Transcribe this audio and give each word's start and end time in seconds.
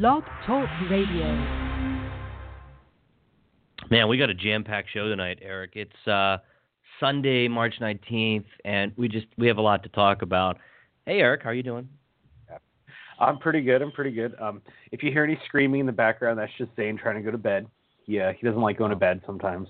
Blog 0.00 0.24
Talk 0.46 0.70
Radio. 0.90 1.26
Man, 3.90 4.08
we 4.08 4.16
got 4.16 4.30
a 4.30 4.34
jam-packed 4.34 4.88
show 4.90 5.06
tonight, 5.06 5.38
Eric. 5.42 5.72
It's 5.74 6.08
uh, 6.08 6.38
Sunday, 6.98 7.46
March 7.46 7.74
19th, 7.78 8.46
and 8.64 8.92
we 8.96 9.06
just 9.06 9.26
we 9.36 9.46
have 9.48 9.58
a 9.58 9.60
lot 9.60 9.82
to 9.82 9.90
talk 9.90 10.22
about. 10.22 10.56
Hey, 11.04 11.18
Eric, 11.18 11.42
how 11.42 11.50
are 11.50 11.54
you 11.54 11.62
doing? 11.62 11.90
I'm 13.20 13.36
pretty 13.36 13.60
good. 13.60 13.82
I'm 13.82 13.92
pretty 13.92 14.12
good. 14.12 14.34
Um, 14.40 14.62
if 14.92 15.02
you 15.02 15.12
hear 15.12 15.24
any 15.24 15.38
screaming 15.44 15.80
in 15.80 15.86
the 15.86 15.92
background, 15.92 16.38
that's 16.38 16.52
just 16.56 16.70
Zane 16.74 16.96
trying 16.96 17.16
to 17.16 17.22
go 17.22 17.30
to 17.30 17.36
bed. 17.36 17.66
Yeah, 18.06 18.32
he 18.32 18.46
doesn't 18.46 18.62
like 18.62 18.78
going 18.78 18.92
to 18.92 18.96
bed 18.96 19.20
sometimes. 19.26 19.68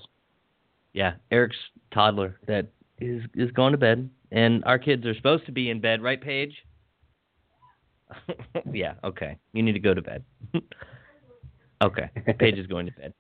Yeah, 0.93 1.15
Eric's 1.33 1.57
toddler 1.93 2.39
that 2.47 2.69
is 3.01 3.25
is 3.35 3.51
going 3.51 3.73
to 3.73 3.79
bed, 3.79 4.09
and 4.31 4.63
our 4.67 4.79
kids 4.79 5.05
are 5.05 5.17
supposed 5.17 5.47
to 5.47 5.53
be 5.53 5.69
in 5.69 5.81
bed, 5.81 6.01
right, 6.01 6.21
Paige? 6.21 6.55
yeah. 8.73 8.95
Okay. 9.05 9.37
You 9.53 9.63
need 9.63 9.73
to 9.73 9.79
go 9.79 9.95
to 9.95 10.03
bed. 10.03 10.25
okay. 11.83 12.11
Paige 12.39 12.59
is 12.59 12.67
going 12.67 12.87
to 12.87 12.93
bed. 12.93 13.15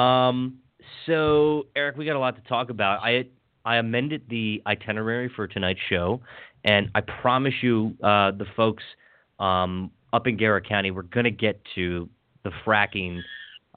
Um. 0.00 0.58
So, 1.06 1.66
Eric, 1.74 1.96
we 1.96 2.04
got 2.04 2.16
a 2.16 2.18
lot 2.18 2.36
to 2.36 2.48
talk 2.48 2.70
about. 2.70 3.00
I 3.02 3.24
I 3.64 3.76
amended 3.76 4.22
the 4.28 4.62
itinerary 4.66 5.30
for 5.34 5.48
tonight's 5.48 5.80
show, 5.88 6.20
and 6.64 6.90
I 6.94 7.00
promise 7.00 7.54
you, 7.62 7.96
uh, 8.02 8.30
the 8.30 8.46
folks 8.54 8.84
um, 9.40 9.90
up 10.12 10.26
in 10.26 10.36
Garrett 10.36 10.68
County, 10.68 10.90
we're 10.90 11.02
going 11.02 11.24
to 11.24 11.30
get 11.30 11.60
to 11.74 12.08
the 12.44 12.50
fracking 12.64 13.22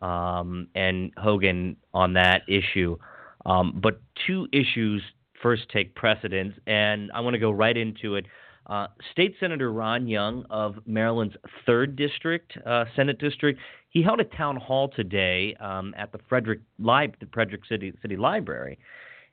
um, 0.01 0.67
and 0.75 1.11
Hogan 1.17 1.75
on 1.93 2.13
that 2.13 2.43
issue. 2.47 2.97
Um, 3.45 3.79
but 3.81 4.01
two 4.27 4.47
issues 4.51 5.01
first 5.41 5.63
take 5.69 5.95
precedence, 5.95 6.53
and 6.67 7.11
I 7.13 7.21
want 7.21 7.33
to 7.33 7.39
go 7.39 7.51
right 7.51 7.75
into 7.75 8.15
it. 8.15 8.25
Uh, 8.69 8.87
State 9.11 9.35
Senator 9.39 9.73
Ron 9.73 10.07
Young 10.07 10.45
of 10.51 10.75
Maryland's 10.85 11.35
third 11.65 11.95
district, 11.95 12.55
uh, 12.67 12.85
Senate 12.95 13.17
district, 13.17 13.59
he 13.89 14.03
held 14.03 14.19
a 14.19 14.25
town 14.25 14.57
hall 14.57 14.89
today 14.95 15.55
um, 15.59 15.95
at 15.97 16.11
the 16.11 16.19
Frederick 16.29 16.59
Li- 16.77 17.11
the 17.19 17.27
Frederick 17.33 17.61
City 17.67 17.91
City 18.03 18.15
Library. 18.15 18.77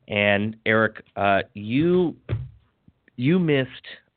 And 0.08 0.56
Eric, 0.64 1.04
uh, 1.16 1.40
you 1.52 2.16
you 3.16 3.38
missed 3.38 3.68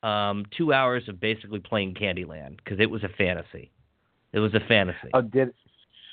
um, 0.02 0.46
two 0.56 0.72
hours 0.72 1.02
of 1.08 1.20
basically 1.20 1.60
playing 1.60 1.94
Candyland 1.94 2.56
because 2.56 2.80
it 2.80 2.90
was 2.90 3.04
a 3.04 3.08
fantasy. 3.18 3.70
It 4.32 4.38
was 4.38 4.54
a 4.54 4.60
fantasy. 4.68 5.10
Oh, 5.12 5.20
did 5.20 5.52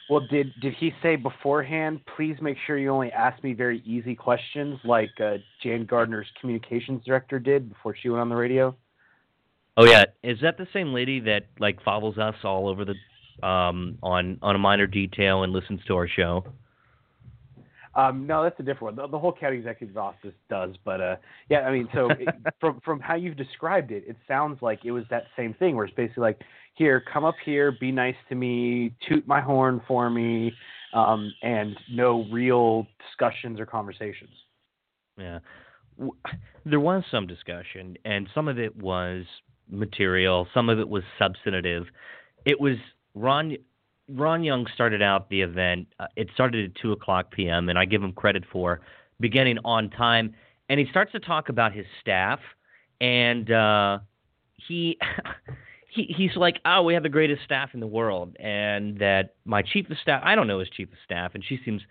well 0.09 0.28
did 0.30 0.47
did 0.61 0.73
he 0.73 0.91
say 1.02 1.16
beforehand? 1.16 2.02
Please 2.17 2.35
make 2.41 2.58
sure 2.66 2.78
you 2.78 2.89
only 2.89 3.13
ask 3.13 3.41
me 3.41 3.53
very 3.53 3.81
easy 3.85 4.16
questions, 4.16 4.80
like 4.83 5.11
uh, 5.23 5.35
Jan 5.63 5.85
Gardner's 5.85 6.28
communications 6.41 7.05
director 7.05 7.39
did 7.39 7.69
before 7.69 7.95
she 7.95 8.09
went 8.09 8.19
on 8.19 8.28
the 8.28 8.35
radio. 8.35 8.75
Oh 9.78 9.86
yeah, 9.86 10.06
is 10.23 10.39
that 10.42 10.58
the 10.58 10.67
same 10.73 10.92
lady 10.92 11.20
that 11.22 11.44
like 11.59 11.81
follows 11.83 12.17
us 12.17 12.36
all 12.44 12.67
over 12.67 12.83
the 12.83 12.95
um, 13.47 14.00
on 14.02 14.39
on 14.42 14.56
a 14.56 14.58
Miner 14.58 14.88
Detail 14.88 15.44
and 15.44 15.53
listens 15.53 15.81
to 15.88 15.95
our 15.95 16.08
show? 16.08 16.44
Um, 17.94 18.28
no, 18.28 18.44
that's 18.44 18.59
a 18.59 18.64
different 18.64 18.95
one. 18.95 18.95
The, 18.95 19.11
the, 19.11 19.17
whole 19.17 19.34
county 19.34 19.58
executive's 19.58 19.97
office 19.97 20.34
does, 20.52 20.75
but 20.86 21.02
uh, 21.02 21.16
yeah, 21.50 21.61
I 21.61 21.72
mean, 21.72 21.88
so 21.94 22.09
it, 22.11 22.28
from 22.59 22.80
from 22.86 23.00
how 23.00 23.16
you've 23.16 23.38
described 23.38 23.92
it, 23.92 24.03
it 24.08 24.16
sounds 24.28 24.61
like 24.61 24.86
it 24.86 24.92
was 24.92 25.03
that 25.09 25.23
same 25.36 25.53
thing 25.56 25.75
where 25.75 25.86
it's 25.86 25.95
basically 25.95 26.22
like, 26.22 26.39
here, 26.75 27.03
come 27.12 27.23
up 27.23 27.36
here, 27.44 27.75
be 27.80 27.91
nice 27.91 28.16
to 28.30 28.36
me, 28.36 28.95
toot 29.08 29.28
my 29.28 29.41
horn 29.41 29.81
for 29.88 30.09
me, 30.12 30.53
um, 30.94 31.34
and 31.41 31.75
no 31.91 32.25
real 32.31 32.86
discussions 33.08 33.59
or 33.59 33.66
conversations. 33.66 34.30
Yeah, 35.17 35.39
there 36.66 36.80
was 36.80 37.03
some 37.09 37.25
discussion, 37.25 37.97
and 38.06 38.30
some 38.36 38.47
of 38.47 38.59
it 38.59 38.75
was 38.75 39.25
material, 39.69 40.47
some 40.53 40.69
of 40.69 40.79
it 40.79 40.87
was 40.87 41.03
substantive. 41.19 41.85
It 42.45 42.59
was 42.59 42.77
Ron 43.15 43.57
Ron 44.09 44.43
Young 44.43 44.67
started 44.73 45.01
out 45.01 45.29
the 45.29 45.41
event. 45.41 45.87
Uh, 45.99 46.07
it 46.15 46.29
started 46.33 46.71
at 46.71 46.81
two 46.81 46.91
o'clock 46.91 47.31
p.m. 47.31 47.69
and 47.69 47.77
I 47.77 47.85
give 47.85 48.01
him 48.01 48.13
credit 48.13 48.43
for 48.51 48.81
beginning 49.19 49.57
on 49.65 49.89
time. 49.89 50.33
And 50.69 50.79
he 50.79 50.85
starts 50.89 51.11
to 51.13 51.19
talk 51.19 51.50
about 51.50 51.73
his 51.73 51.85
staff, 52.01 52.39
and 53.00 53.50
uh, 53.51 54.00
he. 54.56 54.97
he, 55.89 56.13
he's 56.16 56.35
like, 56.35 56.59
oh, 56.66 56.83
we 56.83 56.94
have 56.94 57.03
the 57.03 57.09
greatest 57.09 57.44
staff 57.44 57.69
in 57.73 57.79
the 57.79 57.88
world, 57.88 58.35
and 58.39 59.00
that 59.00 59.35
my 59.45 59.61
chief 59.61 59.89
of 59.89 59.97
staff, 59.97 60.22
I 60.23 60.35
don't 60.35 60.47
know 60.47 60.59
his 60.59 60.69
chief 60.69 60.89
of 60.91 60.97
staff, 61.03 61.31
and 61.33 61.44
she 61.44 61.59
seems, 61.66 61.81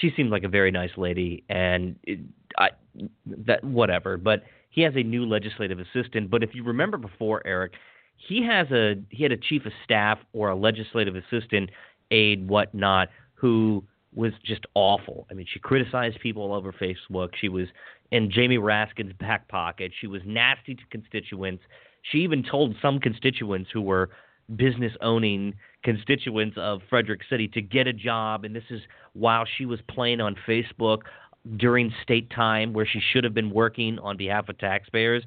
she 0.00 0.10
seems 0.16 0.30
like 0.30 0.44
a 0.44 0.48
very 0.48 0.70
nice 0.70 0.90
lady, 0.96 1.44
and 1.48 1.96
it, 2.04 2.20
I, 2.56 2.70
that 3.26 3.64
whatever. 3.64 4.16
But 4.16 4.44
he 4.78 4.84
has 4.84 4.94
a 4.94 5.02
new 5.02 5.26
legislative 5.26 5.80
assistant. 5.80 6.30
But 6.30 6.44
if 6.44 6.54
you 6.54 6.62
remember 6.62 6.98
before, 6.98 7.44
Eric, 7.44 7.72
he 8.16 8.44
has 8.46 8.70
a 8.70 8.94
he 9.10 9.24
had 9.24 9.32
a 9.32 9.36
chief 9.36 9.66
of 9.66 9.72
staff 9.82 10.20
or 10.32 10.50
a 10.50 10.54
legislative 10.54 11.16
assistant, 11.16 11.70
aide, 12.12 12.46
whatnot, 12.46 13.08
who 13.34 13.82
was 14.14 14.30
just 14.44 14.64
awful. 14.74 15.26
I 15.32 15.34
mean, 15.34 15.46
she 15.52 15.58
criticized 15.58 16.20
people 16.20 16.42
all 16.42 16.54
over 16.54 16.72
Facebook. 16.72 17.30
She 17.40 17.48
was 17.48 17.66
in 18.12 18.30
Jamie 18.30 18.58
Raskin's 18.58 19.12
back 19.14 19.48
pocket. 19.48 19.90
She 20.00 20.06
was 20.06 20.22
nasty 20.24 20.76
to 20.76 20.82
constituents. 20.92 21.64
She 22.02 22.18
even 22.18 22.44
told 22.44 22.76
some 22.80 23.00
constituents 23.00 23.70
who 23.72 23.82
were 23.82 24.10
business 24.54 24.92
owning 25.00 25.54
constituents 25.82 26.56
of 26.56 26.82
Frederick 26.88 27.22
City 27.28 27.48
to 27.48 27.60
get 27.60 27.88
a 27.88 27.92
job. 27.92 28.44
And 28.44 28.54
this 28.54 28.70
is 28.70 28.80
while 29.14 29.44
she 29.44 29.66
was 29.66 29.80
playing 29.88 30.20
on 30.20 30.36
Facebook 30.46 31.00
during 31.56 31.92
state 32.02 32.30
time 32.30 32.72
where 32.72 32.86
she 32.86 33.00
should 33.12 33.24
have 33.24 33.34
been 33.34 33.50
working 33.50 33.98
on 34.00 34.16
behalf 34.16 34.48
of 34.48 34.58
taxpayers. 34.58 35.22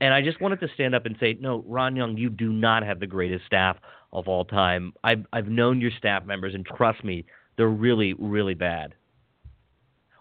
And 0.00 0.12
I 0.12 0.22
just 0.22 0.40
wanted 0.40 0.60
to 0.60 0.68
stand 0.74 0.94
up 0.94 1.06
and 1.06 1.16
say, 1.18 1.36
no, 1.40 1.64
Ron 1.66 1.96
Young, 1.96 2.16
you 2.16 2.28
do 2.28 2.52
not 2.52 2.82
have 2.82 3.00
the 3.00 3.06
greatest 3.06 3.46
staff 3.46 3.76
of 4.12 4.28
all 4.28 4.44
time. 4.44 4.92
I've 5.02 5.26
I've 5.32 5.48
known 5.48 5.80
your 5.80 5.90
staff 5.98 6.24
members, 6.24 6.54
and 6.54 6.64
trust 6.64 7.04
me, 7.04 7.24
they're 7.56 7.68
really 7.68 8.14
really 8.14 8.54
bad. 8.54 8.94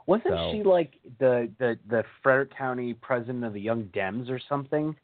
Wasn't 0.05 0.33
so. 0.33 0.51
she 0.51 0.63
like 0.63 0.93
the, 1.19 1.49
the 1.59 1.77
the 1.87 2.03
Frederick 2.21 2.55
County 2.57 2.93
president 2.93 3.43
of 3.45 3.53
the 3.53 3.61
Young 3.61 3.85
Dems 3.85 4.29
or 4.29 4.39
something? 4.49 4.95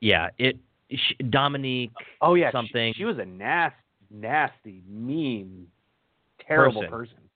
Yeah, 0.00 0.28
it 0.38 0.56
she, 0.90 1.14
Dominique. 1.24 1.92
Oh 2.20 2.34
yeah, 2.34 2.52
something. 2.52 2.92
She, 2.92 2.98
she 2.98 3.04
was 3.04 3.18
a 3.18 3.24
nasty, 3.24 3.76
nasty, 4.10 4.82
mean, 4.88 5.66
terrible 6.46 6.82
person. 6.82 6.90
person. 6.90 7.16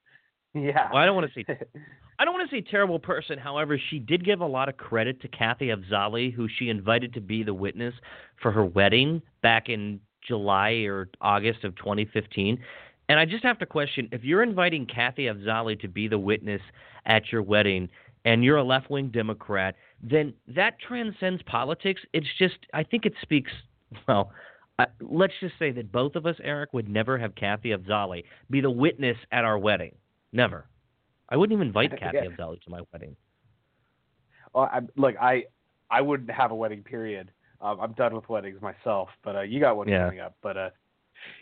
Yeah. 0.57 0.87
Well, 0.93 1.03
I 1.03 1.05
don't 1.05 1.15
want 1.15 1.29
to 1.33 1.43
say 1.43 1.45
I 2.17 2.25
don't 2.25 2.33
want 2.33 2.49
to 2.49 2.55
say 2.55 2.61
terrible 2.61 2.99
person. 2.99 3.37
However, 3.37 3.79
she 3.89 3.99
did 3.99 4.23
give 4.23 4.39
a 4.39 4.45
lot 4.45 4.69
of 4.69 4.77
credit 4.77 5.21
to 5.21 5.27
Kathy 5.27 5.67
Afzali, 5.67 6.33
who 6.33 6.47
she 6.47 6.69
invited 6.69 7.13
to 7.15 7.21
be 7.21 7.43
the 7.43 7.53
witness 7.53 7.93
for 8.41 8.51
her 8.51 8.65
wedding 8.65 9.21
back 9.41 9.67
in 9.69 9.99
July 10.25 10.71
or 10.85 11.09
August 11.21 11.63
of 11.63 11.75
2015. 11.75 12.57
And 13.09 13.19
I 13.19 13.25
just 13.25 13.43
have 13.43 13.59
to 13.59 13.65
question 13.65 14.09
if 14.11 14.23
you're 14.23 14.43
inviting 14.43 14.85
Kathy 14.85 15.25
Afzali 15.25 15.79
to 15.81 15.87
be 15.87 16.07
the 16.07 16.17
witness 16.17 16.61
at 17.05 17.31
your 17.31 17.43
wedding 17.43 17.89
and 18.23 18.43
you're 18.43 18.57
a 18.57 18.63
left 18.63 18.89
wing 18.89 19.09
Democrat, 19.09 19.75
then 20.01 20.33
that 20.47 20.79
transcends 20.79 21.43
politics. 21.43 22.01
It's 22.13 22.27
just, 22.39 22.57
I 22.73 22.83
think 22.83 23.05
it 23.05 23.13
speaks, 23.21 23.51
well, 24.07 24.31
let's 25.01 25.33
just 25.39 25.53
say 25.59 25.71
that 25.71 25.91
both 25.91 26.15
of 26.15 26.25
us, 26.25 26.35
Eric, 26.43 26.73
would 26.73 26.89
never 26.89 27.17
have 27.17 27.35
Kathy 27.35 27.69
Afzali 27.69 28.23
be 28.49 28.61
the 28.61 28.71
witness 28.71 29.17
at 29.31 29.45
our 29.45 29.57
wedding. 29.57 29.93
Never. 30.33 30.65
I 31.29 31.37
wouldn't 31.37 31.55
even 31.55 31.67
invite 31.67 31.91
Kathy 31.99 32.17
yeah. 32.17 32.29
Afzali 32.29 32.61
to 32.61 32.69
my 32.69 32.81
wedding. 32.93 33.15
Well, 34.53 34.69
I, 34.71 34.81
look, 34.95 35.15
I 35.19 35.45
I 35.89 36.01
wouldn't 36.01 36.31
have 36.31 36.51
a 36.51 36.55
wedding. 36.55 36.83
Period. 36.83 37.31
Um, 37.61 37.79
I'm 37.79 37.93
done 37.93 38.13
with 38.13 38.27
weddings 38.29 38.61
myself, 38.61 39.09
but 39.23 39.35
uh, 39.35 39.41
you 39.41 39.59
got 39.59 39.77
one 39.77 39.87
yeah. 39.87 40.05
coming 40.05 40.19
up. 40.19 40.35
But 40.41 40.57
uh, 40.57 40.69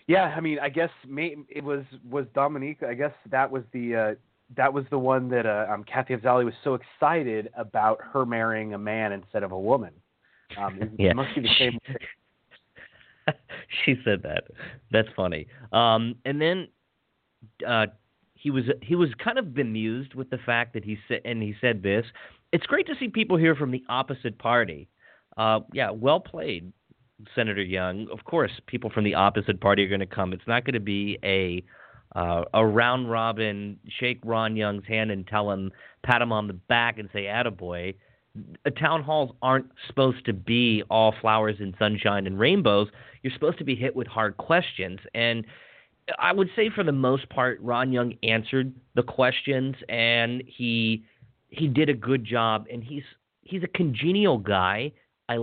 yeah, 0.08 0.34
I 0.36 0.40
mean, 0.40 0.60
I 0.60 0.70
guess 0.70 0.90
may, 1.08 1.36
it 1.50 1.64
was 1.64 1.84
was 2.10 2.26
Dominique. 2.34 2.84
I 2.84 2.94
guess 2.94 3.14
that 3.30 3.50
was 3.50 3.64
the 3.72 3.96
uh, 3.96 4.16
that 4.56 4.74
was 4.74 4.86
the 4.90 5.00
one 5.00 5.30
that 5.30 5.46
uh, 5.46 5.68
um, 5.70 5.84
Kathy 5.84 6.16
Afzali 6.16 6.46
was 6.46 6.54
so 6.64 6.76
excited 6.76 7.50
about 7.58 8.00
her 8.14 8.26
marrying 8.26 8.74
a 8.74 8.78
man 8.78 9.12
instead 9.12 9.44
of 9.44 9.52
a 9.52 9.60
woman. 9.60 9.94
Um, 10.58 10.82
it, 10.82 10.92
yeah. 10.98 11.14
must 11.14 11.34
be 11.36 11.42
the 11.42 11.50
same. 11.58 11.80
she 13.86 13.96
said 14.04 14.24
that. 14.24 14.46
That's 14.92 15.08
funny. 15.16 15.48
Um, 15.72 16.16
and 16.26 16.42
then 16.42 16.68
uh, 17.66 17.88
he 18.44 18.52
was 18.52 18.66
he 18.82 18.94
was 18.94 19.08
kind 19.24 19.40
of 19.40 19.54
bemused 19.54 20.16
with 20.16 20.30
the 20.30 20.38
fact 20.38 20.74
that 20.74 20.84
he 20.84 20.98
said 21.08 21.22
and 21.24 21.42
he 21.42 21.56
said 21.62 21.82
this. 21.82 22.06
It's 22.52 22.66
great 22.66 22.86
to 22.88 22.94
see 23.00 23.08
people 23.08 23.38
here 23.38 23.56
from 23.56 23.72
the 23.72 23.82
opposite 23.88 24.38
party. 24.38 24.90
Uh, 25.38 25.62
yeah, 25.72 25.90
well 25.92 26.20
played, 26.20 26.74
Senator 27.34 27.64
Young. 27.64 28.10
Of 28.12 28.26
course, 28.26 28.52
people 28.68 28.90
from 28.90 29.06
the 29.06 29.14
opposite 29.14 29.62
party 29.62 29.86
are 29.86 29.88
going 29.88 30.02
to 30.02 30.06
come. 30.06 30.34
It's 30.34 30.46
not 30.46 30.66
going 30.66 30.74
to 30.74 30.82
be 30.82 31.18
a 31.24 31.64
uh, 32.20 32.44
a 32.54 32.66
round 32.66 33.10
robin, 33.10 33.80
shake 33.88 34.20
Ron 34.26 34.58
Young's 34.58 34.86
hand 34.86 35.10
and 35.10 35.26
tell 35.26 35.50
him, 35.50 35.72
pat 36.04 36.22
him 36.22 36.34
on 36.34 36.48
the 36.48 36.54
back 36.54 37.00
and 37.00 37.10
say, 37.14 37.24
"Attaboy." 37.24 37.96
Town 38.78 39.04
halls 39.04 39.32
aren't 39.42 39.68
supposed 39.88 40.26
to 40.26 40.34
be 40.34 40.84
all 40.90 41.14
flowers 41.22 41.58
and 41.60 41.74
sunshine 41.80 42.28
and 42.28 42.38
rainbows. 42.38 42.90
You're 43.22 43.34
supposed 43.34 43.60
to 43.60 43.64
be 43.64 43.76
hit 43.76 43.96
with 43.96 44.08
hard 44.08 44.36
questions 44.38 45.00
and 45.14 45.46
I 46.20 46.34
would 46.34 46.50
say 46.56 46.70
for 46.70 46.84
the 46.84 46.92
most 46.92 47.30
part, 47.30 47.60
Ron 47.62 47.92
Young 47.92 48.14
answered 48.24 48.74
the 48.96 49.04
questions 49.04 49.76
and 49.90 50.44
he 50.46 51.04
he 51.50 51.68
did 51.68 51.90
a 51.90 51.94
good 51.94 52.26
job. 52.26 52.66
And 52.72 52.84
he's 52.84 53.04
he's 53.42 53.64
a 53.64 53.68
congenial 53.68 54.38
guy. 54.38 54.92
I 55.30 55.36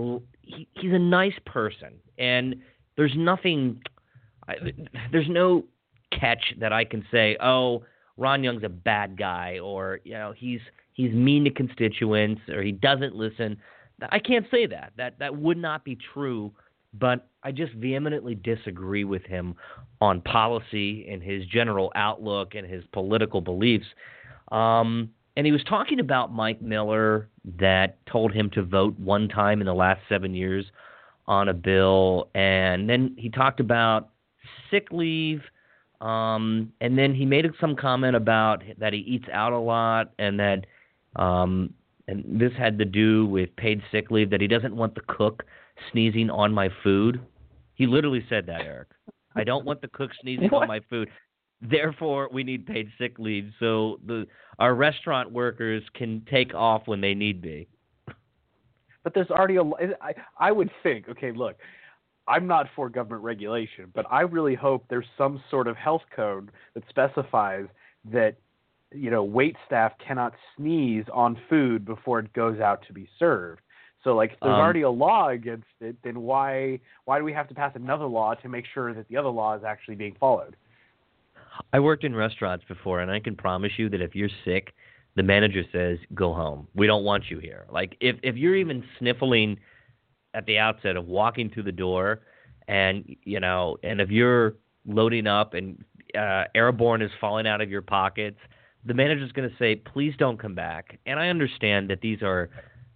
he, 0.42 0.68
he's 0.72 0.92
a 0.92 0.98
nice 0.98 1.38
person, 1.46 1.94
and 2.18 2.56
there's 2.96 3.14
nothing. 3.16 3.80
I, 4.48 4.56
there's 5.12 5.28
no 5.28 5.64
catch 6.18 6.54
that 6.58 6.72
I 6.72 6.84
can 6.84 7.04
say, 7.10 7.36
oh, 7.40 7.84
Ron 8.16 8.42
Young's 8.42 8.64
a 8.64 8.68
bad 8.68 9.16
guy, 9.16 9.58
or 9.60 10.00
you 10.04 10.12
know, 10.12 10.34
he's 10.36 10.60
he's 10.92 11.12
mean 11.12 11.44
to 11.44 11.50
constituents, 11.50 12.42
or 12.48 12.62
he 12.62 12.72
doesn't 12.72 13.14
listen. 13.14 13.56
I 14.10 14.18
can't 14.18 14.46
say 14.50 14.66
that. 14.66 14.92
That 14.96 15.18
that 15.18 15.36
would 15.36 15.58
not 15.58 15.84
be 15.84 15.96
true. 16.12 16.52
But 16.92 17.28
I 17.42 17.52
just 17.52 17.72
vehemently 17.74 18.34
disagree 18.34 19.04
with 19.04 19.24
him 19.24 19.54
on 20.00 20.20
policy 20.20 21.08
and 21.10 21.22
his 21.22 21.46
general 21.46 21.90
outlook 21.94 22.54
and 22.54 22.66
his 22.66 22.84
political 22.92 23.40
beliefs. 23.40 23.86
Um, 24.52 25.10
and 25.36 25.46
he 25.46 25.52
was 25.52 25.64
talking 25.64 26.00
about 26.00 26.32
Mike 26.32 26.60
Miller 26.60 27.28
that 27.58 28.04
told 28.06 28.32
him 28.32 28.50
to 28.50 28.62
vote 28.62 28.98
one 28.98 29.28
time 29.28 29.60
in 29.60 29.66
the 29.66 29.74
last 29.74 30.00
seven 30.08 30.34
years 30.34 30.66
on 31.26 31.48
a 31.48 31.54
bill, 31.54 32.28
and 32.34 32.90
then 32.90 33.14
he 33.16 33.30
talked 33.30 33.60
about 33.60 34.10
sick 34.70 34.88
leave. 34.90 35.40
Um, 36.00 36.72
and 36.80 36.98
then 36.98 37.14
he 37.14 37.24
made 37.24 37.46
some 37.60 37.76
comment 37.76 38.16
about 38.16 38.62
that 38.78 38.92
he 38.92 39.00
eats 39.00 39.26
out 39.32 39.52
a 39.52 39.58
lot, 39.58 40.12
and 40.18 40.40
that 40.40 40.66
um, 41.16 41.72
and 42.08 42.24
this 42.40 42.52
had 42.58 42.78
to 42.78 42.84
do 42.84 43.26
with 43.26 43.54
paid 43.56 43.82
sick 43.92 44.10
leave 44.10 44.30
that 44.30 44.40
he 44.40 44.48
doesn't 44.48 44.74
want 44.74 44.94
the 44.94 45.02
cook 45.06 45.44
sneezing 45.92 46.30
on 46.30 46.52
my 46.52 46.68
food. 46.82 47.20
He 47.74 47.86
literally 47.86 48.24
said 48.28 48.46
that, 48.46 48.62
Eric. 48.62 48.88
I 49.36 49.44
don't 49.44 49.64
want 49.64 49.80
the 49.80 49.88
cook 49.88 50.10
sneezing 50.22 50.48
what? 50.48 50.62
on 50.62 50.68
my 50.68 50.80
food. 50.90 51.08
Therefore, 51.62 52.28
we 52.32 52.42
need 52.42 52.66
paid 52.66 52.88
sick 52.98 53.18
leave 53.18 53.52
so 53.60 54.00
the 54.06 54.26
our 54.58 54.74
restaurant 54.74 55.30
workers 55.30 55.82
can 55.94 56.24
take 56.30 56.54
off 56.54 56.82
when 56.86 57.00
they 57.00 57.14
need 57.14 57.42
be. 57.42 57.68
But 59.02 59.14
there's 59.14 59.30
already 59.30 59.56
a. 59.56 59.62
I 60.00 60.14
I 60.38 60.52
would 60.52 60.70
think. 60.82 61.08
Okay, 61.08 61.32
look, 61.32 61.56
I'm 62.26 62.46
not 62.46 62.66
for 62.76 62.88
government 62.88 63.24
regulation, 63.24 63.90
but 63.94 64.06
I 64.10 64.22
really 64.22 64.54
hope 64.54 64.84
there's 64.88 65.06
some 65.18 65.42
sort 65.50 65.66
of 65.66 65.76
health 65.76 66.02
code 66.14 66.50
that 66.74 66.82
specifies 66.88 67.66
that 68.10 68.36
you 68.92 69.10
know 69.10 69.24
wait 69.24 69.56
staff 69.66 69.92
cannot 70.06 70.32
sneeze 70.56 71.04
on 71.12 71.38
food 71.48 71.84
before 71.84 72.20
it 72.20 72.32
goes 72.32 72.60
out 72.60 72.84
to 72.86 72.92
be 72.92 73.08
served. 73.18 73.62
So 74.02 74.14
like 74.16 74.32
if 74.32 74.40
there's 74.40 74.54
um, 74.54 74.60
already 74.60 74.82
a 74.82 74.90
law 74.90 75.28
against 75.28 75.66
it, 75.80 75.96
then 76.02 76.20
why 76.20 76.80
why 77.04 77.18
do 77.18 77.24
we 77.24 77.32
have 77.32 77.48
to 77.48 77.54
pass 77.54 77.72
another 77.74 78.06
law 78.06 78.34
to 78.34 78.48
make 78.48 78.64
sure 78.72 78.94
that 78.94 79.08
the 79.08 79.16
other 79.16 79.28
law 79.28 79.56
is 79.56 79.64
actually 79.64 79.96
being 79.96 80.16
followed? 80.18 80.56
I 81.72 81.80
worked 81.80 82.04
in 82.04 82.14
restaurants 82.14 82.64
before 82.66 83.00
and 83.00 83.10
I 83.10 83.20
can 83.20 83.36
promise 83.36 83.72
you 83.76 83.88
that 83.90 84.00
if 84.00 84.14
you're 84.14 84.30
sick, 84.44 84.72
the 85.16 85.22
manager 85.22 85.62
says, 85.72 85.98
Go 86.14 86.32
home. 86.32 86.66
We 86.74 86.86
don't 86.86 87.04
want 87.04 87.24
you 87.28 87.38
here. 87.38 87.66
Like 87.70 87.96
if 88.00 88.16
if 88.22 88.36
you're 88.36 88.56
even 88.56 88.82
sniffling 88.98 89.58
at 90.32 90.46
the 90.46 90.58
outset 90.58 90.96
of 90.96 91.06
walking 91.06 91.50
through 91.50 91.64
the 91.64 91.72
door 91.72 92.20
and 92.68 93.04
you 93.24 93.40
know, 93.40 93.76
and 93.82 94.00
if 94.00 94.10
you're 94.10 94.54
loading 94.86 95.26
up 95.26 95.54
and 95.54 95.84
uh, 96.16 96.44
airborne 96.54 97.02
is 97.02 97.10
falling 97.20 97.46
out 97.46 97.60
of 97.60 97.68
your 97.68 97.82
pockets, 97.82 98.38
the 98.84 98.94
manager's 98.94 99.32
going 99.32 99.48
to 99.48 99.56
say, 99.58 99.76
"Please 99.76 100.14
don't 100.18 100.38
come 100.38 100.54
back." 100.54 100.98
And 101.06 101.18
I 101.18 101.28
understand 101.28 101.90
that 101.90 102.00
these 102.00 102.22
are 102.22 102.48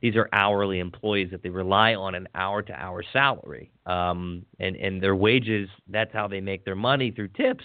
these 0.05 0.17
are 0.17 0.29
hourly 0.35 0.81
employees 0.81 1.31
that 1.31 1.43
they 1.43 1.49
rely 1.49 1.95
on 1.95 2.15
an 2.15 2.29
hour 2.35 2.61
to 2.61 2.75
hour 2.75 3.03
salary. 3.11 3.73
Um, 3.87 4.45
and 4.61 4.77
and 4.77 5.03
their 5.03 5.17
wages 5.17 5.67
that's 5.89 6.13
how 6.13 6.29
they 6.29 6.43
make 6.43 6.67
their 6.67 6.75
money 6.75 7.11
through 7.11 7.29
tips. 7.29 7.65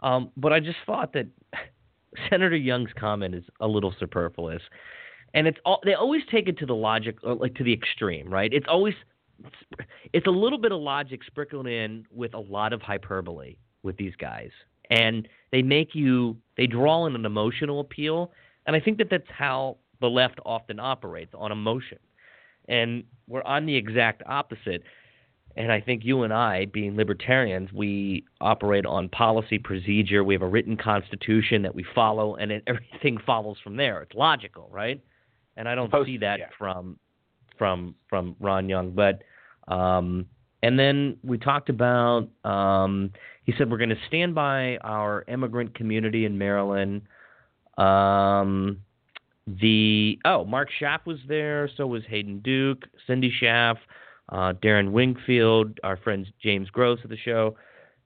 Um, 0.00 0.30
but 0.34 0.50
i 0.50 0.60
just 0.60 0.78
thought 0.86 1.12
that 1.12 1.26
senator 2.30 2.56
young's 2.56 2.88
comment 2.98 3.34
is 3.34 3.44
a 3.60 3.66
little 3.68 3.94
superfluous. 4.00 4.62
And 5.34 5.46
it's 5.46 5.58
all 5.66 5.80
they 5.84 5.92
always 5.92 6.22
take 6.30 6.48
it 6.48 6.56
to 6.60 6.64
the 6.64 6.74
logic 6.74 7.18
uh, 7.22 7.34
like 7.34 7.54
to 7.56 7.64
the 7.64 7.74
extreme 7.74 8.32
right? 8.32 8.50
It's 8.50 8.66
always 8.66 8.94
it's 10.14 10.26
a 10.26 10.30
little 10.30 10.58
bit 10.58 10.72
of 10.72 10.80
logic 10.80 11.20
sprinkled 11.22 11.66
in 11.66 12.06
with 12.10 12.32
a 12.32 12.40
lot 12.40 12.72
of 12.72 12.80
hyperbole 12.80 13.56
with 13.82 13.98
these 13.98 14.16
guys. 14.16 14.52
And 14.88 15.28
they 15.52 15.60
make 15.60 15.94
you 15.94 16.38
they 16.56 16.66
draw 16.66 17.04
in 17.04 17.14
an 17.14 17.26
emotional 17.26 17.80
appeal. 17.80 18.32
And 18.64 18.74
i 18.74 18.80
think 18.80 18.96
that 18.96 19.10
that's 19.10 19.28
how 19.28 19.76
the 20.00 20.08
left 20.08 20.38
often 20.44 20.78
operates 20.78 21.32
on 21.36 21.52
emotion. 21.52 21.98
And 22.68 23.04
we're 23.26 23.42
on 23.42 23.66
the 23.66 23.76
exact 23.76 24.22
opposite. 24.26 24.82
And 25.56 25.72
I 25.72 25.80
think 25.80 26.04
you 26.04 26.22
and 26.22 26.32
I, 26.32 26.66
being 26.66 26.96
libertarians, 26.96 27.72
we 27.72 28.24
operate 28.40 28.86
on 28.86 29.08
policy 29.08 29.58
procedure. 29.58 30.22
We 30.22 30.34
have 30.34 30.42
a 30.42 30.48
written 30.48 30.76
constitution 30.76 31.62
that 31.62 31.74
we 31.74 31.84
follow, 31.94 32.36
and 32.36 32.52
it, 32.52 32.62
everything 32.66 33.18
follows 33.24 33.56
from 33.62 33.76
there. 33.76 34.02
It's 34.02 34.14
logical, 34.14 34.68
right? 34.70 35.00
And 35.56 35.68
I 35.68 35.74
don't 35.74 35.90
Post, 35.90 36.06
see 36.06 36.18
that 36.18 36.38
yeah. 36.38 36.46
from 36.56 36.98
from 37.56 37.96
from 38.08 38.36
Ron 38.38 38.68
Young. 38.68 38.92
But 38.92 39.22
um, 39.66 40.26
and 40.62 40.78
then 40.78 41.16
we 41.24 41.38
talked 41.38 41.68
about. 41.70 42.28
Um, 42.44 43.12
he 43.44 43.54
said 43.56 43.70
we're 43.70 43.78
going 43.78 43.88
to 43.88 43.96
stand 44.06 44.34
by 44.34 44.76
our 44.78 45.24
immigrant 45.26 45.74
community 45.74 46.24
in 46.24 46.36
Maryland. 46.36 47.02
Um, 47.78 48.78
the 49.60 50.18
oh, 50.24 50.44
Mark 50.44 50.68
Schaff 50.78 51.06
was 51.06 51.18
there. 51.26 51.70
So 51.76 51.86
was 51.86 52.02
Hayden 52.08 52.40
Duke, 52.40 52.84
Cindy 53.06 53.32
Schaff, 53.40 53.78
uh, 54.28 54.52
Darren 54.62 54.92
Wingfield, 54.92 55.78
our 55.82 55.96
friends 55.96 56.28
James 56.42 56.68
Gross 56.70 56.98
of 57.02 57.10
the 57.10 57.16
show, 57.16 57.56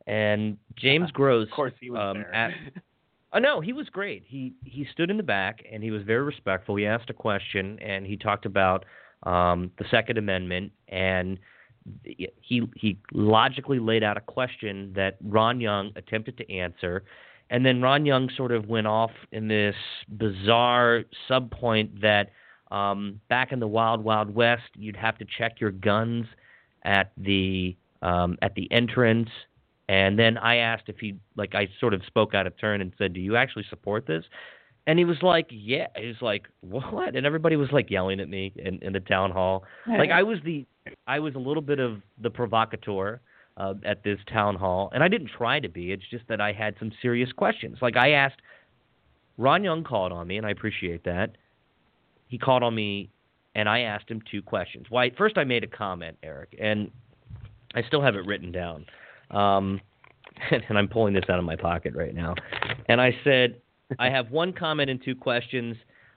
and 0.06 0.56
James 0.76 1.10
Gross. 1.10 1.48
Of 1.48 1.54
course, 1.54 1.72
he 1.80 1.90
was 1.90 2.00
um, 2.00 2.22
there. 2.22 2.34
At, 2.34 2.52
oh 3.32 3.38
no, 3.38 3.60
he 3.60 3.72
was 3.72 3.88
great. 3.88 4.24
He 4.26 4.54
he 4.64 4.86
stood 4.92 5.10
in 5.10 5.16
the 5.16 5.22
back 5.22 5.64
and 5.70 5.82
he 5.82 5.90
was 5.90 6.02
very 6.02 6.22
respectful. 6.22 6.76
He 6.76 6.86
asked 6.86 7.10
a 7.10 7.14
question 7.14 7.78
and 7.80 8.06
he 8.06 8.16
talked 8.16 8.46
about 8.46 8.84
um, 9.24 9.70
the 9.78 9.84
Second 9.90 10.18
Amendment 10.18 10.72
and 10.88 11.38
he 12.40 12.62
he 12.76 12.98
logically 13.12 13.80
laid 13.80 14.04
out 14.04 14.16
a 14.16 14.20
question 14.20 14.92
that 14.94 15.16
Ron 15.24 15.60
Young 15.60 15.90
attempted 15.96 16.36
to 16.38 16.52
answer 16.52 17.02
and 17.52 17.66
then 17.66 17.82
Ron 17.82 18.06
Young 18.06 18.30
sort 18.34 18.50
of 18.50 18.66
went 18.66 18.86
off 18.86 19.10
in 19.30 19.46
this 19.46 19.74
bizarre 20.08 21.04
subpoint 21.28 22.00
that 22.00 22.30
um, 22.74 23.20
back 23.28 23.52
in 23.52 23.60
the 23.60 23.68
Wild 23.68 24.02
Wild 24.02 24.34
West, 24.34 24.70
you'd 24.74 24.96
have 24.96 25.18
to 25.18 25.26
check 25.38 25.60
your 25.60 25.70
guns 25.70 26.24
at 26.82 27.12
the 27.18 27.76
um, 28.00 28.38
at 28.40 28.54
the 28.54 28.72
entrance. 28.72 29.28
And 29.86 30.18
then 30.18 30.38
I 30.38 30.56
asked 30.56 30.84
if 30.86 30.96
he, 30.98 31.16
like, 31.36 31.54
I 31.54 31.68
sort 31.78 31.92
of 31.92 32.00
spoke 32.06 32.34
out 32.34 32.46
of 32.46 32.58
turn 32.58 32.80
and 32.80 32.90
said, 32.96 33.12
"Do 33.12 33.20
you 33.20 33.36
actually 33.36 33.66
support 33.68 34.06
this?" 34.06 34.24
And 34.86 34.98
he 34.98 35.04
was 35.04 35.18
like, 35.20 35.48
"Yeah." 35.50 35.88
He 35.94 36.06
was 36.06 36.22
like, 36.22 36.48
"What?" 36.62 37.14
And 37.14 37.26
everybody 37.26 37.56
was 37.56 37.70
like 37.70 37.90
yelling 37.90 38.18
at 38.20 38.30
me 38.30 38.54
in, 38.56 38.78
in 38.80 38.94
the 38.94 39.00
town 39.00 39.30
hall. 39.30 39.64
Like 39.98 40.10
I 40.10 40.22
was 40.22 40.38
the, 40.42 40.64
I 41.06 41.18
was 41.18 41.34
a 41.34 41.38
little 41.38 41.62
bit 41.62 41.80
of 41.80 42.00
the 42.18 42.30
provocateur 42.30 43.20
uh, 43.56 43.74
at 43.84 44.02
this 44.02 44.18
town 44.32 44.56
hall, 44.56 44.90
and 44.94 45.02
I 45.02 45.08
didn't 45.08 45.30
try 45.36 45.60
to 45.60 45.68
be. 45.68 45.92
It's 45.92 46.08
just 46.10 46.24
that 46.28 46.40
I 46.40 46.52
had 46.52 46.74
some 46.78 46.92
serious 47.02 47.32
questions. 47.32 47.78
Like 47.82 47.96
I 47.96 48.12
asked, 48.12 48.40
Ron 49.38 49.64
Young 49.64 49.84
called 49.84 50.12
on 50.12 50.26
me, 50.26 50.36
and 50.38 50.46
I 50.46 50.50
appreciate 50.50 51.04
that. 51.04 51.36
He 52.28 52.38
called 52.38 52.62
on 52.62 52.74
me, 52.74 53.10
and 53.54 53.68
I 53.68 53.80
asked 53.80 54.10
him 54.10 54.22
two 54.30 54.42
questions. 54.42 54.86
Why? 54.88 55.10
First, 55.16 55.36
I 55.36 55.44
made 55.44 55.64
a 55.64 55.66
comment, 55.66 56.16
Eric, 56.22 56.56
and 56.58 56.90
I 57.74 57.82
still 57.82 58.02
have 58.02 58.14
it 58.14 58.26
written 58.26 58.52
down. 58.52 58.86
Um, 59.30 59.80
and 60.68 60.78
I'm 60.78 60.88
pulling 60.88 61.14
this 61.14 61.24
out 61.28 61.38
of 61.38 61.44
my 61.44 61.56
pocket 61.56 61.94
right 61.94 62.14
now. 62.14 62.34
And 62.88 63.00
I 63.00 63.16
said, 63.24 63.60
I 63.98 64.10
have 64.10 64.30
one 64.30 64.52
comment 64.52 64.90
and 64.90 65.02
two 65.02 65.14
questions. 65.14 65.76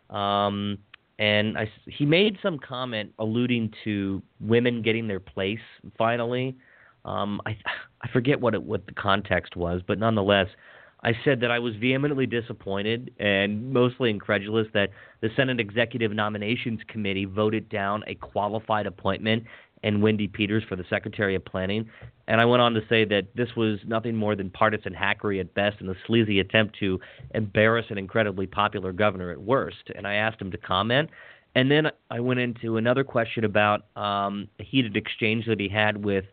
Um, 0.10 0.78
and 1.20 1.58
I, 1.58 1.70
he 1.86 2.06
made 2.06 2.38
some 2.42 2.60
comment 2.60 3.14
alluding 3.20 3.74
to 3.84 4.22
women 4.40 4.82
getting 4.82 5.08
their 5.08 5.20
place 5.20 5.60
finally. 5.98 6.56
Um, 7.06 7.42
I 7.46 7.58
I 8.02 8.10
forget 8.12 8.42
what 8.42 8.54
it, 8.54 8.64
what 8.64 8.86
the 8.86 8.94
context 8.94 9.56
was, 9.56 9.82
but 9.88 9.98
nonetheless, 9.98 10.48
I 11.04 11.14
said 11.24 11.40
that 11.42 11.52
I 11.52 11.60
was 11.60 11.76
vehemently 11.76 12.26
disappointed 12.26 13.12
and 13.20 13.72
mostly 13.72 14.10
incredulous 14.10 14.68
that 14.74 14.90
the 15.22 15.30
Senate 15.36 15.60
Executive 15.60 16.12
Nominations 16.12 16.80
Committee 16.88 17.26
voted 17.26 17.70
down 17.70 18.04
a 18.08 18.16
qualified 18.16 18.88
appointment 18.88 19.44
and 19.84 20.02
Wendi 20.02 20.32
Peters 20.32 20.64
for 20.68 20.76
the 20.76 20.84
Secretary 20.90 21.36
of 21.36 21.46
Planning. 21.46 21.88
And 22.28 22.42
I 22.42 22.46
went 22.46 22.62
on 22.62 22.74
to 22.74 22.82
say 22.90 23.06
that 23.06 23.28
this 23.36 23.50
was 23.56 23.78
nothing 23.86 24.16
more 24.16 24.36
than 24.36 24.50
partisan 24.50 24.94
hackery 24.94 25.40
at 25.40 25.54
best 25.54 25.80
and 25.80 25.90
a 25.90 25.96
sleazy 26.08 26.40
attempt 26.40 26.76
to 26.80 27.00
embarrass 27.36 27.86
an 27.92 28.00
incredibly 28.00 28.48
popular 28.48 28.92
governor 28.92 29.30
at 29.30 29.40
worst. 29.40 29.92
And 29.96 30.08
I 30.08 30.16
asked 30.16 30.42
him 30.42 30.50
to 30.52 30.58
comment. 30.58 31.12
And 31.54 31.70
then 31.70 31.92
I 32.10 32.20
went 32.20 32.40
into 32.40 32.78
another 32.78 33.04
question 33.04 33.46
about 33.46 33.86
um, 33.96 34.48
a 34.60 34.64
heated 34.64 34.98
exchange 34.98 35.46
that 35.46 35.60
he 35.60 35.70
had 35.70 36.04
with 36.04 36.26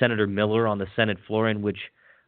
Senator 0.00 0.26
Miller 0.26 0.66
on 0.66 0.78
the 0.78 0.86
Senate 0.96 1.18
floor, 1.26 1.48
in 1.48 1.62
which 1.62 1.78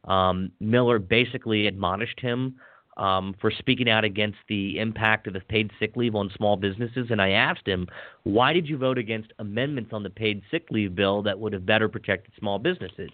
um, 0.04 0.52
Miller 0.60 0.98
basically 0.98 1.66
admonished 1.66 2.20
him 2.20 2.56
um, 2.96 3.34
for 3.40 3.50
speaking 3.50 3.88
out 3.88 4.04
against 4.04 4.38
the 4.48 4.78
impact 4.78 5.26
of 5.26 5.32
the 5.32 5.40
paid 5.40 5.70
sick 5.78 5.96
leave 5.96 6.14
on 6.14 6.30
small 6.36 6.56
businesses. 6.56 7.06
And 7.10 7.22
I 7.22 7.30
asked 7.30 7.66
him, 7.66 7.88
why 8.24 8.52
did 8.52 8.68
you 8.68 8.76
vote 8.76 8.98
against 8.98 9.32
amendments 9.38 9.92
on 9.92 10.02
the 10.02 10.10
paid 10.10 10.42
sick 10.50 10.66
leave 10.70 10.94
bill 10.94 11.22
that 11.22 11.38
would 11.38 11.52
have 11.52 11.64
better 11.64 11.88
protected 11.88 12.32
small 12.38 12.58
businesses? 12.58 13.10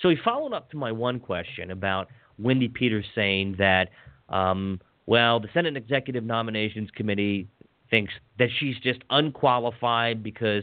So 0.00 0.10
he 0.10 0.16
followed 0.22 0.52
up 0.52 0.70
to 0.70 0.76
my 0.76 0.92
one 0.92 1.18
question 1.18 1.70
about 1.70 2.08
Wendi 2.40 2.72
Peters 2.72 3.06
saying 3.14 3.56
that, 3.58 3.88
um, 4.28 4.80
well, 5.06 5.40
the 5.40 5.48
Senate 5.54 5.76
Executive 5.76 6.24
Nominations 6.24 6.90
Committee 6.94 7.48
thinks 7.90 8.12
that 8.38 8.48
she's 8.58 8.76
just 8.82 9.00
unqualified 9.10 10.22
because 10.22 10.62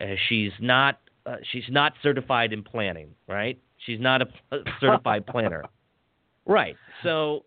uh, 0.00 0.06
she's 0.28 0.52
not 0.60 1.00
uh, 1.26 1.36
she's 1.52 1.64
not 1.68 1.94
certified 2.02 2.52
in 2.52 2.62
planning, 2.62 3.14
right? 3.28 3.58
She's 3.78 4.00
not 4.00 4.22
a, 4.22 4.26
certified 4.80 5.26
planner. 5.28 5.64
Right. 6.46 6.76
So, 7.02 7.44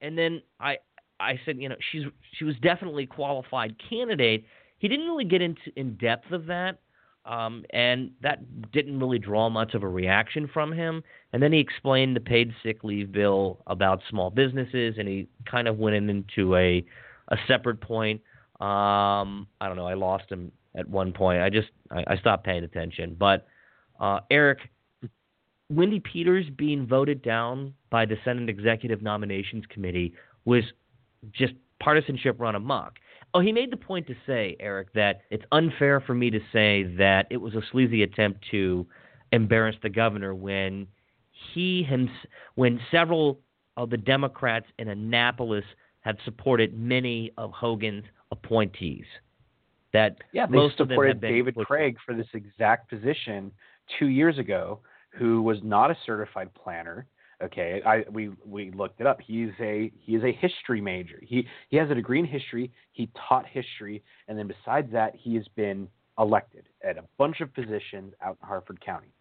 and 0.00 0.16
then 0.18 0.42
I 0.60 0.78
I 1.20 1.40
said, 1.44 1.58
you 1.58 1.68
know, 1.68 1.76
she's 1.92 2.04
she 2.36 2.44
was 2.44 2.54
definitely 2.62 3.04
a 3.04 3.06
qualified 3.06 3.76
candidate. 3.88 4.44
He 4.78 4.88
didn't 4.88 5.06
really 5.06 5.24
get 5.24 5.40
into 5.40 5.60
in 5.76 5.96
depth 5.96 6.32
of 6.32 6.46
that, 6.46 6.78
um, 7.24 7.64
and 7.70 8.10
that 8.22 8.72
didn't 8.72 8.98
really 8.98 9.18
draw 9.18 9.48
much 9.48 9.74
of 9.74 9.82
a 9.82 9.88
reaction 9.88 10.48
from 10.52 10.72
him. 10.72 11.02
And 11.32 11.42
then 11.42 11.52
he 11.52 11.60
explained 11.60 12.16
the 12.16 12.20
paid 12.20 12.52
sick 12.62 12.84
leave 12.84 13.12
bill 13.12 13.62
about 13.66 14.00
small 14.10 14.30
businesses, 14.30 14.96
and 14.98 15.08
he 15.08 15.28
kind 15.50 15.68
of 15.68 15.78
went 15.78 15.96
into 15.96 16.56
a 16.56 16.84
a 17.28 17.36
separate 17.48 17.80
point. 17.80 18.20
Um, 18.60 19.46
I 19.60 19.66
don't 19.66 19.76
know. 19.76 19.86
I 19.86 19.94
lost 19.94 20.30
him 20.30 20.52
at 20.76 20.88
one 20.88 21.12
point. 21.12 21.42
I 21.42 21.50
just 21.50 21.68
I, 21.90 22.04
I 22.06 22.16
stopped 22.16 22.44
paying 22.44 22.64
attention. 22.64 23.16
But 23.18 23.46
uh, 24.00 24.20
Eric, 24.30 24.58
Wendi 25.72 26.02
Peters 26.02 26.46
being 26.56 26.86
voted 26.86 27.22
down 27.22 27.74
by 27.90 28.04
the 28.04 28.16
Senate 28.24 28.48
Executive 28.48 29.02
Nominations 29.02 29.64
Committee 29.68 30.14
was 30.44 30.64
just 31.32 31.54
partisanship 31.80 32.40
run 32.40 32.54
amok. 32.54 32.94
Oh, 33.32 33.40
he 33.40 33.52
made 33.52 33.72
the 33.72 33.76
point 33.76 34.06
to 34.06 34.14
say, 34.26 34.56
Eric, 34.60 34.92
that 34.94 35.22
it's 35.30 35.44
unfair 35.50 36.00
for 36.00 36.14
me 36.14 36.30
to 36.30 36.40
say 36.52 36.84
that 36.98 37.26
it 37.30 37.36
was 37.38 37.54
a 37.54 37.62
sleazy 37.72 38.02
attempt 38.02 38.44
to 38.52 38.86
embarrass 39.32 39.74
the 39.82 39.88
governor 39.88 40.34
when 40.34 40.86
he 41.52 41.82
him 41.82 42.08
when 42.54 42.80
several 42.90 43.40
of 43.76 43.90
the 43.90 43.96
Democrats 43.96 44.66
in 44.78 44.88
Annapolis 44.88 45.64
have 46.00 46.16
supported 46.24 46.78
many 46.78 47.32
of 47.36 47.50
Hogan's 47.50 48.04
appointees. 48.30 49.06
That 49.94 50.18
yeah, 50.32 50.46
they 50.46 50.56
most 50.56 50.76
supported 50.76 51.20
David 51.20 51.54
Craig 51.54 51.96
for 52.04 52.14
this 52.16 52.26
exact 52.34 52.90
position 52.90 53.52
two 53.96 54.08
years 54.08 54.38
ago, 54.38 54.80
who 55.10 55.40
was 55.40 55.58
not 55.62 55.92
a 55.92 55.96
certified 56.04 56.52
planner. 56.52 57.06
Okay, 57.40 57.80
I 57.86 58.04
we 58.10 58.32
we 58.44 58.72
looked 58.72 59.00
it 59.00 59.06
up. 59.06 59.20
He's 59.24 59.50
a 59.60 59.92
he 60.00 60.16
is 60.16 60.24
a 60.24 60.32
history 60.32 60.80
major. 60.80 61.20
He 61.22 61.46
he 61.68 61.76
has 61.76 61.88
a 61.90 61.94
degree 61.94 62.18
in 62.18 62.26
history. 62.26 62.72
He 62.90 63.08
taught 63.28 63.46
history, 63.46 64.02
and 64.26 64.36
then 64.36 64.48
besides 64.48 64.90
that, 64.90 65.14
he 65.14 65.36
has 65.36 65.46
been 65.54 65.86
elected 66.18 66.64
at 66.82 66.98
a 66.98 67.04
bunch 67.16 67.40
of 67.40 67.54
positions 67.54 68.14
out 68.20 68.36
in 68.42 68.48
Harford 68.48 68.80
County. 68.84 69.14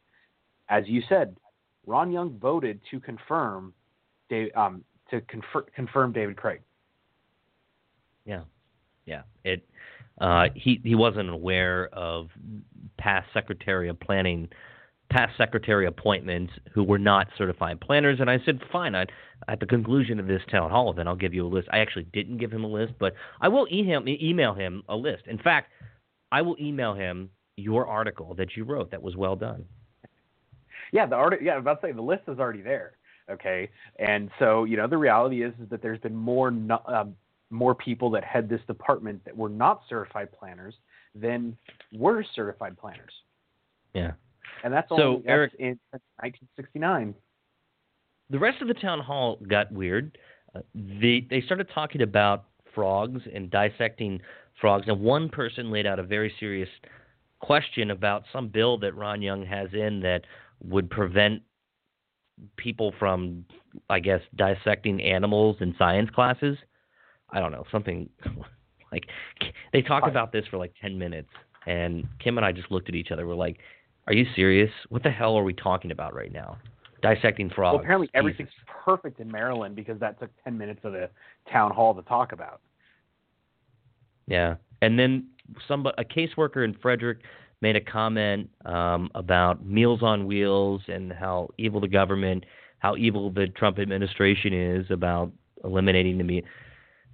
As 0.70 0.86
you 0.88 1.04
said, 1.08 1.38
Ron 1.86 2.12
Young 2.12 2.40
voted 2.40 2.80
to 2.90 3.00
confirm, 3.00 3.74
Dave, 4.28 4.50
um, 4.56 4.84
to 5.12 5.22
confer, 5.22 5.62
confirm 5.76 6.14
David 6.14 6.36
Craig. 6.36 6.62
Yeah, 8.26 8.42
yeah. 9.06 9.22
It 9.44 9.64
uh, 10.20 10.46
he 10.56 10.80
he 10.84 10.96
wasn't 10.96 11.30
aware 11.30 11.90
of 11.94 12.28
past 12.98 13.28
Secretary 13.34 13.90
of 13.90 14.00
Planning 14.00 14.50
past 15.14 15.38
secretary 15.38 15.86
appointments 15.86 16.52
who 16.74 16.84
were 16.84 16.98
not 16.98 17.28
certified 17.38 17.80
planners. 17.80 18.20
And 18.20 18.30
I 18.30 18.40
said, 18.46 18.60
fine. 18.72 18.96
I, 18.96 19.06
at 19.48 19.60
the 19.60 19.66
conclusion 19.66 20.20
of 20.20 20.28
this 20.28 20.42
town 20.50 20.72
hall 20.72 20.92
event, 20.92 21.08
I'll 21.08 21.16
give 21.16 21.34
you 21.34 21.46
a 21.46 21.48
list. 21.48 21.68
I 21.72 21.80
actually 21.80 22.08
didn't 22.14 22.38
give 22.38 22.52
him 22.52 22.64
a 22.64 22.68
list, 22.68 22.94
but 23.00 23.14
I 23.40 23.48
will 23.48 23.68
email, 23.72 24.54
him 24.54 24.84
a 24.90 24.96
list. 24.96 25.24
In 25.28 25.38
fact, 25.38 25.72
I 26.32 26.42
will 26.42 26.56
email 26.60 26.96
him 26.96 27.30
your 27.56 27.86
article 27.88 28.34
that 28.36 28.58
you 28.58 28.64
wrote 28.64 28.90
that 28.92 29.02
was 29.02 29.16
well 29.16 29.36
done. 29.36 29.66
Yeah, 30.92 31.06
the 31.06 31.16
art. 31.16 31.40
Yeah, 31.42 31.54
I 31.54 31.56
was 31.58 31.64
about 31.64 31.82
to 31.82 31.88
say 31.88 31.92
the 31.92 32.02
list 32.02 32.24
is 32.28 32.40
already 32.40 32.62
there. 32.62 32.94
Okay, 33.30 33.70
and 33.98 34.30
so 34.38 34.64
you 34.64 34.76
know 34.78 34.88
the 34.88 34.98
reality 34.98 35.44
is, 35.44 35.54
is 35.62 35.70
that 35.70 35.82
there's 35.82 36.00
been 36.00 36.16
more 36.16 36.50
um, 36.50 37.16
more 37.54 37.76
people 37.76 38.10
that 38.12 38.24
head 38.24 38.50
this 38.50 38.62
department 38.68 39.24
that 39.26 39.36
were 39.36 39.50
not 39.50 39.82
certified 39.88 40.30
planners 40.32 40.74
than 41.16 41.56
were 41.94 42.26
certified 42.36 42.78
planners. 42.78 43.14
Yeah. 43.94 44.14
And 44.64 44.74
that's 44.74 44.90
so 44.90 44.96
only 44.96 45.24
Eric, 45.28 45.54
in 45.60 45.80
1969. 45.92 47.14
The 48.30 48.40
rest 48.40 48.62
of 48.62 48.68
the 48.68 48.74
town 48.74 49.00
hall 49.00 49.40
got 49.48 49.72
weird. 49.72 50.18
Uh, 50.56 50.62
they 50.74 51.26
they 51.30 51.42
started 51.42 51.68
talking 51.74 52.02
about 52.02 52.46
frogs 52.74 53.22
and 53.34 53.52
dissecting 53.52 54.20
frogs, 54.60 54.86
and 54.88 55.00
one 55.00 55.30
person 55.30 55.72
laid 55.72 55.86
out 55.86 56.00
a 56.00 56.04
very 56.04 56.34
serious 56.40 56.70
question 57.40 57.92
about 57.92 58.24
some 58.32 58.48
bill 58.48 58.78
that 58.80 58.96
Ron 58.96 59.22
Young 59.22 59.46
has 59.46 59.70
in 59.74 60.00
that 60.02 60.22
would 60.64 60.90
prevent 60.90 61.42
people 62.58 62.94
from, 62.98 63.46
I 63.90 64.00
guess, 64.00 64.22
dissecting 64.36 65.02
animals 65.02 65.58
in 65.60 65.76
science 65.78 66.10
classes. 66.10 66.58
I 67.34 67.40
don't 67.40 67.52
know 67.52 67.66
something 67.72 68.10
like 68.92 69.06
they 69.74 69.82
talked 69.82 70.08
about 70.08 70.32
this 70.32 70.46
for 70.50 70.58
like 70.58 70.74
ten 70.80 70.98
minutes, 70.98 71.30
and 71.68 72.08
Kim 72.24 72.38
and 72.38 72.46
I 72.46 72.52
just 72.52 72.72
looked 72.72 72.90
at 72.90 72.96
each 72.96 73.12
other. 73.12 73.28
We're 73.28 73.36
like, 73.36 73.58
are 74.08 74.14
you 74.14 74.26
serious? 74.36 74.72
What 74.90 75.04
the 75.04 75.12
hell 75.12 75.36
are 75.38 75.44
we 75.44 75.54
talking 75.54 75.92
about 75.92 76.14
right 76.14 76.32
now? 76.32 76.58
Dissecting 77.02 77.50
frogs. 77.50 77.74
Well, 77.74 77.82
apparently 77.82 78.08
Jesus. 78.08 78.16
everything's 78.16 78.50
perfect 78.86 79.20
in 79.20 79.30
Maryland 79.30 79.76
because 79.76 80.00
that 80.00 80.20
took 80.20 80.30
10 80.44 80.58
minutes 80.58 80.80
of 80.84 80.94
the 80.94 81.10
town 81.52 81.72
hall 81.72 81.94
to 81.94 82.02
talk 82.04 82.32
about. 82.32 82.62
Yeah. 84.28 84.56
And 84.82 84.98
then 84.98 85.28
some 85.68 85.86
a 85.86 86.04
caseworker 86.04 86.64
in 86.64 86.76
Frederick 86.82 87.20
made 87.62 87.76
a 87.76 87.82
comment 87.82 88.50
um, 88.66 89.10
about 89.16 89.66
Meals 89.66 90.02
on 90.02 90.26
Wheels 90.26 90.82
and 90.88 91.12
how 91.12 91.50
evil 91.58 91.80
the 91.80 91.88
government, 91.88 92.46
how 92.80 92.96
evil 92.96 93.32
the 93.32 93.48
Trump 93.48 93.80
administration 93.80 94.54
is 94.54 94.86
about 94.90 95.32
eliminating 95.64 96.18
the 96.18 96.44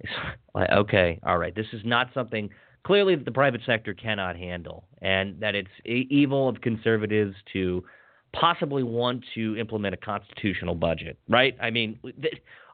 meat. 0.02 0.70
Okay, 0.72 1.20
all 1.24 1.38
right. 1.38 1.54
This 1.54 1.66
is 1.72 1.82
not 1.84 2.08
something 2.14 2.50
clearly 2.84 3.14
that 3.14 3.24
the 3.24 3.32
private 3.32 3.60
sector 3.66 3.94
cannot 3.94 4.36
handle, 4.36 4.84
and 5.02 5.38
that 5.40 5.54
it's 5.54 5.70
evil 5.84 6.48
of 6.48 6.60
conservatives 6.60 7.34
to 7.52 7.84
possibly 8.32 8.82
want 8.82 9.24
to 9.34 9.56
implement 9.56 9.94
a 9.94 9.96
constitutional 9.96 10.74
budget, 10.74 11.18
right? 11.28 11.56
I 11.60 11.70
mean, 11.70 11.98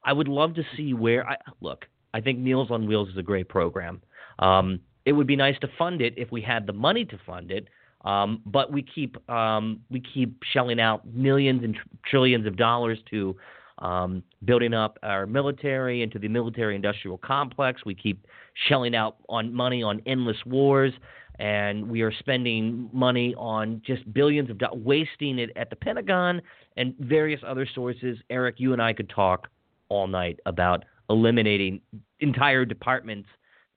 I 0.05 0.13
would 0.13 0.29
love 0.29 0.55
to 0.55 0.63
see 0.77 0.95
where 0.95 1.27
I 1.29 1.37
look. 1.61 1.87
I 2.13 2.21
think 2.21 2.39
Meals 2.39 2.71
on 2.71 2.87
Wheels 2.87 3.09
is 3.09 3.17
a 3.17 3.23
great 3.23 3.49
program. 3.49 4.03
Um, 4.39 4.81
it 5.05 5.13
would 5.13 5.27
be 5.27 5.37
nice 5.37 5.59
to 5.61 5.69
fund 5.79 6.03
it 6.03 6.15
if 6.17 6.31
we 6.31 6.43
had 6.43 6.67
the 6.67 6.73
money 6.73 7.05
to 7.07 7.19
fund 7.25 7.51
it, 7.51 7.69
um, 8.05 8.43
but 8.47 8.73
we 8.73 8.83
keep 8.83 9.17
um, 9.31 9.81
we 9.91 10.01
keep 10.01 10.39
shelling 10.53 10.81
out 10.81 11.07
millions 11.07 11.65
and 11.65 11.75
tr- 11.75 11.81
trillions 12.09 12.47
of 12.47 12.57
dollars 12.57 12.99
to 13.11 13.37
um, 13.79 14.23
building 14.45 14.75
up 14.75 14.99
our 15.03 15.27
military 15.27 16.03
into 16.03 16.19
the 16.19 16.29
military-industrial 16.29 17.19
complex. 17.19 17.85
We 17.85 17.95
keep 17.95 18.27
shelling 18.69 18.95
out 18.95 19.17
on 19.29 19.53
money 19.53 19.83
on 19.83 20.01
endless 20.07 20.39
wars, 20.47 20.93
and 21.39 21.89
we 21.89 22.01
are 22.03 22.13
spending 22.19 22.89
money 22.93 23.35
on 23.37 23.83
just 23.85 24.11
billions 24.13 24.51
of 24.51 24.59
dollars, 24.59 24.81
wasting 24.83 25.39
it 25.39 25.51
at 25.57 25.71
the 25.71 25.77
Pentagon 25.77 26.41
and 26.77 26.95
various 26.99 27.41
other 27.47 27.69
sources. 27.75 28.19
Eric, 28.31 28.57
you 28.59 28.73
and 28.73 28.81
I 28.81 28.93
could 28.93 29.11
talk 29.11 29.49
all 29.89 30.07
night 30.07 30.41
about 30.47 30.85
eliminating 31.11 31.81
entire 32.21 32.65
departments 32.65 33.29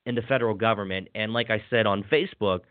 in 0.06 0.16
the 0.16 0.22
federal 0.24 0.56
government. 0.56 1.08
And 1.14 1.34
like 1.34 1.50
I 1.50 1.62
said 1.70 1.86
on 1.86 2.04
Facebook 2.04 2.62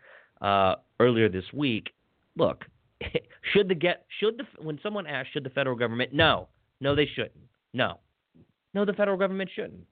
uh, 0.41 0.75
earlier 0.99 1.29
this 1.29 1.45
week, 1.53 1.91
look, 2.35 2.65
should 3.53 3.69
the 3.69 3.75
get 3.75 4.05
should 4.19 4.37
the 4.37 4.63
when 4.63 4.79
someone 4.81 5.07
asks 5.07 5.31
should 5.31 5.43
the 5.43 5.49
federal 5.51 5.75
government 5.75 6.11
no 6.11 6.49
no, 6.81 6.95
they 6.95 7.05
shouldn't. 7.05 7.33
No, 7.73 7.99
no, 8.73 8.85
the 8.85 8.93
federal 8.93 9.17
government 9.17 9.49
shouldn't. 9.55 9.85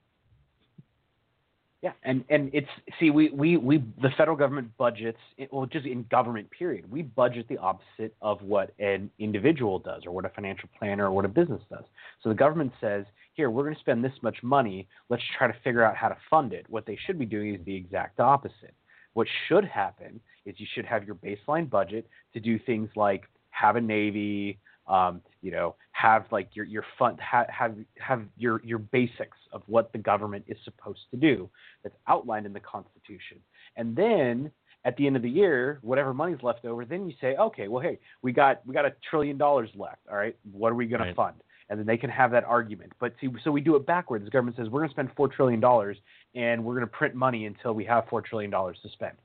Yeah, 1.80 1.92
and 2.02 2.24
and 2.28 2.50
it's 2.52 2.68
see 2.98 3.10
we 3.10 3.30
we 3.30 3.56
we 3.56 3.84
the 4.02 4.10
federal 4.16 4.36
government 4.36 4.76
budgets 4.78 5.18
well 5.52 5.64
just 5.64 5.86
in 5.86 6.02
government 6.10 6.50
period 6.50 6.90
we 6.90 7.02
budget 7.02 7.46
the 7.48 7.56
opposite 7.58 8.16
of 8.20 8.42
what 8.42 8.74
an 8.80 9.08
individual 9.20 9.78
does 9.78 10.04
or 10.04 10.10
what 10.10 10.24
a 10.24 10.28
financial 10.30 10.68
planner 10.76 11.06
or 11.06 11.12
what 11.12 11.24
a 11.24 11.28
business 11.28 11.62
does. 11.70 11.84
So 12.20 12.30
the 12.30 12.34
government 12.34 12.72
says 12.80 13.04
here 13.34 13.48
we're 13.48 13.62
going 13.62 13.76
to 13.76 13.80
spend 13.80 14.04
this 14.04 14.12
much 14.22 14.42
money. 14.42 14.88
Let's 15.08 15.22
try 15.36 15.46
to 15.46 15.54
figure 15.62 15.84
out 15.84 15.94
how 15.94 16.08
to 16.08 16.16
fund 16.28 16.52
it. 16.52 16.66
What 16.68 16.84
they 16.84 16.98
should 17.06 17.16
be 17.16 17.26
doing 17.26 17.54
is 17.54 17.60
the 17.64 17.76
exact 17.76 18.18
opposite. 18.18 18.74
What 19.14 19.28
should 19.46 19.64
happen 19.64 20.18
is 20.46 20.56
you 20.58 20.66
should 20.74 20.84
have 20.84 21.04
your 21.04 21.14
baseline 21.14 21.70
budget 21.70 22.08
to 22.34 22.40
do 22.40 22.58
things 22.58 22.90
like 22.96 23.22
have 23.50 23.76
a 23.76 23.80
navy, 23.80 24.58
um, 24.88 25.20
you 25.42 25.50
know, 25.50 25.74
have 25.92 26.24
like 26.30 26.54
your 26.54 26.64
your 26.64 26.84
fund 26.98 27.18
have 27.20 27.48
have 27.48 27.76
have 27.98 28.22
your 28.36 28.60
your 28.64 28.78
basics 28.78 29.36
of 29.52 29.62
what 29.66 29.92
the 29.92 29.98
government 29.98 30.44
is 30.48 30.56
supposed 30.64 31.00
to 31.10 31.16
do 31.16 31.48
that's 31.82 31.96
outlined 32.06 32.46
in 32.46 32.52
the 32.52 32.60
Constitution, 32.60 33.38
and 33.76 33.94
then 33.94 34.50
at 34.84 34.96
the 34.96 35.06
end 35.06 35.16
of 35.16 35.22
the 35.22 35.30
year, 35.30 35.78
whatever 35.82 36.14
money's 36.14 36.42
left 36.42 36.64
over, 36.64 36.84
then 36.84 37.08
you 37.08 37.14
say, 37.20 37.36
okay, 37.36 37.68
well, 37.68 37.82
hey, 37.82 37.98
we 38.22 38.32
got 38.32 38.64
we 38.66 38.72
got 38.72 38.86
a 38.86 38.92
trillion 39.10 39.36
dollars 39.36 39.70
left. 39.74 40.00
All 40.10 40.16
right, 40.16 40.36
what 40.52 40.72
are 40.72 40.76
we 40.76 40.86
going 40.86 41.02
right. 41.02 41.10
to 41.10 41.14
fund? 41.14 41.36
And 41.70 41.78
then 41.78 41.86
they 41.86 41.98
can 41.98 42.08
have 42.08 42.30
that 42.30 42.44
argument. 42.44 42.92
But 42.98 43.12
see, 43.20 43.28
so 43.44 43.50
we 43.50 43.60
do 43.60 43.76
it 43.76 43.84
backwards. 43.84 44.24
The 44.24 44.30
government 44.30 44.56
says 44.56 44.68
we're 44.70 44.80
going 44.80 44.88
to 44.88 44.94
spend 44.94 45.10
four 45.16 45.28
trillion 45.28 45.60
dollars, 45.60 45.98
and 46.34 46.64
we're 46.64 46.74
going 46.74 46.86
to 46.86 46.92
print 46.92 47.14
money 47.14 47.44
until 47.44 47.74
we 47.74 47.84
have 47.84 48.04
four 48.08 48.22
trillion 48.22 48.50
dollars 48.50 48.78
to 48.82 48.88
spend. 48.90 49.16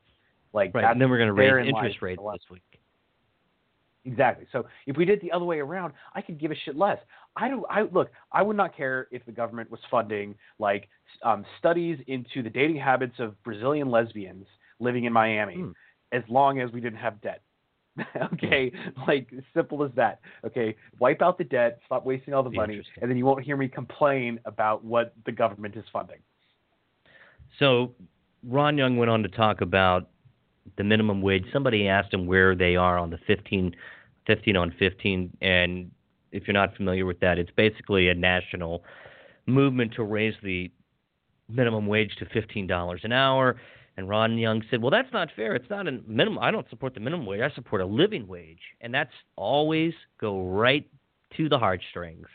Like, 0.53 0.73
right, 0.75 0.83
and 0.83 0.99
then 0.99 1.09
we're 1.09 1.17
going 1.17 1.27
to 1.27 1.33
raise 1.33 1.67
interest 1.67 2.01
rates 2.01 2.21
this 2.33 2.41
week. 2.51 2.72
Exactly. 4.05 4.45
So 4.51 4.65
if 4.85 4.97
we 4.97 5.05
did 5.05 5.19
it 5.19 5.21
the 5.21 5.31
other 5.31 5.45
way 5.45 5.59
around, 5.59 5.93
I 6.13 6.21
could 6.21 6.39
give 6.39 6.51
a 6.51 6.55
shit 6.65 6.75
less. 6.75 6.97
I 7.35 7.47
don't. 7.47 7.63
I 7.69 7.83
look. 7.83 8.11
I 8.31 8.41
would 8.41 8.57
not 8.57 8.75
care 8.75 9.07
if 9.11 9.25
the 9.25 9.31
government 9.31 9.71
was 9.71 9.79
funding 9.89 10.35
like 10.59 10.89
um, 11.23 11.45
studies 11.57 11.97
into 12.07 12.43
the 12.43 12.49
dating 12.49 12.77
habits 12.77 13.15
of 13.19 13.41
Brazilian 13.43 13.89
lesbians 13.89 14.45
living 14.79 15.05
in 15.05 15.13
Miami, 15.13 15.55
hmm. 15.55 15.71
as 16.11 16.23
long 16.27 16.59
as 16.59 16.71
we 16.71 16.81
didn't 16.81 16.99
have 16.99 17.21
debt. 17.21 17.41
okay, 18.33 18.71
like 19.07 19.29
simple 19.53 19.83
as 19.83 19.91
that. 19.95 20.19
Okay, 20.45 20.75
wipe 20.99 21.21
out 21.21 21.37
the 21.37 21.43
debt, 21.43 21.79
stop 21.85 22.05
wasting 22.05 22.33
all 22.33 22.43
the 22.43 22.49
money, 22.49 22.81
and 23.01 23.09
then 23.09 23.17
you 23.17 23.25
won't 23.25 23.43
hear 23.43 23.55
me 23.55 23.67
complain 23.67 24.39
about 24.45 24.83
what 24.83 25.13
the 25.25 25.31
government 25.31 25.75
is 25.77 25.85
funding. 25.93 26.19
So 27.59 27.93
Ron 28.43 28.77
Young 28.77 28.97
went 28.97 29.09
on 29.09 29.23
to 29.23 29.29
talk 29.29 29.61
about 29.61 30.09
the 30.77 30.83
minimum 30.83 31.21
wage. 31.21 31.45
Somebody 31.51 31.87
asked 31.87 32.13
him 32.13 32.25
where 32.25 32.55
they 32.55 32.75
are 32.75 32.97
on 32.97 33.09
the 33.09 33.19
15, 33.27 33.75
15 34.27 34.55
on 34.55 34.73
15, 34.77 35.37
and 35.41 35.91
if 36.31 36.47
you're 36.47 36.53
not 36.53 36.75
familiar 36.75 37.05
with 37.05 37.19
that, 37.19 37.37
it's 37.37 37.51
basically 37.55 38.09
a 38.09 38.13
national 38.13 38.83
movement 39.45 39.93
to 39.93 40.03
raise 40.03 40.35
the 40.43 40.71
minimum 41.49 41.87
wage 41.87 42.15
to 42.17 42.25
$15 42.25 43.03
an 43.03 43.11
hour. 43.11 43.57
And 43.95 44.09
Ron 44.09 44.37
Young 44.39 44.63
said, 44.71 44.81
"Well, 44.81 44.89
that's 44.89 45.11
not 45.13 45.29
fair. 45.35 45.53
It's 45.53 45.69
not 45.69 45.87
a 45.87 45.91
minimum. 46.07 46.39
I 46.39 46.49
don't 46.49 46.67
support 46.69 46.95
the 46.95 46.99
minimum 46.99 47.27
wage. 47.27 47.41
I 47.41 47.51
support 47.51 47.81
a 47.81 47.85
living 47.85 48.27
wage." 48.27 48.61
And 48.81 48.91
that's 48.91 49.13
always 49.35 49.93
go 50.17 50.41
right 50.47 50.87
to 51.37 51.47
the 51.47 51.59
heartstrings. 51.59 52.27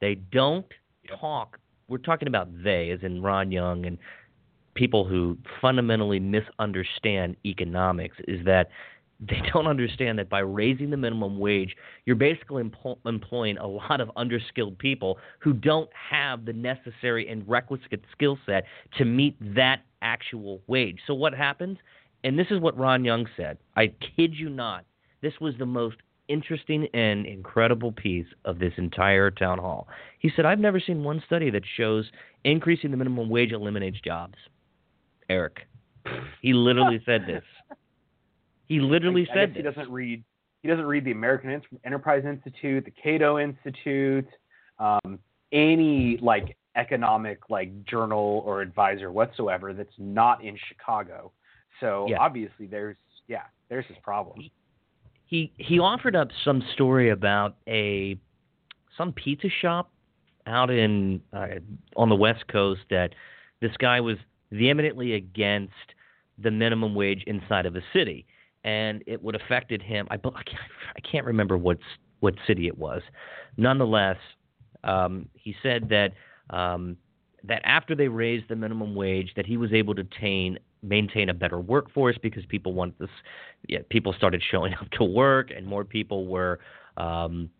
They 0.00 0.14
don't 0.14 0.72
talk. 1.20 1.58
We're 1.88 1.98
talking 1.98 2.28
about 2.28 2.62
they, 2.62 2.90
as 2.90 3.02
in 3.02 3.22
Ron 3.22 3.50
Young 3.50 3.86
and 3.86 3.98
people 4.74 5.04
who 5.04 5.36
fundamentally 5.60 6.20
misunderstand 6.20 7.36
economics. 7.44 8.16
Is 8.28 8.44
that 8.44 8.68
they 9.20 9.40
don't 9.52 9.66
understand 9.66 10.18
that 10.18 10.28
by 10.28 10.40
raising 10.40 10.90
the 10.90 10.96
minimum 10.96 11.38
wage, 11.38 11.76
you're 12.06 12.16
basically 12.16 12.62
empl- 12.62 12.98
employing 13.06 13.58
a 13.58 13.66
lot 13.66 14.00
of 14.00 14.08
underskilled 14.16 14.78
people 14.78 15.18
who 15.38 15.52
don't 15.52 15.90
have 15.92 16.44
the 16.44 16.52
necessary 16.52 17.28
and 17.28 17.46
requisite 17.48 18.02
skill 18.12 18.38
set 18.46 18.64
to 18.98 19.04
meet 19.04 19.36
that 19.54 19.80
actual 20.02 20.60
wage. 20.66 20.98
So 21.06 21.14
what 21.14 21.34
happens? 21.34 21.78
And 22.24 22.38
this 22.38 22.48
is 22.50 22.60
what 22.60 22.76
Ron 22.76 23.04
Young 23.04 23.26
said. 23.36 23.58
I 23.76 23.92
kid 24.16 24.34
you 24.34 24.48
not. 24.48 24.84
This 25.22 25.34
was 25.40 25.54
the 25.58 25.66
most 25.66 25.96
interesting 26.28 26.86
and 26.94 27.26
incredible 27.26 27.92
piece 27.92 28.26
of 28.44 28.58
this 28.58 28.72
entire 28.76 29.30
town 29.30 29.58
hall. 29.58 29.88
He 30.18 30.30
said, 30.34 30.44
I've 30.44 30.60
never 30.60 30.80
seen 30.80 31.02
one 31.02 31.22
study 31.26 31.50
that 31.50 31.64
shows 31.76 32.10
increasing 32.44 32.90
the 32.90 32.96
minimum 32.96 33.28
wage 33.28 33.52
eliminates 33.52 34.00
jobs. 34.00 34.36
Eric. 35.30 35.66
He 36.42 36.52
literally 36.52 37.00
said 37.06 37.22
this. 37.26 37.44
He 38.66 38.80
literally 38.80 39.26
I, 39.30 39.34
said 39.34 39.50
I 39.50 39.56
he 39.56 39.62
doesn't 39.62 39.90
read. 39.90 40.22
He 40.62 40.68
doesn't 40.68 40.84
read 40.84 41.06
the 41.06 41.12
American 41.12 41.62
Enterprise 41.86 42.24
Institute, 42.26 42.84
the 42.84 42.90
Cato 42.90 43.38
Institute, 43.38 44.28
um, 44.78 45.18
any 45.52 46.18
like 46.20 46.56
economic 46.76 47.48
like 47.48 47.84
journal 47.84 48.42
or 48.44 48.60
advisor 48.60 49.10
whatsoever 49.10 49.72
that's 49.72 49.94
not 49.98 50.44
in 50.44 50.58
Chicago. 50.68 51.32
So 51.80 52.06
yeah. 52.08 52.18
obviously 52.18 52.66
there's 52.66 52.96
yeah 53.26 53.44
there's 53.70 53.86
his 53.86 53.96
problem. 54.02 54.50
He 55.26 55.52
he 55.56 55.78
offered 55.78 56.14
up 56.14 56.28
some 56.44 56.62
story 56.74 57.10
about 57.10 57.56
a 57.66 58.18
some 58.98 59.12
pizza 59.12 59.48
shop 59.62 59.90
out 60.46 60.70
in 60.70 61.22
uh, 61.32 61.46
on 61.96 62.08
the 62.10 62.16
West 62.16 62.46
Coast 62.48 62.82
that 62.90 63.14
this 63.60 63.72
guy 63.78 64.00
was 64.00 64.16
vehemently 64.50 65.14
against 65.14 65.72
the 66.38 66.50
minimum 66.50 66.94
wage 66.94 67.22
inside 67.26 67.66
of 67.66 67.76
a 67.76 67.82
city 67.92 68.26
and 68.64 69.02
it 69.06 69.22
would 69.22 69.34
affected 69.34 69.82
him. 69.82 70.06
I, 70.10 70.14
I, 70.14 71.00
can't, 71.00 71.24
remember 71.24 71.56
what 71.56 71.78
what 72.20 72.34
city 72.46 72.66
it 72.66 72.76
was. 72.76 73.02
Nonetheless, 73.56 74.18
um, 74.84 75.28
he 75.34 75.54
said 75.62 75.88
that 75.88 76.12
um, 76.54 76.96
that 77.44 77.62
after 77.64 77.94
they 77.94 78.08
raised 78.08 78.48
the 78.48 78.56
minimum 78.56 78.94
wage, 78.94 79.32
that 79.36 79.46
he 79.46 79.56
was 79.56 79.72
able 79.72 79.94
to 79.94 80.02
maintain 80.02 80.58
maintain 80.82 81.28
a 81.28 81.34
better 81.34 81.58
workforce 81.58 82.16
because 82.22 82.44
people 82.46 82.72
want 82.74 82.98
this. 82.98 83.10
Yeah, 83.68 83.80
people 83.88 84.12
started 84.12 84.42
showing 84.50 84.74
up 84.80 84.90
to 84.92 85.04
work, 85.04 85.50
and 85.54 85.66
more 85.66 85.84
people 85.84 86.26
were, 86.26 86.60
um, 86.96 87.50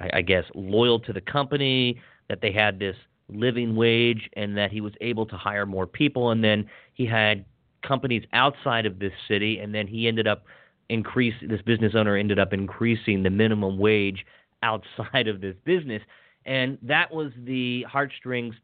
I, 0.00 0.18
I 0.18 0.22
guess, 0.22 0.44
loyal 0.54 1.00
to 1.00 1.12
the 1.12 1.20
company. 1.20 2.00
That 2.28 2.40
they 2.42 2.52
had 2.52 2.78
this 2.78 2.94
living 3.32 3.76
wage, 3.76 4.28
and 4.34 4.56
that 4.56 4.70
he 4.70 4.80
was 4.80 4.92
able 5.00 5.26
to 5.26 5.36
hire 5.36 5.66
more 5.66 5.86
people, 5.86 6.30
and 6.30 6.42
then 6.42 6.68
he 6.94 7.06
had 7.06 7.44
companies 7.86 8.24
outside 8.32 8.86
of 8.86 8.98
this 8.98 9.12
city, 9.28 9.58
and 9.58 9.74
then 9.74 9.86
he 9.86 10.08
ended 10.08 10.26
up 10.26 10.44
increase. 10.88 11.34
This 11.42 11.62
business 11.62 11.94
owner 11.94 12.16
ended 12.16 12.38
up 12.38 12.52
increasing 12.52 13.22
the 13.22 13.30
minimum 13.30 13.78
wage 13.78 14.24
outside 14.62 15.28
of 15.28 15.40
this 15.40 15.56
business, 15.64 16.02
and 16.44 16.78
that 16.82 17.12
was 17.12 17.32
the 17.44 17.82
heartstrings, 17.84 18.54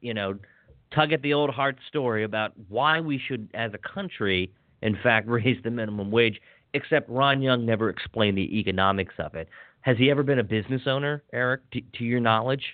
you 0.00 0.14
know, 0.14 0.38
tug 0.94 1.12
at 1.12 1.22
the 1.22 1.32
old 1.32 1.50
heart 1.50 1.76
story 1.88 2.24
about 2.24 2.52
why 2.68 3.00
we 3.00 3.18
should, 3.18 3.48
as 3.54 3.72
a 3.74 3.78
country, 3.78 4.52
in 4.82 4.96
fact, 5.02 5.28
raise 5.28 5.62
the 5.62 5.70
minimum 5.70 6.10
wage. 6.10 6.40
Except 6.74 7.08
Ron 7.08 7.40
Young 7.40 7.64
never 7.64 7.88
explained 7.88 8.36
the 8.36 8.58
economics 8.58 9.14
of 9.18 9.34
it. 9.34 9.48
Has 9.80 9.96
he 9.96 10.10
ever 10.10 10.22
been 10.22 10.40
a 10.40 10.44
business 10.44 10.82
owner, 10.86 11.22
Eric, 11.32 11.62
to, 11.70 11.80
to 11.94 12.04
your 12.04 12.20
knowledge? 12.20 12.64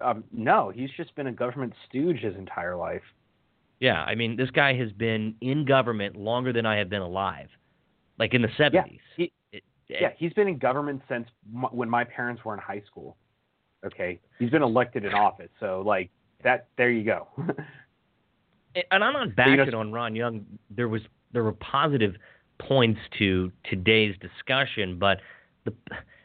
Um, 0.00 0.24
no, 0.32 0.72
he's 0.74 0.90
just 0.96 1.14
been 1.14 1.26
a 1.26 1.32
government 1.32 1.72
stooge 1.88 2.20
his 2.20 2.34
entire 2.36 2.76
life. 2.76 3.02
Yeah, 3.80 4.02
I 4.02 4.14
mean, 4.14 4.36
this 4.36 4.50
guy 4.50 4.74
has 4.74 4.92
been 4.92 5.34
in 5.40 5.64
government 5.64 6.16
longer 6.16 6.52
than 6.52 6.66
I 6.66 6.76
have 6.76 6.88
been 6.88 7.02
alive, 7.02 7.48
like 8.18 8.34
in 8.34 8.42
the 8.42 8.48
seventies. 8.56 9.00
Yeah, 9.16 9.26
he, 9.52 9.62
yeah, 9.88 10.08
he's 10.16 10.32
been 10.32 10.48
in 10.48 10.58
government 10.58 11.02
since 11.08 11.26
m- 11.54 11.68
when 11.70 11.90
my 11.90 12.04
parents 12.04 12.44
were 12.44 12.54
in 12.54 12.60
high 12.60 12.82
school. 12.86 13.16
Okay, 13.84 14.20
he's 14.38 14.50
been 14.50 14.62
elected 14.62 15.04
in 15.04 15.12
office, 15.12 15.50
so 15.60 15.82
like 15.84 16.10
that. 16.42 16.68
There 16.78 16.90
you 16.90 17.04
go. 17.04 17.28
and 18.90 19.04
I'm 19.04 19.12
not 19.12 19.36
bashing 19.36 19.66
you 19.66 19.70
know, 19.72 19.80
on 19.80 19.92
Ron 19.92 20.16
Young. 20.16 20.46
There 20.70 20.88
was 20.88 21.02
there 21.32 21.44
were 21.44 21.52
positive 21.52 22.14
points 22.58 23.00
to 23.18 23.52
today's 23.68 24.14
discussion, 24.20 24.98
but 24.98 25.18
the, 25.64 25.74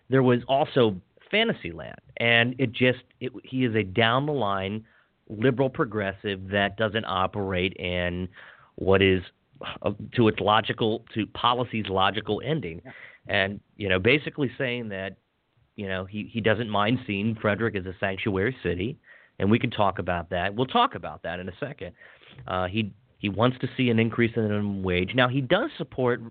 there 0.09 0.23
was 0.23 0.39
also 0.47 0.95
Fantasyland, 1.31 1.99
and 2.17 2.55
it 2.57 2.71
just 2.71 2.99
it, 3.19 3.31
he 3.43 3.65
is 3.65 3.75
a 3.75 3.83
down 3.83 4.25
the 4.25 4.33
line 4.33 4.85
liberal 5.29 5.69
progressive 5.69 6.49
that 6.49 6.75
doesn't 6.77 7.05
operate 7.05 7.73
in 7.73 8.27
what 8.75 9.01
is 9.01 9.21
uh, 9.83 9.91
to 10.15 10.27
its 10.27 10.39
logical 10.39 11.05
to 11.13 11.27
policy's 11.27 11.85
logical 11.87 12.41
ending. 12.43 12.81
And 13.27 13.59
you 13.77 13.89
know 13.89 13.99
basically 13.99 14.51
saying 14.57 14.89
that 14.89 15.17
you 15.75 15.87
know 15.87 16.05
he 16.05 16.29
he 16.31 16.41
doesn't 16.41 16.69
mind 16.69 16.99
seeing 17.05 17.35
Frederick 17.35 17.75
as 17.75 17.85
a 17.85 17.93
sanctuary 17.99 18.55
city. 18.63 18.97
And 19.39 19.49
we 19.49 19.57
can 19.57 19.71
talk 19.71 19.99
about 19.99 20.31
that. 20.31 20.53
We'll 20.53 20.67
talk 20.67 20.95
about 20.95 21.23
that 21.23 21.39
in 21.39 21.47
a 21.47 21.53
second. 21.59 21.93
Uh, 22.45 22.67
he 22.67 22.91
he 23.19 23.29
wants 23.29 23.57
to 23.59 23.67
see 23.77 23.89
an 23.89 23.99
increase 23.99 24.31
in 24.35 24.43
the 24.43 24.49
minimum 24.49 24.83
wage. 24.83 25.11
Now 25.15 25.27
he 25.27 25.41
does 25.41 25.69
support 25.77 26.21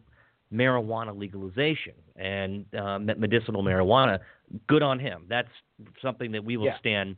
marijuana 0.53 1.17
legalization 1.17 1.95
and 2.17 2.65
uh, 2.75 2.99
medicinal 2.99 3.63
marijuana 3.63 4.19
good 4.67 4.83
on 4.83 4.99
him 4.99 5.25
that's 5.29 5.49
something 6.01 6.33
that 6.33 6.43
we 6.43 6.57
will 6.57 6.67
yeah. 6.67 6.79
stand 6.79 7.17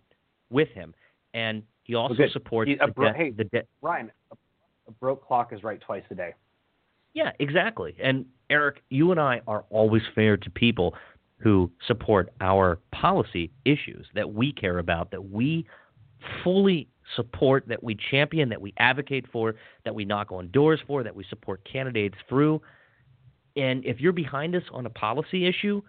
with 0.51 0.69
him 0.71 0.93
and 1.35 1.62
he 1.85 1.95
also 1.97 2.29
supports 2.33 2.69
he, 2.69 2.77
the, 2.77 2.93
bro- 2.93 3.12
de- 3.12 3.19
hey, 3.19 3.31
the 3.31 3.45
de- 3.45 3.64
Ryan. 3.83 4.12
A 4.31 4.93
broke 4.93 5.27
clock 5.27 5.53
is 5.53 5.62
right 5.64 5.81
twice 5.81 6.05
a 6.11 6.14
day. 6.14 6.35
Yeah, 7.14 7.33
exactly. 7.40 7.97
And 8.01 8.27
Eric, 8.49 8.83
you 8.90 9.11
and 9.11 9.21
I 9.21 9.40
are 9.49 9.64
always 9.71 10.03
fair 10.14 10.37
to 10.37 10.51
people 10.51 10.95
who 11.38 11.71
support 11.87 12.33
our 12.40 12.79
policy 12.93 13.51
issues 13.64 14.07
that 14.14 14.33
we 14.33 14.53
care 14.53 14.79
about, 14.79 15.11
that 15.11 15.31
we 15.31 15.66
fully 16.45 16.87
support, 17.16 17.64
that 17.66 17.83
we 17.83 17.97
champion, 18.11 18.49
that 18.51 18.61
we 18.61 18.73
advocate 18.77 19.25
for, 19.33 19.57
that 19.85 19.95
we 19.95 20.05
knock 20.05 20.31
on 20.31 20.49
doors 20.53 20.79
for, 20.87 21.03
that 21.03 21.16
we 21.16 21.25
support 21.29 21.66
candidates 21.71 22.19
through. 22.29 22.61
And 23.61 23.85
if 23.85 24.01
you're 24.01 24.12
behind 24.12 24.55
us 24.55 24.62
on 24.73 24.87
a 24.87 24.90
policy 24.90 25.46
issue, 25.46 25.83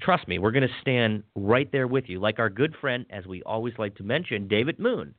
trust 0.00 0.26
me, 0.28 0.38
we're 0.38 0.52
going 0.52 0.66
to 0.68 0.74
stand 0.80 1.22
right 1.34 1.70
there 1.70 1.86
with 1.86 2.04
you. 2.08 2.20
Like 2.20 2.38
our 2.38 2.50
good 2.50 2.74
friend, 2.80 3.06
as 3.10 3.26
we 3.26 3.42
always 3.42 3.74
like 3.78 3.96
to 3.96 4.02
mention, 4.02 4.48
David 4.48 4.78
Moon 4.78 5.14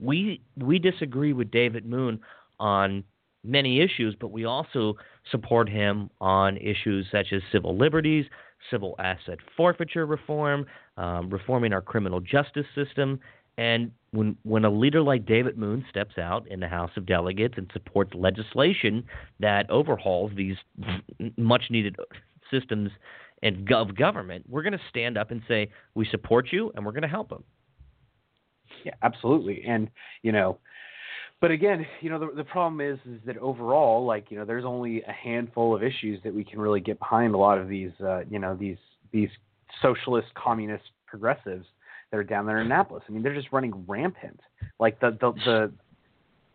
we 0.00 0.42
we 0.56 0.78
disagree 0.78 1.32
with 1.32 1.50
David 1.50 1.86
Moon 1.86 2.20
on 2.58 3.04
many 3.44 3.80
issues, 3.80 4.14
but 4.20 4.30
we 4.30 4.44
also 4.44 4.94
support 5.30 5.68
him 5.68 6.10
on 6.20 6.56
issues 6.58 7.06
such 7.10 7.32
as 7.32 7.42
civil 7.50 7.76
liberties, 7.76 8.24
civil 8.70 8.94
asset 8.98 9.38
forfeiture 9.56 10.06
reform, 10.06 10.66
um, 10.96 11.30
reforming 11.30 11.72
our 11.72 11.82
criminal 11.82 12.20
justice 12.20 12.66
system. 12.74 13.20
And 13.58 13.92
when 14.12 14.36
when 14.44 14.64
a 14.64 14.70
leader 14.70 15.02
like 15.02 15.26
David 15.26 15.58
Moon 15.58 15.84
steps 15.90 16.18
out 16.18 16.46
in 16.48 16.60
the 16.60 16.68
House 16.68 16.90
of 16.96 17.06
Delegates 17.06 17.54
and 17.56 17.70
supports 17.72 18.12
legislation 18.14 19.04
that 19.40 19.68
overhauls 19.70 20.32
these 20.36 20.56
much 21.36 21.64
needed 21.70 21.96
systems 22.50 22.90
and 23.42 23.70
of 23.72 23.96
government, 23.96 24.44
we're 24.48 24.62
going 24.62 24.72
to 24.72 24.80
stand 24.88 25.18
up 25.18 25.30
and 25.30 25.42
say 25.48 25.68
we 25.94 26.06
support 26.10 26.48
you 26.52 26.72
and 26.74 26.86
we're 26.86 26.92
going 26.92 27.02
to 27.02 27.08
help 27.08 27.28
them. 27.28 27.42
Yeah, 28.84 28.94
absolutely. 29.02 29.64
And 29.66 29.90
you 30.22 30.32
know, 30.32 30.58
but 31.40 31.50
again, 31.50 31.84
you 32.00 32.08
know, 32.08 32.18
the 32.18 32.30
the 32.36 32.44
problem 32.44 32.80
is 32.80 32.98
is 33.06 33.20
that 33.26 33.36
overall, 33.38 34.04
like 34.06 34.30
you 34.30 34.38
know, 34.38 34.44
there's 34.44 34.64
only 34.64 35.02
a 35.02 35.12
handful 35.12 35.74
of 35.74 35.82
issues 35.82 36.20
that 36.24 36.34
we 36.34 36.44
can 36.44 36.60
really 36.60 36.80
get 36.80 36.98
behind. 36.98 37.34
A 37.34 37.38
lot 37.38 37.58
of 37.58 37.68
these, 37.68 37.92
uh, 38.00 38.20
you 38.30 38.38
know, 38.38 38.56
these 38.56 38.78
these 39.12 39.28
socialist, 39.82 40.28
communist, 40.34 40.84
progressives 41.06 41.66
that 42.12 42.18
are 42.18 42.24
down 42.24 42.46
there 42.46 42.60
in 42.60 42.66
Annapolis. 42.66 43.02
I 43.08 43.12
mean, 43.12 43.22
they're 43.22 43.34
just 43.34 43.50
running 43.50 43.84
rampant. 43.88 44.38
Like 44.78 45.00
the 45.00 45.16
the 45.20 45.32
the. 45.44 45.72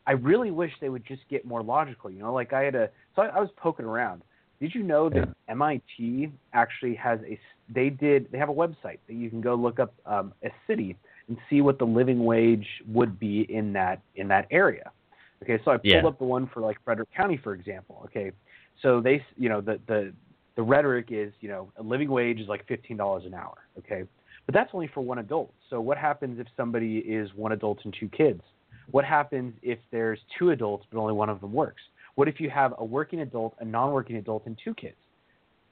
I 0.05 0.11
really 0.13 0.51
wish 0.51 0.71
they 0.79 0.87
would 0.87 1.05
just 1.05 1.23
get 1.29 1.43
more 1.43 1.61
logical. 1.61 2.09
You 2.09 2.19
know, 2.19 2.33
like 2.33 2.53
I 2.53 2.63
had 2.63 2.75
a 2.75 2.89
so 3.15 3.23
I, 3.23 3.27
I 3.27 3.39
was 3.41 3.49
poking 3.57 3.85
around 3.85 4.21
Did 4.61 4.73
you 4.73 4.83
know 4.83 5.09
that 5.09 5.27
yeah. 5.27 5.51
MIT 5.51 6.31
actually 6.53 6.95
has 6.95 7.19
a 7.27 7.37
they 7.67 7.89
did 7.89 8.31
they 8.31 8.37
have 8.37 8.49
a 8.49 8.53
website 8.53 8.99
that 9.07 9.13
you 9.13 9.29
can 9.29 9.41
go 9.41 9.55
look 9.55 9.79
up 9.79 9.93
um, 10.05 10.33
a 10.43 10.49
city 10.67 10.95
and 11.27 11.37
see 11.49 11.59
what 11.59 11.77
the 11.77 11.85
living 11.85 12.23
wage 12.23 12.67
would 12.87 13.19
be 13.19 13.41
in 13.49 13.73
that 13.73 13.99
in 14.15 14.29
that 14.29 14.47
area. 14.51 14.91
Okay, 15.43 15.59
so 15.65 15.71
I 15.71 15.77
pulled 15.77 15.85
yeah. 15.85 16.07
up 16.07 16.17
the 16.17 16.25
one 16.25 16.49
for 16.53 16.61
like 16.61 16.77
Frederick 16.85 17.09
County, 17.15 17.37
for 17.43 17.53
example. 17.53 18.03
Okay, 18.05 18.31
so 18.81 19.01
they 19.01 19.23
you 19.37 19.49
know 19.49 19.59
the 19.59 19.79
the 19.87 20.13
the 20.55 20.63
rhetoric 20.63 21.07
is 21.09 21.33
you 21.41 21.49
know 21.49 21.71
a 21.77 21.83
living 21.83 22.09
wage 22.09 22.39
is 22.39 22.47
like 22.47 22.65
fifteen 22.67 22.97
dollars 22.97 23.23
an 23.25 23.33
hour. 23.33 23.57
Okay, 23.77 24.03
but 24.47 24.55
that's 24.55 24.71
only 24.73 24.89
for 24.91 25.01
one 25.01 25.19
adult. 25.19 25.53
So 25.69 25.79
what 25.79 25.97
happens 25.97 26.39
if 26.39 26.47
somebody 26.57 26.97
is 26.99 27.29
one 27.35 27.51
adult 27.51 27.79
and 27.83 27.95
two 27.99 28.09
kids? 28.09 28.41
What 28.89 29.05
happens 29.05 29.53
if 29.61 29.77
there's 29.91 30.19
two 30.39 30.49
adults 30.51 30.85
but 30.91 30.97
only 30.97 31.13
one 31.13 31.29
of 31.29 31.41
them 31.41 31.53
works? 31.53 31.81
What 32.15 32.27
if 32.27 32.39
you 32.39 32.49
have 32.49 32.73
a 32.79 32.83
working 32.83 33.19
adult, 33.19 33.55
a 33.59 33.65
non-working 33.65 34.15
adult, 34.15 34.47
and 34.47 34.57
two 34.63 34.73
kids? 34.73 34.95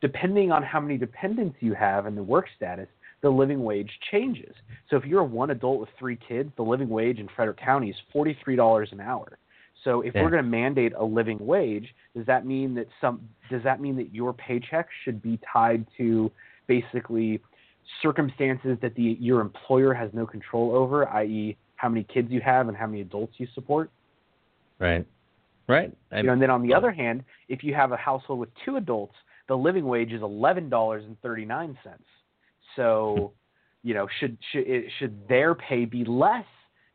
Depending 0.02 0.52
on 0.52 0.62
how 0.62 0.80
many 0.80 0.98
dependents 0.98 1.56
you 1.62 1.74
have 1.74 2.06
and 2.06 2.16
the 2.16 2.22
work 2.22 2.46
status, 2.56 2.88
the 3.22 3.30
living 3.30 3.64
wage 3.64 3.90
changes. 4.12 4.54
So 4.90 4.98
if 4.98 5.06
you're 5.06 5.22
a 5.22 5.26
one 5.26 5.50
adult 5.50 5.80
with 5.80 5.90
three 5.98 6.20
kids, 6.28 6.52
the 6.58 6.64
living 6.64 6.90
wage 6.90 7.18
in 7.18 7.28
Frederick 7.36 7.58
County 7.58 7.90
is 7.90 7.96
forty-three 8.14 8.56
dollars 8.56 8.90
an 8.92 9.00
hour. 9.00 9.40
So 9.84 10.02
if 10.02 10.14
yeah. 10.14 10.22
we're 10.22 10.30
going 10.30 10.44
to 10.44 10.50
mandate 10.50 10.94
a 10.98 11.04
living 11.04 11.38
wage, 11.40 11.88
does 12.16 12.26
that 12.26 12.46
mean 12.46 12.76
that 12.76 12.88
some 13.00 13.22
does 13.50 13.64
that 13.64 13.80
mean 13.80 13.96
that 13.96 14.14
your 14.14 14.34
paycheck 14.34 14.90
should 15.04 15.22
be 15.22 15.40
tied 15.52 15.88
to 15.98 16.30
basically 16.68 17.42
circumstances 18.02 18.78
that 18.82 18.96
the 18.96 19.18
your 19.20 19.42
employer 19.42 19.94
has 19.94 20.10
no 20.14 20.26
control 20.26 20.76
over, 20.76 21.08
i.e., 21.10 21.58
how 21.76 21.90
many 21.90 22.04
kids 22.04 22.32
you 22.32 22.42
have 22.42 22.68
and 22.68 22.78
how 22.78 22.88
many 22.88 23.02
adults 23.02 23.34
you 23.38 23.48
support? 23.54 23.92
Right. 24.80 25.06
Right. 25.68 25.92
You 26.16 26.24
know, 26.24 26.34
and 26.34 26.42
then 26.42 26.52
on 26.52 26.62
the 26.62 26.74
other 26.74 26.92
hand, 26.92 27.24
if 27.50 27.64
you 27.64 27.74
have 27.74 27.92
a 27.92 27.98
household 27.98 28.40
with 28.40 28.50
two 28.64 28.78
adults, 28.78 29.16
the 29.48 29.56
living 29.56 29.86
wage 29.86 30.12
is 30.12 30.22
eleven 30.22 30.70
dollars 30.70 31.04
and 31.06 31.20
thirty 31.22 31.46
nine 31.46 31.78
cents. 31.84 32.04
So, 32.76 33.34
you 33.84 33.94
know, 33.94 34.08
should 34.20 34.38
should 34.52 34.66
should 35.00 35.28
their 35.28 35.56
pay 35.56 35.86
be 35.86 36.06
less 36.06 36.46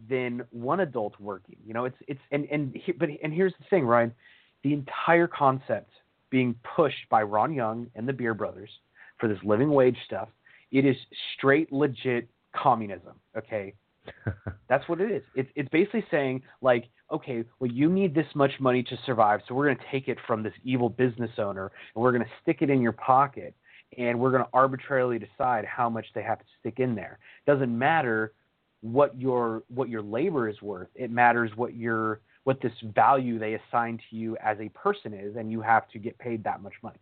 than 0.08 0.42
one 0.50 0.80
adult 0.80 1.14
working. 1.18 1.56
You 1.66 1.74
know, 1.74 1.84
it's 1.84 1.96
it's 2.06 2.20
and 2.30 2.46
and 2.50 2.76
but 2.98 3.08
and 3.22 3.32
here's 3.32 3.54
the 3.58 3.64
thing, 3.70 3.84
Ryan, 3.84 4.14
the 4.62 4.72
entire 4.72 5.26
concept 5.26 5.90
being 6.30 6.54
pushed 6.76 7.08
by 7.10 7.22
Ron 7.22 7.52
Young 7.52 7.88
and 7.96 8.08
the 8.08 8.12
Beer 8.12 8.34
Brothers 8.34 8.70
for 9.18 9.28
this 9.28 9.38
living 9.42 9.70
wage 9.70 9.96
stuff, 10.06 10.28
it 10.70 10.84
is 10.84 10.96
straight 11.36 11.72
legit 11.72 12.28
communism. 12.54 13.14
Okay, 13.36 13.74
that's 14.68 14.88
what 14.88 15.00
it 15.00 15.10
is. 15.10 15.22
It's 15.34 15.50
it's 15.54 15.68
basically 15.70 16.04
saying 16.10 16.42
like, 16.62 16.88
okay, 17.12 17.44
well 17.58 17.70
you 17.70 17.90
need 17.90 18.14
this 18.14 18.26
much 18.34 18.52
money 18.60 18.82
to 18.84 18.98
survive, 19.06 19.40
so 19.46 19.54
we're 19.54 19.66
going 19.66 19.78
to 19.78 19.90
take 19.90 20.08
it 20.08 20.18
from 20.26 20.42
this 20.42 20.54
evil 20.64 20.88
business 20.88 21.30
owner 21.38 21.70
and 21.94 22.02
we're 22.02 22.12
going 22.12 22.24
to 22.24 22.30
stick 22.42 22.58
it 22.60 22.70
in 22.70 22.80
your 22.80 22.92
pocket. 22.92 23.54
And 23.98 24.20
we're 24.20 24.30
going 24.30 24.44
to 24.44 24.48
arbitrarily 24.52 25.18
decide 25.18 25.64
how 25.64 25.90
much 25.90 26.06
they 26.14 26.22
have 26.22 26.38
to 26.38 26.44
stick 26.60 26.78
in 26.78 26.94
there. 26.94 27.18
Doesn't 27.44 27.76
matter 27.76 28.34
what 28.82 29.18
your 29.18 29.64
what 29.68 29.88
your 29.88 30.02
labor 30.02 30.48
is 30.48 30.60
worth. 30.62 30.88
It 30.94 31.10
matters 31.10 31.50
what 31.56 31.74
your 31.74 32.20
what 32.44 32.60
this 32.60 32.72
value 32.94 33.38
they 33.38 33.54
assign 33.54 33.98
to 34.10 34.16
you 34.16 34.36
as 34.42 34.58
a 34.60 34.68
person 34.70 35.12
is, 35.12 35.36
and 35.36 35.50
you 35.50 35.60
have 35.60 35.88
to 35.90 35.98
get 35.98 36.18
paid 36.18 36.44
that 36.44 36.62
much 36.62 36.72
money. 36.82 36.98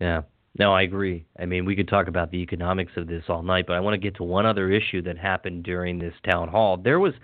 Yeah. 0.00 0.22
No, 0.58 0.72
I 0.72 0.82
agree. 0.82 1.26
I 1.38 1.46
mean, 1.46 1.64
we 1.64 1.74
could 1.74 1.88
talk 1.88 2.06
about 2.06 2.30
the 2.30 2.38
economics 2.38 2.92
of 2.96 3.08
this 3.08 3.24
all 3.28 3.42
night, 3.42 3.66
but 3.66 3.74
I 3.74 3.80
want 3.80 3.94
to 3.94 3.98
get 3.98 4.16
to 4.16 4.22
one 4.22 4.46
other 4.46 4.70
issue 4.70 5.02
that 5.02 5.18
happened 5.18 5.64
during 5.64 5.98
this 5.98 6.14
town 6.28 6.48
hall. 6.48 6.76
There 6.76 7.00
was 7.00 7.14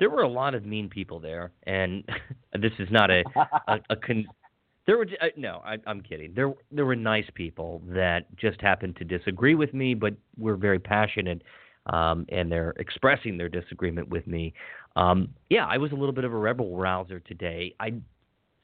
there 0.00 0.10
were 0.10 0.22
a 0.22 0.28
lot 0.28 0.54
of 0.54 0.66
mean 0.66 0.88
people 0.88 1.20
there, 1.20 1.52
and 1.64 2.04
this 2.60 2.72
is 2.78 2.88
not 2.90 3.10
a 3.10 3.22
a, 3.68 3.78
a 3.90 3.96
con, 3.96 4.26
there 4.86 4.98
were 4.98 5.06
uh, 5.20 5.26
no, 5.36 5.62
I, 5.64 5.76
I'm 5.86 6.00
kidding. 6.00 6.32
There 6.34 6.54
there 6.72 6.84
were 6.84 6.96
nice 6.96 7.26
people 7.34 7.82
that 7.86 8.34
just 8.36 8.60
happened 8.60 8.96
to 8.96 9.04
disagree 9.04 9.54
with 9.54 9.72
me, 9.72 9.94
but 9.94 10.14
were 10.36 10.56
very 10.56 10.80
passionate 10.80 11.42
um, 11.86 12.26
and 12.28 12.50
they're 12.50 12.74
expressing 12.78 13.36
their 13.38 13.48
disagreement 13.48 14.08
with 14.08 14.26
me. 14.26 14.54
Um, 14.96 15.28
yeah, 15.50 15.66
I 15.66 15.78
was 15.78 15.92
a 15.92 15.94
little 15.94 16.12
bit 16.12 16.24
of 16.24 16.32
a 16.32 16.36
rebel 16.36 16.76
rouser 16.76 17.20
today. 17.20 17.74
I 17.80 17.94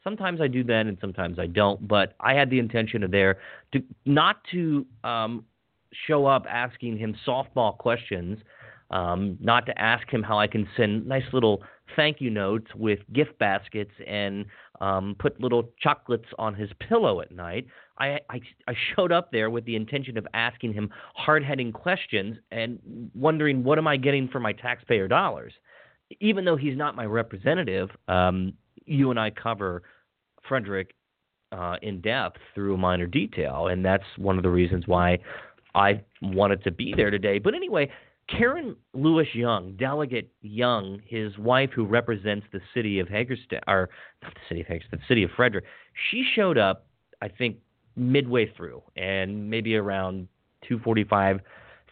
sometimes 0.05 0.41
I 0.41 0.49
do 0.49 0.65
that 0.65 0.87
and 0.87 0.99
sometimes 1.01 1.39
I 1.39 1.47
don't, 1.47 1.87
but 1.87 2.15
I 2.21 2.35
had 2.35 2.51
the 2.51 2.59
intention 2.59 3.03
of 3.03 3.11
there 3.11 3.39
to 3.73 3.83
not 4.05 4.37
to 4.53 4.87
um, 5.05 5.45
show 6.07 6.27
up 6.27 6.45
asking 6.49 6.99
him 6.99 7.15
softball 7.27 7.77
questions, 7.77 8.39
um, 8.91 9.37
not 9.41 9.67
to 9.67 9.79
ask 9.81 10.09
him 10.09 10.23
how 10.23 10.39
I 10.39 10.47
can 10.47 10.67
send 10.77 11.07
nice 11.07 11.25
little 11.33 11.63
thank 11.97 12.21
you 12.21 12.31
notes 12.31 12.67
with 12.75 13.01
gift 13.13 13.39
baskets 13.39 13.91
and 14.07 14.45
um, 14.81 15.17
put 15.19 15.41
little 15.41 15.71
chocolates 15.81 16.29
on 16.39 16.55
his 16.55 16.71
pillow 16.87 17.21
at 17.21 17.33
night. 17.33 17.67
I, 17.99 18.21
I, 18.31 18.41
I 18.67 18.75
showed 18.95 19.13
up 19.13 19.33
there 19.33 19.51
with 19.51 19.65
the 19.65 19.77
intention 19.77 20.17
of 20.17 20.27
asking 20.35 20.75
him 20.75 20.91
hard 21.15 21.45
hitting 21.45 21.73
questions 21.73 22.37
and 22.51 22.79
wondering 23.15 23.65
what 23.65 23.79
am 23.79 23.87
I 23.87 23.97
getting 23.97 24.29
for 24.29 24.41
my 24.41 24.53
taxpayer 24.53 25.09
dollars. 25.09 25.53
Even 26.21 26.45
though 26.45 26.57
he's 26.57 26.77
not 26.77 26.95
my 26.95 27.05
representative, 27.05 27.91
um, 28.07 28.55
you 28.87 29.11
and 29.11 29.19
I 29.19 29.31
cover 29.31 29.83
Frederick 30.49 30.95
uh, 31.53 31.77
in 31.83 32.01
depth 32.01 32.39
through 32.55 32.77
Miner 32.77 33.07
Detail, 33.07 33.69
and 33.69 33.85
that's 33.85 34.05
one 34.17 34.37
of 34.37 34.43
the 34.43 34.51
reasons 34.51 34.87
why 34.87 35.19
I 35.75 36.03
wanted 36.23 36.63
to 36.65 36.71
be 36.71 36.95
there 36.97 37.11
today. 37.11 37.39
But 37.39 37.55
anyway, 37.55 37.91
Karen 38.29 38.77
Lewis 38.93 39.29
Young, 39.35 39.75
Delegate 39.77 40.31
Young, 40.43 41.01
his 41.07 41.37
wife 41.39 41.71
who 41.75 41.87
represents 41.87 42.47
the 42.53 42.61
city 42.75 42.99
of 42.99 43.09
Hagerstown, 43.09 43.61
or 43.67 43.89
not 44.23 44.35
the 44.35 44.41
city 44.49 44.61
of 44.61 44.67
Hagerstown, 44.67 45.01
the 45.01 45.07
city 45.09 45.23
of 45.23 45.31
Frederick, 45.35 45.65
she 46.11 46.25
showed 46.35 46.59
up, 46.59 46.87
I 47.23 47.29
think, 47.29 47.57
midway 47.97 48.53
through, 48.55 48.83
and 48.97 49.49
maybe 49.49 49.77
around 49.77 50.29
2:45, 50.69 51.41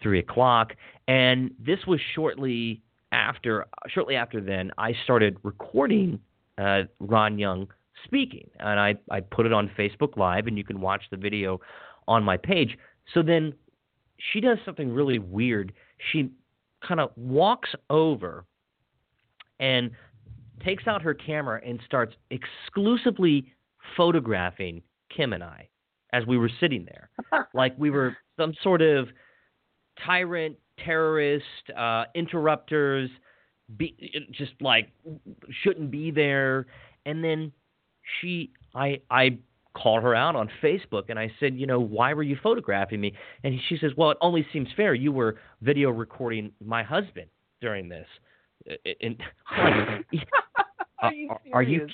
3 0.03 0.19
o'clock, 0.19 0.75
and 1.09 1.53
this 1.59 1.87
was 1.87 2.01
shortly 2.15 2.83
after. 3.13 3.67
Shortly 3.89 4.17
after 4.17 4.41
then, 4.41 4.73
I 4.77 4.93
started 5.05 5.39
recording 5.43 6.21
uh, 6.59 6.83
Ron 7.01 7.39
Young 7.39 7.69
speaking, 8.05 8.49
and 8.59 8.79
I 8.81 8.95
I 9.11 9.21
put 9.21 9.47
it 9.47 9.53
on 9.53 9.71
Facebook 9.79 10.17
Live, 10.17 10.47
and 10.47 10.57
you 10.57 10.65
can 10.65 10.81
watch 10.81 11.03
the 11.11 11.17
video 11.17 11.61
on 12.09 12.23
my 12.23 12.37
page. 12.37 12.77
So 13.15 13.23
then 13.23 13.53
she 14.33 14.41
does 14.41 14.59
something 14.65 14.93
really 14.93 15.19
weird. 15.19 15.73
She 16.13 16.31
kind 16.87 17.01
of 17.01 17.11
walks 17.17 17.71
over 17.91 18.45
and 19.61 19.91
takes 20.65 20.87
out 20.87 21.03
her 21.03 21.15
camera 21.15 21.61
and 21.65 21.81
starts 21.85 22.15
exclusively 22.31 23.53
photographing 23.97 24.83
Kim 25.15 25.33
and 25.33 25.43
I 25.43 25.69
as 26.13 26.27
we 26.27 26.39
were 26.39 26.51
sitting 26.61 26.87
there, 26.87 27.11
like 27.55 27.75
we 27.77 27.91
were 27.91 28.17
some 28.39 28.55
sort 28.63 28.83
of 28.83 29.09
tyrant, 30.05 30.57
terrorist, 30.85 31.45
uh, 31.77 32.05
interrupters, 32.15 33.11
be, 33.77 33.97
just 34.33 34.53
like 34.61 34.91
shouldn't 35.63 35.91
be 35.91 36.11
there. 36.11 36.67
And 37.05 37.23
then 37.23 37.53
she, 38.21 38.53
I, 38.75 39.01
I 39.11 39.39
called 39.75 40.03
her 40.03 40.15
out 40.15 40.37
on 40.37 40.49
Facebook 40.63 41.05
and 41.09 41.19
I 41.19 41.31
said, 41.39 41.57
you 41.57 41.67
know, 41.67 41.81
why 41.81 42.15
were 42.15 42.23
you 42.23 42.37
photographing 42.43 43.01
me? 43.01 43.13
And 43.45 43.59
she 43.69 43.77
says, 43.79 43.93
well, 43.97 44.11
it 44.11 44.19
only 44.21 44.47
seems 44.53 44.69
fair. 44.77 44.95
You 44.95 45.13
were 45.13 45.37
video 45.61 45.91
recording 45.91 46.53
my 46.65 46.83
husband 46.83 47.27
during 47.61 47.89
this. 47.89 48.07
Uh, 48.69 48.75
uh, 48.87 48.93
and 49.01 49.23
are, 50.99 51.13
you 51.13 51.31
are 51.53 51.63
you 51.63 51.87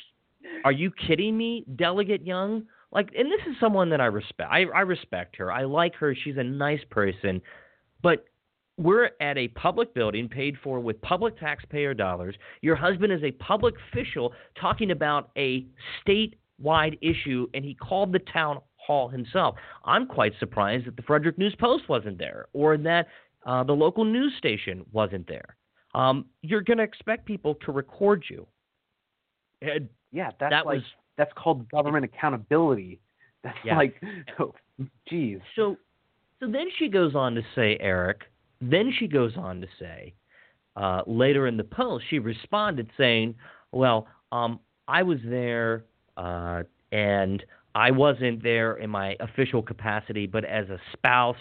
are 0.64 0.72
you 0.72 0.90
kidding 0.90 1.36
me, 1.36 1.64
Delegate 1.76 2.24
Young? 2.24 2.64
Like, 2.92 3.10
and 3.16 3.26
this 3.26 3.40
is 3.48 3.56
someone 3.58 3.90
that 3.90 4.00
I 4.00 4.06
respect. 4.06 4.50
I, 4.52 4.64
I 4.74 4.80
respect 4.82 5.36
her. 5.36 5.50
I 5.50 5.64
like 5.64 5.94
her. 5.96 6.14
She's 6.14 6.36
a 6.36 6.44
nice 6.44 6.82
person, 6.90 7.40
but 8.02 8.26
we're 8.78 9.10
at 9.20 9.36
a 9.36 9.48
public 9.48 9.94
building 9.94 10.28
paid 10.28 10.56
for 10.62 10.80
with 10.80 11.00
public 11.02 11.38
taxpayer 11.38 11.94
dollars. 11.94 12.34
Your 12.62 12.76
husband 12.76 13.12
is 13.12 13.22
a 13.22 13.32
public 13.32 13.74
official 13.90 14.32
talking 14.60 14.90
about 14.90 15.30
a 15.36 15.66
statewide 16.04 16.98
issue, 17.02 17.46
and 17.54 17.64
he 17.64 17.74
called 17.74 18.12
the 18.12 18.20
town 18.20 18.58
hall 18.76 19.08
himself. 19.08 19.56
I'm 19.84 20.06
quite 20.06 20.32
surprised 20.40 20.86
that 20.86 20.96
the 20.96 21.02
Frederick 21.02 21.38
News 21.38 21.54
Post 21.58 21.88
wasn't 21.88 22.18
there 22.18 22.46
or 22.52 22.76
that 22.78 23.06
uh, 23.46 23.62
the 23.64 23.72
local 23.72 24.04
news 24.04 24.32
station 24.38 24.84
wasn't 24.92 25.26
there. 25.28 25.56
Um, 25.94 26.26
you're 26.40 26.62
going 26.62 26.78
to 26.78 26.84
expect 26.84 27.26
people 27.26 27.54
to 27.66 27.72
record 27.72 28.24
you. 28.28 28.46
And 29.60 29.88
yeah, 30.10 30.30
that's 30.40 30.50
that 30.50 30.66
like 30.66 30.76
was, 30.76 30.84
that's 31.16 31.32
called 31.36 31.70
government 31.70 32.04
accountability. 32.04 33.00
That's 33.44 33.58
yeah. 33.64 33.76
like, 33.76 34.00
oh, 34.40 34.54
geez. 35.08 35.38
So, 35.54 35.76
so 36.40 36.46
then 36.46 36.66
she 36.78 36.88
goes 36.88 37.14
on 37.14 37.34
to 37.34 37.42
say, 37.54 37.76
Eric. 37.80 38.22
Then 38.62 38.92
she 38.98 39.08
goes 39.08 39.36
on 39.36 39.60
to 39.60 39.66
say, 39.78 40.14
uh, 40.76 41.02
later 41.06 41.46
in 41.46 41.56
the 41.56 41.64
post, 41.64 42.04
she 42.08 42.18
responded 42.18 42.88
saying, 42.96 43.34
"Well, 43.72 44.06
um, 44.30 44.60
I 44.88 45.02
was 45.02 45.18
there 45.24 45.84
uh, 46.16 46.62
and 46.92 47.44
I 47.74 47.90
wasn't 47.90 48.42
there 48.42 48.74
in 48.76 48.90
my 48.90 49.16
official 49.20 49.62
capacity, 49.62 50.26
but 50.26 50.44
as 50.44 50.68
a 50.68 50.78
spouse. 50.92 51.36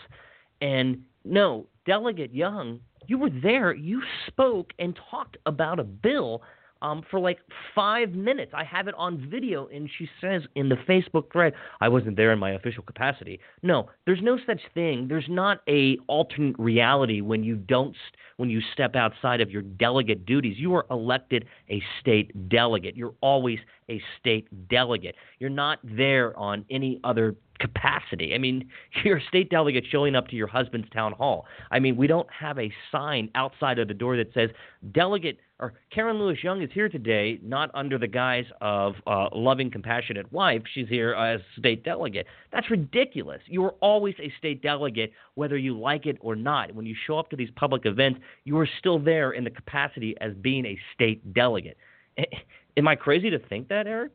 And 0.61 1.01
no, 1.25 1.67
Delegate 1.85 2.33
Young, 2.33 2.79
you 3.07 3.17
were 3.17 3.29
there. 3.29 3.73
You 3.73 4.01
spoke 4.27 4.71
and 4.79 4.97
talked 5.09 5.37
about 5.45 5.79
a 5.79 5.83
bill 5.83 6.41
um, 6.81 7.03
for 7.09 7.19
like 7.19 7.39
five 7.75 8.11
minutes. 8.11 8.51
I 8.55 8.63
have 8.63 8.87
it 8.87 8.95
on 8.97 9.29
video, 9.29 9.67
and 9.67 9.89
she 9.97 10.09
says 10.19 10.43
in 10.55 10.69
the 10.69 10.75
Facebook 10.75 11.31
thread, 11.31 11.53
"I 11.79 11.89
wasn't 11.89 12.17
there 12.17 12.31
in 12.31 12.39
my 12.39 12.51
official 12.51 12.83
capacity." 12.83 13.39
No, 13.63 13.89
there's 14.05 14.21
no 14.21 14.37
such 14.45 14.61
thing. 14.73 15.07
There's 15.07 15.29
not 15.29 15.61
a 15.67 15.97
alternate 16.07 16.57
reality 16.57 17.21
when 17.21 17.43
you 17.43 17.55
don't 17.55 17.95
when 18.37 18.49
you 18.49 18.61
step 18.73 18.95
outside 18.95 19.41
of 19.41 19.51
your 19.51 19.61
delegate 19.61 20.25
duties. 20.25 20.57
You 20.57 20.73
are 20.75 20.85
elected 20.89 21.45
a 21.69 21.81
state 21.99 22.49
delegate. 22.49 22.95
You're 22.95 23.13
always 23.21 23.59
a 23.89 24.01
state 24.19 24.47
delegate. 24.69 25.15
You're 25.39 25.49
not 25.49 25.79
there 25.83 26.37
on 26.37 26.65
any 26.69 26.99
other 27.03 27.35
capacity. 27.61 28.33
I 28.33 28.39
mean, 28.39 28.67
you're 29.03 29.17
a 29.17 29.25
state 29.27 29.49
delegate 29.49 29.85
showing 29.89 30.15
up 30.15 30.27
to 30.29 30.35
your 30.35 30.47
husband's 30.47 30.89
town 30.89 31.13
hall. 31.13 31.45
I 31.71 31.79
mean, 31.79 31.95
we 31.95 32.07
don't 32.07 32.27
have 32.37 32.59
a 32.59 32.71
sign 32.91 33.29
outside 33.35 33.79
of 33.79 33.87
the 33.87 33.93
door 33.93 34.17
that 34.17 34.33
says 34.33 34.49
delegate 34.91 35.39
or 35.59 35.75
Karen 35.93 36.17
Lewis 36.17 36.39
Young 36.43 36.63
is 36.63 36.71
here 36.73 36.89
today, 36.89 37.39
not 37.43 37.69
under 37.75 37.99
the 37.99 38.07
guise 38.07 38.45
of 38.61 38.95
uh, 39.05 39.27
loving, 39.31 39.69
compassionate 39.69 40.31
wife. 40.33 40.63
She's 40.73 40.89
here 40.89 41.13
as 41.13 41.39
state 41.59 41.83
delegate. 41.83 42.25
That's 42.51 42.69
ridiculous. 42.71 43.41
You 43.45 43.63
are 43.65 43.75
always 43.79 44.15
a 44.19 44.33
state 44.39 44.63
delegate, 44.63 45.11
whether 45.35 45.57
you 45.57 45.79
like 45.79 46.07
it 46.07 46.17
or 46.19 46.35
not. 46.35 46.73
When 46.73 46.87
you 46.87 46.95
show 47.05 47.19
up 47.19 47.29
to 47.29 47.35
these 47.35 47.51
public 47.55 47.85
events, 47.85 48.21
you 48.43 48.57
are 48.57 48.67
still 48.79 48.97
there 48.97 49.33
in 49.33 49.43
the 49.43 49.51
capacity 49.51 50.15
as 50.19 50.33
being 50.33 50.65
a 50.65 50.79
state 50.95 51.31
delegate. 51.31 51.77
Am 52.77 52.87
I 52.87 52.95
crazy 52.95 53.29
to 53.29 53.37
think 53.37 53.67
that, 53.67 53.85
Eric? 53.85 54.13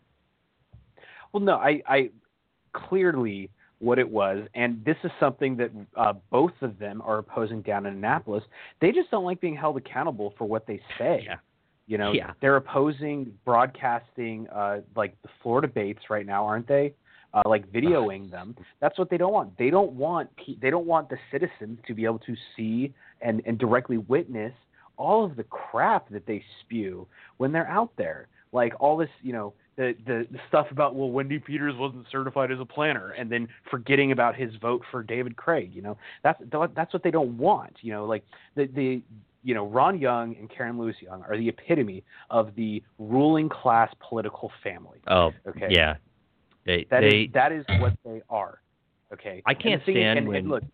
Well, 1.33 1.45
no, 1.45 1.55
I, 1.55 1.81
I 1.87 2.11
clearly 2.89 3.51
what 3.79 3.99
it 3.99 4.09
was, 4.09 4.47
and 4.55 4.83
this 4.85 4.97
is 5.05 5.11
something 5.21 5.57
that 5.57 5.71
uh, 5.97 6.15
both 6.31 6.53
of 6.63 6.79
them 6.79 7.03
are 7.03 7.19
opposing 7.19 7.61
down 7.63 7.85
in 7.87 7.95
Annapolis. 7.95 8.43
They 8.81 8.91
just 8.91 9.11
don't 9.11 9.25
like 9.25 9.41
being 9.41 9.57
held 9.57 9.77
accountable 9.77 10.35
for 10.39 10.47
what 10.47 10.67
they 10.67 10.81
say. 10.99 11.25
Yeah. 11.27 11.37
You 11.87 11.99
know, 11.99 12.13
yeah. 12.13 12.33
they're 12.41 12.57
opposing 12.57 13.33
broadcasting 13.45 14.49
uh, 14.49 14.81
like 14.97 15.15
the 15.23 15.29
floor 15.43 15.61
debates 15.61 16.01
right 16.11 16.27
now, 16.27 16.45
aren't 16.45 16.67
they? 16.67 16.95
Uh, 17.33 17.43
like 17.45 17.71
videoing 17.71 18.31
them. 18.31 18.57
That's 18.81 18.99
what 18.99 19.11
they 19.11 19.19
don't 19.19 19.33
want. 19.33 19.57
They 19.59 19.69
don't 19.69 19.93
want 19.93 20.31
they 20.61 20.71
don't 20.71 20.87
want 20.87 21.11
the 21.11 21.19
citizens 21.31 21.79
to 21.87 21.95
be 21.95 22.05
able 22.05 22.21
to 22.21 22.35
see 22.57 22.95
and, 23.21 23.43
and 23.45 23.59
directly 23.59 23.99
witness 23.99 24.55
all 24.97 25.25
of 25.25 25.37
the 25.37 25.45
crap 25.45 26.09
that 26.09 26.27
they 26.27 26.43
spew 26.61 27.07
when 27.37 27.53
they're 27.53 27.69
out 27.69 27.91
there. 27.97 28.29
Like 28.53 28.73
all 28.81 28.97
this, 28.97 29.11
you 29.23 29.33
know, 29.33 29.53
the, 29.77 29.95
the 30.07 30.27
stuff 30.49 30.67
about 30.71 30.95
well 30.95 31.11
Wendi 31.11 31.43
Peters 31.43 31.75
wasn't 31.77 32.07
certified 32.11 32.51
as 32.51 32.59
a 32.61 32.65
planner 32.65 33.11
and 33.11 33.31
then 33.31 33.49
forgetting 33.71 34.13
about 34.13 34.35
his 34.35 34.55
vote 34.57 34.83
for 34.91 35.03
David 35.03 35.37
Craig 35.37 35.71
you 35.75 35.83
know? 35.83 35.97
That's 36.23 36.41
that's 36.75 36.93
what 36.93 37.03
they 37.03 37.11
don't 37.11 37.37
want 37.37 37.77
you 37.83 37.93
know? 37.93 38.07
Like 38.07 38.25
the 38.55 38.67
the 38.67 39.03
you 39.43 39.55
know 39.55 39.67
Ron 39.67 39.99
Young 39.99 40.35
and 40.37 40.51
Karen 40.51 40.79
Lewis 40.79 40.97
Young 41.01 41.23
are 41.23 41.37
the 41.37 41.49
epitome 41.49 42.03
of 42.31 42.55
the 42.57 42.83
ruling 42.99 43.49
class 43.49 43.93
political 44.09 44.51
family. 44.63 44.99
Oh 45.07 45.33
okay? 45.47 45.69
yeah. 45.71 45.97
They 46.65 46.87
that 46.91 47.01
they 47.01 47.23
is, 47.23 47.33
that 47.35 47.53
is 47.53 47.65
what 47.79 47.93
they 48.05 48.23
are 48.29 48.61
okay? 49.13 49.43
I 49.47 49.55
can't 49.55 49.83
and 49.87 49.95
stand 49.95 50.19
and, 50.19 50.29
when 50.29 50.37
and 50.39 50.49
look 50.49 50.65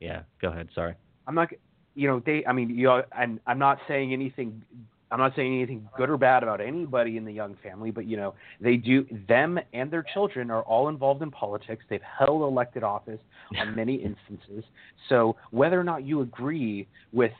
yeah 0.00 0.22
go 0.40 0.48
ahead 0.48 0.68
sorry. 0.74 0.94
I'm 1.26 1.34
not 1.34 1.48
you 1.94 2.06
know 2.06 2.22
they 2.24 2.44
I 2.46 2.52
mean 2.52 2.70
you 2.70 2.84
know 2.84 3.02
and 3.16 3.40
I'm 3.46 3.58
not 3.58 3.78
saying 3.88 4.12
anything 4.12 4.62
I'm 5.10 5.18
not 5.18 5.36
saying 5.36 5.54
anything 5.54 5.88
good 5.96 6.10
or 6.10 6.16
bad 6.16 6.42
about 6.42 6.60
anybody 6.60 7.16
in 7.16 7.24
the 7.24 7.32
Young 7.32 7.56
family, 7.62 7.90
but 7.90 8.06
you 8.06 8.16
know, 8.16 8.34
they 8.60 8.76
do 8.76 9.06
them 9.28 9.58
and 9.72 9.90
their 9.90 10.04
children 10.14 10.50
are 10.50 10.62
all 10.62 10.88
involved 10.88 11.22
in 11.22 11.30
politics. 11.30 11.84
They've 11.88 12.00
held 12.18 12.42
elected 12.42 12.82
office 12.82 13.20
on 13.58 13.76
many 13.76 13.94
instances. 13.94 14.64
So 15.08 15.36
whether 15.50 15.78
or 15.78 15.84
not 15.84 16.04
you 16.04 16.22
agree 16.22 16.88
with 17.12 17.32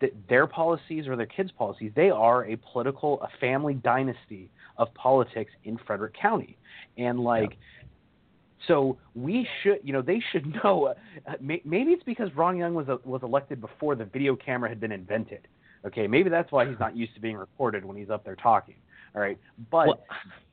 th- 0.00 0.12
their 0.28 0.46
policies 0.46 1.06
or 1.06 1.16
their 1.16 1.26
kids' 1.26 1.50
policies, 1.52 1.92
they 1.94 2.10
are 2.10 2.44
a 2.46 2.56
political, 2.56 3.20
a 3.22 3.28
family 3.40 3.74
dynasty 3.74 4.50
of 4.76 4.92
politics 4.94 5.52
in 5.64 5.78
Frederick 5.86 6.14
County, 6.20 6.56
and 6.98 7.20
like. 7.20 7.50
Yeah. 7.50 7.56
So 8.68 8.96
we 9.16 9.44
should, 9.60 9.80
you 9.82 9.92
know, 9.92 10.02
they 10.02 10.22
should 10.30 10.46
know. 10.62 10.94
Uh, 11.26 11.32
maybe 11.40 11.90
it's 11.90 12.04
because 12.04 12.28
Ron 12.36 12.56
Young 12.56 12.74
was 12.74 12.88
uh, 12.88 12.98
was 13.04 13.20
elected 13.24 13.60
before 13.60 13.96
the 13.96 14.04
video 14.04 14.36
camera 14.36 14.68
had 14.68 14.78
been 14.78 14.92
invented. 14.92 15.48
Okay, 15.84 16.06
maybe 16.06 16.30
that's 16.30 16.52
why 16.52 16.68
he's 16.68 16.78
not 16.78 16.96
used 16.96 17.14
to 17.14 17.20
being 17.20 17.36
recorded 17.36 17.84
when 17.84 17.96
he's 17.96 18.10
up 18.10 18.24
there 18.24 18.36
talking. 18.36 18.76
All 19.14 19.20
right, 19.20 19.38
but 19.70 19.88
well, 19.88 20.04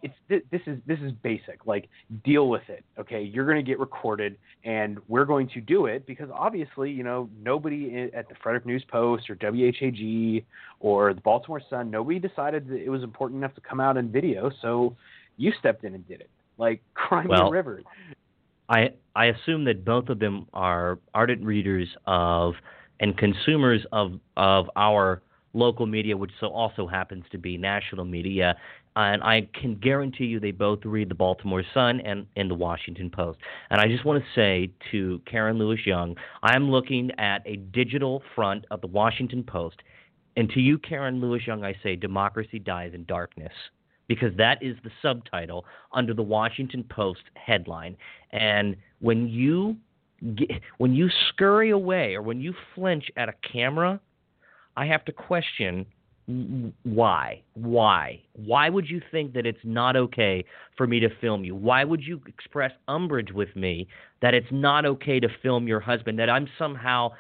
it's 0.04 0.13
this 0.28 0.62
is 0.68 0.80
this 0.86 1.00
is 1.00 1.13
basic. 1.24 1.65
Like 1.65 1.88
deal 2.26 2.50
with 2.50 2.68
it. 2.68 2.84
Okay, 3.00 3.22
you're 3.22 3.46
going 3.46 3.63
to 3.63 3.63
get 3.63 3.80
recorded, 3.80 4.38
and 4.65 4.98
we're 5.08 5.24
going 5.24 5.48
to 5.50 5.62
do 5.62 5.86
it 5.86 6.06
because 6.06 6.30
obviously, 6.34 6.92
you 6.92 7.04
know, 7.04 7.30
nobody 7.42 8.10
at 8.13 8.28
the 8.28 8.36
Frederick 8.44 8.65
News 8.65 8.84
Post 8.92 9.30
or 9.30 9.36
WHAG 9.36 10.44
or 10.82 11.13
the 11.13 11.22
Baltimore 11.22 11.62
Sun, 11.70 11.89
nobody 11.89 12.20
decided 12.20 12.68
that 12.68 12.84
it 12.84 12.89
was 12.89 13.02
important 13.02 13.38
enough 13.38 13.56
to 13.56 13.62
come 13.62 13.80
out 13.80 13.96
in 13.96 14.12
video, 14.12 14.52
so 14.62 14.94
you 15.38 15.54
stepped 15.58 15.86
in 15.86 15.96
and 15.96 16.06
did 16.06 16.20
it. 16.20 16.30
Like 16.58 16.82
crime 16.96 17.30
well, 17.30 17.46
the 17.46 17.52
river. 17.52 17.82
I 18.68 18.89
I 19.15 19.28
assume 19.28 19.63
that 19.65 19.86
both 19.86 20.10
of 20.10 20.20
them 20.20 20.48
are 20.54 21.00
ardent 21.13 21.46
readers 21.46 21.88
of 22.06 22.56
and 23.00 23.18
consumers 23.18 23.86
of 23.92 24.20
of 24.38 24.70
our 24.76 25.22
local 25.54 25.86
media, 25.86 26.16
which 26.16 26.32
so 26.40 26.48
also 26.48 26.88
happens 26.88 27.26
to 27.32 27.38
be 27.38 27.58
national 27.58 28.06
media. 28.06 28.56
And 28.96 29.24
I 29.24 29.48
can 29.60 29.76
guarantee 29.76 30.26
you 30.26 30.40
they 30.40 30.52
both 30.52 30.80
read 30.84 31.10
the 31.10 31.16
Baltimore 31.16 31.64
Sun 31.74 32.02
and, 32.02 32.28
and 32.36 32.50
the 32.50 32.56
Washington 32.56 33.10
Post. 33.10 33.40
And 33.70 33.80
I 33.80 33.88
just 33.88 34.06
want 34.06 34.22
to 34.22 34.30
say 34.36 34.72
to 34.92 35.22
Karen 35.26 35.58
Lewis 35.58 35.80
Young, 35.86 36.16
I'm 36.44 36.70
looking 36.70 37.12
at 37.18 37.42
a 37.46 37.58
digital 37.58 38.22
front 38.36 38.66
of 38.72 38.82
the 38.82 38.88
Washington 38.88 39.44
Post. 39.44 39.78
And 40.36 40.50
to 40.52 40.60
you, 40.60 40.78
Karen 40.78 41.22
Lewis 41.22 41.44
Young, 41.48 41.64
I 41.64 41.76
say 41.82 41.96
democracy 41.96 42.60
dies 42.60 42.92
in 42.94 43.06
darkness 43.06 43.54
because 44.08 44.36
that 44.38 44.62
is 44.62 44.76
the 44.84 44.92
subtitle 45.02 45.66
under 45.94 46.14
the 46.14 46.24
Washington 46.24 46.84
Post 46.84 47.22
headline. 47.36 47.96
And 48.32 48.76
when 49.00 49.28
you 49.28 49.78
when 50.77 50.93
you 50.93 51.10
scurry 51.29 51.69
away 51.69 52.15
or 52.15 52.21
when 52.21 52.41
you 52.41 52.53
flinch 52.75 53.10
at 53.17 53.29
a 53.29 53.34
camera, 53.51 53.99
I 54.75 54.86
have 54.86 55.05
to 55.05 55.12
question 55.12 55.86
why? 56.84 57.41
Why? 57.55 58.21
Why 58.34 58.69
would 58.69 58.88
you 58.88 59.01
think 59.10 59.34
that 59.34 59.47
it's 59.47 59.60
not 59.63 59.95
okay 59.95 60.45
for 60.77 60.86
me 60.86 60.99
to 60.99 61.10
film 61.19 61.43
you? 61.43 61.55
Why 61.55 61.84
would 61.84 62.03
you 62.03 62.21
express 62.27 62.71
umbrage 62.88 63.32
with 63.32 63.55
me 63.55 63.88
that 64.21 64.36
it's 64.36 64.51
not 64.51 64.86
okay 64.86 65.19
to 65.19 65.27
film 65.41 65.67
your 65.67 65.79
husband? 65.79 66.19
That 66.19 66.29
I'm 66.29 66.47
somehow 66.58 67.13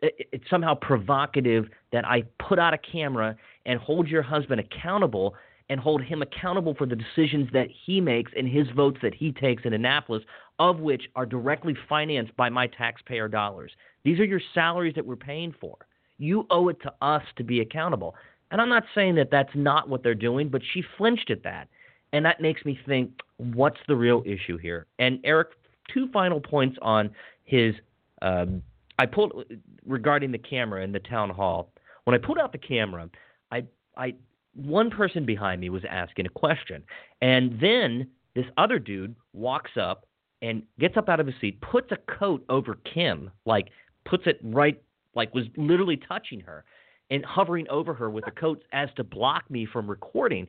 it's 0.00 0.48
somehow 0.50 0.74
provocative 0.74 1.66
that 1.92 2.06
I 2.06 2.24
put 2.38 2.58
out 2.58 2.74
a 2.74 2.78
camera 2.78 3.36
and 3.66 3.78
hold 3.78 4.08
your 4.08 4.22
husband 4.22 4.60
accountable 4.60 5.34
and 5.70 5.80
hold 5.80 6.02
him 6.02 6.22
accountable 6.22 6.74
for 6.74 6.86
the 6.86 6.96
decisions 6.96 7.48
that 7.52 7.68
he 7.86 8.00
makes 8.00 8.32
and 8.36 8.48
his 8.48 8.66
votes 8.76 8.98
that 9.02 9.14
he 9.14 9.32
takes 9.32 9.64
in 9.64 9.72
Annapolis, 9.72 10.22
of 10.58 10.78
which 10.78 11.02
are 11.16 11.26
directly 11.26 11.76
financed 11.88 12.36
by 12.36 12.48
my 12.48 12.66
taxpayer 12.66 13.28
dollars. 13.28 13.72
These 14.04 14.20
are 14.20 14.24
your 14.24 14.40
salaries 14.54 14.94
that 14.94 15.06
we're 15.06 15.16
paying 15.16 15.54
for. 15.60 15.76
You 16.18 16.46
owe 16.50 16.68
it 16.68 16.80
to 16.82 16.92
us 17.02 17.22
to 17.36 17.44
be 17.44 17.60
accountable. 17.60 18.14
And 18.50 18.60
I'm 18.60 18.68
not 18.68 18.84
saying 18.94 19.16
that 19.16 19.30
that's 19.30 19.54
not 19.54 19.88
what 19.88 20.02
they're 20.02 20.14
doing, 20.14 20.48
but 20.48 20.62
she 20.72 20.82
flinched 20.96 21.30
at 21.30 21.42
that. 21.42 21.68
And 22.12 22.24
that 22.24 22.40
makes 22.40 22.64
me 22.64 22.78
think, 22.86 23.10
what's 23.38 23.80
the 23.88 23.96
real 23.96 24.22
issue 24.24 24.56
here? 24.56 24.86
And 25.00 25.18
Eric, 25.24 25.48
two 25.92 26.08
final 26.12 26.40
points 26.40 26.76
on 26.80 27.10
his. 27.44 27.74
Um, 28.22 28.62
I 28.98 29.06
pulled 29.06 29.44
regarding 29.84 30.30
the 30.30 30.38
camera 30.38 30.84
in 30.84 30.92
the 30.92 31.00
town 31.00 31.30
hall. 31.30 31.72
When 32.04 32.14
I 32.14 32.24
pulled 32.24 32.38
out 32.38 32.52
the 32.52 32.58
camera, 32.58 33.10
I 33.50 33.64
I 33.96 34.14
one 34.54 34.88
person 34.90 35.26
behind 35.26 35.60
me 35.60 35.68
was 35.70 35.82
asking 35.90 36.26
a 36.26 36.28
question. 36.28 36.84
And 37.20 37.58
then 37.60 38.06
this 38.36 38.46
other 38.56 38.78
dude 38.78 39.16
walks 39.32 39.72
up 39.76 40.06
and 40.44 40.62
gets 40.78 40.96
up 40.98 41.08
out 41.08 41.20
of 41.20 41.26
his 41.26 41.34
seat, 41.40 41.58
puts 41.60 41.90
a 41.90 41.96
coat 42.18 42.44
over 42.50 42.76
Kim, 42.92 43.30
like 43.46 43.68
puts 44.04 44.24
it 44.26 44.38
right, 44.42 44.80
like 45.14 45.34
was 45.34 45.44
literally 45.56 45.96
touching 45.96 46.38
her 46.40 46.64
and 47.10 47.24
hovering 47.24 47.66
over 47.68 47.94
her 47.94 48.10
with 48.10 48.26
a 48.26 48.30
coat 48.30 48.62
as 48.72 48.90
to 48.96 49.04
block 49.04 49.50
me 49.50 49.66
from 49.66 49.88
recording. 49.88 50.46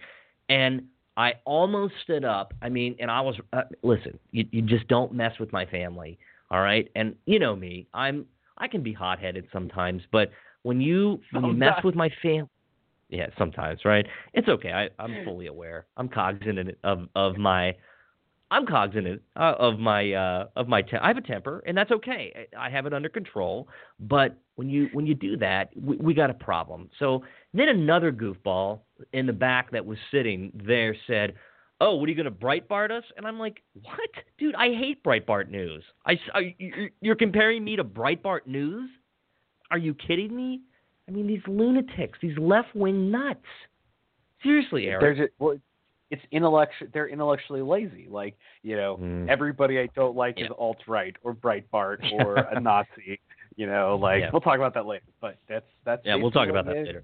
And 0.49 0.83
I 1.15 1.33
almost 1.45 1.93
stood 2.03 2.25
up. 2.25 2.53
I 2.61 2.67
mean, 2.67 2.97
and 2.99 3.09
I 3.09 3.21
was, 3.21 3.35
uh, 3.53 3.61
listen, 3.83 4.19
you, 4.31 4.45
you 4.51 4.61
just 4.61 4.85
don't 4.89 5.13
mess 5.13 5.31
with 5.39 5.53
my 5.53 5.65
family. 5.65 6.19
All 6.51 6.59
right. 6.61 6.89
And 6.95 7.15
you 7.25 7.39
know 7.39 7.55
me, 7.55 7.87
I'm, 7.93 8.25
I 8.57 8.67
can 8.67 8.83
be 8.83 8.91
hot 8.91 9.19
headed 9.19 9.47
sometimes, 9.53 10.01
but 10.11 10.29
when 10.63 10.81
you, 10.81 11.21
when 11.31 11.45
you 11.45 11.53
mess 11.53 11.83
with 11.83 11.95
my 11.95 12.09
family, 12.21 12.49
yeah, 13.09 13.27
sometimes, 13.37 13.85
right? 13.85 14.05
It's 14.33 14.47
okay. 14.47 14.71
I, 14.71 14.89
I'm 15.01 15.23
fully 15.23 15.47
aware. 15.47 15.85
I'm 15.95 16.09
cognizant 16.09 16.75
of 16.83 17.07
of 17.15 17.37
my. 17.37 17.75
I'm 18.51 18.65
cognizant 18.65 19.21
uh, 19.35 19.53
of 19.57 19.79
my 19.79 20.13
uh, 20.13 20.47
of 20.55 20.67
my. 20.67 20.81
Te- 20.81 20.97
I 20.97 21.07
have 21.07 21.17
a 21.17 21.21
temper, 21.21 21.63
and 21.65 21.75
that's 21.75 21.91
okay. 21.91 22.47
I 22.57 22.69
have 22.69 22.85
it 22.85 22.93
under 22.93 23.09
control. 23.09 23.67
But 23.99 24.37
when 24.55 24.69
you 24.69 24.89
when 24.93 25.07
you 25.07 25.15
do 25.15 25.35
that, 25.37 25.69
we, 25.75 25.95
we 25.97 26.13
got 26.13 26.29
a 26.29 26.35
problem. 26.35 26.89
So 26.99 27.23
then 27.53 27.69
another 27.69 28.11
goofball 28.11 28.81
in 29.13 29.25
the 29.25 29.33
back 29.33 29.71
that 29.71 29.85
was 29.85 29.97
sitting 30.11 30.51
there 30.53 30.95
said, 31.07 31.33
"Oh, 31.81 31.95
what 31.95 32.05
are 32.05 32.11
you 32.11 32.15
going 32.15 32.25
to 32.25 32.31
Breitbart 32.31 32.91
us?" 32.91 33.03
And 33.17 33.25
I'm 33.25 33.39
like, 33.39 33.63
"What, 33.81 34.09
dude? 34.37 34.53
I 34.55 34.67
hate 34.67 35.03
Breitbart 35.03 35.49
news. 35.49 35.83
I, 36.05 36.19
I 36.33 36.55
you're 37.01 37.15
comparing 37.15 37.63
me 37.63 37.75
to 37.77 37.83
Breitbart 37.83 38.45
news? 38.45 38.89
Are 39.71 39.79
you 39.79 39.95
kidding 39.95 40.35
me?" 40.35 40.61
I 41.07 41.11
mean, 41.11 41.27
these 41.27 41.41
lunatics, 41.47 42.17
these 42.21 42.37
left 42.37 42.75
wing 42.75 43.11
nuts. 43.11 43.39
Seriously, 44.43 44.87
Eric. 44.87 45.01
There's 46.15 46.41
a, 46.41 46.49
well, 46.49 46.61
it's 46.61 46.69
intellectual. 46.71 46.87
They're 46.93 47.07
intellectually 47.07 47.61
lazy. 47.61 48.07
Like 48.09 48.35
you 48.63 48.75
know, 48.75 48.97
Mm. 48.97 49.29
everybody 49.29 49.79
I 49.79 49.87
don't 49.95 50.15
like 50.15 50.39
Yeah. 50.39 50.45
is 50.45 50.51
alt 50.57 50.77
right 50.87 51.15
or 51.23 51.33
Breitbart 51.33 51.97
or 52.25 52.35
a 52.37 52.59
Nazi. 52.59 53.19
You 53.55 53.67
know, 53.67 53.95
like 54.01 54.21
Yeah. 54.21 54.29
we'll 54.33 54.41
talk 54.41 54.55
about 54.57 54.73
that 54.73 54.85
later. 54.85 55.05
But 55.21 55.37
that's 55.47 55.65
that's 55.85 56.01
yeah, 56.05 56.15
we'll 56.15 56.31
talk 56.31 56.49
about 56.49 56.65
that 56.65 56.75
later. 56.75 57.03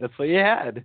That's 0.00 0.16
what 0.18 0.28
you 0.28 0.36
had. 0.38 0.84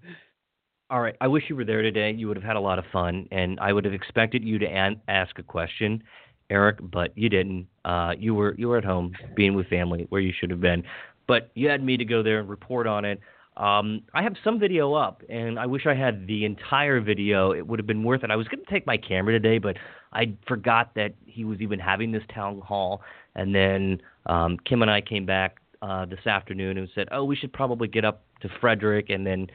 All 0.89 1.01
right. 1.01 1.15
I 1.19 1.27
wish 1.27 1.43
you 1.49 1.55
were 1.55 1.65
there 1.65 1.81
today. 1.81 2.11
You 2.11 2.27
would 2.29 2.37
have 2.37 2.43
had 2.45 2.55
a 2.55 2.59
lot 2.61 2.79
of 2.79 2.85
fun, 2.93 3.27
and 3.31 3.59
I 3.59 3.73
would 3.73 3.83
have 3.83 3.93
expected 3.93 4.43
you 4.43 4.57
to 4.59 4.65
an- 4.65 5.01
ask 5.09 5.37
a 5.37 5.43
question, 5.43 6.01
Eric, 6.49 6.77
but 6.81 7.11
you 7.17 7.27
didn't. 7.27 7.67
Uh, 7.83 8.13
you 8.17 8.33
were 8.33 8.55
you 8.57 8.69
were 8.69 8.77
at 8.77 8.85
home, 8.85 9.11
being 9.35 9.53
with 9.53 9.67
family, 9.67 10.05
where 10.09 10.21
you 10.21 10.31
should 10.39 10.49
have 10.49 10.61
been. 10.61 10.83
But 11.27 11.51
you 11.55 11.67
had 11.67 11.83
me 11.83 11.97
to 11.97 12.05
go 12.05 12.23
there 12.23 12.39
and 12.39 12.47
report 12.47 12.87
on 12.87 13.03
it. 13.03 13.19
Um, 13.57 14.03
I 14.13 14.21
have 14.21 14.35
some 14.43 14.59
video 14.59 14.93
up, 14.93 15.23
and 15.29 15.59
I 15.59 15.65
wish 15.65 15.87
I 15.87 15.95
had 15.95 16.27
the 16.27 16.45
entire 16.45 17.01
video. 17.01 17.53
It 17.53 17.65
would 17.65 17.79
have 17.79 17.87
been 17.87 18.03
worth 18.03 18.23
it. 18.23 18.29
I 18.29 18.35
was 18.35 18.47
going 18.47 18.63
to 18.63 18.71
take 18.71 18.85
my 18.85 18.97
camera 18.97 19.33
today, 19.33 19.57
but 19.57 19.77
I 20.13 20.33
forgot 20.47 20.93
that 20.95 21.15
he 21.25 21.43
was 21.43 21.59
even 21.59 21.79
having 21.79 22.11
this 22.11 22.21
town 22.33 22.61
hall. 22.61 23.01
And 23.35 23.55
then 23.55 23.99
um, 24.27 24.57
Kim 24.63 24.83
and 24.83 24.91
I 24.91 25.01
came 25.01 25.25
back 25.25 25.57
uh, 25.81 26.05
this 26.05 26.25
afternoon 26.27 26.77
and 26.77 26.87
said, 26.93 27.07
"Oh, 27.11 27.23
we 27.23 27.35
should 27.35 27.51
probably 27.51 27.87
get 27.87 28.05
up 28.05 28.23
to 28.41 28.49
Frederick." 28.61 29.09
And 29.09 29.25
then 29.25 29.47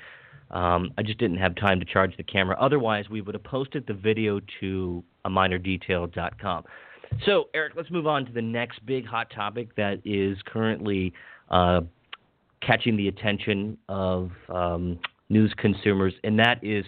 um, 0.50 0.90
I 0.98 1.02
just 1.02 1.18
didn't 1.18 1.38
have 1.38 1.54
time 1.54 1.78
to 1.78 1.86
charge 1.86 2.16
the 2.16 2.24
camera. 2.24 2.56
Otherwise, 2.60 3.08
we 3.08 3.20
would 3.20 3.34
have 3.34 3.44
posted 3.44 3.86
the 3.86 3.94
video 3.94 4.40
to 4.60 5.04
a 5.24 5.30
minordetail.com. 5.30 6.64
So, 7.24 7.48
Eric, 7.54 7.74
let's 7.76 7.90
move 7.90 8.06
on 8.06 8.24
to 8.26 8.32
the 8.32 8.42
next 8.42 8.84
big 8.84 9.06
hot 9.06 9.30
topic 9.30 9.76
that 9.76 10.00
is 10.04 10.38
currently 10.46 11.12
uh, 11.50 11.82
catching 12.64 12.96
the 12.96 13.08
attention 13.08 13.76
of 13.88 14.30
um, 14.48 14.98
news 15.28 15.52
consumers, 15.56 16.14
and 16.24 16.38
that 16.38 16.62
is 16.62 16.84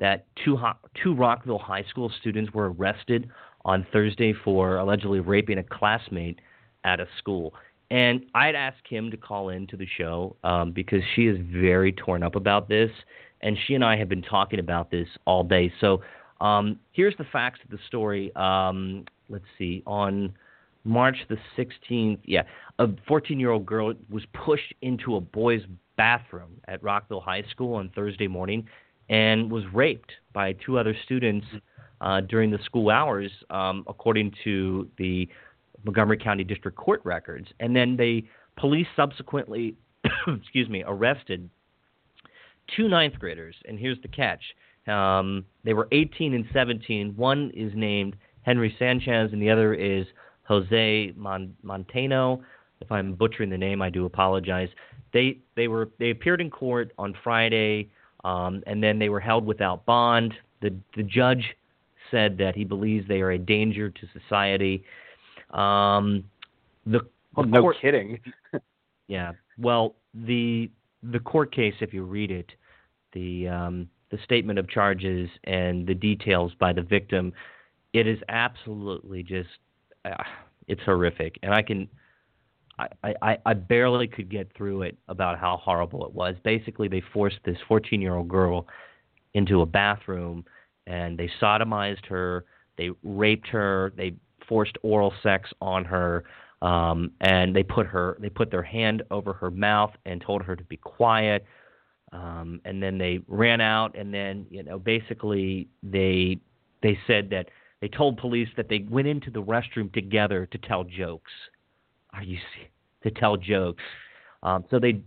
that 0.00 0.26
two, 0.44 0.56
two 1.02 1.14
Rockville 1.14 1.58
high 1.58 1.84
school 1.90 2.10
students 2.20 2.52
were 2.54 2.72
arrested 2.72 3.28
on 3.64 3.86
Thursday 3.92 4.32
for 4.44 4.76
allegedly 4.76 5.20
raping 5.20 5.58
a 5.58 5.62
classmate 5.64 6.40
at 6.84 7.00
a 7.00 7.06
school. 7.18 7.54
And 7.90 8.26
I'd 8.34 8.54
ask 8.54 8.76
Kim 8.88 9.10
to 9.10 9.16
call 9.16 9.48
in 9.48 9.66
to 9.68 9.76
the 9.76 9.86
show 9.96 10.36
um, 10.44 10.72
because 10.72 11.00
she 11.14 11.26
is 11.26 11.38
very 11.50 11.92
torn 11.92 12.22
up 12.22 12.36
about 12.36 12.68
this, 12.68 12.90
and 13.40 13.56
she 13.66 13.74
and 13.74 13.84
I 13.84 13.96
have 13.96 14.08
been 14.08 14.22
talking 14.22 14.60
about 14.60 14.90
this 14.90 15.08
all 15.26 15.42
day. 15.42 15.72
So 15.80 16.02
um, 16.40 16.78
here's 16.92 17.16
the 17.16 17.24
facts 17.32 17.60
of 17.64 17.70
the 17.70 17.78
story. 17.86 18.34
Um, 18.36 19.04
let's 19.28 19.44
see. 19.56 19.82
On 19.86 20.34
March 20.88 21.18
the 21.28 21.36
16th, 21.56 22.18
yeah, 22.24 22.42
a 22.78 22.88
14 23.06 23.38
year 23.38 23.50
old 23.50 23.66
girl 23.66 23.92
was 24.08 24.22
pushed 24.32 24.72
into 24.80 25.16
a 25.16 25.20
boys' 25.20 25.60
bathroom 25.98 26.60
at 26.66 26.82
Rockville 26.82 27.20
High 27.20 27.44
School 27.50 27.74
on 27.74 27.90
Thursday 27.94 28.26
morning 28.26 28.66
and 29.10 29.50
was 29.50 29.64
raped 29.74 30.10
by 30.32 30.54
two 30.64 30.78
other 30.78 30.96
students 31.04 31.46
uh, 32.00 32.22
during 32.22 32.50
the 32.50 32.58
school 32.64 32.88
hours, 32.88 33.30
um, 33.50 33.84
according 33.86 34.32
to 34.44 34.88
the 34.96 35.28
Montgomery 35.84 36.16
County 36.16 36.42
District 36.42 36.76
Court 36.76 37.02
records. 37.04 37.48
And 37.60 37.76
then 37.76 37.96
they 37.96 38.24
police 38.56 38.86
subsequently, 38.96 39.74
excuse 40.26 40.70
me, 40.70 40.84
arrested 40.86 41.50
two 42.74 42.88
ninth 42.88 43.18
graders. 43.18 43.56
And 43.66 43.78
here's 43.78 44.00
the 44.00 44.08
catch: 44.08 44.42
um, 44.86 45.44
they 45.64 45.74
were 45.74 45.88
18 45.92 46.32
and 46.32 46.46
17. 46.50 47.14
One 47.14 47.50
is 47.54 47.72
named 47.74 48.16
Henry 48.40 48.74
Sanchez, 48.78 49.34
and 49.34 49.42
the 49.42 49.50
other 49.50 49.74
is 49.74 50.06
Jose 50.48 51.12
Mon- 51.14 51.54
Montano. 51.62 52.42
If 52.80 52.90
I'm 52.90 53.14
butchering 53.14 53.50
the 53.50 53.58
name, 53.58 53.82
I 53.82 53.90
do 53.90 54.06
apologize. 54.06 54.70
They 55.12 55.38
they 55.56 55.68
were 55.68 55.90
they 55.98 56.10
appeared 56.10 56.40
in 56.40 56.50
court 56.50 56.92
on 56.98 57.14
Friday, 57.22 57.90
um, 58.24 58.62
and 58.66 58.82
then 58.82 58.98
they 58.98 59.10
were 59.10 59.20
held 59.20 59.44
without 59.44 59.84
bond. 59.84 60.34
The 60.62 60.74
the 60.96 61.02
judge 61.02 61.44
said 62.10 62.38
that 62.38 62.56
he 62.56 62.64
believes 62.64 63.06
they 63.06 63.20
are 63.20 63.32
a 63.32 63.38
danger 63.38 63.90
to 63.90 64.06
society. 64.18 64.82
Um, 65.50 66.24
the, 66.86 67.00
Well, 67.34 67.44
the 67.44 67.52
no 67.52 67.60
court, 67.60 67.76
kidding. 67.80 68.18
yeah. 69.08 69.32
Well, 69.58 69.96
the 70.14 70.70
the 71.02 71.18
court 71.20 71.54
case, 71.54 71.74
if 71.80 71.92
you 71.92 72.04
read 72.04 72.30
it, 72.30 72.50
the 73.12 73.48
um, 73.48 73.88
the 74.10 74.18
statement 74.24 74.58
of 74.58 74.68
charges 74.68 75.28
and 75.44 75.86
the 75.86 75.94
details 75.94 76.52
by 76.58 76.72
the 76.72 76.82
victim, 76.82 77.32
it 77.92 78.06
is 78.06 78.18
absolutely 78.28 79.22
just 79.22 79.48
it's 80.66 80.82
horrific, 80.82 81.38
and 81.42 81.54
I 81.54 81.62
can. 81.62 81.88
I, 83.02 83.12
I, 83.22 83.38
I 83.44 83.54
barely 83.54 84.06
could 84.06 84.30
get 84.30 84.52
through 84.56 84.82
it 84.82 84.96
about 85.08 85.36
how 85.36 85.56
horrible 85.56 86.06
it 86.06 86.12
was. 86.12 86.36
Basically, 86.44 86.86
they 86.86 87.02
forced 87.12 87.38
this 87.44 87.56
14 87.66 88.00
year 88.00 88.14
old 88.14 88.28
girl 88.28 88.68
into 89.34 89.62
a 89.62 89.66
bathroom 89.66 90.44
and 90.88 91.18
they 91.18 91.30
sodomized 91.40 92.06
her, 92.06 92.44
they 92.76 92.90
raped 93.02 93.46
her, 93.48 93.92
they 93.96 94.14
forced 94.48 94.76
oral 94.82 95.12
sex 95.22 95.50
on 95.60 95.84
her, 95.84 96.24
um, 96.62 97.12
and 97.20 97.54
they 97.54 97.62
put 97.62 97.86
her 97.86 98.16
they 98.20 98.30
put 98.30 98.50
their 98.50 98.62
hand 98.62 99.02
over 99.10 99.32
her 99.32 99.50
mouth 99.50 99.92
and 100.06 100.20
told 100.20 100.42
her 100.42 100.56
to 100.56 100.64
be 100.64 100.76
quiet. 100.78 101.44
Um, 102.10 102.60
and 102.64 102.82
then 102.82 102.96
they 102.96 103.20
ran 103.28 103.60
out, 103.60 103.96
and 103.96 104.12
then 104.12 104.46
you 104.50 104.62
know 104.62 104.78
basically 104.78 105.68
they 105.82 106.38
they 106.82 106.98
said 107.06 107.30
that 107.30 107.50
they 107.80 107.88
told 107.88 108.18
police 108.18 108.48
that 108.56 108.68
they 108.68 108.86
went 108.90 109.06
into 109.06 109.30
the 109.30 109.42
restroom 109.42 109.92
together 109.92 110.46
to 110.46 110.58
tell 110.58 110.84
jokes. 110.84 111.30
Are 112.12 112.22
you 112.22 112.38
to 113.02 113.10
tell 113.10 113.36
jokes? 113.36 113.82
Um, 114.42 114.64
so 114.70 114.78
they 114.78 115.02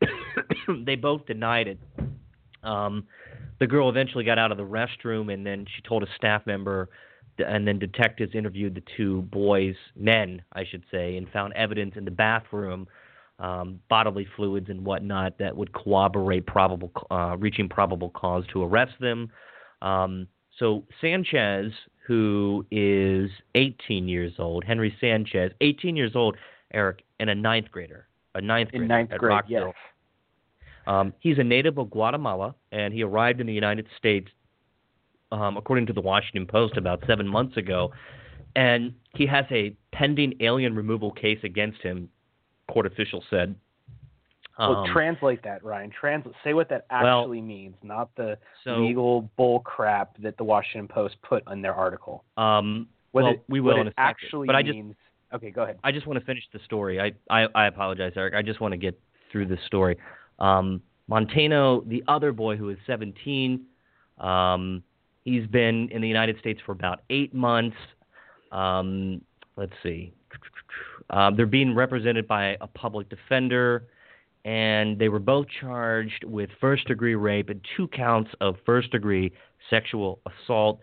they 0.84 0.96
both 0.96 1.26
denied 1.26 1.68
it. 1.68 1.78
Um, 2.62 3.06
the 3.60 3.66
girl 3.66 3.88
eventually 3.88 4.24
got 4.24 4.38
out 4.38 4.50
of 4.50 4.58
the 4.58 4.64
restroom, 4.64 5.32
and 5.32 5.46
then 5.46 5.66
she 5.74 5.82
told 5.82 6.02
a 6.02 6.06
staff 6.16 6.46
member, 6.46 6.88
and 7.38 7.66
then 7.66 7.78
detectives 7.78 8.34
interviewed 8.34 8.74
the 8.74 8.82
two 8.96 9.22
boys, 9.22 9.74
men, 9.96 10.42
I 10.52 10.64
should 10.64 10.82
say, 10.90 11.16
and 11.16 11.28
found 11.30 11.52
evidence 11.54 11.94
in 11.96 12.04
the 12.04 12.10
bathroom, 12.10 12.86
um, 13.38 13.80
bodily 13.88 14.26
fluids 14.36 14.70
and 14.70 14.84
whatnot 14.84 15.38
that 15.38 15.56
would 15.56 15.72
corroborate 15.72 16.46
probable, 16.46 16.90
uh, 17.10 17.36
reaching 17.38 17.68
probable 17.68 18.10
cause 18.10 18.44
to 18.52 18.62
arrest 18.62 18.94
them. 19.00 19.30
Um, 19.82 20.26
so 20.58 20.84
Sanchez, 21.00 21.72
who 22.06 22.64
is 22.70 23.30
18 23.54 24.08
years 24.08 24.34
old, 24.38 24.64
Henry 24.64 24.94
Sanchez, 25.00 25.52
18 25.60 25.96
years 25.96 26.12
old, 26.14 26.36
Eric, 26.72 27.04
and 27.20 27.30
a 27.30 27.34
ninth 27.34 27.70
grader, 27.70 28.06
a 28.34 28.40
ninth 28.40 28.70
grader 28.70 28.84
In 28.84 28.88
ninth 28.88 29.12
at 29.12 29.18
grade, 29.18 29.30
Rockville. 29.30 29.66
yes. 29.68 29.74
Um, 30.86 31.14
he's 31.20 31.38
a 31.38 31.44
native 31.44 31.78
of 31.78 31.90
Guatemala, 31.90 32.54
and 32.72 32.92
he 32.92 33.02
arrived 33.02 33.40
in 33.40 33.46
the 33.46 33.54
United 33.54 33.86
States, 33.96 34.28
um, 35.32 35.56
according 35.56 35.86
to 35.86 35.92
the 35.92 36.00
Washington 36.00 36.46
Post, 36.46 36.76
about 36.76 37.02
seven 37.06 37.26
months 37.26 37.56
ago. 37.56 37.92
And 38.54 38.94
he 39.14 39.26
has 39.26 39.46
a 39.50 39.74
pending 39.92 40.34
alien 40.40 40.76
removal 40.76 41.10
case 41.10 41.38
against 41.42 41.80
him, 41.80 42.10
court 42.68 42.86
officials 42.86 43.24
said. 43.30 43.54
Well, 44.58 44.76
Um, 44.76 44.92
translate 44.92 45.42
that, 45.42 45.64
Ryan. 45.64 45.90
Translate. 45.90 46.34
Say 46.44 46.54
what 46.54 46.68
that 46.68 46.86
well, 46.90 47.22
actually 47.22 47.40
means, 47.40 47.74
not 47.82 48.14
the 48.14 48.38
so, 48.62 48.76
legal 48.76 49.28
bull 49.36 49.60
crap 49.60 50.16
that 50.18 50.36
the 50.36 50.44
Washington 50.44 50.86
Post 50.86 51.16
put 51.22 51.42
in 51.50 51.60
their 51.60 51.74
article. 51.74 52.24
um, 52.36 52.88
What 53.12 53.24
well, 53.24 53.32
it, 53.32 53.44
we 53.48 53.60
will 53.60 53.76
what 53.78 53.86
it 53.86 53.94
a 53.96 54.00
actually 54.00 54.46
but 54.46 54.54
I 54.56 54.62
just 54.62 54.74
means. 54.74 54.94
Okay, 55.32 55.50
go 55.50 55.64
ahead. 55.64 55.78
I 55.82 55.90
just 55.90 56.06
want 56.06 56.20
to 56.20 56.24
finish 56.24 56.44
the 56.52 56.60
story. 56.64 57.00
I, 57.00 57.12
I, 57.28 57.48
I 57.54 57.66
apologize, 57.66 58.12
Eric. 58.14 58.34
I 58.34 58.42
just 58.42 58.60
want 58.60 58.70
to 58.72 58.78
get 58.78 58.98
through 59.32 59.46
this 59.46 59.58
story. 59.66 59.98
Um, 60.38 60.80
Montano, 61.08 61.80
the 61.82 62.04
other 62.06 62.30
boy 62.32 62.56
who 62.56 62.68
is 62.70 62.78
17, 62.86 63.64
um, 64.18 64.82
he's 65.24 65.46
been 65.48 65.88
in 65.90 66.00
the 66.00 66.08
United 66.08 66.38
States 66.38 66.60
for 66.64 66.70
about 66.72 67.02
eight 67.10 67.34
months. 67.34 67.76
Um, 68.52 69.20
let's 69.56 69.72
see. 69.82 70.12
Um, 71.10 71.36
they're 71.36 71.46
being 71.46 71.74
represented 71.74 72.28
by 72.28 72.56
a 72.60 72.66
public 72.68 73.08
defender, 73.08 73.88
and 74.44 74.98
they 74.98 75.08
were 75.08 75.18
both 75.18 75.46
charged 75.60 76.24
with 76.24 76.50
first 76.60 76.86
degree 76.86 77.14
rape 77.14 77.48
and 77.48 77.60
two 77.76 77.88
counts 77.88 78.30
of 78.40 78.56
first 78.66 78.90
degree 78.90 79.32
sexual 79.70 80.20
assault. 80.26 80.80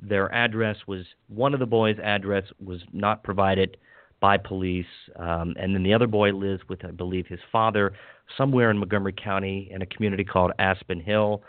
Their 0.00 0.32
address 0.32 0.76
was 0.86 1.04
one 1.28 1.54
of 1.54 1.60
the 1.60 1.66
boys' 1.66 1.96
address 2.02 2.44
was 2.62 2.80
not 2.92 3.22
provided 3.22 3.76
by 4.20 4.38
police, 4.38 4.86
um, 5.16 5.54
and 5.58 5.74
then 5.74 5.82
the 5.82 5.92
other 5.92 6.06
boy 6.06 6.32
lives 6.32 6.62
with, 6.68 6.84
I 6.84 6.90
believe, 6.90 7.26
his 7.26 7.40
father 7.52 7.92
somewhere 8.36 8.70
in 8.70 8.78
Montgomery 8.78 9.12
County 9.12 9.68
in 9.70 9.82
a 9.82 9.86
community 9.86 10.24
called 10.24 10.50
Aspen 10.58 10.98
Hill. 10.98 11.42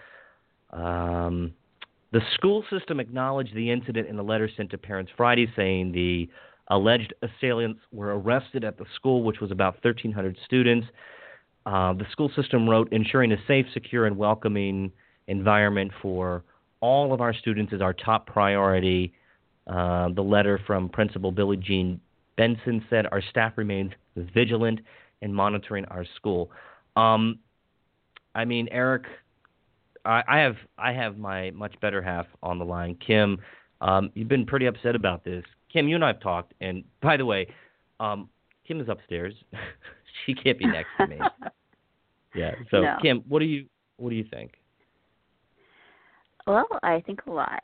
Um, 0.71 1.53
the 2.11 2.21
school 2.33 2.63
system 2.69 2.99
acknowledged 2.99 3.55
the 3.55 3.71
incident 3.71 4.07
in 4.07 4.19
a 4.19 4.23
letter 4.23 4.49
sent 4.55 4.69
to 4.71 4.77
parents 4.77 5.11
Friday, 5.15 5.51
saying 5.55 5.91
the 5.93 6.29
alleged 6.67 7.13
assailants 7.21 7.79
were 7.91 8.19
arrested 8.19 8.63
at 8.63 8.77
the 8.77 8.85
school, 8.95 9.23
which 9.23 9.39
was 9.39 9.51
about 9.51 9.75
1,300 9.83 10.37
students. 10.45 10.87
Uh, 11.65 11.93
the 11.93 12.05
school 12.11 12.29
system 12.35 12.69
wrote, 12.69 12.91
ensuring 12.91 13.31
a 13.31 13.37
safe, 13.47 13.65
secure, 13.73 14.05
and 14.05 14.17
welcoming 14.17 14.91
environment 15.27 15.91
for 16.01 16.43
all 16.81 17.13
of 17.13 17.21
our 17.21 17.33
students 17.33 17.73
is 17.73 17.81
our 17.81 17.93
top 17.93 18.27
priority. 18.27 19.13
Uh, 19.67 20.09
the 20.09 20.21
letter 20.21 20.59
from 20.67 20.87
Principal 20.89 21.31
Billie 21.31 21.57
Jean 21.57 21.99
Benson 22.37 22.85
said, 22.89 23.07
Our 23.11 23.21
staff 23.29 23.53
remains 23.55 23.91
vigilant 24.15 24.79
in 25.21 25.33
monitoring 25.33 25.85
our 25.85 26.05
school. 26.15 26.51
Um, 26.95 27.39
I 28.35 28.45
mean, 28.45 28.67
Eric, 28.71 29.03
I, 30.05 30.21
I 30.27 30.37
have 30.39 30.55
I 30.77 30.91
have 30.93 31.17
my 31.17 31.51
much 31.51 31.73
better 31.81 32.01
half 32.01 32.27
on 32.43 32.59
the 32.59 32.65
line, 32.65 32.95
Kim. 33.05 33.39
Um, 33.81 34.11
you've 34.13 34.27
been 34.27 34.45
pretty 34.45 34.67
upset 34.67 34.95
about 34.95 35.23
this, 35.23 35.43
Kim. 35.71 35.87
You 35.87 35.95
and 35.95 36.03
I 36.03 36.07
have 36.07 36.21
talked, 36.21 36.53
and 36.61 36.83
by 37.01 37.17
the 37.17 37.25
way, 37.25 37.47
um, 37.99 38.29
Kim 38.67 38.79
is 38.79 38.89
upstairs. 38.89 39.33
she 40.25 40.33
can't 40.33 40.57
be 40.57 40.65
next 40.65 40.89
to 40.99 41.07
me. 41.07 41.19
yeah. 42.35 42.51
So 42.71 42.81
no. 42.81 42.97
Kim, 43.01 43.23
what 43.27 43.39
do 43.39 43.45
you 43.45 43.65
what 43.97 44.09
do 44.09 44.15
you 44.15 44.25
think? 44.29 44.53
Well, 46.47 46.67
I 46.83 47.01
think 47.05 47.21
a 47.25 47.31
lot. 47.31 47.63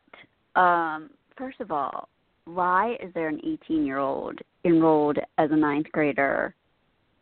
Um, 0.55 1.11
first 1.37 1.59
of 1.59 1.71
all, 1.71 2.09
why 2.45 2.95
is 3.01 3.13
there 3.13 3.27
an 3.27 3.39
18 3.65 3.85
year 3.85 3.99
old 3.99 4.39
enrolled 4.65 5.17
as 5.37 5.51
a 5.51 5.55
ninth 5.55 5.87
grader 5.91 6.55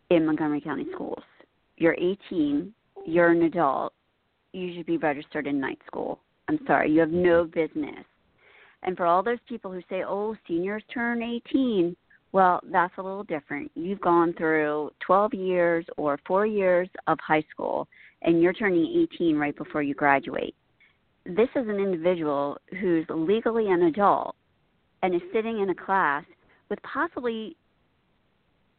in 0.09 0.25
Montgomery 0.25 0.61
County 0.61 0.85
schools? 0.93 1.23
You're 1.77 1.95
18, 1.95 2.73
you're 3.05 3.31
an 3.31 3.43
adult, 3.43 3.93
you 4.53 4.73
should 4.75 4.85
be 4.85 4.97
registered 4.97 5.47
in 5.47 5.59
night 5.59 5.79
school. 5.85 6.19
I'm 6.47 6.59
sorry, 6.65 6.91
you 6.91 6.99
have 6.99 7.11
no 7.11 7.45
business. 7.45 8.05
And 8.83 8.95
for 8.95 9.05
all 9.05 9.21
those 9.21 9.37
people 9.47 9.71
who 9.71 9.81
say, 9.89 10.03
oh, 10.05 10.35
seniors 10.47 10.83
turn 10.93 11.21
18, 11.21 11.95
well, 12.31 12.59
that's 12.71 12.93
a 12.97 13.01
little 13.01 13.23
different. 13.23 13.71
You've 13.75 14.01
gone 14.01 14.33
through 14.37 14.91
12 15.05 15.33
years 15.33 15.85
or 15.97 16.19
four 16.27 16.45
years 16.45 16.87
of 17.07 17.17
high 17.25 17.43
school, 17.51 17.87
and 18.21 18.41
you're 18.41 18.53
turning 18.53 19.07
18 19.13 19.35
right 19.35 19.55
before 19.57 19.81
you 19.81 19.95
graduate. 19.95 20.55
This 21.25 21.49
is 21.55 21.67
an 21.67 21.79
individual 21.79 22.57
who's 22.79 23.05
legally 23.09 23.69
an 23.69 23.83
adult 23.83 24.35
and 25.01 25.15
is 25.15 25.21
sitting 25.33 25.59
in 25.59 25.69
a 25.69 25.75
class 25.75 26.23
with 26.69 26.79
possibly 26.83 27.55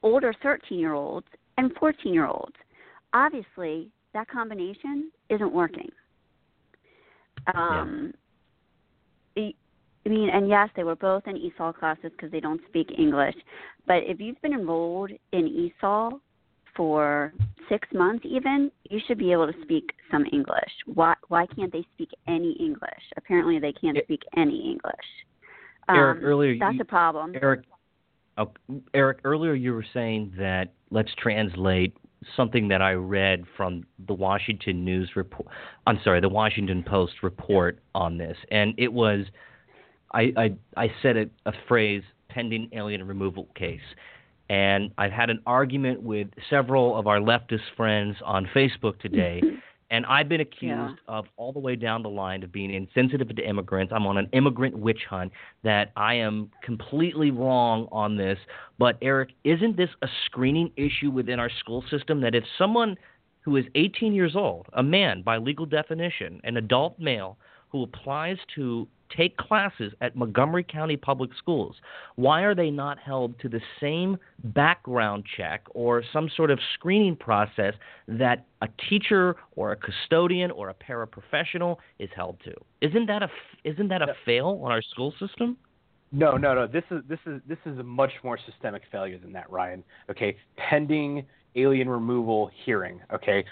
older 0.02 0.32
13 0.42 0.78
year 0.78 0.94
olds 0.94 1.26
and 1.58 1.72
14 1.78 2.12
year 2.14 2.26
olds. 2.26 2.54
Obviously, 3.12 3.90
that 4.14 4.28
combination 4.28 5.10
isn't 5.28 5.52
working. 5.52 5.88
Um, 7.54 8.12
yeah. 9.34 9.50
I 10.06 10.08
mean, 10.08 10.30
and 10.30 10.48
yes, 10.48 10.68
they 10.76 10.84
were 10.84 10.96
both 10.96 11.26
in 11.26 11.36
ESOL 11.36 11.74
classes 11.74 12.10
because 12.12 12.30
they 12.30 12.40
don't 12.40 12.60
speak 12.68 12.88
English. 12.96 13.34
But 13.86 13.98
if 14.04 14.20
you've 14.20 14.40
been 14.40 14.54
enrolled 14.54 15.10
in 15.32 15.70
ESOL 15.82 16.20
for 16.74 17.34
six 17.68 17.86
months, 17.92 18.24
even, 18.24 18.70
you 18.88 19.00
should 19.06 19.18
be 19.18 19.32
able 19.32 19.52
to 19.52 19.62
speak 19.62 19.92
some 20.10 20.24
English. 20.32 20.72
Why? 20.86 21.14
Why 21.28 21.46
can't 21.46 21.72
they 21.72 21.84
speak 21.94 22.10
any 22.26 22.52
English? 22.52 23.02
Apparently, 23.16 23.58
they 23.58 23.72
can't 23.72 23.98
speak 24.04 24.22
any 24.36 24.70
English. 24.70 24.94
Um, 25.88 25.96
Eric, 25.96 26.22
earlier 26.22 26.56
that's 26.58 26.76
you, 26.76 26.80
a 26.80 26.84
problem. 26.84 27.34
Eric, 27.40 27.64
oh, 28.38 28.50
Eric, 28.94 29.18
earlier 29.24 29.54
you 29.54 29.74
were 29.74 29.86
saying 29.92 30.32
that 30.38 30.72
let's 30.90 31.10
translate 31.18 31.96
something 32.36 32.68
that 32.68 32.82
I 32.82 32.92
read 32.92 33.44
from 33.56 33.84
the 34.06 34.14
Washington 34.14 34.84
News 34.84 35.10
report. 35.16 35.48
I'm 35.86 35.98
sorry, 36.04 36.20
the 36.20 36.28
Washington 36.28 36.82
Post 36.82 37.14
report 37.22 37.80
on 37.94 38.18
this, 38.18 38.36
and 38.50 38.74
it 38.78 38.92
was, 38.92 39.24
I 40.12 40.32
I, 40.36 40.52
I 40.76 40.92
said 41.02 41.16
a, 41.16 41.26
a 41.46 41.52
phrase 41.68 42.02
pending 42.28 42.68
alien 42.72 43.06
removal 43.06 43.48
case. 43.54 43.80
And 44.48 44.90
I've 44.98 45.12
had 45.12 45.30
an 45.30 45.40
argument 45.46 46.02
with 46.02 46.26
several 46.48 46.98
of 46.98 47.06
our 47.06 47.18
leftist 47.18 47.62
friends 47.76 48.16
on 48.24 48.48
Facebook 48.52 48.98
today 48.98 49.40
And 49.90 50.06
I've 50.06 50.28
been 50.28 50.40
accused 50.40 50.62
Yeah. 50.62 50.94
of 51.08 51.26
all 51.36 51.52
the 51.52 51.58
way 51.58 51.74
down 51.74 52.02
the 52.02 52.10
line 52.10 52.44
of 52.44 52.52
being 52.52 52.72
insensitive 52.72 53.34
to 53.34 53.42
immigrants. 53.42 53.92
I'm 53.92 54.06
on 54.06 54.18
an 54.18 54.28
immigrant 54.32 54.78
witch 54.78 55.04
hunt, 55.08 55.32
that 55.64 55.90
I 55.96 56.14
am 56.14 56.50
completely 56.62 57.32
wrong 57.32 57.88
on 57.90 58.16
this. 58.16 58.38
But, 58.78 58.98
Eric, 59.02 59.30
isn't 59.42 59.76
this 59.76 59.90
a 60.02 60.08
screening 60.26 60.70
issue 60.76 61.10
within 61.10 61.40
our 61.40 61.50
school 61.50 61.82
system 61.90 62.20
that 62.20 62.36
if 62.36 62.44
someone 62.56 62.96
who 63.40 63.56
is 63.56 63.64
18 63.74 64.12
years 64.12 64.36
old, 64.36 64.66
a 64.74 64.82
man 64.82 65.22
by 65.22 65.38
legal 65.38 65.66
definition, 65.66 66.40
an 66.44 66.56
adult 66.56 66.98
male, 67.00 67.36
who 67.70 67.82
applies 67.82 68.38
to 68.54 68.86
take 69.16 69.36
classes 69.36 69.92
at 70.00 70.16
Montgomery 70.16 70.64
County 70.64 70.96
Public 70.96 71.30
Schools, 71.36 71.76
why 72.16 72.42
are 72.42 72.54
they 72.54 72.70
not 72.70 72.98
held 72.98 73.38
to 73.40 73.48
the 73.48 73.60
same 73.80 74.16
background 74.44 75.24
check 75.36 75.64
or 75.70 76.02
some 76.12 76.28
sort 76.36 76.50
of 76.50 76.58
screening 76.74 77.16
process 77.16 77.74
that 78.08 78.46
a 78.62 78.68
teacher 78.88 79.36
or 79.56 79.72
a 79.72 79.76
custodian 79.76 80.50
or 80.50 80.70
a 80.70 80.74
paraprofessional 80.74 81.76
is 81.98 82.08
held 82.14 82.38
to? 82.44 82.54
Isn't 82.80 83.06
that 83.06 83.22
a 83.22 83.28
isn't 83.64 83.88
that 83.88 84.02
a 84.02 84.14
fail 84.24 84.60
on 84.62 84.72
our 84.72 84.82
school 84.82 85.12
system? 85.18 85.56
No, 86.12 86.36
no, 86.36 86.54
no. 86.54 86.66
This 86.66 86.84
is 86.90 87.02
this 87.08 87.20
is 87.26 87.40
this 87.46 87.58
is 87.66 87.78
a 87.78 87.82
much 87.82 88.12
more 88.24 88.38
systemic 88.50 88.82
failure 88.90 89.18
than 89.18 89.32
that, 89.32 89.50
Ryan. 89.50 89.84
Okay, 90.10 90.36
pending 90.56 91.24
alien 91.54 91.88
removal 91.88 92.50
hearing. 92.64 93.00
Okay, 93.12 93.44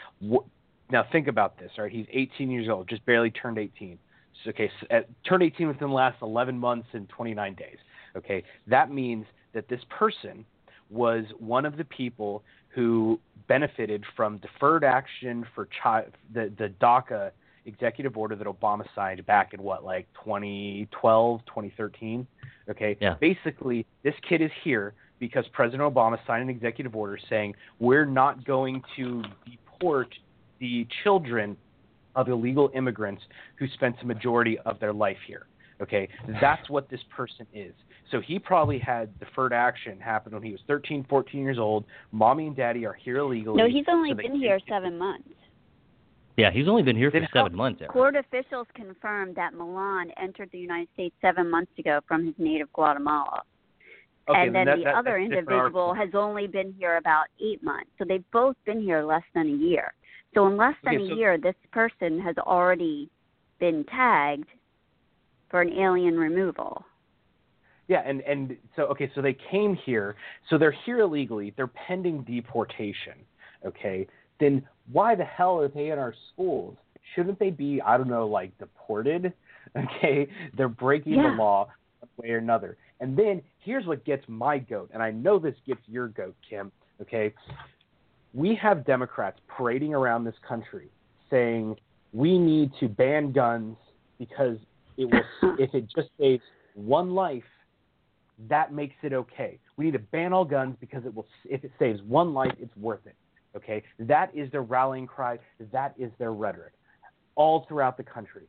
now 0.91 1.05
think 1.13 1.29
about 1.29 1.59
this. 1.59 1.71
All 1.79 1.85
right, 1.85 1.93
he's 1.93 2.07
18 2.13 2.51
years 2.51 2.69
old, 2.69 2.89
just 2.89 3.05
barely 3.07 3.31
turned 3.31 3.59
18. 3.59 3.99
Okay, 4.47 4.71
so, 4.81 4.97
uh, 4.97 5.01
turned 5.27 5.43
18 5.43 5.69
within 5.69 5.89
the 5.89 5.95
last 5.95 6.23
11 6.23 6.59
months 6.59 6.89
and 6.93 7.09
29 7.09 7.55
days. 7.55 7.77
Okay, 8.17 8.43
that 8.67 8.91
means 8.91 9.27
that 9.53 9.69
this 9.69 9.81
person 9.91 10.45
was 10.91 11.25
one 11.39 11.67
of 11.67 11.77
the 11.77 11.85
people 11.85 12.43
who 12.69 13.19
benefited 13.49 14.05
from 14.17 14.39
deferred 14.39 14.85
action 14.85 15.45
for 15.55 15.69
child 15.83 16.07
the 16.33 16.53
the 16.59 16.69
DACA 16.81 17.31
executive 17.67 18.17
order 18.17 18.35
that 18.35 18.47
Obama 18.47 18.85
signed 18.95 19.25
back 19.27 19.53
in 19.53 19.63
what 19.63 19.85
like 19.85 20.07
2012, 20.25 21.41
2013. 21.47 22.27
Okay, 22.71 22.97
Yeah. 23.01 23.15
basically 23.21 23.85
this 24.03 24.15
kid 24.27 24.41
is 24.41 24.51
here 24.63 24.95
because 25.19 25.47
President 25.49 25.83
Obama 25.83 26.19
signed 26.27 26.45
an 26.45 26.51
executive 26.51 26.97
order 26.97 27.19
saying 27.29 27.55
we're 27.79 28.07
not 28.07 28.45
going 28.45 28.83
to 28.97 29.23
deport 29.45 30.15
the 30.61 30.87
children 31.03 31.57
of 32.19 32.29
illegal 32.29 32.71
immigrants 32.75 33.23
who 33.59 33.67
spent 33.69 33.99
the 34.01 34.07
majority 34.07 34.59
of 34.67 34.81
their 34.81 34.93
life 34.93 35.17
here. 35.27 35.47
Okay, 35.81 36.09
that's 36.41 36.69
what 36.69 36.91
this 36.91 37.01
person 37.17 37.47
is. 37.55 37.73
So 38.11 38.21
he 38.21 38.41
probably 38.41 38.81
had 38.81 39.17
deferred 39.21 39.53
action 39.53 40.01
happen 40.01 40.33
when 40.33 40.43
he 40.43 40.51
was 40.51 40.61
13, 40.67 41.07
14 41.09 41.41
years 41.41 41.59
old. 41.59 41.85
Mommy 42.11 42.49
and 42.49 42.57
daddy 42.57 42.85
are 42.85 42.95
here 42.95 43.19
illegally. 43.19 43.63
No, 43.63 43.69
he's 43.69 43.85
only 43.89 44.11
so 44.11 44.17
been 44.17 44.27
can't 44.33 44.39
here 44.39 44.59
seven 44.69 44.99
months. 44.99 45.29
Yeah, 46.37 46.51
he's 46.51 46.67
only 46.69 46.83
been 46.83 46.97
here 46.97 47.13
for 47.13 47.21
seven 47.33 47.55
months. 47.55 47.81
Eric. 47.81 47.93
Court 47.93 48.17
officials 48.17 48.67
confirmed 48.75 49.37
that 49.37 49.55
Milian 49.55 50.11
entered 50.21 50.49
the 50.51 50.59
United 50.59 50.89
States 50.95 51.15
seven 51.21 51.49
months 51.49 51.73
ago 51.79 52.01
from 52.09 52.27
his 52.27 52.35
native 52.39 52.73
Guatemala. 52.73 53.43
Okay, 54.29 54.47
and 54.47 54.55
then 54.55 54.67
that- 54.67 54.79
the 54.79 54.85
that- 54.85 54.95
other 54.95 55.19
that's 55.19 55.27
a 55.27 55.29
different 55.29 55.49
individual 55.51 55.95
has 55.95 56.15
only 56.15 56.47
been 56.49 56.73
here 56.73 56.97
about 56.97 57.27
eight 57.41 57.63
months. 57.63 57.91
So 57.99 58.05
they've 58.05 58.29
both 58.33 58.57
been 58.65 58.81
here 58.81 59.03
less 59.03 59.23
than 59.35 59.47
a 59.47 59.51
year. 59.51 59.93
So 60.39 60.47
in 60.47 60.57
less 60.57 60.75
than 60.85 60.95
Okay, 60.95 61.13
a 61.13 61.17
year, 61.17 61.37
this 61.37 61.57
person 61.73 62.21
has 62.21 62.37
already 62.39 63.11
been 63.59 63.85
tagged 63.85 64.49
for 65.51 65.61
an 65.63 65.73
alien 65.73 66.17
removal. 66.17 66.85
Yeah, 67.89 68.03
and 68.07 68.21
and 68.21 68.57
so 68.77 68.83
okay, 68.85 69.11
so 69.15 69.23
they 69.23 69.37
came 69.51 69.75
here, 69.75 70.15
so 70.49 70.57
they're 70.57 70.77
here 70.85 71.01
illegally. 71.01 71.55
They're 71.57 71.67
pending 71.67 72.23
deportation. 72.23 73.15
Okay, 73.67 74.07
then 74.39 74.63
why 74.93 75.17
the 75.17 75.25
hell 75.25 75.59
are 75.61 75.69
they 75.69 75.91
in 75.91 75.99
our 75.99 76.15
schools? 76.33 76.77
Shouldn't 77.15 77.41
they 77.41 77.51
be 77.51 77.81
I 77.85 77.97
don't 77.97 78.09
know 78.09 78.27
like 78.27 78.57
deported? 78.59 79.33
Okay, 79.77 80.27
they're 80.57 80.67
breaking 80.67 81.13
Yeah. 81.15 81.31
the 81.31 81.37
law 81.37 81.69
one 82.01 82.09
way 82.17 82.31
or 82.31 82.39
another. 82.39 82.79
And 83.01 83.15
then 83.15 83.43
here's 83.59 83.85
what 83.85 84.03
gets 84.07 84.25
my 84.27 84.57
goat, 84.59 84.89
and 84.95 85.03
I 85.03 85.11
know 85.11 85.39
this 85.39 85.57
gets 85.67 85.83
your 85.87 86.09
goat, 86.09 86.35
Kim. 86.49 86.73
Okay, 87.03 87.35
we 88.35 88.55
have 88.57 88.85
Democrats 88.85 89.39
parading 89.49 89.95
around 89.95 90.25
this 90.25 90.35
country 90.47 90.89
saying 91.31 91.77
we 92.13 92.39
need 92.39 92.71
to 92.81 92.89
ban 92.89 93.33
guns 93.33 93.77
because 94.19 94.59
it 94.97 95.05
will 95.05 95.57
if 95.59 95.75
it 95.75 95.85
just 95.95 96.09
saves 96.19 96.43
one 96.75 97.15
life 97.15 97.45
that 98.49 98.73
makes 98.73 98.95
it 99.03 99.13
okay. 99.13 99.59
We 99.77 99.87
need 99.87 99.93
to 99.93 99.99
ban 99.99 100.33
all 100.33 100.45
guns 100.45 100.77
because 100.81 101.05
it 101.05 101.15
will 101.15 101.27
if 101.45 101.65
it 101.65 101.73
saves 101.79 102.01
one 102.03 102.33
life, 102.33 102.53
it's 102.61 102.77
worth 102.77 103.07
it. 103.07 103.17
Okay? 103.57 103.83
That 103.99 104.31
is 104.35 104.51
their 104.53 104.63
rallying 104.63 105.07
cry. 105.07 105.39
That 105.73 105.95
is 105.99 106.13
their 106.19 106.33
rhetoric 106.33 106.75
all 107.35 107.67
throughout 107.69 107.97
the 107.97 108.03
country. 108.05 108.45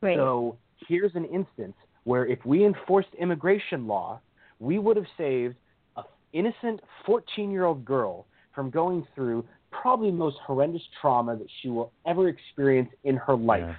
Right. 0.00 0.16
So 0.16 0.56
here's 0.88 1.14
an 1.14 1.24
instance 1.26 1.74
where 2.04 2.26
if 2.26 2.44
we 2.44 2.64
enforced 2.64 3.08
immigration 3.18 3.86
law, 3.86 4.20
we 4.58 4.78
would 4.78 4.96
have 4.96 5.06
saved 5.16 5.56
an 5.96 6.04
innocent 6.32 6.80
14-year-old 7.06 7.84
girl 7.84 8.26
from 8.54 8.70
going 8.70 9.06
through 9.14 9.44
probably 9.70 10.10
the 10.10 10.16
most 10.16 10.36
horrendous 10.46 10.82
trauma 11.00 11.36
that 11.36 11.46
she 11.60 11.68
will 11.68 11.92
ever 12.06 12.28
experience 12.28 12.90
in 13.04 13.16
her 13.16 13.34
life. 13.34 13.62
Yeah. 13.64 13.74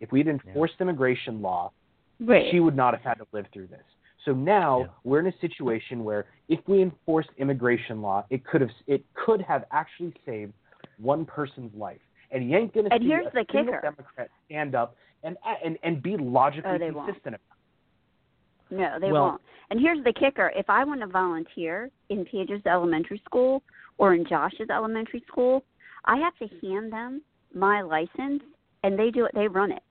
If 0.00 0.12
we'd 0.12 0.26
enforced 0.28 0.74
immigration 0.80 1.40
law, 1.40 1.72
right. 2.20 2.46
she 2.50 2.60
would 2.60 2.76
not 2.76 2.92
have 2.94 3.02
had 3.02 3.14
to 3.14 3.26
live 3.32 3.46
through 3.52 3.68
this. 3.68 3.82
So 4.24 4.32
now 4.32 4.80
Yeah. 4.80 4.86
we're 5.04 5.20
in 5.20 5.26
a 5.28 5.38
situation 5.40 6.04
where 6.04 6.26
if 6.48 6.58
we 6.66 6.82
enforced 6.82 7.30
immigration 7.38 8.02
law, 8.02 8.24
it 8.28 8.44
could 8.44 8.60
have 8.60 8.70
it 8.86 9.04
could 9.14 9.40
have 9.42 9.64
actually 9.70 10.12
saved 10.26 10.52
one 10.98 11.24
person's 11.24 11.72
life. 11.74 12.00
And 12.32 12.50
you 12.50 12.56
ain't 12.56 12.74
gonna 12.74 12.88
And 12.90 13.02
see 13.02 13.08
here's 13.08 13.26
a 13.26 13.30
the 13.30 13.46
single 13.52 13.74
kicker. 13.74 13.80
Democrat 13.82 14.30
stand 14.46 14.74
up 14.74 14.96
and 15.22 15.36
and 15.64 15.78
and 15.84 16.02
be 16.02 16.16
logically 16.16 16.72
Oh, 16.72 16.78
they 16.78 16.90
won't. 16.90 17.06
consistent. 17.06 17.36
No, 18.70 18.98
they 19.00 19.12
Well- 19.12 19.22
won't. 19.22 19.42
And 19.70 19.80
here's 19.80 20.02
the 20.04 20.12
kicker: 20.12 20.52
if 20.56 20.68
I 20.68 20.84
want 20.84 21.00
to 21.00 21.06
volunteer 21.06 21.90
in 22.08 22.24
Paige's 22.24 22.62
elementary 22.66 23.18
school 23.24 23.62
or 23.98 24.14
in 24.14 24.26
Josh's 24.26 24.70
elementary 24.70 25.24
school, 25.26 25.64
I 26.04 26.16
have 26.18 26.36
to 26.38 26.66
hand 26.66 26.92
them 26.92 27.22
my 27.54 27.80
license 27.82 28.42
and 28.82 28.98
they 28.98 29.10
do 29.10 29.24
it. 29.24 29.32
They 29.34 29.48
run 29.48 29.72
it. 29.72 29.82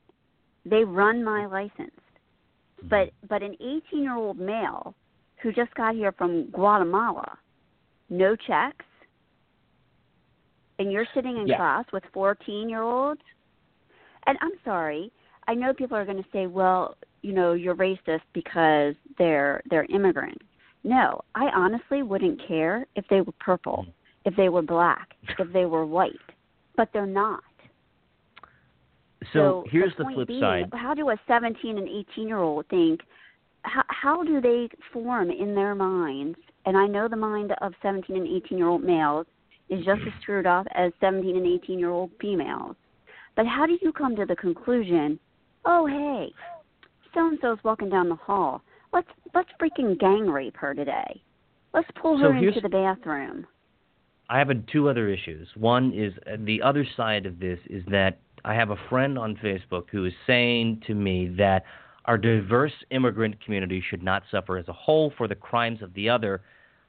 They 0.66 0.84
run 0.84 1.24
my 1.24 1.45
license. 1.45 1.91
Mm-hmm. 2.80 2.88
But 2.89 3.10
but 3.28 3.41
an 3.41 3.56
18 3.60 3.82
year 4.03 4.16
old 4.16 4.39
male 4.39 4.95
who 5.41 5.51
just 5.51 5.74
got 5.76 5.95
here 5.95 6.12
from 6.12 6.49
Guatemala, 6.51 7.38
no 8.10 8.36
checks, 8.36 8.86
and 10.80 10.91
you're 10.91 11.08
sitting 11.14 11.38
in 11.38 11.47
Yeah. 11.47 11.58
class 11.58 11.86
with 11.91 12.03
14 12.14 12.70
year 12.70 12.82
olds. 12.82 13.22
And 14.28 14.38
I'm 14.41 14.53
sorry, 14.64 15.12
I 15.47 15.53
know 15.53 15.74
people 15.74 15.95
are 15.95 16.06
going 16.06 16.22
to 16.22 16.30
say, 16.32 16.47
well, 16.47 16.97
you 17.22 17.34
know, 17.34 17.53
you're 17.53 17.76
racist 17.76 18.22
because 18.34 18.95
they're 19.18 19.62
they're 19.70 19.86
immigrant. 19.86 20.41
No, 20.86 21.21
I 21.33 21.47
honestly 21.47 22.03
wouldn't 22.03 22.39
care 22.47 22.86
if 22.95 23.05
they 23.09 23.21
were 23.21 23.33
purple, 23.39 23.88
mm. 23.88 23.93
if 24.23 24.36
they 24.36 24.49
were 24.49 24.61
black, 24.61 25.15
if 25.39 25.51
they 25.51 25.65
were 25.65 25.83
white, 25.83 26.13
but 26.77 26.89
they're 26.93 27.07
not. 27.07 27.41
So, 29.33 29.65
here's 29.71 29.93
the, 29.97 30.03
the, 30.03 30.11
flip 30.13 30.27
being, 30.27 30.41
side. 30.41 30.65
How 30.73 30.93
do 30.93 31.09
a 31.09 31.17
17 31.27 31.79
and 31.79 31.88
18 31.88 32.27
year 32.27 32.38
old 32.38 32.67
think? 32.69 33.01
How, 33.63 33.81
how 33.88 34.23
do 34.23 34.39
they 34.39 34.69
form 34.93 35.31
in 35.31 35.55
their 35.55 35.73
minds? 35.73 36.38
And 36.67 36.77
I 36.77 36.86
know 36.86 37.07
the 37.07 37.15
mind 37.15 37.51
of 37.61 37.73
17 37.81 38.15
and 38.15 38.27
18 38.27 38.55
year 38.55 38.67
old 38.67 38.83
males 38.83 39.25
is 39.69 39.83
just 39.83 40.01
as 40.01 40.13
mm. 40.13 40.21
screwed 40.21 40.45
up 40.45 40.67
as 40.75 40.91
17 41.01 41.36
and 41.36 41.47
18 41.47 41.79
year 41.79 41.89
old 41.89 42.11
females. 42.21 42.75
But 43.36 43.47
how 43.47 43.65
do 43.65 43.75
you 43.81 43.91
come 43.91 44.15
to 44.17 44.25
the 44.27 44.36
conclusion? 44.36 45.19
Oh, 45.65 45.88
hey, 45.88 46.31
so 47.15 47.27
and 47.27 47.39
so's 47.41 47.57
walking 47.63 47.89
down 47.89 48.07
the 48.07 48.15
hall. 48.15 48.61
Let's 48.95 49.09
let's 49.33 49.49
freaking 49.61 49.99
gang 49.99 50.25
rape 50.25 50.55
her 50.55 50.73
today. 50.73 51.21
Let's 51.73 51.89
pull 52.01 52.17
her 52.17 52.33
here's- 52.33 52.55
into 52.55 52.67
the 52.67 52.69
bathroom. 52.69 53.45
I 54.29 54.39
have 54.39 54.49
uh, 54.49 54.53
two 54.71 54.89
other 54.89 55.09
issues. 55.09 55.49
One 55.55 55.93
is 55.93 56.13
uh, 56.25 56.37
the 56.39 56.61
other 56.61 56.87
side 56.95 57.25
of 57.25 57.39
this 57.39 57.59
is 57.69 57.83
that 57.91 58.19
I 58.45 58.55
have 58.55 58.69
a 58.71 58.77
friend 58.89 59.19
on 59.19 59.35
Facebook 59.35 59.83
who 59.91 60.05
is 60.05 60.13
saying 60.25 60.81
to 60.87 60.95
me 60.95 61.27
that 61.37 61.65
our 62.05 62.17
diverse 62.17 62.71
immigrant 62.89 63.43
community 63.43 63.83
should 63.87 64.01
not 64.01 64.23
suffer 64.31 64.57
as 64.57 64.67
a 64.67 64.73
whole 64.73 65.11
for 65.17 65.27
the 65.27 65.35
crimes 65.35 65.81
of 65.81 65.93
the 65.93 66.09
other. 66.09 66.41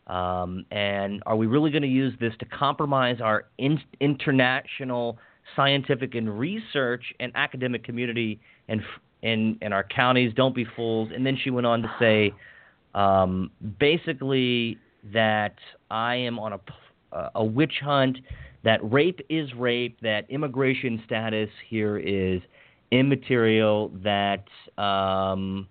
Um, 0.06 0.64
and 0.70 1.22
are 1.26 1.34
we 1.36 1.46
really 1.46 1.70
going 1.70 1.82
to 1.82 1.88
use 1.88 2.14
this 2.20 2.32
to 2.38 2.44
compromise 2.46 3.20
our 3.20 3.46
in- 3.58 3.80
international 4.00 5.18
scientific 5.56 6.14
and 6.14 6.38
research 6.38 7.02
and 7.18 7.32
academic 7.34 7.82
community 7.84 8.40
and 8.68 8.80
f- 8.80 9.00
and 9.22 9.56
and 9.62 9.72
our 9.74 9.84
counties? 9.84 10.32
Don't 10.34 10.54
be 10.54 10.64
fools. 10.76 11.10
And 11.14 11.24
then 11.24 11.36
she 11.42 11.50
went 11.50 11.66
on 11.66 11.82
to 11.82 11.94
say, 11.98 12.32
um, 12.94 13.50
basically 13.78 14.78
that 15.12 15.54
I 15.90 16.16
am 16.16 16.38
on 16.38 16.54
a 16.54 16.58
p- 16.58 16.74
uh, 17.12 17.28
a 17.36 17.44
witch 17.44 17.74
hunt, 17.82 18.18
that 18.64 18.80
rape 18.92 19.20
is 19.28 19.52
rape, 19.54 19.98
that 20.02 20.28
immigration 20.30 21.02
status 21.06 21.48
here 21.68 21.98
is 21.98 22.40
immaterial, 22.90 23.90
that 24.02 24.44
um, 24.78 25.68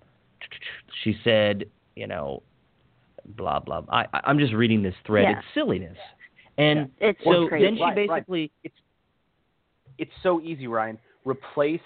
she 1.04 1.16
said, 1.24 1.66
you 1.96 2.08
know, 2.08 2.41
blah 3.38 3.60
blah. 3.60 3.84
I, 3.89 4.06
I- 4.14 4.22
I'm 4.26 4.39
just 4.39 4.54
reading 4.54 4.82
this 4.82 4.96
thread. 5.06 5.24
Yeah. 5.24 5.38
It's 5.39 5.48
silliness, 5.54 5.98
and 6.58 6.89
It's 7.00 7.20
so 7.24 7.48
then 7.52 7.76
she 7.76 7.82
Right, 7.82 7.96
right. 7.98 8.08
basically 8.08 8.52
It's 8.64 8.76
it's 9.98 10.12
so 10.24 10.41
easy, 10.41 10.68
Ryan. 10.68 10.98
Replace 11.26 11.82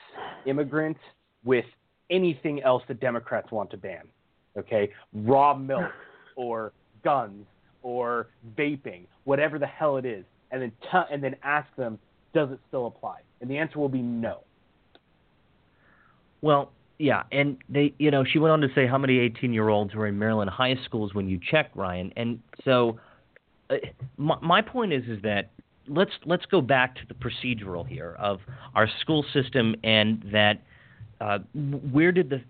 immigrants 0.45 0.99
with 1.43 1.65
anything 2.09 2.61
else 2.63 2.83
that 2.87 2.99
Democrats 2.99 3.51
want 3.51 3.69
to 3.71 3.77
ban. 3.77 4.07
Okay, 4.57 4.89
raw 5.13 5.53
milk 5.53 5.91
or 6.35 6.73
guns 7.03 7.45
or 7.81 8.27
vaping, 8.57 9.05
whatever 9.23 9.57
the 9.59 9.67
hell 9.67 9.97
it 9.97 10.05
is, 10.05 10.25
and 10.51 10.61
then 10.61 10.71
t- 10.91 11.13
and 11.13 11.23
then 11.23 11.35
ask 11.43 11.67
them, 11.75 11.97
does 12.33 12.51
it 12.51 12.59
still 12.67 12.87
apply? 12.87 13.19
And 13.41 13.49
the 13.49 13.57
answer 13.57 13.79
will 13.79 13.89
be 13.89 14.01
no. 14.01 14.39
Well, 16.41 16.71
yeah, 16.97 17.23
and 17.31 17.57
they, 17.69 17.93
you 17.97 18.11
know, 18.11 18.23
she 18.25 18.39
went 18.39 18.51
on 18.51 18.61
to 18.61 18.67
say 18.75 18.85
how 18.85 18.97
many 18.97 19.17
18-year-olds 19.29 19.95
were 19.95 20.07
in 20.07 20.19
Maryland 20.19 20.49
high 20.49 20.75
schools 20.85 21.13
when 21.13 21.29
you 21.29 21.39
checked, 21.49 21.75
Ryan. 21.75 22.11
And 22.17 22.39
so, 22.65 22.99
uh, 23.69 23.75
my, 24.17 24.37
my 24.41 24.61
point 24.61 24.91
is, 24.91 25.03
is 25.07 25.21
that 25.23 25.51
let's 25.87 26.11
let's 26.25 26.45
go 26.45 26.61
back 26.61 26.95
to 26.95 27.01
the 27.07 27.15
procedural 27.15 27.87
here 27.87 28.15
of 28.19 28.39
our 28.75 28.87
school 29.01 29.25
system 29.33 29.75
and 29.83 30.23
that 30.31 30.61
uh, 31.21 31.39
where 31.91 32.11
did 32.11 32.29
the 32.29 32.41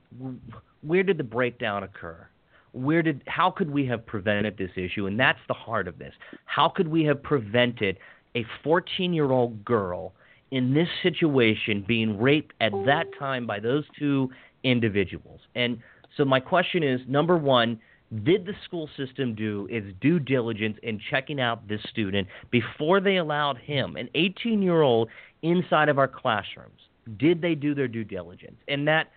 where 0.81 1.03
did 1.03 1.17
the 1.17 1.23
breakdown 1.23 1.83
occur? 1.83 2.27
Where 2.71 3.01
did 3.01 3.23
how 3.27 3.51
could 3.51 3.69
we 3.69 3.85
have 3.87 4.05
prevented 4.05 4.57
this 4.57 4.71
issue? 4.75 5.07
And 5.07 5.19
that's 5.19 5.39
the 5.47 5.53
heart 5.53 5.87
of 5.87 5.97
this. 5.97 6.13
How 6.45 6.69
could 6.69 6.87
we 6.87 7.03
have 7.05 7.21
prevented 7.23 7.97
a 8.35 8.45
14-year-old 8.63 9.65
girl 9.65 10.13
in 10.51 10.73
this 10.73 10.87
situation 11.01 11.83
being 11.87 12.19
raped 12.19 12.53
at 12.61 12.71
that 12.85 13.07
time 13.17 13.47
by 13.47 13.59
those 13.59 13.85
two 13.97 14.29
individuals? 14.63 15.41
And 15.55 15.79
so 16.15 16.25
my 16.25 16.39
question 16.39 16.83
is 16.83 17.01
number 17.07 17.37
1, 17.37 17.79
did 18.23 18.45
the 18.45 18.53
school 18.65 18.89
system 18.97 19.35
do 19.35 19.67
its 19.69 19.87
due 20.01 20.19
diligence 20.19 20.77
in 20.83 20.99
checking 21.09 21.39
out 21.39 21.67
this 21.67 21.81
student 21.89 22.27
before 22.51 22.99
they 22.99 23.17
allowed 23.17 23.57
him, 23.57 23.95
an 23.95 24.09
18-year-old, 24.15 25.09
inside 25.41 25.89
of 25.89 25.97
our 25.97 26.07
classrooms? 26.07 26.79
Did 27.17 27.41
they 27.41 27.55
do 27.55 27.73
their 27.73 27.87
due 27.87 28.03
diligence? 28.03 28.57
And 28.67 28.87
that 28.87 29.11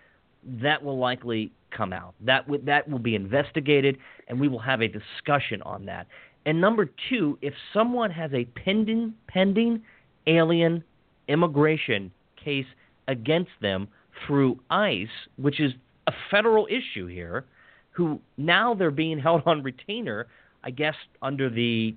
that 0.45 0.83
will 0.83 0.97
likely 0.97 1.51
come 1.71 1.93
out. 1.93 2.13
That 2.21 2.45
w- 2.45 2.63
that 2.65 2.89
will 2.89 2.99
be 2.99 3.15
investigated, 3.15 3.97
and 4.27 4.39
we 4.39 4.47
will 4.47 4.59
have 4.59 4.81
a 4.81 4.87
discussion 4.87 5.61
on 5.63 5.85
that. 5.85 6.07
And 6.45 6.59
number 6.59 6.89
two, 7.09 7.37
if 7.41 7.53
someone 7.73 8.11
has 8.11 8.31
a 8.33 8.45
pending 8.45 9.13
pending 9.27 9.81
alien 10.27 10.83
immigration 11.27 12.11
case 12.43 12.65
against 13.07 13.51
them 13.61 13.87
through 14.25 14.59
ICE, 14.69 15.07
which 15.37 15.59
is 15.59 15.71
a 16.07 16.11
federal 16.29 16.67
issue 16.67 17.07
here, 17.07 17.45
who 17.91 18.19
now 18.37 18.73
they're 18.73 18.91
being 18.91 19.19
held 19.27 19.43
on 19.45 19.63
retainer, 19.63 20.27
I 20.63 20.71
guess 20.71 20.95
under 21.21 21.49
the 21.49 21.95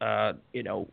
uh, 0.00 0.34
you 0.52 0.62
know, 0.62 0.86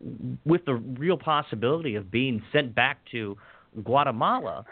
with 0.46 0.64
the 0.64 0.74
real 0.74 1.18
possibility 1.18 1.96
of 1.96 2.10
being 2.10 2.42
sent 2.52 2.74
back 2.74 2.98
to 3.10 3.36
Guatemala. 3.82 4.64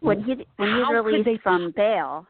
when 0.00 0.22
he 0.22 0.46
when 0.56 0.76
he's 0.76 1.04
released 1.04 1.24
they- 1.24 1.38
from 1.38 1.72
bail 1.72 2.26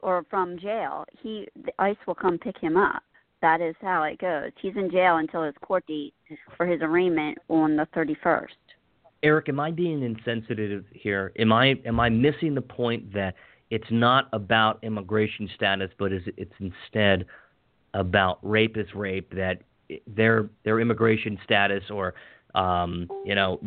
or 0.00 0.24
from 0.30 0.58
jail, 0.58 1.04
he 1.20 1.48
the 1.64 1.72
ICE 1.78 1.96
will 2.06 2.14
come 2.14 2.38
pick 2.38 2.58
him 2.58 2.76
up. 2.76 3.02
That 3.40 3.60
is 3.60 3.74
how 3.80 4.04
it 4.04 4.18
goes. 4.18 4.52
He's 4.60 4.76
in 4.76 4.90
jail 4.90 5.16
until 5.16 5.42
his 5.42 5.54
court 5.62 5.84
date 5.86 6.14
for 6.56 6.64
his 6.64 6.80
arraignment 6.80 7.38
on 7.48 7.74
the 7.76 7.86
31st. 7.86 8.48
Eric, 9.24 9.48
am 9.48 9.58
I 9.58 9.70
being 9.72 10.02
insensitive 10.02 10.84
here? 10.92 11.32
Am 11.38 11.52
I 11.52 11.74
am 11.84 12.00
I 12.00 12.08
missing 12.08 12.54
the 12.54 12.62
point 12.62 13.12
that 13.14 13.34
it's 13.70 13.90
not 13.90 14.28
about 14.32 14.78
immigration 14.82 15.48
status, 15.54 15.90
but 15.98 16.12
is 16.12 16.22
it's 16.36 16.54
instead 16.60 17.26
about 17.94 18.38
rape 18.42 18.76
is 18.76 18.86
rape? 18.94 19.32
That 19.34 19.62
their 20.06 20.50
their 20.64 20.80
immigration 20.80 21.38
status 21.44 21.84
or 21.90 22.14
um, 22.54 23.08
you 23.24 23.34
know 23.34 23.60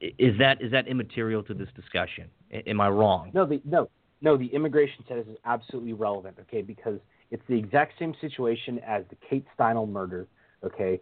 is 0.00 0.38
that 0.38 0.60
is 0.60 0.72
that 0.72 0.88
immaterial 0.88 1.42
to 1.44 1.54
this 1.54 1.68
discussion? 1.76 2.28
Am 2.52 2.80
I 2.80 2.88
wrong? 2.88 3.30
No, 3.34 3.46
the 3.46 3.60
no, 3.64 3.88
no. 4.20 4.36
The 4.36 4.46
immigration 4.46 5.04
status 5.04 5.26
is 5.28 5.36
absolutely 5.44 5.92
relevant. 5.92 6.36
Okay, 6.40 6.62
because 6.62 6.98
it's 7.30 7.42
the 7.48 7.56
exact 7.56 7.98
same 7.98 8.14
situation 8.20 8.80
as 8.80 9.04
the 9.10 9.16
Kate 9.28 9.44
Steinle 9.58 9.88
murder. 9.88 10.26
Okay, 10.64 11.00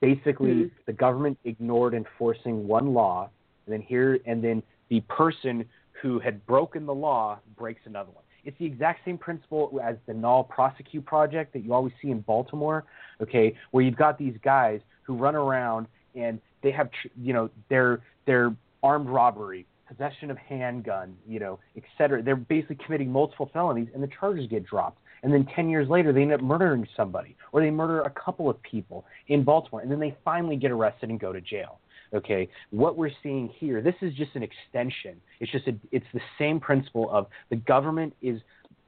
basically 0.00 0.54
Mhm. 0.54 0.70
the 0.86 0.92
government 0.92 1.38
ignored 1.44 1.94
enforcing 1.94 2.66
one 2.66 2.92
law, 2.92 3.30
and 3.66 3.72
then 3.72 3.80
here 3.80 4.18
and 4.26 4.42
then 4.42 4.62
the 4.88 5.00
person 5.02 5.68
who 5.92 6.18
had 6.18 6.44
broken 6.46 6.86
the 6.86 6.94
law 6.94 7.38
breaks 7.56 7.80
another 7.86 8.10
one. 8.10 8.24
It's 8.44 8.56
the 8.58 8.66
exact 8.66 9.04
same 9.04 9.18
principle 9.18 9.80
as 9.82 9.96
the 10.06 10.14
Null 10.14 10.44
Prosecute 10.44 11.04
Project 11.04 11.52
that 11.52 11.60
you 11.60 11.72
always 11.72 11.92
see 12.00 12.10
in 12.10 12.20
Baltimore. 12.20 12.84
Okay, 13.20 13.54
where 13.70 13.84
you've 13.84 13.96
got 13.96 14.18
these 14.18 14.36
guys 14.38 14.80
who 15.02 15.16
run 15.16 15.34
around 15.34 15.86
and 16.14 16.40
they 16.62 16.70
have, 16.70 16.90
you 17.20 17.32
know, 17.32 17.50
they're 17.68 18.00
they're 18.26 18.54
armed 18.82 19.08
robbery, 19.08 19.66
possession 19.88 20.30
of 20.30 20.38
handgun, 20.38 21.16
you 21.26 21.38
know, 21.38 21.58
et 21.76 21.82
cetera. 21.96 22.22
They're 22.22 22.36
basically 22.36 22.78
committing 22.84 23.10
multiple 23.10 23.50
felonies, 23.52 23.88
and 23.94 24.02
the 24.02 24.08
charges 24.08 24.46
get 24.48 24.64
dropped. 24.66 24.98
And 25.22 25.32
then 25.32 25.46
10 25.54 25.68
years 25.68 25.88
later, 25.88 26.12
they 26.12 26.22
end 26.22 26.32
up 26.32 26.40
murdering 26.40 26.86
somebody, 26.96 27.36
or 27.52 27.60
they 27.60 27.70
murder 27.70 28.02
a 28.02 28.10
couple 28.10 28.50
of 28.50 28.60
people 28.62 29.04
in 29.28 29.42
Baltimore, 29.44 29.80
and 29.80 29.90
then 29.90 29.98
they 29.98 30.16
finally 30.24 30.56
get 30.56 30.70
arrested 30.70 31.10
and 31.10 31.18
go 31.18 31.32
to 31.32 31.40
jail. 31.40 31.78
Okay, 32.14 32.48
what 32.70 32.96
we're 32.96 33.10
seeing 33.22 33.48
here, 33.48 33.82
this 33.82 33.96
is 34.00 34.14
just 34.14 34.36
an 34.36 34.42
extension. 34.42 35.20
It's 35.40 35.50
just 35.50 35.66
a, 35.66 35.74
it's 35.90 36.06
the 36.14 36.20
same 36.38 36.60
principle 36.60 37.10
of 37.10 37.26
the 37.50 37.56
government 37.56 38.14
is 38.22 38.40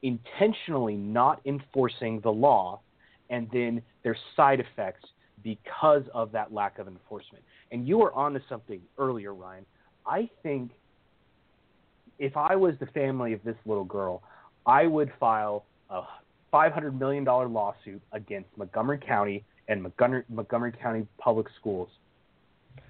intentionally 0.02 0.94
not 0.94 1.40
enforcing 1.44 2.20
the 2.20 2.30
law, 2.30 2.80
and 3.30 3.48
then 3.52 3.82
there's 4.04 4.18
side 4.36 4.60
effects 4.60 5.04
because 5.42 6.02
of 6.14 6.32
that 6.32 6.52
lack 6.52 6.78
of 6.78 6.88
enforcement. 6.88 7.44
And 7.70 7.86
you 7.86 7.98
were 7.98 8.12
onto 8.12 8.40
something 8.48 8.80
earlier, 8.98 9.34
Ryan. 9.34 9.64
I 10.06 10.28
think 10.42 10.70
if 12.18 12.36
I 12.36 12.56
was 12.56 12.74
the 12.80 12.86
family 12.86 13.32
of 13.32 13.42
this 13.44 13.56
little 13.66 13.84
girl, 13.84 14.22
I 14.66 14.86
would 14.86 15.12
file 15.20 15.64
a 15.90 16.02
$500 16.52 16.98
million 16.98 17.24
lawsuit 17.24 18.02
against 18.12 18.48
Montgomery 18.56 18.98
County 18.98 19.44
and 19.68 19.82
Montgomery, 19.82 20.24
Montgomery 20.28 20.72
County 20.72 21.06
Public 21.18 21.46
Schools 21.60 21.88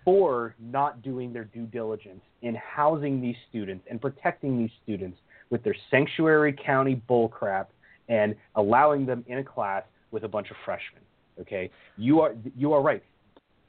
for 0.05 0.55
not 0.61 1.03
doing 1.03 1.33
their 1.33 1.45
due 1.45 1.67
diligence 1.67 2.21
in 2.43 2.55
housing 2.55 3.21
these 3.21 3.37
students 3.51 3.85
and 3.91 4.01
protecting 4.01 4.59
these 4.59 4.71
students 4.83 5.19
with 5.51 5.63
their 5.65 5.77
sanctuary 5.91 6.55
county 6.65 7.01
bullcrap 7.09 7.67
and 8.09 8.35
allowing 8.55 9.05
them 9.07 9.25
in 9.29 9.39
a 9.39 9.45
class 9.45 9.83
with 10.11 10.25
a 10.25 10.29
bunch 10.29 10.51
of 10.51 10.57
freshmen. 10.65 11.03
Okay, 11.41 11.71
you 11.97 12.21
are 12.21 12.35
you 12.57 12.73
are 12.73 12.83
right. 12.83 13.03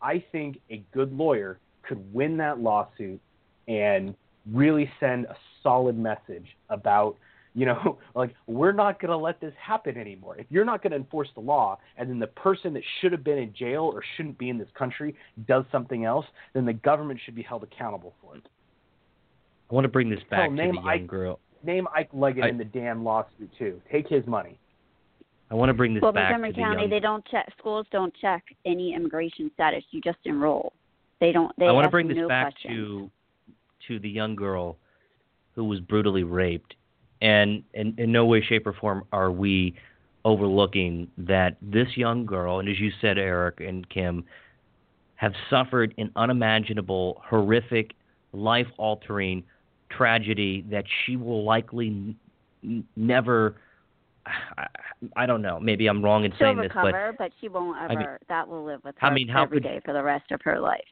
I 0.01 0.23
think 0.31 0.59
a 0.69 0.83
good 0.93 1.13
lawyer 1.13 1.59
could 1.83 2.13
win 2.13 2.37
that 2.37 2.59
lawsuit 2.59 3.19
and 3.67 4.15
really 4.51 4.89
send 4.99 5.25
a 5.25 5.35
solid 5.61 5.97
message 5.97 6.45
about 6.69 7.15
you 7.53 7.65
know 7.65 7.97
like 8.15 8.33
we're 8.47 8.71
not 8.71 8.99
going 8.99 9.11
to 9.11 9.17
let 9.17 9.39
this 9.41 9.53
happen 9.61 9.97
anymore. 9.97 10.37
If 10.37 10.47
you're 10.49 10.65
not 10.65 10.81
going 10.81 10.91
to 10.91 10.97
enforce 10.97 11.29
the 11.35 11.41
law 11.41 11.77
and 11.97 12.09
then 12.09 12.19
the 12.19 12.27
person 12.27 12.73
that 12.73 12.83
should 12.99 13.11
have 13.11 13.23
been 13.23 13.37
in 13.37 13.53
jail 13.53 13.83
or 13.83 14.03
shouldn't 14.15 14.37
be 14.37 14.49
in 14.49 14.57
this 14.57 14.69
country 14.77 15.15
does 15.47 15.65
something 15.71 16.05
else 16.05 16.25
then 16.53 16.65
the 16.65 16.73
government 16.73 17.19
should 17.23 17.35
be 17.35 17.43
held 17.43 17.63
accountable 17.63 18.13
for 18.21 18.35
it. 18.35 18.43
I 19.69 19.73
want 19.73 19.85
to 19.85 19.89
bring 19.89 20.09
this 20.09 20.19
back 20.31 20.49
Hell, 20.49 20.49
to 20.49 20.55
the 20.55 20.63
young 20.63 20.87
Ike, 20.87 21.07
girl. 21.07 21.39
Name 21.63 21.87
ike 21.93 22.09
leggett 22.13 22.45
I, 22.45 22.49
in 22.49 22.57
the 22.57 22.65
damn 22.65 23.03
lawsuit 23.03 23.51
too. 23.59 23.81
Take 23.91 24.07
his 24.07 24.25
money 24.25 24.57
i 25.51 25.55
want 25.55 25.69
to 25.69 25.73
bring 25.73 25.93
this 25.93 26.01
well, 26.01 26.11
back 26.11 26.31
Montgomery 26.31 26.51
to 26.51 26.55
the 26.55 26.61
County, 26.61 26.81
young 26.81 26.89
they 26.89 26.99
don't 26.99 27.25
check. 27.27 27.51
Schools 27.57 27.85
don't 27.91 28.13
check 28.21 28.43
any 28.65 28.93
immigration 28.93 29.51
status. 29.53 29.83
You 29.91 30.01
just 30.01 30.19
enroll. 30.25 30.73
They 31.19 31.31
don't. 31.31 31.51
They 31.57 31.65
I 31.65 31.71
want 31.71 31.85
to 31.85 31.89
bring 31.89 32.07
this 32.07 32.17
no 32.17 32.27
back 32.27 32.53
questions. 32.53 32.73
to 32.73 33.11
to 33.87 33.99
the 33.99 34.09
young 34.09 34.35
girl 34.35 34.77
who 35.55 35.65
was 35.65 35.79
brutally 35.79 36.23
raped, 36.23 36.75
and 37.21 37.63
in, 37.73 37.93
in 37.97 38.11
no 38.11 38.25
way, 38.25 38.41
shape, 38.41 38.65
or 38.67 38.73
form 38.73 39.03
are 39.11 39.31
we 39.31 39.75
overlooking 40.25 41.07
that 41.17 41.57
this 41.61 41.87
young 41.95 42.25
girl, 42.25 42.59
and 42.59 42.69
as 42.69 42.79
you 42.79 42.91
said, 43.01 43.17
Eric 43.17 43.59
and 43.61 43.89
Kim, 43.89 44.23
have 45.15 45.33
suffered 45.49 45.93
an 45.97 46.11
unimaginable, 46.15 47.21
horrific, 47.25 47.91
life-altering 48.31 49.43
tragedy 49.89 50.63
that 50.69 50.85
she 51.05 51.15
will 51.15 51.43
likely 51.43 52.15
n- 52.63 52.85
never. 52.95 53.55
I, 54.57 54.67
I 55.15 55.25
don't 55.25 55.41
know. 55.41 55.59
Maybe 55.59 55.87
I'm 55.87 56.03
wrong 56.03 56.23
in 56.25 56.31
She'll 56.31 56.39
saying 56.47 56.57
this, 56.57 56.71
but 56.73 56.85
recover, 56.85 57.15
but, 57.17 57.31
she 57.41 57.47
won't 57.49 57.77
ever. 57.81 57.99
mean- 57.99 58.07
that 58.27 58.47
will 58.47 58.63
live 58.65 58.81
with 58.83 58.95
her 58.99 59.07
I 59.07 59.13
mean, 59.13 59.27
how 59.27 59.43
every 59.43 59.57
could- 59.57 59.63
day 59.63 59.81
for 59.85 59.93
the 59.93 60.03
rest 60.03 60.31
of 60.31 60.41
her 60.43 60.59
life. 60.59 60.83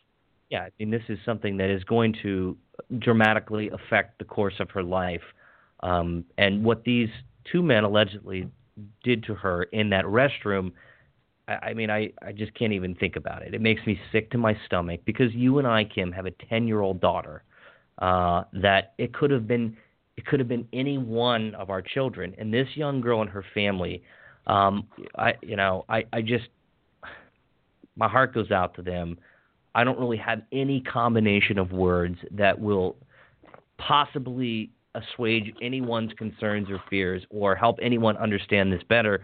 yeah, 0.50 0.62
I 0.64 0.70
mean, 0.80 0.90
this 0.90 1.04
is 1.10 1.20
something 1.26 1.58
that 1.58 1.70
is 1.70 1.84
going 1.84 2.14
to 2.24 2.58
dramatically 3.00 3.70
affect 3.70 4.18
the 4.20 4.26
course 4.26 4.60
of 4.60 4.70
her 4.72 4.84
life. 4.84 5.24
Um, 5.82 6.24
and 6.38 6.64
what 6.64 6.84
these 6.84 7.10
two 7.52 7.62
men 7.62 7.84
allegedly 7.84 8.50
did 9.04 9.24
to 9.24 9.36
her 9.36 9.64
in 9.64 9.90
that 9.90 10.06
restroom, 10.06 10.72
I, 11.48 11.54
I 11.70 11.74
mean, 11.74 11.90
I, 11.90 12.12
I 12.26 12.32
just 12.32 12.54
can't 12.54 12.74
even 12.74 12.96
think 12.96 13.16
about 13.16 13.42
it. 13.42 13.54
It 13.54 13.62
makes 13.62 13.86
me 13.86 14.00
sick 14.12 14.32
to 14.32 14.38
my 14.38 14.56
stomach 14.66 15.02
because 15.06 15.34
you 15.34 15.60
and 15.60 15.68
I, 15.68 15.84
Kim, 15.84 16.12
have 16.12 16.26
a 16.26 16.32
10 16.32 16.68
year 16.68 16.82
old 16.82 17.02
daughter 17.02 17.44
uh, 18.00 18.44
that 18.54 18.94
it 18.98 19.14
could 19.14 19.32
have 19.32 19.48
been. 19.48 19.76
It 20.18 20.26
could 20.26 20.40
have 20.40 20.50
been 20.50 20.68
any 20.74 20.98
one 20.98 21.56
of 21.56 21.70
our 21.70 21.82
children, 21.82 22.36
and 22.38 22.54
this 22.54 22.68
young 22.76 23.02
girl 23.02 23.22
and 23.22 23.30
her 23.30 23.46
family. 23.54 24.04
Um, 24.48 24.88
I, 25.18 25.34
you 25.42 25.56
know, 25.56 25.86
I, 25.88 26.06
I 26.12 26.22
just, 26.22 26.46
my 27.96 28.08
heart 28.08 28.34
goes 28.34 28.52
out 28.52 28.76
to 28.76 28.82
them. 28.82 29.18
I 29.76 29.84
don't 29.84 30.00
really 30.00 30.18
have 30.18 30.42
any 30.52 30.82
combination 30.82 31.60
of 31.60 31.72
words 31.72 32.18
that 32.32 32.60
will 32.60 32.96
possibly 33.78 34.72
assuage 34.96 35.54
anyone's 35.62 36.12
concerns 36.14 36.70
or 36.70 36.82
fears 36.90 37.24
or 37.30 37.56
help 37.56 37.78
anyone 37.82 38.18
understand 38.18 38.74
this 38.74 38.82
better. 38.90 39.24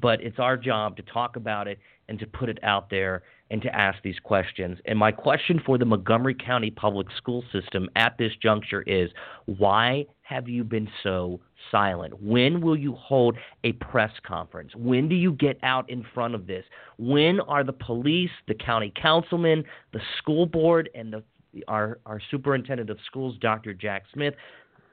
But 0.00 0.22
it's 0.22 0.38
our 0.38 0.56
job 0.56 0.96
to 0.96 1.02
talk 1.02 1.36
about 1.36 1.68
it 1.68 1.78
and 2.08 2.18
to 2.18 2.26
put 2.26 2.48
it 2.48 2.58
out 2.62 2.88
there 2.88 3.22
and 3.50 3.60
to 3.62 3.74
ask 3.74 4.00
these 4.02 4.18
questions. 4.22 4.78
And 4.84 4.98
my 4.98 5.10
question 5.12 5.60
for 5.64 5.76
the 5.78 5.84
Montgomery 5.84 6.34
County 6.34 6.70
Public 6.70 7.08
School 7.16 7.42
System 7.52 7.88
at 7.96 8.16
this 8.18 8.32
juncture 8.42 8.82
is 8.82 9.10
why 9.46 10.06
have 10.22 10.48
you 10.48 10.62
been 10.62 10.88
so 11.02 11.40
silent? 11.70 12.22
When 12.22 12.60
will 12.60 12.76
you 12.76 12.94
hold 12.94 13.36
a 13.64 13.72
press 13.72 14.12
conference? 14.24 14.72
When 14.76 15.08
do 15.08 15.16
you 15.16 15.32
get 15.32 15.58
out 15.62 15.90
in 15.90 16.04
front 16.14 16.34
of 16.34 16.46
this? 16.46 16.64
When 16.98 17.40
are 17.40 17.64
the 17.64 17.72
police, 17.72 18.30
the 18.46 18.54
county 18.54 18.92
councilman, 19.00 19.64
the 19.92 20.00
school 20.18 20.46
board, 20.46 20.88
and 20.94 21.12
the 21.12 21.22
our, 21.68 21.98
our 22.06 22.20
superintendent 22.30 22.90
of 22.90 22.98
schools, 23.06 23.36
Dr. 23.40 23.74
Jack 23.74 24.04
Smith, 24.12 24.34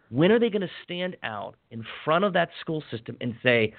when 0.10 0.32
are 0.32 0.40
they 0.40 0.50
going 0.50 0.62
to 0.62 0.70
stand 0.84 1.18
out 1.24 1.56
in 1.72 1.84
front 2.04 2.24
of 2.24 2.34
that 2.34 2.50
school 2.62 2.84
system 2.90 3.18
and 3.22 3.36
say, 3.44 3.74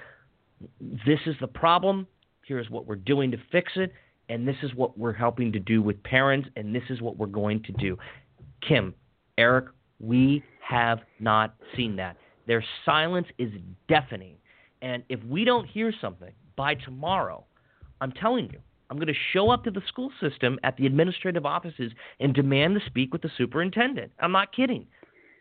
this 0.79 1.19
is 1.25 1.35
the 1.41 1.47
problem, 1.47 2.07
here's 2.45 2.69
what 2.69 2.85
we're 2.85 2.95
doing 2.95 3.31
to 3.31 3.37
fix 3.51 3.73
it, 3.75 3.91
and 4.29 4.47
this 4.47 4.55
is 4.63 4.73
what 4.75 4.97
we're 4.97 5.13
helping 5.13 5.51
to 5.51 5.59
do 5.59 5.81
with 5.81 6.01
parents, 6.03 6.47
and 6.55 6.73
this 6.73 6.83
is 6.89 7.01
what 7.01 7.17
we're 7.17 7.25
going 7.25 7.63
to 7.63 7.71
do? 7.73 7.97
Kim, 8.67 8.93
Eric, 9.37 9.65
we 9.99 10.43
have 10.61 10.99
not 11.19 11.55
seen 11.75 11.95
that. 11.97 12.15
Their 12.47 12.63
silence 12.85 13.27
is 13.37 13.51
deafening. 13.87 14.35
And 14.81 15.03
if 15.09 15.21
we 15.23 15.43
don't 15.43 15.65
hear 15.65 15.91
something 15.99 16.31
by 16.55 16.75
tomorrow, 16.75 17.43
I'm 18.01 18.11
telling 18.11 18.49
you, 18.51 18.59
I'm 18.89 18.97
going 18.97 19.07
to 19.07 19.13
show 19.33 19.49
up 19.49 19.63
to 19.65 19.71
the 19.71 19.81
school 19.87 20.11
system 20.19 20.57
at 20.63 20.77
the 20.77 20.85
administrative 20.85 21.45
offices 21.45 21.91
and 22.19 22.33
demand 22.33 22.79
to 22.79 22.85
speak 22.87 23.11
with 23.13 23.21
the 23.21 23.29
superintendent. 23.37 24.11
I'm 24.19 24.31
not 24.31 24.55
kidding. 24.55 24.87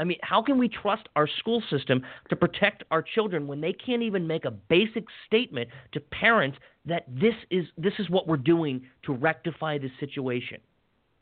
I 0.01 0.05
mean, 0.05 0.18
how 0.22 0.42
can 0.42 0.59
we 0.59 0.68
trust 0.68 1.09
our 1.16 1.26
school 1.40 1.62
system 1.70 2.03
to 2.30 2.36
protect 2.36 2.84
our 2.90 3.03
children 3.03 3.46
when 3.46 3.61
they 3.61 3.72
can't 3.72 4.03
even 4.03 4.26
make 4.26 4.44
a 4.44 4.51
basic 4.51 5.05
statement 5.26 5.68
to 5.92 6.01
parents 6.01 6.59
that 6.86 7.05
this 7.09 7.34
is 7.51 7.66
this 7.76 7.92
is 7.99 8.09
what 8.09 8.26
we're 8.26 8.36
doing 8.36 8.82
to 9.05 9.12
rectify 9.12 9.78
this 9.78 9.90
situation? 9.99 10.59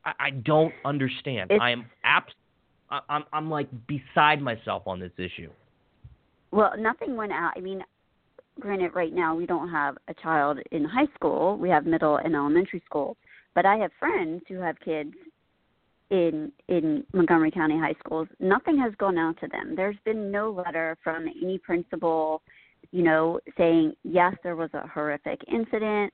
I, 0.05 0.13
I 0.21 0.31
don't 0.31 0.73
understand. 0.85 1.51
It's- 1.51 1.61
I 1.63 1.71
am 1.71 1.87
abs- 2.05 2.35
I- 2.91 3.01
I'm 3.09 3.25
I'm 3.33 3.51
like 3.51 3.69
beside 3.87 4.41
myself 4.43 4.83
on 4.87 5.01
this 5.01 5.13
issue. 5.17 5.51
Well, 6.51 6.73
nothing 6.79 7.17
went 7.17 7.33
out. 7.33 7.53
I 7.57 7.61
mean, 7.61 7.83
granted, 8.61 8.95
right 8.95 9.13
now 9.13 9.35
we 9.35 9.47
don't 9.47 9.71
have 9.71 9.97
a 10.09 10.15
child 10.15 10.59
in 10.71 10.85
high 10.85 11.09
school. 11.15 11.57
We 11.59 11.69
have 11.71 11.87
middle 11.87 12.17
and 12.17 12.35
elementary 12.35 12.83
school. 12.87 13.17
But 13.55 13.65
I 13.65 13.77
have 13.79 13.91
friends 13.99 14.43
who 14.49 14.57
have 14.57 14.79
kids 14.81 15.15
in 16.11 16.53
in 16.69 17.05
Montgomery 17.13 17.51
County 17.51 17.79
high 17.79 17.95
schools. 17.99 18.29
Nothing 18.41 18.79
has 18.79 18.93
gone 18.99 19.19
out 19.19 19.39
to 19.41 19.49
them. 19.49 19.75
There's 19.77 19.97
been 20.05 20.31
no 20.31 20.51
letter 20.51 20.97
from 21.03 21.27
any 21.43 21.59
principal, 21.59 22.43
you 22.93 23.03
know, 23.03 23.41
saying 23.57 23.95
yes, 24.05 24.35
there 24.43 24.57
was 24.57 24.71
a 24.75 24.87
horrific 24.87 25.41
incident. 25.53 26.13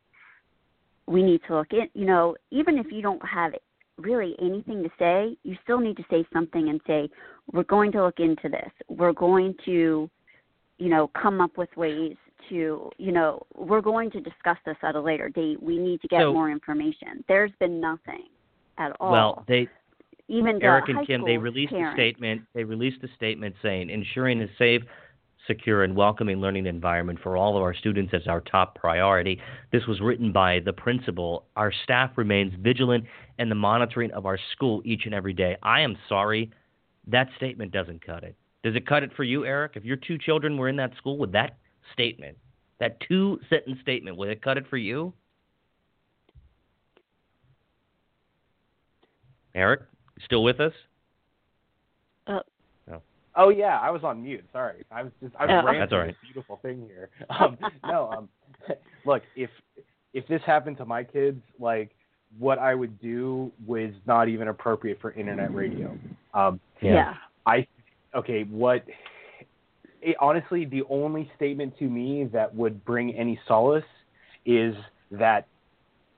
We 1.06 1.22
need 1.22 1.40
to 1.48 1.56
look 1.56 1.72
in. 1.72 1.88
You 1.94 2.06
know, 2.06 2.36
even 2.50 2.78
if 2.78 2.86
you 2.90 3.02
don't 3.02 3.22
have 3.26 3.52
really 3.98 4.34
anything 4.40 4.82
to 4.82 4.90
say, 4.98 5.36
you 5.42 5.56
still 5.62 5.78
need 5.78 5.96
to 5.96 6.04
say 6.10 6.24
something 6.32 6.68
and 6.68 6.80
say, 6.86 7.08
we're 7.52 7.64
going 7.64 7.92
to 7.92 8.04
look 8.04 8.18
into 8.18 8.48
this. 8.48 8.70
We're 8.88 9.12
going 9.12 9.54
to, 9.66 10.08
you 10.78 10.88
know, 10.88 11.10
come 11.20 11.40
up 11.40 11.58
with 11.58 11.68
ways 11.76 12.16
to, 12.48 12.90
you 12.98 13.12
know, 13.12 13.42
we're 13.54 13.82
going 13.82 14.10
to 14.12 14.20
discuss 14.20 14.56
this 14.64 14.76
at 14.82 14.94
a 14.94 15.00
later 15.00 15.28
date. 15.28 15.62
We 15.62 15.78
need 15.78 16.00
to 16.02 16.08
get 16.08 16.22
So- 16.22 16.32
more 16.32 16.50
information. 16.50 17.24
There's 17.28 17.52
been 17.60 17.80
nothing 17.80 18.24
at 18.78 18.96
all. 18.98 19.12
Well, 19.12 19.44
they 19.46 19.68
even 20.32 20.62
Eric 20.62 20.88
and 20.88 21.06
Kim, 21.06 21.24
they 21.24 21.36
released 21.36 21.74
a 21.74 21.92
statement. 21.92 22.42
They 22.54 22.64
released 22.64 23.02
a 23.02 23.08
statement 23.14 23.54
saying 23.62 23.90
ensuring 23.90 24.40
a 24.40 24.46
safe, 24.56 24.82
secure, 25.46 25.84
and 25.84 25.94
welcoming 25.94 26.40
learning 26.40 26.64
environment 26.66 27.18
for 27.22 27.36
all 27.36 27.54
of 27.56 27.62
our 27.62 27.74
students 27.74 28.14
is 28.14 28.26
our 28.26 28.40
top 28.40 28.74
priority. 28.74 29.38
This 29.72 29.86
was 29.86 30.00
written 30.00 30.32
by 30.32 30.60
the 30.60 30.72
principal. 30.72 31.44
Our 31.56 31.70
staff 31.84 32.12
remains 32.16 32.54
vigilant 32.60 33.04
in 33.38 33.50
the 33.50 33.54
monitoring 33.54 34.10
of 34.12 34.24
our 34.24 34.38
school 34.52 34.80
each 34.86 35.02
and 35.04 35.14
every 35.14 35.34
day. 35.34 35.56
I 35.62 35.80
am 35.80 35.98
sorry, 36.08 36.50
that 37.08 37.28
statement 37.36 37.72
doesn't 37.72 38.04
cut 38.04 38.24
it. 38.24 38.34
Does 38.62 38.74
it 38.74 38.86
cut 38.86 39.02
it 39.02 39.10
for 39.14 39.24
you, 39.24 39.44
Eric? 39.44 39.72
If 39.74 39.84
your 39.84 39.96
two 39.96 40.16
children 40.16 40.56
were 40.56 40.68
in 40.68 40.76
that 40.76 40.96
school, 40.96 41.18
would 41.18 41.32
that 41.32 41.58
statement, 41.92 42.38
that 42.80 42.96
two 43.06 43.38
sentence 43.50 43.78
statement, 43.82 44.16
would 44.16 44.30
it 44.30 44.40
cut 44.40 44.56
it 44.56 44.64
for 44.70 44.78
you? 44.78 45.12
Eric, 49.54 49.82
still 50.24 50.42
with 50.42 50.60
us? 50.60 50.72
Oh 53.34 53.48
yeah, 53.48 53.78
I 53.78 53.90
was 53.90 54.04
on 54.04 54.22
mute. 54.22 54.44
Sorry, 54.52 54.84
I 54.90 55.02
was 55.02 55.12
just 55.22 55.34
I 55.36 55.46
was 55.46 55.52
Oh. 55.52 55.64
ranting 55.64 55.80
That's 55.80 55.92
all 55.92 55.98
right. 56.00 56.08
this 56.08 56.16
beautiful 56.22 56.56
thing 56.58 56.86
here. 56.86 57.08
Um, 57.30 57.58
no, 57.84 58.10
um, 58.10 58.28
look 59.04 59.22
if 59.36 59.50
if 60.12 60.26
this 60.28 60.42
happened 60.44 60.76
to 60.78 60.84
my 60.84 61.02
kids, 61.02 61.40
like 61.58 61.94
what 62.38 62.58
I 62.58 62.74
would 62.74 63.00
do 63.00 63.50
was 63.66 63.92
not 64.06 64.28
even 64.28 64.48
appropriate 64.48 65.00
for 65.00 65.12
internet 65.12 65.54
radio. 65.54 65.96
Um, 66.34 66.60
Yeah. 66.80 67.14
I 67.46 67.66
okay, 68.14 68.42
what 68.44 68.84
it, 70.02 70.16
honestly 70.20 70.66
the 70.66 70.82
only 70.90 71.30
statement 71.36 71.78
to 71.78 71.84
me 71.84 72.24
that 72.32 72.54
would 72.54 72.84
bring 72.84 73.14
any 73.14 73.40
solace 73.48 73.84
is 74.44 74.74
that 75.10 75.46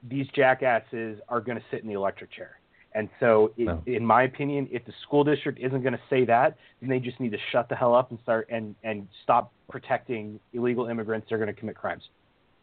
these 0.09 0.27
jackasses 0.35 1.21
are 1.29 1.41
going 1.41 1.59
to 1.59 1.65
sit 1.71 1.83
in 1.83 1.89
the 1.89 1.95
electric 1.95 2.33
chair. 2.33 2.59
And 2.95 3.09
so, 3.19 3.53
it, 3.57 3.67
Well. 3.67 3.83
in 3.87 4.07
my 4.07 4.23
opinion, 4.23 4.69
if 4.71 4.85
the 4.85 4.93
school 5.03 5.25
district 5.25 5.59
isn't 5.59 5.83
going 5.83 5.95
to 5.95 6.01
say 6.09 6.25
that, 6.27 6.57
then 6.81 6.89
they 6.89 7.01
just 7.01 7.19
need 7.19 7.33
to 7.33 7.39
shut 7.51 7.69
the 7.69 7.75
hell 7.75 7.95
up 7.95 8.11
and 8.11 8.21
start 8.23 8.47
and 8.51 8.75
and 8.85 9.09
stop 9.25 9.53
protecting 9.69 10.39
illegal 10.53 10.87
immigrants 10.87 11.29
that 11.29 11.35
are 11.35 11.39
going 11.39 11.53
to 11.53 11.59
commit 11.59 11.77
crimes. 11.77 12.03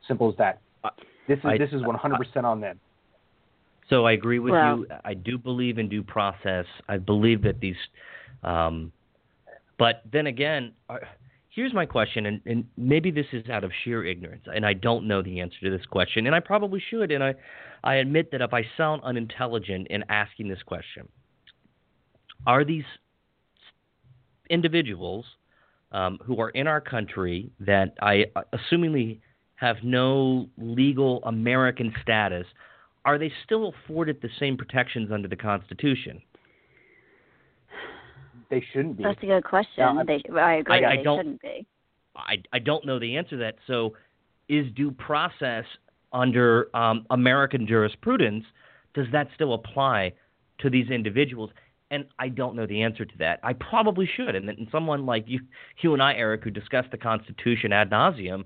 Simple 0.08 0.30
as 0.30 0.38
that. 0.38 0.62
This 1.28 1.38
is 1.40 1.46
I- 1.46 1.58
this 1.58 1.72
is 1.72 1.82
100% 1.82 2.46
on 2.46 2.62
them. 2.62 2.80
So 3.90 4.06
I 4.06 4.14
agree 4.14 4.40
with 4.40 4.52
well, 4.52 4.80
you. 4.80 4.88
I 5.04 5.14
do 5.14 5.38
believe 5.38 5.78
in 5.78 5.90
due 5.90 6.04
process. 6.04 6.66
I 6.88 6.98
believe 6.98 7.42
that 7.42 7.60
these, 7.60 7.76
um, 8.42 8.94
but 9.78 10.02
then 10.10 10.28
again, 10.28 10.72
uh, 10.90 11.00
here's 11.54 11.74
my 11.74 11.86
question, 11.86 12.26
and, 12.26 12.42
and 12.46 12.66
maybe 12.78 13.12
this 13.12 13.26
is 13.34 13.50
out 13.50 13.64
of 13.64 13.72
sheer 13.84 14.06
ignorance, 14.06 14.46
and 14.54 14.66
I 14.66 14.74
don't 14.74 15.08
know 15.08 15.22
the 15.22 15.42
answer 15.42 15.58
to 15.64 15.70
this 15.70 15.86
question, 15.86 16.26
and 16.26 16.36
I 16.36 16.40
probably 16.40 16.82
should, 16.90 17.12
and 17.12 17.24
I, 17.24 17.36
I 17.84 17.96
admit 17.96 18.32
that 18.32 18.42
if 18.42 18.54
I 18.54 18.64
sound 18.78 19.02
unintelligent 19.04 19.88
in 19.90 20.04
asking 20.10 20.48
this 20.48 20.64
question, 20.64 21.08
are 22.48 22.64
these 22.64 22.86
individuals 24.50 25.26
um, 25.92 26.20
who 26.26 26.40
are 26.40 26.50
in 26.50 26.68
our 26.68 26.82
country 26.82 27.52
that 27.60 27.96
I 28.02 28.26
uh, 28.36 28.42
assumingly 28.54 29.20
have 29.56 29.78
no 29.84 30.48
legal 30.58 31.22
American 31.24 31.94
status, 32.02 32.48
are 33.04 33.18
they 33.18 33.32
still 33.46 33.74
afforded 33.74 34.22
the 34.22 34.30
same 34.40 34.58
protections 34.58 35.12
under 35.12 35.28
the 35.28 35.36
Constitution? 35.36 36.22
They 38.52 38.64
shouldn't 38.72 38.98
be. 38.98 39.04
That's 39.04 39.24
a 39.24 39.26
good 39.26 39.44
question. 39.44 40.06
They, 40.06 40.22
I 40.38 40.56
agree. 40.56 40.86
I, 40.86 40.92
I 40.92 40.98
they 40.98 41.04
don't, 41.04 41.20
shouldn't 41.20 41.42
be. 41.42 41.66
I, 42.16 42.36
I 42.54 42.60
don't 42.60 42.86
know 42.86 43.00
the 43.00 43.18
answer 43.18 43.32
to 43.32 43.38
that. 43.38 43.56
So, 43.66 43.96
is 44.50 44.66
due 44.76 44.92
process 44.92 45.64
under 46.14 46.76
um, 46.76 47.06
American 47.10 47.66
jurisprudence, 47.66 48.44
does 48.94 49.08
that 49.14 49.30
still 49.34 49.54
apply 49.54 50.14
to 50.60 50.70
these 50.70 50.90
individuals? 50.90 51.50
And 51.90 52.06
I 52.20 52.30
don't 52.30 52.56
know 52.56 52.68
the 52.68 52.82
answer 52.84 53.06
to 53.06 53.18
that. 53.20 53.40
I 53.44 53.54
probably 53.54 54.10
should. 54.16 54.36
And, 54.36 54.50
and 54.50 54.68
someone 54.72 55.06
like 55.06 55.26
you, 55.28 55.40
you 55.82 55.94
and 55.94 56.02
I, 56.02 56.14
Eric, 56.14 56.44
who 56.44 56.50
discuss 56.50 56.86
the 56.92 56.98
Constitution 56.98 57.72
ad 57.74 57.90
nauseum, 57.90 58.44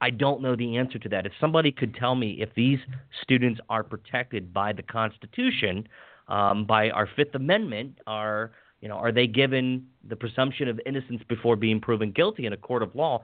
I 0.00 0.10
don't 0.10 0.42
know 0.42 0.54
the 0.54 0.76
answer 0.76 0.98
to 1.00 1.08
that. 1.08 1.26
If 1.26 1.32
somebody 1.40 1.72
could 1.72 1.94
tell 1.94 2.14
me 2.14 2.38
if 2.40 2.50
these 2.54 2.78
students 3.22 3.60
are 3.68 3.82
protected 3.82 4.52
by 4.52 4.72
the 4.72 4.82
Constitution, 4.82 5.88
um, 6.28 6.64
by 6.64 6.90
our 6.90 7.08
Fifth 7.16 7.34
Amendment, 7.34 7.98
are 8.06 8.52
you 8.80 8.88
know, 8.88 8.96
are 8.96 9.12
they 9.12 9.26
given 9.26 9.86
the 10.08 10.16
presumption 10.16 10.68
of 10.68 10.80
innocence 10.86 11.22
before 11.28 11.56
being 11.56 11.80
proven 11.80 12.12
guilty 12.12 12.46
in 12.46 12.52
a 12.52 12.56
court 12.56 12.82
of 12.82 12.94
law? 12.94 13.22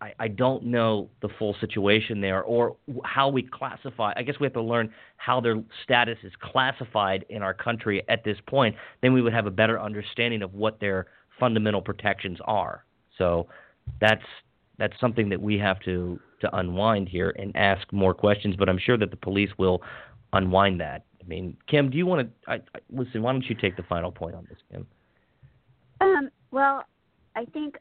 I, 0.00 0.12
I 0.18 0.28
don't 0.28 0.64
know 0.64 1.08
the 1.20 1.28
full 1.38 1.54
situation 1.60 2.20
there 2.20 2.42
or 2.42 2.76
how 3.04 3.28
we 3.28 3.42
classify. 3.42 4.12
I 4.16 4.22
guess 4.22 4.36
we 4.40 4.46
have 4.46 4.52
to 4.54 4.62
learn 4.62 4.92
how 5.16 5.40
their 5.40 5.62
status 5.84 6.18
is 6.22 6.32
classified 6.40 7.24
in 7.28 7.42
our 7.42 7.54
country 7.54 8.02
at 8.08 8.24
this 8.24 8.36
point. 8.46 8.74
Then 9.00 9.12
we 9.12 9.22
would 9.22 9.32
have 9.32 9.46
a 9.46 9.50
better 9.50 9.80
understanding 9.80 10.42
of 10.42 10.54
what 10.54 10.80
their 10.80 11.06
fundamental 11.38 11.80
protections 11.80 12.38
are. 12.44 12.84
So 13.18 13.46
that's 14.00 14.24
that's 14.78 14.98
something 15.00 15.28
that 15.28 15.40
we 15.40 15.58
have 15.58 15.78
to 15.80 16.18
to 16.40 16.56
unwind 16.56 17.08
here 17.08 17.34
and 17.38 17.54
ask 17.56 17.92
more 17.92 18.14
questions. 18.14 18.56
But 18.56 18.68
I'm 18.68 18.78
sure 18.78 18.98
that 18.98 19.10
the 19.10 19.16
police 19.16 19.50
will 19.58 19.82
unwind 20.32 20.80
that. 20.80 21.04
I 21.22 21.28
mean, 21.28 21.56
Kim, 21.68 21.90
do 21.90 21.96
you 21.96 22.06
want 22.06 22.28
to 22.28 22.50
I, 22.50 22.54
I, 22.54 22.80
listen? 22.90 23.22
Why 23.22 23.32
don't 23.32 23.44
you 23.48 23.54
take 23.54 23.76
the 23.76 23.82
final 23.84 24.10
point 24.10 24.34
on 24.34 24.46
this, 24.48 24.58
Kim? 24.70 24.86
Um, 26.00 26.30
well, 26.50 26.84
I 27.36 27.44
think 27.46 27.76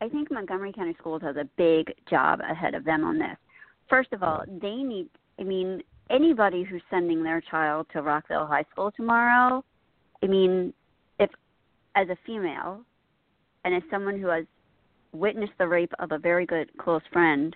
I 0.00 0.08
think 0.08 0.30
Montgomery 0.30 0.72
County 0.72 0.96
Schools 0.98 1.22
has 1.22 1.36
a 1.36 1.48
big 1.56 1.94
job 2.08 2.40
ahead 2.40 2.74
of 2.74 2.84
them 2.84 3.04
on 3.04 3.18
this. 3.18 3.36
First 3.88 4.12
of 4.12 4.22
all, 4.22 4.42
they 4.48 4.76
need, 4.76 5.08
I 5.38 5.44
mean, 5.44 5.82
anybody 6.10 6.64
who's 6.64 6.82
sending 6.90 7.22
their 7.22 7.40
child 7.40 7.86
to 7.92 8.02
Rockville 8.02 8.46
High 8.46 8.64
School 8.72 8.90
tomorrow, 8.90 9.64
I 10.22 10.26
mean, 10.26 10.72
if 11.20 11.30
as 11.94 12.08
a 12.08 12.16
female 12.26 12.80
and 13.64 13.74
as 13.74 13.82
someone 13.90 14.18
who 14.18 14.28
has 14.28 14.44
witnessed 15.12 15.52
the 15.58 15.68
rape 15.68 15.92
of 15.98 16.10
a 16.10 16.18
very 16.18 16.46
good 16.46 16.70
close 16.78 17.02
friend, 17.12 17.54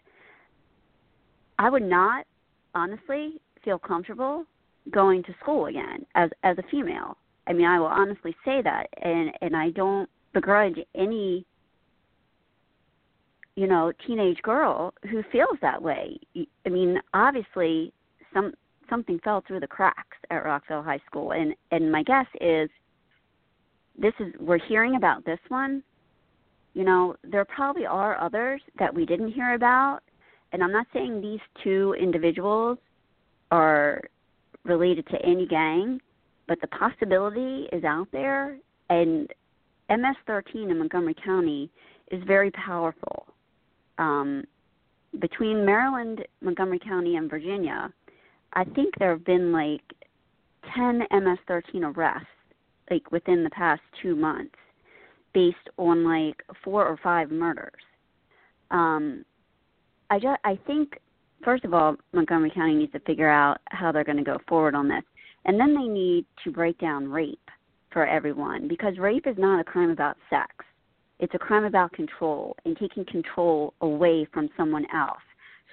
I 1.58 1.70
would 1.70 1.82
not 1.82 2.26
honestly 2.74 3.40
feel 3.64 3.78
comfortable 3.78 4.44
going 4.90 5.22
to 5.24 5.34
school 5.40 5.66
again 5.66 6.04
as 6.14 6.30
as 6.42 6.56
a 6.58 6.62
female. 6.70 7.16
I 7.48 7.52
mean, 7.52 7.66
I 7.66 7.78
will 7.78 7.86
honestly 7.86 8.34
say 8.44 8.62
that 8.62 8.88
and 9.02 9.30
and 9.40 9.56
I 9.56 9.70
don't 9.70 10.08
begrudge 10.32 10.78
any 10.94 11.46
you 13.56 13.66
know 13.66 13.90
teenage 14.06 14.40
girl 14.42 14.92
who 15.10 15.22
feels 15.32 15.56
that 15.62 15.82
way 15.82 16.18
i 16.66 16.68
mean 16.68 17.00
obviously 17.14 17.92
some 18.32 18.52
something 18.88 19.18
fell 19.24 19.42
through 19.46 19.60
the 19.60 19.66
cracks 19.66 20.18
at 20.30 20.44
rockville 20.44 20.82
high 20.82 21.00
school 21.06 21.32
and 21.32 21.54
and 21.72 21.90
my 21.90 22.02
guess 22.02 22.26
is 22.40 22.68
this 23.98 24.12
is 24.20 24.32
we're 24.38 24.58
hearing 24.58 24.96
about 24.96 25.24
this 25.24 25.40
one 25.48 25.82
you 26.74 26.84
know 26.84 27.16
there 27.24 27.44
probably 27.46 27.86
are 27.86 28.20
others 28.20 28.60
that 28.78 28.94
we 28.94 29.06
didn't 29.06 29.32
hear 29.32 29.54
about 29.54 30.00
and 30.52 30.62
i'm 30.62 30.72
not 30.72 30.86
saying 30.92 31.20
these 31.20 31.40
two 31.64 31.94
individuals 31.98 32.76
are 33.50 34.02
related 34.66 35.06
to 35.08 35.16
any 35.24 35.46
gang 35.46 36.00
but 36.48 36.60
the 36.60 36.66
possibility 36.68 37.68
is 37.72 37.84
out 37.84 38.08
there 38.12 38.58
and 38.90 39.32
ms13 39.90 40.70
in 40.70 40.78
montgomery 40.78 41.14
county 41.24 41.70
is 42.10 42.22
very 42.26 42.50
powerful 42.52 43.26
um, 43.98 44.44
between 45.20 45.64
Maryland, 45.64 46.26
Montgomery 46.40 46.78
County, 46.78 47.16
and 47.16 47.30
Virginia, 47.30 47.92
I 48.52 48.64
think 48.64 48.94
there 48.98 49.10
have 49.10 49.24
been 49.24 49.52
like 49.52 49.82
10 50.74 51.00
MS-13 51.10 51.94
arrests 51.96 52.26
like 52.90 53.10
within 53.10 53.42
the 53.42 53.50
past 53.50 53.82
two 54.00 54.14
months, 54.14 54.54
based 55.34 55.56
on 55.76 56.04
like 56.04 56.42
four 56.62 56.86
or 56.86 56.96
five 57.02 57.30
murders. 57.30 57.72
Um, 58.70 59.24
I 60.08 60.18
just 60.18 60.38
I 60.44 60.58
think 60.66 60.98
first 61.44 61.64
of 61.64 61.74
all 61.74 61.96
Montgomery 62.12 62.50
County 62.50 62.74
needs 62.74 62.92
to 62.92 63.00
figure 63.00 63.30
out 63.30 63.58
how 63.66 63.92
they're 63.92 64.04
going 64.04 64.18
to 64.18 64.24
go 64.24 64.38
forward 64.48 64.74
on 64.74 64.88
this, 64.88 65.02
and 65.44 65.58
then 65.58 65.74
they 65.74 65.86
need 65.88 66.26
to 66.44 66.50
break 66.50 66.78
down 66.78 67.08
rape 67.08 67.38
for 67.92 68.06
everyone 68.06 68.68
because 68.68 68.98
rape 68.98 69.26
is 69.26 69.36
not 69.38 69.60
a 69.60 69.64
crime 69.64 69.90
about 69.90 70.16
sex. 70.28 70.50
It's 71.18 71.34
a 71.34 71.38
crime 71.38 71.64
about 71.64 71.92
control 71.92 72.54
and 72.64 72.76
taking 72.76 73.04
control 73.06 73.72
away 73.80 74.26
from 74.32 74.50
someone 74.56 74.84
else 74.94 75.22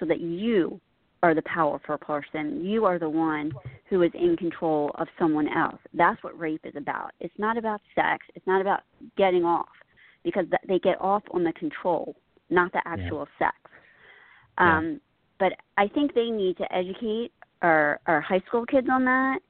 so 0.00 0.06
that 0.06 0.20
you 0.20 0.80
are 1.22 1.34
the 1.34 1.42
powerful 1.42 1.96
person. 1.98 2.64
You 2.64 2.84
are 2.84 2.98
the 2.98 3.08
one 3.08 3.52
who 3.88 4.02
is 4.02 4.10
in 4.14 4.36
control 4.36 4.90
of 4.96 5.08
someone 5.18 5.48
else. 5.48 5.78
That's 5.94 6.22
what 6.22 6.38
rape 6.38 6.60
is 6.64 6.74
about. 6.76 7.12
It's 7.20 7.34
not 7.38 7.56
about 7.56 7.80
sex. 7.94 8.26
It's 8.34 8.46
not 8.46 8.60
about 8.60 8.80
getting 9.16 9.44
off 9.44 9.68
because 10.22 10.44
they 10.68 10.78
get 10.78 11.00
off 11.00 11.22
on 11.32 11.44
the 11.44 11.52
control, 11.52 12.14
not 12.50 12.72
the 12.72 12.80
actual 12.86 13.26
yeah. 13.40 13.46
sex. 13.46 13.56
Um, 14.58 14.84
yeah. 14.84 14.98
But 15.38 15.52
I 15.76 15.88
think 15.88 16.14
they 16.14 16.30
need 16.30 16.56
to 16.58 16.74
educate 16.74 17.32
our, 17.62 18.00
our 18.06 18.20
high 18.20 18.42
school 18.46 18.64
kids 18.66 18.88
on 18.90 19.04
that. 19.04 19.40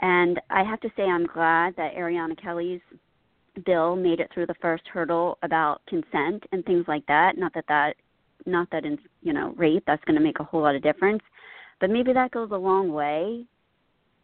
And 0.00 0.40
I 0.50 0.62
have 0.62 0.80
to 0.80 0.90
say, 0.96 1.04
I'm 1.04 1.26
glad 1.26 1.74
that 1.76 1.94
Ariana 1.94 2.40
Kelly's 2.40 2.80
bill 3.64 3.96
made 3.96 4.20
it 4.20 4.30
through 4.32 4.46
the 4.46 4.54
first 4.60 4.82
hurdle 4.92 5.38
about 5.42 5.80
consent 5.86 6.44
and 6.52 6.64
things 6.64 6.84
like 6.88 7.06
that. 7.06 7.38
Not 7.38 7.54
that 7.54 7.64
that, 7.68 7.94
not 8.46 8.68
that 8.72 8.84
in 8.84 8.98
you 9.22 9.32
know 9.32 9.54
rape 9.56 9.84
that's 9.86 10.04
going 10.04 10.16
to 10.16 10.22
make 10.22 10.40
a 10.40 10.44
whole 10.44 10.62
lot 10.62 10.74
of 10.74 10.82
difference, 10.82 11.22
but 11.80 11.90
maybe 11.90 12.12
that 12.12 12.32
goes 12.32 12.50
a 12.50 12.56
long 12.56 12.92
way 12.92 13.44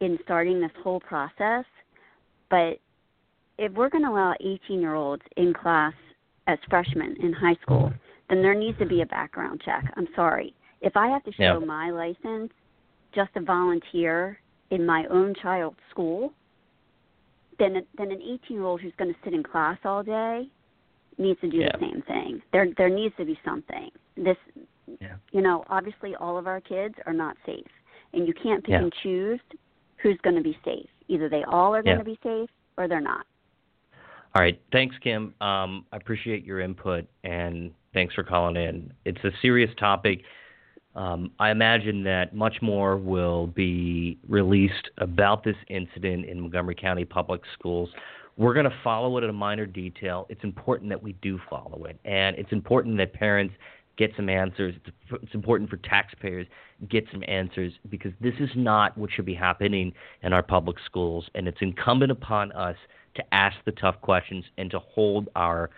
in 0.01 0.19
starting 0.25 0.61
this 0.61 0.73
whole 0.83 1.01
process. 1.01 1.65
But 2.51 2.81
if 3.59 3.73
we're 3.73 3.89
going 3.89 4.05
to 4.05 4.11
allow 4.11 4.35
18 4.41 4.81
year 4.81 4.95
olds 4.95 5.23
in 5.37 5.55
class 5.55 5.95
as 6.47 6.59
freshmen 6.69 7.17
in 7.21 7.33
high 7.33 7.57
school, 7.63 7.93
then 8.29 8.43
there 8.43 8.55
needs 8.55 8.79
to 8.79 8.87
be 8.87 9.03
a 9.03 9.07
background 9.07 9.63
check. 9.65 9.93
I'm 9.97 10.09
sorry. 10.17 10.55
If 10.81 10.97
I 10.97 11.09
have 11.09 11.25
to 11.25 11.33
show 11.33 11.59
yeah. 11.61 11.67
my 11.67 11.91
license 11.91 12.53
just 13.15 13.33
to 13.35 13.41
volunteer 13.41 14.39
in 14.71 14.87
my 14.87 15.05
own 15.11 15.35
child's 15.41 15.79
school, 15.91 16.33
then 17.59 17.83
then 17.99 18.11
an 18.11 18.21
18 18.23 18.39
year 18.49 18.65
old 18.65 18.81
who's 18.81 18.93
going 18.99 19.13
to 19.13 19.19
sit 19.25 19.35
in 19.35 19.43
class 19.43 19.79
all 19.85 20.03
day 20.03 20.49
needs 21.19 21.41
to 21.41 21.51
do 21.51 21.59
yeah. 21.59 21.69
the 21.73 21.79
same 21.81 22.03
thing. 22.03 22.43
There 22.53 22.67
there 22.77 22.89
needs 22.89 23.15
to 23.19 23.25
be 23.25 23.39
something. 23.45 23.91
This 24.17 24.37
yeah. 25.01 25.17
you 25.33 25.43
know, 25.43 25.65
obviously 25.69 26.15
all 26.17 26.39
of 26.39 26.47
our 26.47 26.61
kids 26.61 26.95
are 27.07 27.13
not 27.13 27.37
safe. 27.47 27.67
And 28.13 28.27
you 28.27 28.35
can't 28.35 28.65
pick 28.65 28.73
yeah. 28.73 28.83
and 28.83 28.93
choose 29.03 29.41
who's 30.03 30.19
going 30.23 30.35
to 30.37 30.43
be 30.43 30.57
safe. 30.65 30.89
Either 31.09 31.29
they 31.29 31.45
all 31.45 31.75
are 31.75 31.83
going 31.83 31.99
to 31.99 32.05
be 32.05 32.19
safe 32.23 32.49
or 32.77 32.89
they're 32.89 33.01
not. 33.01 33.25
All 34.35 34.43
right. 34.43 34.61
Thanks, 34.73 34.97
Kim. 35.03 35.35
Um, 35.41 35.85
I 35.93 35.97
appreciate 35.97 36.45
your 36.45 36.61
input 36.61 37.07
and 37.25 37.73
thanks 37.95 38.15
for 38.15 38.23
calling 38.23 38.57
in. 38.57 38.93
It's 39.05 39.23
a 39.25 39.31
serious 39.43 39.71
topic. 39.79 40.23
Um, 40.97 41.31
I 41.39 41.51
imagine 41.51 42.03
that 42.05 42.35
much 42.35 42.57
more 42.61 42.97
will 42.97 43.47
be 43.47 44.19
released 44.29 44.91
about 44.99 45.45
this 45.45 45.57
incident 45.69 46.27
in 46.27 46.41
Montgomery 46.41 46.75
County 46.75 47.05
Public 47.05 47.43
Schools. 47.55 47.91
We're 48.37 48.55
going 48.55 48.69
to 48.69 48.77
follow 48.83 49.17
it 49.19 49.25
in 49.25 49.31
a 49.31 49.35
minor 49.35 49.67
detail. 49.67 50.27
It's 50.29 50.43
important 50.43 50.89
that 50.91 51.03
we 51.03 51.13
do 51.23 51.39
follow 51.49 51.85
it, 51.85 51.99
and 52.05 52.37
it's 52.37 52.53
important 52.53 52.97
that 52.99 53.13
parents 53.13 53.55
get 53.97 54.13
some 54.17 54.29
answers. 54.29 54.75
It's 55.23 55.35
important 55.35 55.69
for 55.71 55.77
taxpayers 55.77 56.47
get 56.89 57.05
some 57.13 57.23
answers 57.29 57.73
because 57.91 58.13
this 58.21 58.33
is 58.41 58.49
not 58.57 58.97
what 58.97 59.11
should 59.13 59.27
be 59.27 59.35
happening 59.35 59.93
in 60.23 60.33
our 60.33 60.43
public 60.43 60.79
schools, 60.87 61.29
and 61.35 61.47
it's 61.47 61.59
incumbent 61.61 62.11
upon 62.11 62.51
us 62.53 62.77
to 63.15 63.35
ask 63.35 63.57
the 63.67 63.73
tough 63.73 64.01
questions 64.01 64.45
and 64.57 64.71
to 64.71 64.79
hold 64.79 65.29
our 65.37 65.71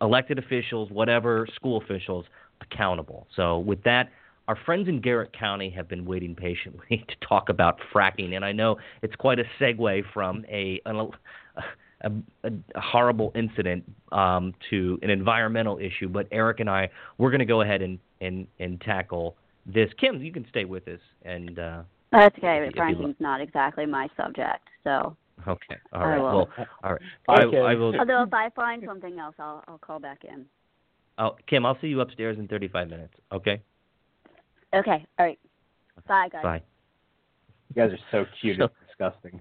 elected 0.00 0.38
officials, 0.38 0.90
whatever 0.90 1.46
school 1.54 1.80
officials, 1.80 2.26
accountable. 2.60 3.26
So 3.34 3.58
with 3.60 3.82
that. 3.84 4.10
Our 4.46 4.56
friends 4.66 4.88
in 4.88 5.00
Garrett 5.00 5.32
County 5.32 5.70
have 5.70 5.88
been 5.88 6.04
waiting 6.04 6.34
patiently 6.34 7.04
to 7.08 7.26
talk 7.26 7.48
about 7.48 7.78
fracking, 7.92 8.34
and 8.34 8.44
I 8.44 8.52
know 8.52 8.76
it's 9.02 9.14
quite 9.16 9.38
a 9.38 9.44
segue 9.58 10.02
from 10.12 10.44
a 10.50 10.80
an, 10.84 10.96
a, 10.96 12.10
a, 12.42 12.50
a 12.74 12.80
horrible 12.80 13.32
incident 13.34 13.84
um, 14.12 14.52
to 14.70 14.98
an 15.02 15.10
environmental 15.10 15.78
issue. 15.78 16.08
But 16.08 16.26
Eric 16.30 16.60
and 16.60 16.68
I, 16.68 16.90
we're 17.16 17.30
going 17.30 17.40
to 17.40 17.46
go 17.46 17.62
ahead 17.62 17.80
and, 17.80 17.98
and 18.20 18.46
and 18.60 18.80
tackle 18.82 19.36
this. 19.66 19.88
Kim, 19.98 20.22
you 20.22 20.32
can 20.32 20.46
stay 20.50 20.66
with 20.66 20.86
us, 20.88 21.00
and 21.24 21.58
uh, 21.58 21.82
that's 22.12 22.36
okay. 22.38 22.66
But 22.66 22.76
fracking's 22.76 23.16
not 23.20 23.40
exactly 23.40 23.86
my 23.86 24.08
subject, 24.16 24.68
so. 24.82 25.16
Okay. 25.48 25.76
All 25.92 26.06
right. 26.06 26.20
Well, 26.20 26.48
all 26.84 26.92
right. 26.92 27.00
Okay. 27.28 27.58
I, 27.58 27.72
I 27.72 27.74
will. 27.74 27.98
Although 27.98 28.22
if 28.22 28.32
I 28.32 28.50
find 28.50 28.84
something 28.86 29.18
else, 29.18 29.34
I'll 29.38 29.64
I'll 29.66 29.78
call 29.78 29.98
back 29.98 30.24
in. 30.24 30.46
Oh, 31.18 31.36
Kim, 31.48 31.66
I'll 31.66 31.78
see 31.80 31.88
you 31.88 32.00
upstairs 32.00 32.38
in 32.38 32.48
35 32.48 32.88
minutes. 32.88 33.14
Okay. 33.32 33.60
Okay. 34.74 35.06
All 35.18 35.26
right. 35.26 35.38
Bye, 36.06 36.28
guys. 36.30 36.42
Bye. 36.42 36.62
You 37.74 37.82
guys 37.82 37.92
are 37.92 37.98
so 38.10 38.26
cute. 38.40 38.58
So- 38.58 38.64
it's 38.64 38.74
disgusting. 38.88 39.40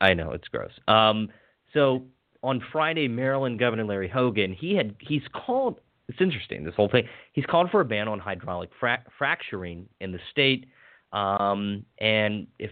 I 0.00 0.14
know 0.14 0.30
it's 0.30 0.46
gross. 0.48 0.70
Um, 0.86 1.28
so 1.74 2.04
on 2.42 2.62
Friday, 2.70 3.08
Maryland 3.08 3.58
Governor 3.58 3.84
Larry 3.84 4.08
Hogan, 4.08 4.52
he 4.52 4.74
had 4.74 4.94
he's 5.00 5.22
called. 5.32 5.80
It's 6.08 6.20
interesting 6.20 6.64
this 6.64 6.74
whole 6.74 6.88
thing. 6.88 7.06
He's 7.32 7.44
called 7.44 7.70
for 7.70 7.80
a 7.80 7.84
ban 7.84 8.08
on 8.08 8.18
hydraulic 8.18 8.70
fra- 8.78 9.04
fracturing 9.18 9.86
in 10.00 10.12
the 10.12 10.20
state. 10.30 10.66
Um, 11.12 11.84
and 11.98 12.46
if 12.58 12.70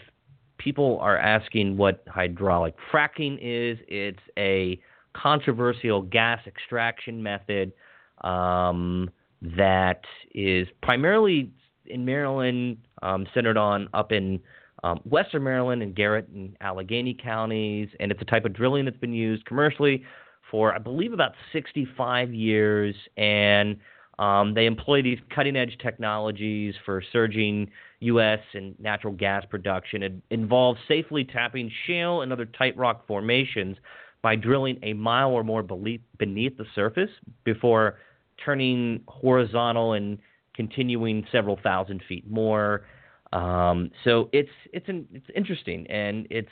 people 0.59 0.99
are 1.01 1.19
asking 1.19 1.77
what 1.77 2.03
hydraulic 2.09 2.75
fracking 2.93 3.39
is, 3.43 3.79
it's 3.89 4.23
a 4.39 4.81
controversial 5.15 6.03
gas 6.03 6.41
extraction 6.47 7.23
method 7.23 7.73
um, 8.23 9.11
that 9.43 10.03
is 10.35 10.67
primarily 10.83 11.51
in 11.89 12.05
Maryland, 12.05 12.79
um, 13.03 13.27
centered 13.35 13.57
on 13.57 13.89
up 13.95 14.13
in 14.13 14.41
um, 14.85 15.01
Western 15.05 15.43
Maryland 15.43 15.83
and 15.83 15.95
Garrett 15.95 16.29
and 16.29 16.57
Allegany 16.61 17.21
counties, 17.21 17.89
and 18.01 18.13
it's 18.13 18.21
a 18.21 18.27
type 18.27 18.45
of 18.45 18.53
drilling 18.53 18.85
that's 18.85 18.97
been 18.99 19.13
used 19.13 19.45
commercially 19.47 20.05
for, 20.51 20.75
I 20.75 20.79
believe, 20.79 21.13
about 21.13 21.33
65 21.53 22.33
years. 22.33 22.95
And 23.17 23.79
um, 24.19 24.55
they 24.55 24.67
employ 24.67 25.03
these 25.03 25.19
cutting 25.35 25.57
edge 25.57 25.77
technologies 25.83 26.75
for 26.85 27.03
surging 27.13 27.71
U.S. 28.01 28.41
and 28.55 28.79
natural 28.79 29.13
gas 29.13 29.45
production. 29.49 30.03
It 30.03 30.15
involves 30.31 30.79
safely 30.89 31.25
tapping 31.25 31.71
shale 31.87 32.23
and 32.23 32.33
other 32.33 32.47
tight 32.47 32.77
rock 32.77 33.07
formations 33.07 33.77
by 34.23 34.37
drilling 34.37 34.79
a 34.83 34.93
mile 34.93 35.31
or 35.31 35.45
more 35.45 35.63
beneath, 35.63 36.01
beneath 36.19 36.57
the 36.57 36.67
surface 36.75 37.11
before 37.45 37.99
turning 38.45 39.01
horizontal 39.09 39.93
and 39.93 40.19
continuing 40.57 41.27
several 41.31 41.59
thousand 41.63 42.03
feet 42.09 42.29
more. 42.31 42.87
Um, 43.33 43.91
so 44.05 44.29
it's 44.33 44.51
it's 44.73 44.89
an, 44.89 45.07
it's 45.13 45.27
interesting, 45.35 45.87
and 45.89 46.27
it's 46.31 46.49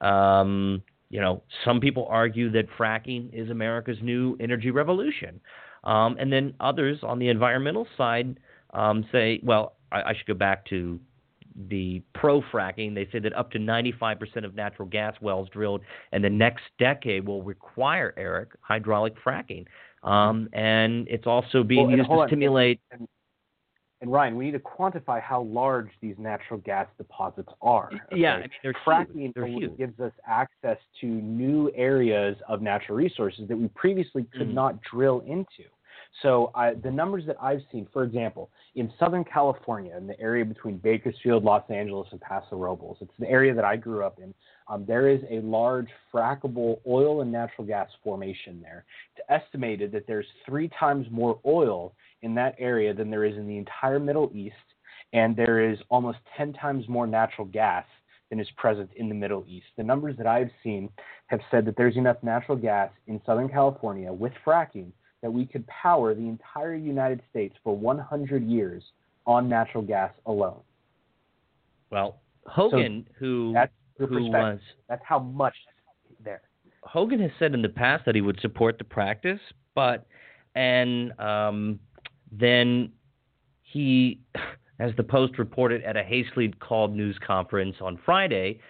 um, 0.00 0.82
you 1.08 1.20
know 1.20 1.42
some 1.64 1.80
people 1.80 2.06
argue 2.10 2.50
that 2.52 2.66
fracking 2.78 3.32
is 3.32 3.50
America's 3.50 3.98
new 4.02 4.36
energy 4.40 4.70
revolution, 4.70 5.40
um, 5.84 6.16
and 6.18 6.32
then 6.32 6.54
others 6.60 6.98
on 7.02 7.18
the 7.18 7.28
environmental 7.28 7.86
side 7.96 8.38
um, 8.74 9.04
say, 9.12 9.40
well, 9.42 9.76
I, 9.92 10.02
I 10.02 10.14
should 10.16 10.26
go 10.26 10.34
back 10.34 10.66
to 10.66 10.98
the 11.68 12.02
pro 12.14 12.42
fracking. 12.52 12.94
They 12.94 13.08
say 13.12 13.18
that 13.20 13.34
up 13.36 13.50
to 13.52 13.58
95% 13.58 14.44
of 14.44 14.54
natural 14.54 14.88
gas 14.88 15.14
wells 15.20 15.48
drilled 15.52 15.82
in 16.12 16.22
the 16.22 16.30
next 16.30 16.62
decade 16.78 17.26
will 17.26 17.42
require 17.42 18.14
Eric 18.16 18.50
hydraulic 18.62 19.14
fracking, 19.24 19.66
um, 20.02 20.48
and 20.52 21.06
it's 21.08 21.26
also 21.26 21.62
being 21.62 21.88
Well, 21.88 21.96
used 21.96 22.08
to 22.08 22.14
on. 22.16 22.28
stimulate. 22.28 22.80
And, 22.90 23.08
and 24.00 24.10
Ryan, 24.10 24.36
we 24.36 24.46
need 24.46 24.52
to 24.52 24.58
quantify 24.58 25.20
how 25.20 25.42
large 25.42 25.90
these 26.00 26.14
natural 26.18 26.58
gas 26.60 26.86
deposits 26.96 27.50
are. 27.60 27.90
Yeah, 28.12 28.34
I 28.34 28.40
mean 28.40 28.50
they're 28.62 28.74
fracking 28.84 29.32
huge. 29.36 29.76
Gives 29.76 30.00
us 30.00 30.12
access 30.26 30.78
to 31.00 31.06
new 31.06 31.70
areas 31.74 32.36
of 32.48 32.62
natural 32.62 32.96
resources 32.96 33.46
that 33.48 33.56
we 33.56 33.68
previously 33.68 34.24
could 34.24 34.48
Mhm. 34.48 34.54
not 34.54 34.80
drill 34.82 35.20
into. 35.20 35.64
So 36.22 36.50
I, 36.54 36.74
the 36.74 36.90
numbers 36.90 37.24
that 37.26 37.36
I've 37.40 37.62
seen, 37.70 37.86
for 37.92 38.02
example, 38.02 38.50
in 38.74 38.92
Southern 38.98 39.24
California, 39.24 39.96
in 39.96 40.06
the 40.06 40.18
area 40.18 40.44
between 40.44 40.78
Bakersfield, 40.78 41.44
Los 41.44 41.68
Angeles, 41.70 42.08
and 42.10 42.20
Paso 42.20 42.56
Robles, 42.56 42.98
it's 43.00 43.16
the 43.18 43.28
area 43.28 43.54
that 43.54 43.64
I 43.64 43.76
grew 43.76 44.02
up 44.04 44.18
in. 44.18 44.34
Um, 44.66 44.84
there 44.86 45.08
is 45.08 45.20
a 45.30 45.40
large 45.40 45.88
frackable 46.12 46.80
oil 46.86 47.20
and 47.22 47.30
natural 47.30 47.66
gas 47.66 47.88
formation 48.02 48.60
there. 48.60 48.84
It's 49.14 49.24
estimated 49.28 49.92
that 49.92 50.06
there's 50.06 50.26
three 50.46 50.68
times 50.68 51.06
more 51.10 51.38
oil 51.44 51.94
in 52.22 52.34
that 52.34 52.54
area 52.58 52.92
than 52.94 53.10
there 53.10 53.24
is 53.24 53.36
in 53.36 53.46
the 53.46 53.56
entire 53.56 53.98
Middle 53.98 54.30
East, 54.34 54.54
and 55.12 55.36
there 55.36 55.70
is 55.70 55.78
almost 55.88 56.18
10 56.36 56.52
times 56.52 56.88
more 56.88 57.06
natural 57.06 57.46
gas 57.46 57.84
than 58.28 58.40
is 58.40 58.48
present 58.56 58.90
in 58.96 59.08
the 59.08 59.14
Middle 59.14 59.44
East. 59.48 59.66
The 59.76 59.82
numbers 59.82 60.16
that 60.18 60.26
I've 60.26 60.50
seen 60.62 60.88
have 61.26 61.40
said 61.50 61.64
that 61.66 61.76
there's 61.76 61.96
enough 61.96 62.16
natural 62.22 62.56
gas 62.56 62.90
in 63.06 63.20
Southern 63.26 63.48
California 63.48 64.12
with 64.12 64.32
fracking 64.46 64.92
that 65.22 65.30
we 65.30 65.46
could 65.46 65.66
power 65.66 66.14
the 66.14 66.22
entire 66.22 66.74
United 66.74 67.20
States 67.30 67.54
for 67.62 67.76
100 67.76 68.46
years 68.46 68.82
on 69.26 69.48
natural 69.48 69.82
gas 69.82 70.12
alone. 70.26 70.60
Well, 71.90 72.20
Hogan, 72.46 73.06
who 73.18 73.52
That's 73.52 73.72
who 73.98 74.06
was 74.06 74.58
That's 74.88 75.02
how 75.04 75.18
much 75.18 75.54
there. 76.24 76.40
Hogan 76.82 77.20
has 77.20 77.30
said 77.38 77.52
in 77.52 77.60
the 77.60 77.68
past 77.68 78.04
that 78.06 78.14
he 78.14 78.22
would 78.22 78.40
support 78.40 78.78
the 78.78 78.84
practice, 78.84 79.40
but 79.74 80.06
and 80.54 81.12
um, 81.20 81.78
then 82.32 82.92
he, 83.62 84.20
as 84.78 84.92
the 84.96 85.02
Post 85.02 85.38
reported 85.38 85.82
at 85.82 85.96
a 85.96 86.02
hastily 86.02 86.52
called 86.60 86.94
news 86.94 87.18
conference 87.24 87.76
on 87.80 87.98
Friday, 88.04 88.60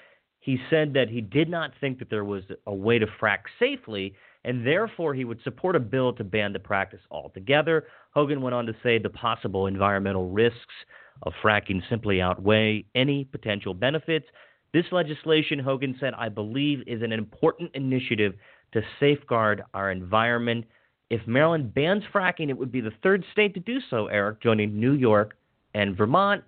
he 0.40 0.58
said 0.70 0.94
that 0.94 1.08
he 1.08 1.20
did 1.20 1.48
not 1.48 1.72
think 1.80 1.98
that 1.98 2.10
there 2.10 2.24
was 2.24 2.42
a 2.66 2.74
way 2.74 2.98
to 2.98 3.06
frack 3.20 3.40
safely, 3.58 4.14
and 4.44 4.66
therefore 4.66 5.14
he 5.14 5.24
would 5.24 5.40
support 5.42 5.76
a 5.76 5.80
bill 5.80 6.14
to 6.14 6.24
ban 6.24 6.52
the 6.52 6.58
practice 6.58 7.00
altogether. 7.10 7.86
Hogan 8.14 8.40
went 8.40 8.54
on 8.54 8.64
to 8.66 8.74
say 8.82 8.98
the 8.98 9.10
possible 9.10 9.66
environmental 9.66 10.30
risks 10.30 10.74
of 11.22 11.34
fracking 11.44 11.82
simply 11.90 12.22
outweigh 12.22 12.84
any 12.94 13.24
potential 13.24 13.74
benefits. 13.74 14.26
This 14.72 14.86
legislation, 14.92 15.58
Hogan 15.58 15.96
said, 16.00 16.14
I 16.16 16.30
believe 16.30 16.82
is 16.86 17.02
an 17.02 17.12
important 17.12 17.72
initiative 17.74 18.34
to 18.72 18.80
safeguard 18.98 19.62
our 19.74 19.90
environment. 19.90 20.64
If 21.10 21.26
Maryland 21.26 21.74
bans 21.74 22.04
fracking, 22.14 22.48
it 22.48 22.56
would 22.56 22.72
be 22.72 22.80
the 22.80 22.92
third 23.02 23.24
state 23.32 23.54
to 23.54 23.60
do 23.60 23.78
so, 23.90 24.06
Eric, 24.06 24.40
joining 24.40 24.78
New 24.78 24.92
York 24.92 25.36
and 25.74 25.96
Vermont. 25.96 26.42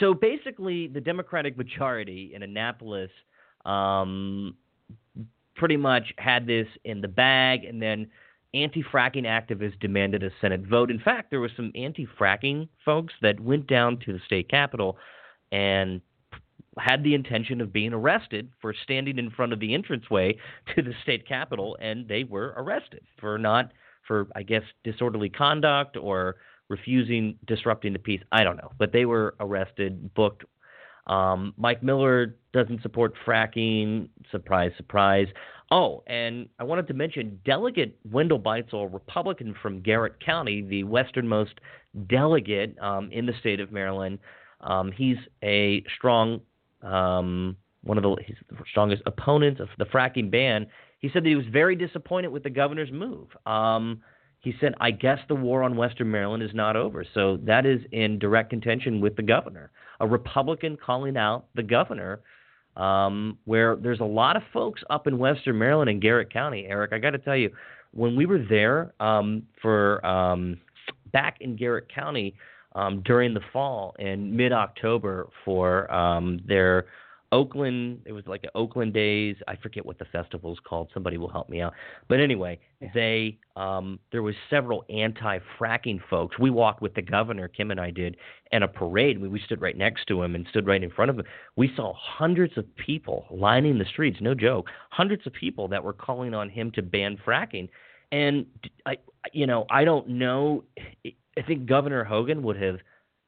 So 0.00 0.14
basically, 0.14 0.88
the 0.88 1.00
Democratic 1.00 1.56
majority 1.56 2.32
in 2.34 2.42
Annapolis 2.42 3.10
um, 3.64 4.56
pretty 5.56 5.76
much 5.76 6.12
had 6.18 6.46
this 6.46 6.66
in 6.84 7.00
the 7.00 7.08
bag, 7.08 7.64
and 7.64 7.80
then 7.80 8.08
anti 8.54 8.82
fracking 8.82 9.24
activists 9.24 9.78
demanded 9.80 10.22
a 10.22 10.30
Senate 10.40 10.62
vote. 10.62 10.90
In 10.90 11.00
fact, 11.00 11.30
there 11.30 11.40
were 11.40 11.50
some 11.54 11.70
anti 11.74 12.06
fracking 12.18 12.68
folks 12.84 13.12
that 13.20 13.38
went 13.40 13.66
down 13.66 13.98
to 14.06 14.12
the 14.12 14.20
state 14.24 14.48
capitol 14.48 14.96
and 15.52 16.00
had 16.78 17.02
the 17.02 17.14
intention 17.14 17.60
of 17.60 17.72
being 17.72 17.92
arrested 17.92 18.48
for 18.60 18.72
standing 18.84 19.18
in 19.18 19.30
front 19.30 19.52
of 19.52 19.60
the 19.60 19.74
entranceway 19.74 20.36
to 20.74 20.82
the 20.82 20.92
state 21.02 21.26
capitol, 21.26 21.76
and 21.80 22.08
they 22.08 22.24
were 22.24 22.54
arrested 22.56 23.02
for 23.20 23.38
not, 23.38 23.72
for 24.08 24.26
I 24.34 24.42
guess, 24.42 24.62
disorderly 24.82 25.28
conduct 25.28 25.96
or 25.96 26.36
refusing, 26.68 27.38
disrupting 27.46 27.92
the 27.92 27.98
peace. 28.00 28.20
I 28.32 28.42
don't 28.42 28.56
know, 28.56 28.72
but 28.78 28.92
they 28.92 29.04
were 29.04 29.36
arrested, 29.38 30.12
booked. 30.14 30.44
Um, 31.06 31.54
Mike 31.56 31.82
Miller 31.82 32.36
doesn't 32.52 32.82
support 32.82 33.14
fracking. 33.24 34.08
Surprise, 34.30 34.72
surprise. 34.76 35.28
Oh, 35.70 36.02
and 36.06 36.48
I 36.58 36.64
wanted 36.64 36.86
to 36.88 36.94
mention 36.94 37.40
Delegate 37.44 37.98
Wendell 38.10 38.40
Beitzel, 38.40 38.84
a 38.84 38.88
Republican 38.88 39.54
from 39.60 39.80
Garrett 39.80 40.18
County, 40.24 40.62
the 40.62 40.84
westernmost 40.84 41.60
delegate 42.08 42.78
um, 42.80 43.10
in 43.12 43.26
the 43.26 43.34
state 43.40 43.60
of 43.60 43.70
Maryland. 43.70 44.18
Um, 44.62 44.90
he's 44.92 45.18
a 45.42 45.84
strong, 45.96 46.40
um, 46.82 47.56
one 47.82 47.96
of 47.96 48.02
the 48.02 48.16
the 48.50 48.56
strongest 48.70 49.02
opponents 49.06 49.60
of 49.60 49.68
the 49.78 49.84
fracking 49.84 50.30
ban. 50.30 50.66
He 50.98 51.08
said 51.12 51.24
that 51.24 51.28
he 51.28 51.36
was 51.36 51.46
very 51.46 51.76
disappointed 51.76 52.28
with 52.28 52.42
the 52.42 52.50
governor's 52.50 52.90
move. 52.90 53.28
Um, 53.46 54.02
he 54.40 54.54
said, 54.60 54.74
I 54.80 54.92
guess 54.92 55.18
the 55.28 55.34
war 55.34 55.62
on 55.62 55.76
Western 55.76 56.10
Maryland 56.10 56.42
is 56.42 56.54
not 56.54 56.76
over. 56.76 57.04
So 57.14 57.38
that 57.38 57.66
is 57.66 57.80
in 57.92 58.18
direct 58.18 58.50
contention 58.50 59.00
with 59.00 59.16
the 59.16 59.22
governor. 59.22 59.70
A 60.00 60.06
Republican 60.06 60.76
calling 60.76 61.16
out 61.16 61.46
the 61.54 61.62
governor, 61.62 62.20
um, 62.76 63.38
where 63.44 63.74
there's 63.76 64.00
a 64.00 64.04
lot 64.04 64.36
of 64.36 64.42
folks 64.52 64.82
up 64.90 65.06
in 65.06 65.18
Western 65.18 65.58
Maryland 65.58 65.90
and 65.90 66.00
Garrett 66.00 66.32
County. 66.32 66.66
Eric, 66.68 66.92
I 66.92 66.98
got 66.98 67.10
to 67.10 67.18
tell 67.18 67.36
you, 67.36 67.50
when 67.92 68.14
we 68.14 68.26
were 68.26 68.44
there 68.48 68.92
um, 69.00 69.42
for 69.60 70.04
um, 70.06 70.60
back 71.12 71.38
in 71.40 71.56
Garrett 71.56 71.92
County 71.92 72.34
um, 72.74 73.02
during 73.04 73.34
the 73.34 73.40
fall 73.52 73.96
and 73.98 74.32
mid 74.32 74.52
October 74.52 75.28
for 75.44 75.92
um, 75.92 76.40
their 76.46 76.86
Oakland. 77.30 78.00
It 78.06 78.12
was 78.12 78.26
like 78.26 78.44
an 78.44 78.50
Oakland 78.54 78.94
Days. 78.94 79.36
I 79.46 79.56
forget 79.56 79.84
what 79.84 79.98
the 79.98 80.06
festival's 80.06 80.58
called. 80.66 80.90
Somebody 80.94 81.18
will 81.18 81.28
help 81.28 81.48
me 81.48 81.60
out. 81.60 81.74
But 82.08 82.20
anyway, 82.20 82.58
they 82.94 83.38
um, 83.56 83.98
there 84.12 84.22
was 84.22 84.34
several 84.48 84.84
anti-fracking 84.88 86.00
folks. 86.08 86.38
We 86.38 86.50
walked 86.50 86.80
with 86.80 86.94
the 86.94 87.02
governor, 87.02 87.48
Kim 87.48 87.70
and 87.70 87.80
I 87.80 87.90
did, 87.90 88.16
and 88.52 88.64
a 88.64 88.68
parade. 88.68 89.20
We, 89.20 89.28
we 89.28 89.40
stood 89.40 89.60
right 89.60 89.76
next 89.76 90.06
to 90.06 90.22
him 90.22 90.34
and 90.34 90.46
stood 90.48 90.66
right 90.66 90.82
in 90.82 90.90
front 90.90 91.10
of 91.10 91.18
him. 91.18 91.26
We 91.56 91.70
saw 91.76 91.92
hundreds 91.96 92.56
of 92.56 92.64
people 92.76 93.26
lining 93.30 93.78
the 93.78 93.84
streets. 93.84 94.18
No 94.20 94.34
joke, 94.34 94.66
hundreds 94.90 95.26
of 95.26 95.32
people 95.32 95.68
that 95.68 95.84
were 95.84 95.92
calling 95.92 96.34
on 96.34 96.48
him 96.48 96.70
to 96.72 96.82
ban 96.82 97.18
fracking. 97.26 97.68
And 98.10 98.46
I, 98.86 98.96
you 99.32 99.46
know, 99.46 99.66
I 99.70 99.84
don't 99.84 100.08
know. 100.08 100.64
I 101.04 101.42
think 101.46 101.66
Governor 101.66 102.04
Hogan 102.04 102.42
would 102.42 102.60
have. 102.60 102.78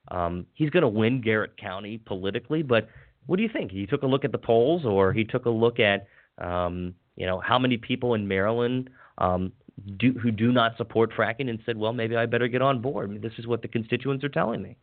Um, 0.09 0.47
he's 0.55 0.71
going 0.71 0.83
to 0.83 0.89
win 0.89 1.21
Garrett 1.21 1.57
County 1.59 1.99
politically, 1.99 2.63
but 2.63 2.89
what 3.27 3.37
do 3.37 3.43
you 3.43 3.49
think? 3.53 3.71
He 3.71 3.87
took 3.87 4.03
a 4.03 4.07
look 4.07 4.25
at 4.25 4.33
the 4.33 4.39
polls, 4.39 4.85
or 4.85 5.13
he 5.13 5.25
took 5.25 5.47
a 5.47 5.51
look 5.51 5.79
at 5.79 6.07
um, 6.39 6.95
you 7.17 7.27
know 7.27 7.41
how 7.41 7.59
many 7.59 7.77
people 7.77 8.15
in 8.15 8.27
Maryland 8.27 8.91
um, 9.19 9.53
do, 9.99 10.13
who 10.13 10.31
do 10.31 10.53
not 10.53 10.77
support 10.77 11.13
fracking 11.13 11.49
and 11.49 11.61
said, 11.65 11.77
well, 11.77 11.93
maybe 11.93 12.17
I 12.17 12.27
better 12.27 12.49
get 12.49 12.63
on 12.63 12.81
board. 12.81 13.21
This 13.23 13.33
is 13.39 13.47
what 13.47 13.63
the 13.63 13.69
constituents 13.69 14.25
are 14.25 14.29
telling 14.29 14.63
me. 14.63 14.77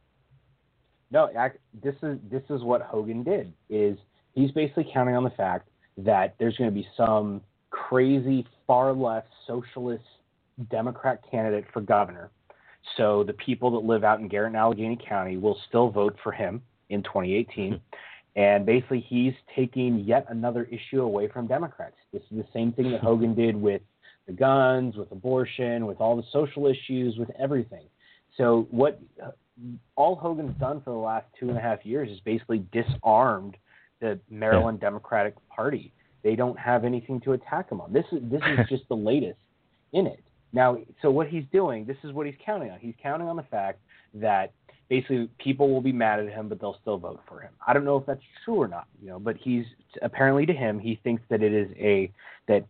No, 1.11 1.29
I, 1.37 1.51
this 1.83 1.95
is 2.03 2.19
this 2.29 2.43
is 2.49 2.61
what 2.63 2.81
Hogan 2.81 3.23
did. 3.23 3.53
Is 3.69 3.97
he's 4.33 4.51
basically 4.51 4.89
counting 4.93 5.15
on 5.15 5.23
the 5.23 5.29
fact 5.31 5.69
that 5.97 6.35
there's 6.37 6.55
going 6.57 6.69
to 6.69 6.73
be 6.73 6.87
some 6.95 7.41
crazy 7.69 8.45
far 8.65 8.93
left 8.93 9.29
socialist 9.45 10.03
Democrat 10.69 11.21
candidate 11.29 11.65
for 11.71 11.81
governor. 11.81 12.29
So 12.97 13.23
the 13.23 13.33
people 13.33 13.71
that 13.71 13.87
live 13.87 14.03
out 14.03 14.19
in 14.19 14.27
Garrett 14.27 14.53
and 14.53 14.55
Allegany 14.55 14.97
County 15.07 15.37
will 15.37 15.57
still 15.67 15.89
vote 15.89 16.15
for 16.23 16.31
him 16.31 16.61
in 16.89 17.03
2018. 17.03 17.79
And 18.37 18.67
basically, 18.67 19.03
he's 19.09 19.33
taking 19.55 19.99
yet 19.99 20.27
another 20.29 20.65
issue 20.65 21.01
away 21.01 21.27
from 21.27 21.47
Democrats. 21.47 21.95
This 22.13 22.21
is 22.31 22.37
the 22.37 22.45
same 22.53 22.71
thing 22.71 22.91
that 22.91 23.01
Hogan 23.03 23.33
did 23.33 23.55
with 23.55 23.81
the 24.27 24.33
guns, 24.33 24.95
with 24.95 25.11
abortion, 25.11 25.87
with 25.87 25.99
all 25.99 26.15
the 26.15 26.23
social 26.31 26.67
issues, 26.67 27.17
with 27.17 27.31
everything. 27.39 27.85
So, 28.37 28.67
what 28.69 29.01
all 29.95 30.15
Hogan's 30.15 30.55
done 30.59 30.81
for 30.81 30.91
the 30.91 30.99
last 30.99 31.25
two 31.39 31.49
and 31.49 31.57
a 31.57 31.61
half 31.61 31.83
years 31.83 32.11
is 32.11 32.19
basically 32.19 32.63
disarmed 32.71 33.57
the 33.99 34.19
Maryland. 34.29 34.79
Democratic 34.79 35.33
Party. 35.49 35.91
They 36.23 36.35
don't 36.35 36.59
have 36.59 36.85
anything 36.85 37.19
to 37.21 37.33
attack 37.33 37.71
him 37.71 37.81
on. 37.81 37.91
This 37.91 38.05
is 38.11 38.19
this 38.29 38.41
is 38.45 38.59
just 38.69 38.87
the 38.87 38.95
latest 38.95 39.39
in 39.93 40.05
it. 40.05 40.23
Now, 40.53 40.77
so 41.01 41.09
what 41.09 41.27
he's 41.27 41.43
doing, 41.51 41.85
this 41.85 41.97
is 42.03 42.13
what 42.13 42.27
he's 42.27 42.35
counting 42.45 42.69
on. 42.69 42.77
He's 42.79 42.93
counting 43.01 43.27
on 43.27 43.35
the 43.35 43.43
fact 43.43 43.79
that 44.13 44.53
basically 44.89 45.29
people 45.39 45.69
will 45.69 45.81
be 45.81 45.91
mad 45.91 46.19
at 46.19 46.29
him, 46.29 46.49
but 46.49 46.59
they'll 46.59 46.77
still 46.81 46.97
vote 46.97 47.21
for 47.27 47.41
him. 47.41 47.51
I 47.65 47.73
don't 47.73 47.85
know 47.85 47.97
if 47.97 48.05
that's 48.05 48.21
true 48.45 48.61
or 48.61 48.67
not, 48.67 48.87
you 49.01 49.09
know, 49.09 49.19
but 49.19 49.35
he's 49.37 49.65
apparently 50.01 50.45
to 50.45 50.53
him 50.53 50.79
he 50.79 50.99
thinks 51.03 51.23
that 51.29 51.41
it 51.41 51.53
is 51.53 51.69
a 51.77 52.11
that 52.47 52.65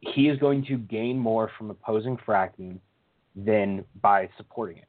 he 0.00 0.28
is 0.28 0.38
going 0.38 0.64
to 0.66 0.76
gain 0.76 1.18
more 1.18 1.50
from 1.58 1.70
opposing 1.70 2.16
fracking 2.26 2.78
than 3.34 3.84
by 4.00 4.28
supporting 4.36 4.78
it. 4.78 4.88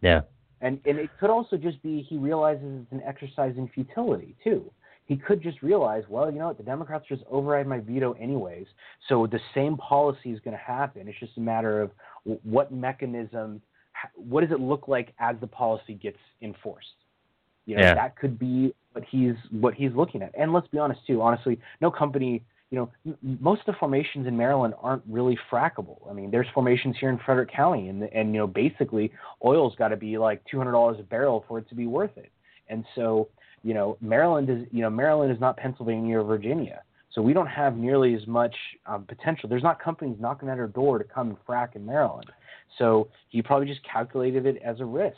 Yeah. 0.00 0.22
And 0.60 0.80
and 0.86 0.98
it 0.98 1.10
could 1.18 1.30
also 1.30 1.56
just 1.56 1.82
be 1.82 2.02
he 2.08 2.16
realizes 2.16 2.82
it's 2.82 2.92
an 2.92 3.02
exercise 3.06 3.54
in 3.56 3.68
futility 3.68 4.34
too. 4.42 4.70
He 5.06 5.16
could 5.16 5.42
just 5.42 5.62
realize, 5.62 6.04
well, 6.08 6.30
you 6.30 6.38
know 6.38 6.46
what, 6.46 6.58
the 6.58 6.62
Democrats 6.62 7.04
just 7.08 7.22
override 7.28 7.66
my 7.66 7.80
veto 7.80 8.12
anyways, 8.12 8.66
so 9.08 9.26
the 9.26 9.40
same 9.52 9.76
policy 9.76 10.30
is 10.30 10.38
going 10.40 10.56
to 10.56 10.62
happen. 10.62 11.08
It's 11.08 11.18
just 11.18 11.36
a 11.36 11.40
matter 11.40 11.82
of 11.82 11.90
what 12.44 12.72
mechanism 12.72 13.60
what 14.14 14.42
does 14.42 14.50
it 14.50 14.60
look 14.60 14.88
like 14.88 15.14
as 15.18 15.36
the 15.40 15.46
policy 15.46 15.94
gets 15.94 16.18
enforced? 16.40 16.88
You 17.66 17.76
know, 17.76 17.82
yeah. 17.82 17.94
that 17.94 18.16
could 18.16 18.38
be 18.38 18.74
what 18.92 19.04
he's 19.10 19.34
what 19.50 19.74
he's 19.74 19.92
looking 19.94 20.22
at. 20.22 20.32
And 20.36 20.52
let's 20.52 20.66
be 20.68 20.78
honest 20.78 21.00
too. 21.06 21.22
Honestly, 21.22 21.58
no 21.80 21.90
company. 21.90 22.44
You 22.70 22.78
know, 22.78 22.90
m- 23.06 23.38
most 23.40 23.60
of 23.60 23.66
the 23.66 23.74
formations 23.78 24.26
in 24.26 24.36
Maryland 24.36 24.74
aren't 24.80 25.02
really 25.08 25.38
frackable. 25.50 25.98
I 26.10 26.14
mean, 26.14 26.30
there's 26.30 26.46
formations 26.54 26.96
here 26.98 27.10
in 27.10 27.18
Frederick 27.24 27.52
County, 27.52 27.88
and 27.88 28.02
and 28.02 28.32
you 28.32 28.38
know, 28.38 28.46
basically, 28.46 29.12
oil's 29.44 29.74
got 29.76 29.88
to 29.88 29.96
be 29.96 30.18
like 30.18 30.42
two 30.50 30.58
hundred 30.58 30.72
dollars 30.72 30.96
a 30.98 31.02
barrel 31.02 31.44
for 31.46 31.58
it 31.58 31.68
to 31.68 31.74
be 31.74 31.86
worth 31.86 32.16
it. 32.16 32.32
And 32.68 32.84
so, 32.94 33.28
you 33.62 33.74
know, 33.74 33.96
Maryland 34.00 34.50
is 34.50 34.66
you 34.72 34.80
know 34.80 34.90
Maryland 34.90 35.32
is 35.32 35.40
not 35.40 35.56
Pennsylvania 35.56 36.18
or 36.18 36.24
Virginia. 36.24 36.82
So 37.14 37.20
we 37.20 37.34
don't 37.34 37.46
have 37.46 37.76
nearly 37.76 38.14
as 38.14 38.26
much 38.26 38.54
um, 38.86 39.04
potential. 39.04 39.48
There's 39.48 39.62
not 39.62 39.80
companies 39.80 40.16
knocking 40.18 40.48
at 40.48 40.58
our 40.58 40.66
door 40.66 40.98
to 40.98 41.04
come 41.04 41.28
and 41.28 41.36
frack 41.46 41.76
in 41.76 41.84
Maryland. 41.84 42.30
So 42.78 43.08
he 43.28 43.42
probably 43.42 43.66
just 43.66 43.80
calculated 43.84 44.46
it 44.46 44.60
as 44.64 44.80
a 44.80 44.84
risk. 44.84 45.16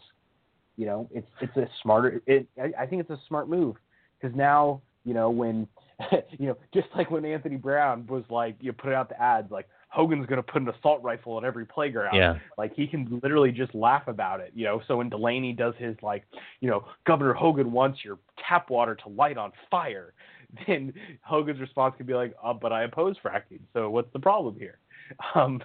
You 0.76 0.86
know, 0.86 1.08
it's 1.12 1.28
it's 1.40 1.56
a 1.56 1.68
smarter. 1.82 2.20
It, 2.26 2.48
I, 2.60 2.82
I 2.82 2.86
think 2.86 3.00
it's 3.00 3.10
a 3.10 3.20
smart 3.28 3.48
move 3.48 3.76
because 4.20 4.36
now 4.36 4.82
you 5.04 5.14
know 5.14 5.30
when 5.30 5.68
you 6.38 6.46
know 6.46 6.56
just 6.72 6.88
like 6.96 7.10
when 7.10 7.24
Anthony 7.24 7.56
Brown 7.56 8.06
was 8.08 8.24
like 8.28 8.56
you 8.60 8.72
put 8.72 8.92
out 8.92 9.08
the 9.08 9.20
ads 9.20 9.50
like 9.50 9.68
Hogan's 9.94 10.26
going 10.26 10.42
to 10.42 10.42
put 10.42 10.60
an 10.60 10.68
assault 10.68 11.02
rifle 11.04 11.38
at 11.38 11.44
every 11.44 11.64
playground. 11.64 12.16
Yeah. 12.16 12.38
Like 12.58 12.74
he 12.74 12.88
can 12.88 13.20
literally 13.22 13.52
just 13.52 13.72
laugh 13.76 14.08
about 14.08 14.40
it, 14.40 14.50
you 14.52 14.64
know. 14.64 14.82
So 14.88 14.96
when 14.96 15.08
Delaney 15.08 15.52
does 15.52 15.74
his 15.78 15.94
like, 16.02 16.24
you 16.60 16.68
know, 16.68 16.84
Governor 17.06 17.32
Hogan 17.32 17.70
wants 17.70 18.04
your 18.04 18.18
tap 18.46 18.70
water 18.70 18.96
to 18.96 19.08
light 19.08 19.38
on 19.38 19.52
fire, 19.70 20.12
then 20.66 20.92
Hogan's 21.22 21.60
response 21.60 21.94
could 21.96 22.08
be 22.08 22.14
like, 22.14 22.34
oh, 22.42 22.54
but 22.54 22.72
I 22.72 22.82
oppose 22.82 23.14
fracking. 23.24 23.60
So 23.72 23.88
what's 23.88 24.12
the 24.12 24.20
problem 24.20 24.56
here? 24.58 24.78
Um, 25.34 25.60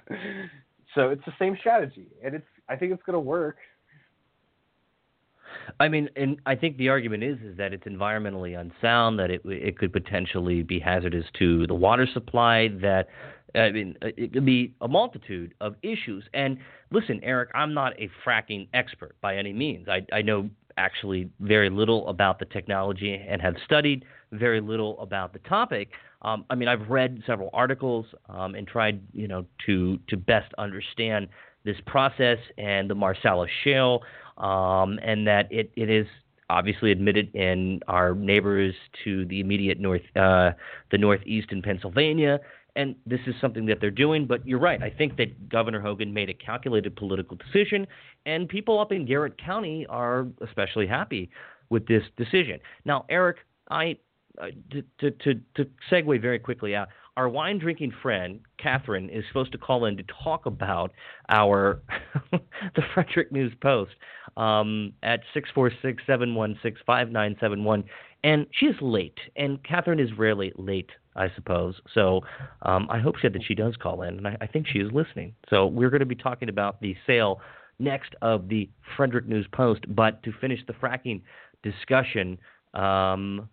so 0.95 1.09
it's 1.09 1.23
the 1.25 1.33
same 1.39 1.55
strategy, 1.59 2.07
and 2.23 2.35
it's 2.35 2.47
I 2.67 2.75
think 2.75 2.93
it's 2.93 3.03
going 3.03 3.15
to 3.15 3.19
work. 3.19 3.57
I 5.79 5.87
mean, 5.87 6.09
and 6.15 6.39
I 6.45 6.55
think 6.55 6.77
the 6.77 6.89
argument 6.89 7.23
is 7.23 7.37
is 7.41 7.57
that 7.57 7.73
it's 7.73 7.85
environmentally 7.85 8.59
unsound, 8.59 9.19
that 9.19 9.29
it 9.29 9.41
it 9.45 9.77
could 9.77 9.93
potentially 9.93 10.63
be 10.63 10.79
hazardous 10.79 11.25
to 11.39 11.67
the 11.67 11.73
water 11.75 12.07
supply. 12.11 12.69
That 12.81 13.07
I 13.55 13.71
mean, 13.71 13.95
it 14.01 14.33
could 14.33 14.45
be 14.45 14.73
a 14.81 14.87
multitude 14.87 15.53
of 15.61 15.75
issues. 15.81 16.23
And 16.33 16.57
listen, 16.91 17.19
Eric, 17.23 17.49
I'm 17.53 17.73
not 17.73 17.93
a 17.99 18.09
fracking 18.25 18.67
expert 18.73 19.15
by 19.21 19.37
any 19.37 19.53
means. 19.53 19.87
I 19.87 20.05
I 20.11 20.21
know 20.21 20.49
actually 20.77 21.29
very 21.41 21.69
little 21.69 22.07
about 22.07 22.39
the 22.39 22.45
technology 22.45 23.13
and 23.13 23.41
have 23.41 23.55
studied 23.65 24.05
very 24.31 24.61
little 24.61 24.99
about 24.99 25.33
the 25.33 25.39
topic. 25.39 25.89
Um, 26.21 26.45
I 26.49 26.55
mean, 26.55 26.67
I've 26.67 26.89
read 26.89 27.23
several 27.25 27.49
articles 27.53 28.05
um, 28.27 28.55
and 28.55 28.67
tried, 28.67 29.01
you 29.13 29.27
know, 29.27 29.45
to 29.65 29.99
to 30.09 30.17
best 30.17 30.53
understand 30.57 31.27
this 31.65 31.77
process 31.85 32.37
and 32.57 32.89
the 32.89 32.95
Marcellus 32.95 33.49
Shale, 33.63 34.01
um, 34.37 34.99
and 35.03 35.27
that 35.27 35.51
it, 35.51 35.71
it 35.75 35.89
is 35.89 36.07
obviously 36.49 36.91
admitted 36.91 37.33
in 37.35 37.79
our 37.87 38.15
neighbors 38.15 38.73
to 39.03 39.25
the 39.25 39.39
immediate 39.39 39.79
north, 39.79 40.01
uh, 40.15 40.51
the 40.91 40.97
northeast 40.97 41.51
in 41.51 41.61
Pennsylvania. 41.61 42.39
And 42.75 42.95
this 43.05 43.19
is 43.27 43.35
something 43.41 43.65
that 43.65 43.79
they're 43.81 43.91
doing, 43.91 44.25
but 44.25 44.45
you're 44.47 44.59
right. 44.59 44.81
I 44.81 44.89
think 44.89 45.17
that 45.17 45.49
Governor 45.49 45.81
Hogan 45.81 46.13
made 46.13 46.29
a 46.29 46.33
calculated 46.33 46.95
political 46.95 47.37
decision, 47.37 47.85
and 48.25 48.47
people 48.47 48.79
up 48.79 48.91
in 48.91 49.05
Garrett 49.05 49.37
County 49.43 49.85
are 49.89 50.27
especially 50.41 50.87
happy 50.87 51.29
with 51.69 51.87
this 51.87 52.03
decision. 52.15 52.59
Now, 52.85 53.05
Eric, 53.09 53.37
I 53.69 53.97
uh, 54.39 54.47
to, 54.99 55.11
to, 55.11 55.33
to 55.55 55.67
segue 55.91 56.21
very 56.21 56.39
quickly 56.39 56.75
out, 56.75 56.89
our 57.17 57.27
wine 57.27 57.59
drinking 57.59 57.91
friend, 58.01 58.39
Catherine, 58.57 59.09
is 59.09 59.25
supposed 59.27 59.51
to 59.51 59.57
call 59.57 59.85
in 59.85 59.97
to 59.97 60.03
talk 60.23 60.45
about 60.45 60.93
our 61.27 61.81
the 62.31 62.81
Frederick 62.93 63.31
News 63.31 63.51
Post 63.61 63.91
um, 64.37 64.93
at 65.03 65.19
646 65.33 66.01
716 66.07 66.81
5971. 66.85 67.83
And 68.23 68.47
she 68.51 68.67
is 68.67 68.75
late, 68.81 69.17
and 69.35 69.61
Catherine 69.63 69.99
is 69.99 70.09
rarely 70.17 70.53
late, 70.57 70.89
I 71.15 71.29
suppose. 71.35 71.75
So 71.93 72.21
um, 72.61 72.87
I 72.89 72.99
hope 72.99 73.15
that 73.21 73.33
she 73.45 73.55
does 73.55 73.75
call 73.75 74.01
in, 74.03 74.17
and 74.17 74.27
I, 74.27 74.37
I 74.41 74.47
think 74.47 74.67
she 74.67 74.79
is 74.79 74.91
listening. 74.91 75.35
So 75.49 75.67
we're 75.67 75.89
going 75.89 75.99
to 75.99 76.05
be 76.05 76.15
talking 76.15 76.49
about 76.49 76.79
the 76.81 76.95
sale 77.05 77.41
next 77.79 78.15
of 78.21 78.47
the 78.47 78.69
Frederick 78.95 79.27
News 79.27 79.47
Post. 79.51 79.93
But 79.93 80.23
to 80.23 80.31
finish 80.39 80.59
the 80.67 80.73
fracking 80.73 81.21
discussion, 81.63 82.37
um, 82.73 83.49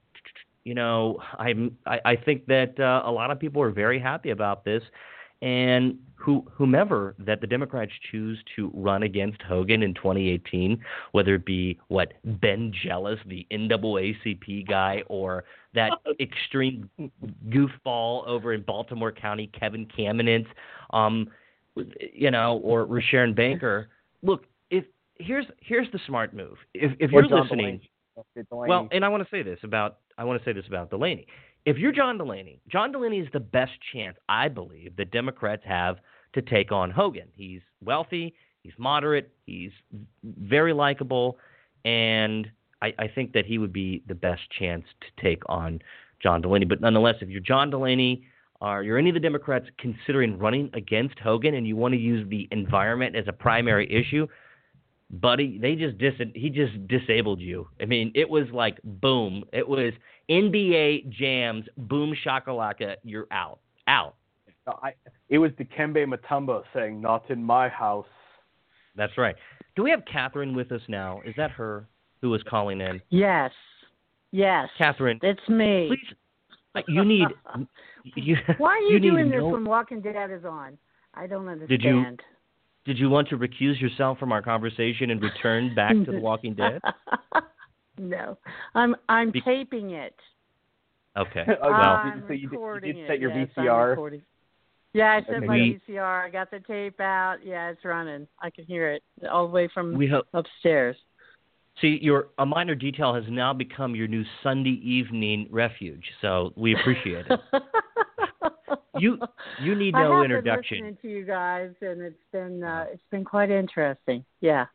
you 0.67 0.75
know, 0.75 1.23
I'm, 1.39 1.79
I, 1.87 2.01
I 2.05 2.17
think 2.17 2.47
that 2.47 2.79
uh, 2.81 3.09
a 3.09 3.13
lot 3.13 3.31
of 3.31 3.39
people 3.39 3.63
are 3.63 3.71
very 3.71 4.01
happy 4.01 4.31
about 4.31 4.65
this. 4.65 4.83
And 5.41 5.97
who, 6.17 6.45
whomever 6.53 7.15
that 7.21 7.41
the 7.41 7.47
Democrats 7.47 7.93
choose 8.11 8.37
to 8.57 8.73
run 8.75 9.05
against 9.05 9.41
Hogan 9.43 9.85
in 9.85 9.95
2018, 9.95 10.83
whether 11.13 11.37
it 11.37 11.45
be 11.45 11.79
what 11.87 12.15
Ben 12.25 12.73
Jealous, 12.85 13.21
the 13.27 13.47
NAACP 13.53 14.67
guy, 14.67 15.05
or 15.07 15.45
that 15.75 15.93
extreme 16.21 16.91
goofball 17.49 18.27
over 18.27 18.53
in 18.53 18.63
Baltimore 18.63 19.13
County, 19.13 19.49
Kevin 19.57 19.87
Kamenetz, 19.87 20.47
um, 20.91 21.29
you 22.13 22.33
know, 22.33 22.59
or 22.65 22.87
Rushern 22.87 23.37
Baker. 23.37 23.89
Look, 24.23 24.47
if 24.71 24.85
here's 25.15 25.47
here's 25.61 25.87
the 25.93 26.01
smart 26.09 26.35
move. 26.35 26.57
If 26.75 26.91
if 26.99 27.13
you're 27.13 27.29
listening, 27.29 27.83
well, 28.69 28.89
and 28.93 29.05
I 29.05 29.09
want 29.09 29.23
to 29.23 29.29
say 29.31 29.43
this 29.43 29.59
about 29.63 29.99
I 30.19 30.25
want 30.25 30.43
to 30.43 30.45
say 30.45 30.53
this 30.53 30.67
about 30.67 30.91
Delaney. 30.91 31.27
If 31.65 31.79
you're 31.79 31.93
John 31.93 32.17
Delaney, 32.19 32.61
John 32.69 32.93
Delaney 32.93 33.19
is 33.19 33.29
the 33.33 33.41
best 33.41 33.73
chance 33.93 34.17
I 34.29 34.49
believe 34.49 34.97
that 34.97 35.11
Democrats 35.11 35.63
have 35.67 35.97
to 36.35 36.43
take 36.43 36.73
on 36.73 36.91
Hogan. 36.91 37.29
He's 37.35 37.61
wealthy, 37.85 38.35
he's 38.63 38.73
moderate, 38.79 39.33
he's 39.45 39.73
very 40.25 40.73
likable, 40.73 41.39
and 41.85 42.51
I 42.83 42.95
I, 42.99 43.09
think 43.09 43.33
that 43.33 43.47
he 43.47 43.59
would 43.59 43.73
be 43.73 44.03
the 44.07 44.15
best 44.15 44.43
chance 44.59 44.85
to 45.01 45.23
take 45.23 45.43
on 45.49 45.81
John 46.23 46.41
Delaney. 46.41 46.67
But 46.67 46.81
nonetheless, 46.81 47.17
if 47.21 47.29
you're 47.29 47.41
John 47.41 47.71
Delaney 47.71 48.25
or 48.61 48.83
you're 48.83 48.99
any 48.99 49.11
of 49.11 49.15
the 49.15 49.21
Democrats 49.21 49.67
considering 49.79 50.39
running 50.39 50.71
against 50.73 51.19
Hogan 51.19 51.55
and 51.55 51.67
you 51.67 51.77
want 51.77 51.93
to 51.93 52.01
use 52.01 52.27
the 52.29 52.49
environment 52.51 53.17
as 53.17 53.25
a 53.29 53.33
primary 53.33 53.91
issue, 53.93 54.27
buddy, 55.11 55.59
they 55.59 55.75
just 55.75 55.99
dis 55.99 56.15
he 56.35 56.51
just 56.51 56.87
disabled 56.89 57.41
you. 57.41 57.69
I 57.81 57.85
mean, 57.85 58.13
it 58.15 58.29
was 58.29 58.47
like 58.53 58.79
boom. 58.85 59.45
It 59.53 59.67
was 59.67 59.93
NBA 60.31 61.11
jams, 61.11 61.65
boom 61.77 62.15
shakalaka, 62.25 62.97
you're 63.05 63.27
out. 63.31 63.61
Out. 63.89 64.17
I, 64.67 64.95
it 65.29 65.39
was 65.39 65.53
Dikembe 65.53 66.05
Mutombo 66.07 66.63
saying, 66.75 67.01
"Not 67.01 67.31
in 67.31 67.43
my 67.43 67.69
house." 67.69 68.07
That's 68.97 69.17
right. 69.17 69.37
Do 69.77 69.83
we 69.83 69.91
have 69.91 70.03
Catherine 70.11 70.57
with 70.57 70.73
us 70.73 70.81
now? 70.89 71.21
Is 71.25 71.35
that 71.37 71.51
her 71.53 71.87
who 72.21 72.31
was 72.31 72.43
calling 72.49 72.81
in? 72.81 73.01
Yes. 73.11 73.53
Yes. 74.33 74.69
Catherine. 74.77 75.21
It's 75.23 75.49
me. 75.49 75.89
Please. 76.75 76.85
You 76.89 77.05
need. 77.05 77.29
You, 78.15 78.37
Why 78.59 78.69
are 78.69 78.79
you, 78.83 78.99
you 78.99 79.01
doing 79.01 79.31
this 79.31 79.41
no, 79.41 79.49
when 79.49 79.65
Walking 79.65 80.01
Dead 80.01 80.31
is 80.31 80.45
on? 80.45 80.79
I 81.15 81.27
don't 81.27 81.49
understand. 81.49 81.69
Did 81.69 81.83
you 81.83 82.17
did 82.87 82.99
you 82.99 83.11
want 83.11 83.29
to 83.29 83.37
recuse 83.37 83.81
yourself 83.81 84.19
from 84.19 84.33
our 84.33 84.41
conversation 84.43 85.11
and 85.11 85.21
return 85.21 85.75
back 85.77 85.93
to 85.93 86.11
The 86.13 86.19
Walking 86.19 86.55
Dead? 86.55 86.81
no, 87.99 88.39
I'm 88.75 88.97
I'm 89.09 89.31
Be- 89.31 89.41
taping 89.43 89.91
it. 89.91 90.15
Okay. 91.19 91.45
Oh, 91.63 91.71
Well, 91.71 91.73
I'm 91.73 92.25
so 92.27 92.33
you 92.35 92.49
did, 92.49 92.59
you 92.87 92.93
did 92.93 93.07
set 93.09 93.19
your 93.21 93.31
yes, 93.37 93.49
VCR. 93.57 94.21
Yeah, 94.93 95.13
I 95.13 95.21
set 95.27 95.37
Okay. 95.37 95.47
my 95.47 95.55
We- 95.55 95.81
VCR. 95.89 96.25
I 96.27 96.31
got 96.31 96.51
the 96.51 96.61
tape 96.61 97.01
out. 97.01 97.37
Yeah, 97.45 97.71
it's 97.71 97.85
running. 97.85 98.27
I 98.41 98.51
can 98.51 98.65
hear 98.65 98.91
it 98.93 99.03
all 99.31 99.47
the 99.47 99.53
way 99.53 99.69
from 99.73 99.95
we 99.95 100.07
hope. 100.07 100.27
upstairs. 100.35 100.97
See, 101.81 101.99
your 102.01 102.29
a 102.39 102.47
Miner 102.47 102.75
Detail 102.75 103.13
has 103.15 103.25
now 103.29 103.53
become 103.53 103.95
your 103.95 104.09
new 104.09 104.25
Sunday 104.43 104.81
evening 104.83 105.49
refuge. 105.51 106.05
So 106.23 106.53
we 106.57 106.75
appreciate 106.75 107.27
it. 107.29 107.41
You 108.99 109.19
you 109.63 109.75
need 109.75 109.95
I 109.95 110.03
no 110.03 110.17
have 110.17 110.25
introduction. 110.25 110.79
Been 110.79 110.87
listening 110.95 110.99
to 111.03 111.19
you 111.19 111.25
guys, 111.27 111.71
and 111.83 112.01
it's 112.01 112.17
been 112.33 112.63
uh, 112.63 112.87
it's 112.93 113.03
been 113.11 113.25
quite 113.25 113.51
interesting. 113.51 114.25
Yeah. 114.41 114.67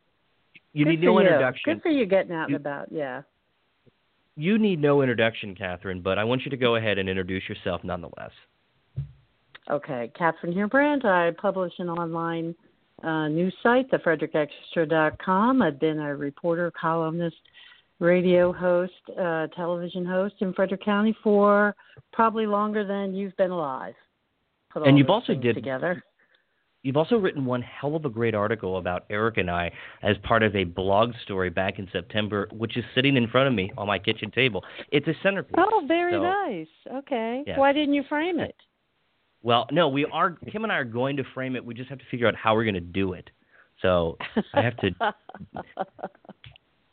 You 0.74 0.86
Good 0.86 0.92
need 0.92 1.02
no 1.02 1.20
you. 1.20 1.26
introduction. 1.26 1.74
Good 1.74 1.82
for 1.82 1.90
you 1.90 2.06
getting 2.06 2.32
out 2.34 2.50
You- 2.50 2.56
and 2.56 2.66
about. 2.66 2.92
Yeah. 2.92 3.24
You 4.38 4.58
need 4.58 4.80
no 4.82 5.02
introduction, 5.02 5.56
Catherine. 5.56 6.02
But 6.02 6.18
I 6.18 6.24
want 6.24 6.44
you 6.46 6.52
to 6.52 6.58
go 6.58 6.76
ahead 6.76 6.98
and 6.98 7.10
introduce 7.10 7.44
yourself 7.50 7.84
nonetheless. 7.84 8.32
Okay, 9.70 10.12
Catherine 10.18 10.54
Heerbrandt. 10.54 11.06
I 11.06 11.32
publish 11.32 11.74
an 11.80 11.90
online 11.90 12.56
uh, 13.04 13.28
news 13.28 13.54
site, 13.62 13.90
thefrederickextra.com. 13.92 15.62
I've 15.62 15.80
been 15.80 16.00
a 16.00 16.16
reporter, 16.16 16.72
columnist, 16.80 17.36
radio 18.02 18.52
host, 18.52 18.92
uh, 19.18 19.48
television 19.56 20.06
host 20.06 20.36
in 20.40 20.54
Frederick 20.54 20.84
County 20.84 21.16
for 21.24 21.76
probably 22.12 22.46
longer 22.48 22.84
than 22.86 23.14
you've 23.14 23.38
been 23.38 23.52
alive. 23.52 23.94
Put 24.72 24.88
And 24.88 24.98
you've 24.98 25.10
also 25.10 25.34
did- 25.36 25.56
together. 25.56 26.04
You've 26.84 26.98
also 26.98 27.16
written 27.16 27.46
one 27.46 27.62
hell 27.62 27.96
of 27.96 28.06
a 28.06 28.10
great 28.10 28.34
article 28.34 28.78
about 28.78 29.06
Eric 29.12 29.38
and 29.38 29.52
I 29.52 29.72
as 30.02 30.18
part 30.24 30.42
of 30.42 30.56
a 30.56 30.64
blog 30.64 31.14
story 31.24 31.52
back 31.52 31.78
in 31.78 31.88
September, 31.92 32.50
which 32.52 32.76
is 32.76 32.84
sitting 32.96 33.18
in 33.18 33.28
front 33.28 33.48
of 33.48 33.54
me 33.54 33.72
on 33.78 33.86
my 33.86 34.00
kitchen 34.00 34.32
table. 34.32 34.64
It's 34.92 35.08
a 35.08 35.14
centerpiece. 35.22 35.54
Oh, 35.60 35.84
very 35.88 36.14
So- 36.14 36.24
nice. 36.24 36.68
Okay. 36.92 37.44
Yeah. 37.46 37.60
Why 37.60 37.72
didn't 37.72 37.94
you 37.94 38.02
frame 38.10 38.40
it? 38.40 38.56
Well, 39.44 39.68
no, 39.72 39.90
we 39.90 40.06
are. 40.06 40.32
Kim 40.52 40.64
and 40.64 40.72
I 40.74 40.78
are 40.78 40.84
going 40.84 41.18
to 41.18 41.24
frame 41.36 41.56
it. 41.56 41.64
We 41.64 41.76
just 41.76 41.90
have 41.90 42.00
to 42.00 42.06
figure 42.10 42.28
out 42.28 42.36
how 42.36 42.56
we're 42.56 42.64
going 42.64 42.74
to 42.74 42.80
do 42.82 43.14
it. 43.14 43.30
So 43.84 44.18
I 44.56 44.62
have 44.62 44.78
to. 44.78 44.92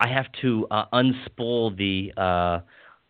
I 0.01 0.09
have 0.09 0.27
to 0.43 0.67
uh, 0.71 0.85
unspool 0.93 1.77
the 1.77 2.13
uh, 2.17 2.61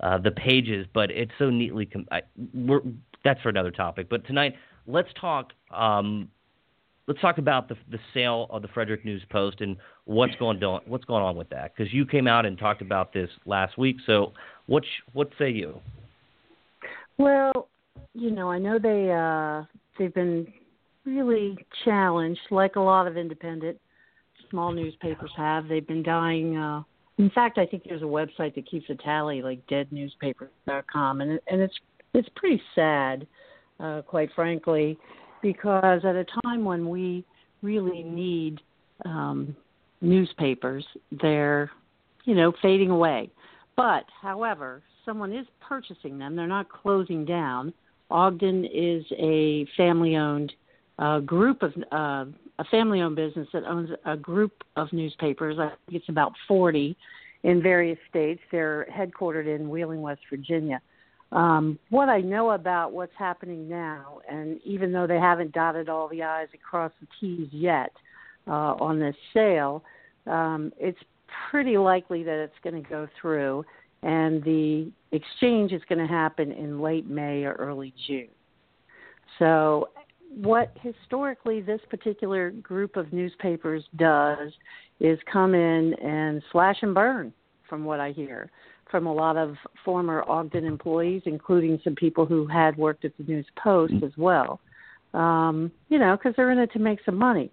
uh, 0.00 0.18
the 0.18 0.30
pages, 0.30 0.86
but 0.94 1.10
it's 1.10 1.32
so 1.38 1.50
neatly. 1.50 1.86
Com- 1.86 2.08
I, 2.10 2.22
that's 3.24 3.40
for 3.42 3.48
another 3.48 3.70
topic. 3.70 4.08
But 4.08 4.26
tonight, 4.26 4.54
let's 4.86 5.08
talk. 5.20 5.52
Um, 5.70 6.30
let's 7.06 7.20
talk 7.20 7.38
about 7.38 7.68
the 7.68 7.76
the 7.90 7.98
sale 8.14 8.46
of 8.50 8.62
the 8.62 8.68
Frederick 8.68 9.04
News 9.04 9.22
Post 9.30 9.60
and 9.60 9.76
what's 10.04 10.34
going 10.36 10.62
on. 10.62 10.80
What's 10.86 11.04
going 11.04 11.22
on 11.22 11.36
with 11.36 11.50
that? 11.50 11.74
Because 11.76 11.92
you 11.92 12.06
came 12.06 12.26
out 12.26 12.46
and 12.46 12.58
talked 12.58 12.82
about 12.82 13.12
this 13.12 13.30
last 13.44 13.76
week. 13.76 13.96
So 14.06 14.32
what 14.66 14.84
sh- 14.84 15.10
what 15.12 15.30
say 15.38 15.50
you? 15.50 15.80
Well, 17.18 17.68
you 18.14 18.30
know, 18.30 18.50
I 18.50 18.58
know 18.58 18.78
they 18.78 19.10
uh 19.10 19.64
they've 19.98 20.14
been 20.14 20.46
really 21.04 21.56
challenged 21.84 22.40
like 22.50 22.76
a 22.76 22.80
lot 22.80 23.06
of 23.06 23.16
independent 23.16 23.78
small 24.50 24.72
newspapers 24.72 25.30
have. 25.36 25.68
They've 25.68 25.86
been 25.86 26.02
dying 26.02 26.56
uh 26.56 26.82
in 27.18 27.30
fact, 27.30 27.58
I 27.58 27.66
think 27.66 27.82
there's 27.82 28.02
a 28.02 28.04
website 28.04 28.54
that 28.54 28.70
keeps 28.70 28.88
a 28.90 28.94
tally 28.94 29.42
like 29.42 29.66
deadnewspaper.com 29.66 31.20
and 31.20 31.40
and 31.46 31.60
it's 31.60 31.74
it's 32.14 32.28
pretty 32.36 32.62
sad 32.74 33.26
uh 33.80 34.02
quite 34.02 34.30
frankly 34.34 34.98
because 35.42 36.04
at 36.04 36.16
a 36.16 36.24
time 36.44 36.64
when 36.64 36.88
we 36.88 37.24
really 37.62 38.02
need 38.02 38.60
um 39.04 39.56
newspapers, 40.00 40.86
they're 41.20 41.70
you 42.24 42.34
know 42.34 42.52
fading 42.62 42.90
away. 42.90 43.30
But, 43.76 44.06
however, 44.20 44.82
someone 45.04 45.32
is 45.32 45.46
purchasing 45.60 46.18
them. 46.18 46.34
They're 46.34 46.48
not 46.48 46.68
closing 46.68 47.24
down. 47.24 47.72
Ogden 48.10 48.64
is 48.64 49.04
a 49.16 49.66
family-owned 49.76 50.52
uh, 50.98 51.20
group 51.20 51.62
of 51.62 51.72
uh, 51.92 52.24
a 52.58 52.64
family-owned 52.70 53.16
business 53.16 53.48
that 53.52 53.64
owns 53.64 53.90
a 54.04 54.16
group 54.16 54.52
of 54.76 54.92
newspapers. 54.92 55.58
I 55.58 55.68
think 55.68 56.00
it's 56.00 56.08
about 56.08 56.32
40 56.46 56.96
in 57.44 57.62
various 57.62 57.98
states. 58.10 58.40
They're 58.50 58.86
headquartered 58.92 59.54
in 59.54 59.68
Wheeling, 59.68 60.02
West 60.02 60.22
Virginia. 60.28 60.80
Um, 61.30 61.78
what 61.90 62.08
I 62.08 62.20
know 62.20 62.52
about 62.52 62.92
what's 62.92 63.12
happening 63.18 63.68
now, 63.68 64.20
and 64.28 64.60
even 64.64 64.92
though 64.92 65.06
they 65.06 65.18
haven't 65.18 65.52
dotted 65.52 65.88
all 65.88 66.08
the 66.08 66.22
I's 66.22 66.48
and 66.52 66.62
crossed 66.62 66.94
the 67.00 67.06
T's 67.20 67.48
yet 67.52 67.92
uh, 68.46 68.74
on 68.80 68.98
this 68.98 69.16
sale, 69.34 69.84
um, 70.26 70.72
it's 70.78 70.98
pretty 71.50 71.76
likely 71.76 72.22
that 72.22 72.38
it's 72.42 72.54
going 72.64 72.82
to 72.82 72.88
go 72.88 73.06
through, 73.20 73.64
and 74.02 74.42
the 74.42 74.90
exchange 75.12 75.72
is 75.72 75.82
going 75.88 75.98
to 75.98 76.06
happen 76.06 76.50
in 76.50 76.80
late 76.80 77.06
May 77.06 77.44
or 77.44 77.52
early 77.52 77.92
June. 78.06 78.28
So, 79.38 79.90
what 80.34 80.76
historically 80.80 81.60
this 81.60 81.80
particular 81.90 82.50
group 82.50 82.96
of 82.96 83.12
newspapers 83.12 83.84
does 83.96 84.52
is 85.00 85.18
come 85.32 85.54
in 85.54 85.94
and 85.94 86.42
slash 86.52 86.76
and 86.82 86.94
burn, 86.94 87.32
from 87.68 87.84
what 87.84 88.00
I 88.00 88.12
hear 88.12 88.50
from 88.90 89.06
a 89.06 89.12
lot 89.12 89.36
of 89.36 89.56
former 89.84 90.24
Ogden 90.28 90.64
employees, 90.64 91.22
including 91.26 91.80
some 91.84 91.94
people 91.94 92.26
who 92.26 92.46
had 92.46 92.76
worked 92.76 93.04
at 93.04 93.16
the 93.18 93.24
News 93.24 93.46
Post 93.62 93.94
as 94.04 94.12
well. 94.16 94.60
Um, 95.14 95.70
you 95.88 95.98
know, 95.98 96.16
because 96.16 96.34
they're 96.36 96.50
in 96.50 96.58
it 96.58 96.72
to 96.72 96.78
make 96.78 96.98
some 97.04 97.16
money. 97.16 97.50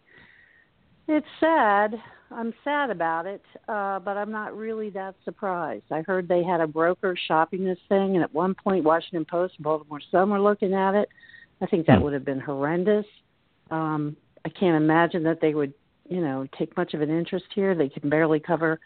It's 1.08 1.26
sad. 1.40 1.96
I'm 2.32 2.54
sad 2.64 2.90
about 2.90 3.28
it, 3.28 3.44
uh, 3.68 4.00
but 4.00 4.18
I'm 4.18 4.32
not 4.32 4.58
really 4.58 4.90
that 4.92 5.16
surprised. 5.24 5.86
I 5.92 6.02
heard 6.02 6.28
they 6.28 6.44
had 6.44 6.60
a 6.60 6.68
broker 6.68 7.16
shopping 7.28 7.64
this 7.64 7.78
thing, 7.88 8.16
and 8.16 8.24
at 8.24 8.34
one 8.34 8.56
point, 8.56 8.84
Washington 8.84 9.26
Post 9.26 9.54
and 9.58 9.64
Baltimore 9.64 10.02
Sun 10.12 10.32
were 10.32 10.42
looking 10.42 10.74
at 10.74 10.96
it. 10.96 11.08
I 11.62 11.66
think 11.68 11.88
that 11.88 11.98
Hmm. 11.98 12.04
would 12.04 12.14
have 12.14 12.26
been 12.26 12.40
horrendous. 12.40 13.06
Um, 13.72 14.16
I 14.44 14.50
can't 14.50 14.76
imagine 14.82 15.24
that 15.24 15.40
they 15.42 15.54
would, 15.54 15.74
you 16.08 16.22
know, 16.22 16.46
take 16.58 16.76
much 16.78 16.94
of 16.94 17.02
an 17.02 17.10
interest 17.10 17.46
here. 17.54 17.74
They 17.74 17.90
can 17.90 18.10
barely 18.10 18.40
cover 18.40 18.80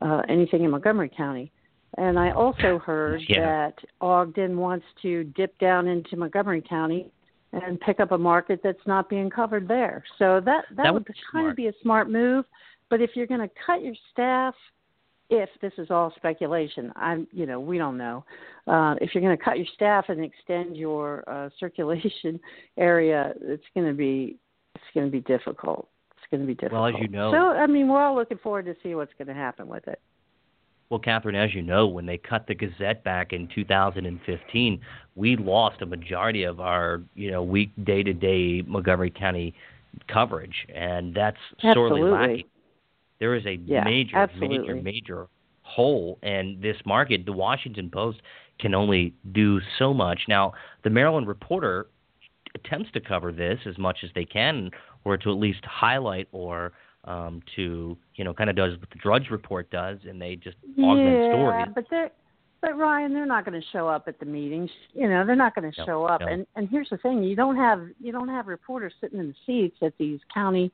uh, 0.00 0.22
anything 0.28 0.64
in 0.64 0.70
Montgomery 0.70 1.10
County. 1.10 1.52
And 1.98 2.18
I 2.18 2.30
also 2.30 2.78
heard 2.78 3.22
Yeah. 3.28 3.40
that 3.40 3.78
Ogden 4.00 4.56
wants 4.56 4.86
to 5.02 5.24
dip 5.24 5.56
down 5.58 5.86
into 5.86 6.16
Montgomery 6.16 6.62
County 6.62 7.12
and 7.52 7.78
pick 7.80 8.00
up 8.00 8.12
a 8.12 8.18
market 8.18 8.62
that's 8.62 8.86
not 8.86 9.10
being 9.10 9.28
covered 9.28 9.68
there. 9.68 10.02
So 10.18 10.40
that 10.40 10.64
that, 10.70 10.84
That 10.84 10.94
would 10.94 11.06
would 11.06 11.16
kind 11.30 11.42
smart. 11.44 11.50
of 11.50 11.56
be 11.56 11.66
a 11.66 11.72
smart 11.82 12.08
move. 12.08 12.46
But 12.88 13.02
if 13.02 13.14
you're 13.14 13.26
going 13.26 13.40
to 13.46 13.50
cut 13.66 13.82
your 13.82 13.94
staff, 14.10 14.54
if 15.32 15.48
this 15.60 15.72
is 15.78 15.90
all 15.90 16.12
speculation, 16.16 16.92
I'm 16.94 17.26
you 17.32 17.46
know 17.46 17.58
we 17.58 17.78
don't 17.78 17.96
know. 17.96 18.24
Uh, 18.66 18.94
if 19.00 19.14
you're 19.14 19.22
going 19.22 19.36
to 19.36 19.42
cut 19.42 19.56
your 19.56 19.66
staff 19.74 20.06
and 20.08 20.22
extend 20.22 20.76
your 20.76 21.28
uh, 21.28 21.48
circulation 21.58 22.38
area, 22.76 23.32
it's 23.40 23.64
going 23.74 23.86
to 23.86 23.94
be 23.94 24.36
it's 24.74 24.84
going 24.94 25.06
to 25.06 25.12
be 25.12 25.20
difficult. 25.20 25.88
It's 26.12 26.26
going 26.30 26.42
to 26.42 26.46
be 26.46 26.54
difficult. 26.54 26.82
Well, 26.82 26.96
as 26.96 27.00
you 27.00 27.08
know- 27.08 27.32
so 27.32 27.38
I 27.38 27.66
mean 27.66 27.88
we're 27.88 28.02
all 28.02 28.14
looking 28.14 28.38
forward 28.38 28.66
to 28.66 28.76
see 28.82 28.94
what's 28.94 29.12
going 29.18 29.28
to 29.28 29.34
happen 29.34 29.66
with 29.68 29.88
it. 29.88 30.00
Well, 30.90 30.98
Catherine, 30.98 31.36
as 31.36 31.54
you 31.54 31.62
know, 31.62 31.86
when 31.86 32.04
they 32.04 32.18
cut 32.18 32.46
the 32.46 32.54
Gazette 32.54 33.02
back 33.02 33.32
in 33.32 33.48
2015, 33.54 34.78
we 35.14 35.36
lost 35.38 35.80
a 35.80 35.86
majority 35.86 36.42
of 36.42 36.60
our, 36.60 37.00
you 37.14 37.30
know, 37.30 37.42
week 37.42 37.70
day 37.84 38.02
to 38.02 38.12
day 38.12 38.60
Montgomery 38.66 39.10
County 39.10 39.54
coverage, 40.06 40.66
and 40.74 41.14
that's 41.14 41.38
sorely 41.62 42.02
Absolutely. 42.02 42.10
lacking. 42.10 42.44
There 43.22 43.36
is 43.36 43.46
a 43.46 43.54
Yeah, 43.54 43.84
major, 43.84 44.16
absolutely. 44.16 44.58
major, 44.58 44.82
major 44.82 45.28
hole 45.62 46.18
in 46.24 46.58
this 46.60 46.76
market. 46.84 47.24
The 47.24 47.32
Washington 47.32 47.88
Post 47.88 48.20
can 48.58 48.74
only 48.74 49.14
do 49.30 49.60
so 49.78 49.94
much. 49.94 50.22
Now, 50.26 50.54
the 50.82 50.90
Maryland 50.90 51.28
Reporter 51.28 51.86
attempts 52.56 52.90
to 52.94 53.00
cover 53.00 53.30
this 53.30 53.60
as 53.64 53.78
much 53.78 53.98
as 54.02 54.10
they 54.16 54.24
can, 54.24 54.72
or 55.04 55.16
to 55.18 55.30
at 55.30 55.36
least 55.38 55.64
highlight 55.64 56.26
or 56.32 56.72
um, 57.04 57.40
to 57.54 57.96
you 58.16 58.24
know 58.24 58.34
kind 58.34 58.50
of 58.50 58.56
does 58.56 58.76
what 58.80 58.90
the 58.90 58.98
Drudge 58.98 59.30
Report 59.30 59.70
does, 59.70 59.98
and 60.08 60.20
they 60.20 60.34
just 60.34 60.56
augment 60.80 61.20
yeah, 61.22 61.28
stories. 61.30 61.66
but 61.76 61.84
they're 61.90 62.10
but 62.60 62.76
Ryan, 62.76 63.12
they're 63.14 63.24
not 63.24 63.44
going 63.44 63.60
to 63.60 63.66
show 63.72 63.86
up 63.86 64.08
at 64.08 64.18
the 64.18 64.26
meetings. 64.26 64.70
You 64.94 65.08
know, 65.08 65.24
they're 65.24 65.36
not 65.36 65.54
going 65.54 65.70
to 65.70 65.80
No, 65.80 65.86
show 65.86 66.04
up. 66.06 66.22
no. 66.22 66.26
And 66.26 66.44
and 66.56 66.68
here's 66.68 66.90
the 66.90 66.96
thing: 66.98 67.22
you 67.22 67.36
don't 67.36 67.56
have 67.56 67.86
you 68.00 68.10
don't 68.10 68.28
have 68.28 68.48
reporters 68.48 68.92
sitting 69.00 69.20
in 69.20 69.28
the 69.28 69.34
seats 69.46 69.76
at 69.80 69.96
these 69.96 70.18
county 70.34 70.72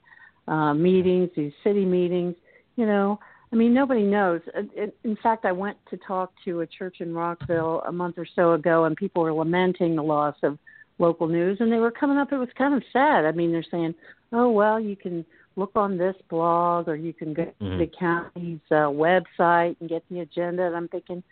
uh, 0.48 0.74
meetings, 0.74 1.30
these 1.36 1.52
city 1.62 1.84
meetings. 1.84 2.34
You 2.76 2.86
know, 2.86 3.18
I 3.52 3.56
mean, 3.56 3.74
nobody 3.74 4.02
knows. 4.02 4.40
In- 4.76 4.92
in- 5.04 5.16
fact, 5.16 5.44
I 5.44 5.52
went 5.52 5.76
to 5.90 5.96
talk 5.96 6.32
to 6.44 6.60
a 6.60 6.66
church 6.66 6.96
in 7.00 7.14
Rockville 7.14 7.82
a 7.86 7.92
month 7.92 8.18
or 8.18 8.26
so 8.36 8.52
ago, 8.52 8.84
and 8.84 8.96
people 8.96 9.22
were 9.22 9.32
lamenting 9.32 9.96
the 9.96 10.02
loss 10.02 10.36
of 10.42 10.58
local 10.98 11.28
news, 11.28 11.58
and 11.60 11.72
they 11.72 11.78
were 11.78 11.90
coming 11.90 12.18
up. 12.18 12.32
It 12.32 12.38
was 12.38 12.48
kind 12.56 12.74
of 12.74 12.82
sad. 12.92 13.24
I 13.24 13.32
mean, 13.32 13.52
they're 13.52 13.64
saying, 13.70 13.94
"Oh 14.32 14.50
well, 14.50 14.78
you 14.80 14.96
can 14.96 15.24
look 15.56 15.72
on 15.74 15.98
this 15.98 16.16
blog, 16.28 16.88
or 16.88 16.94
you 16.96 17.12
can 17.12 17.34
go 17.34 17.44
to 17.44 17.52
Mhm. 17.60 17.78
the 17.78 17.86
county's 17.86 18.60
uh, 18.70 18.88
website 18.88 19.76
and 19.80 19.88
get 19.88 20.04
the 20.10 20.20
agenda." 20.20 20.64
And 20.64 20.76
I'm 20.76 20.88
thinking, 20.88 21.22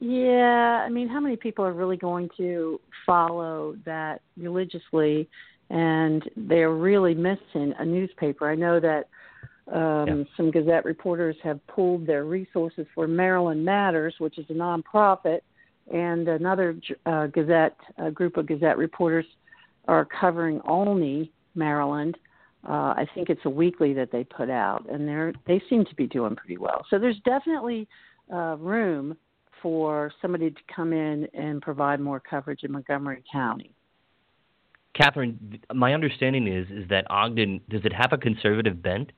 yeah, 0.00 0.82
I 0.86 0.88
mean, 0.88 1.08
how 1.08 1.20
many 1.20 1.36
people 1.36 1.64
are 1.64 1.72
really 1.72 1.98
going 1.98 2.30
to 2.38 2.80
follow 3.04 3.76
that 3.84 4.22
religiously? 4.36 5.28
And 5.70 6.28
they're 6.36 6.74
really 6.74 7.14
missing 7.14 7.72
a 7.78 7.84
newspaper. 7.84 8.50
I 8.50 8.56
know 8.56 8.80
that 8.80 9.08
um, 9.72 10.08
Yeah. 10.08 10.24
some 10.36 10.50
Gazette 10.50 10.84
reporters 10.84 11.36
have 11.44 11.64
pulled 11.68 12.06
their 12.06 12.24
resources 12.24 12.86
for 12.94 13.06
Maryland 13.06 13.64
Matters, 13.64 14.14
which 14.18 14.36
is 14.36 14.46
a 14.50 14.52
nonprofit, 14.52 15.40
and 15.92 16.28
another 16.28 16.76
uh, 17.06 17.28
Gazette, 17.28 17.76
a 17.98 18.10
group 18.10 18.36
of 18.36 18.46
Gazette 18.46 18.78
reporters 18.78 19.26
are 19.86 20.04
covering 20.04 20.60
only 20.66 21.32
Maryland. 21.54 22.16
Uh, 22.68 22.94
I 22.96 23.06
think 23.14 23.30
it's 23.30 23.40
a 23.44 23.50
weekly 23.50 23.92
that 23.94 24.10
they 24.12 24.24
put 24.24 24.50
out, 24.50 24.86
and 24.90 25.06
they're 25.08 25.32
they 25.46 25.62
seem 25.70 25.84
to 25.86 25.94
be 25.94 26.06
doing 26.06 26.36
pretty 26.36 26.58
well. 26.58 26.84
So 26.90 26.98
there's 26.98 27.18
definitely 27.24 27.88
uh, 28.32 28.56
room 28.58 29.16
for 29.62 30.12
somebody 30.20 30.50
to 30.50 30.60
come 30.74 30.92
in 30.92 31.26
and 31.34 31.62
provide 31.62 32.00
more 32.00 32.20
coverage 32.20 32.64
in 32.64 32.72
Montgomery 32.72 33.22
County. 33.32 33.74
Catherine, 34.94 35.58
my 35.72 35.94
understanding 35.94 36.46
is 36.46 36.66
is 36.70 36.88
that 36.88 37.06
Ogden 37.10 37.60
does 37.68 37.82
it 37.84 37.92
have 37.92 38.12
a 38.12 38.18
conservative 38.18 38.82
bent? 38.82 39.12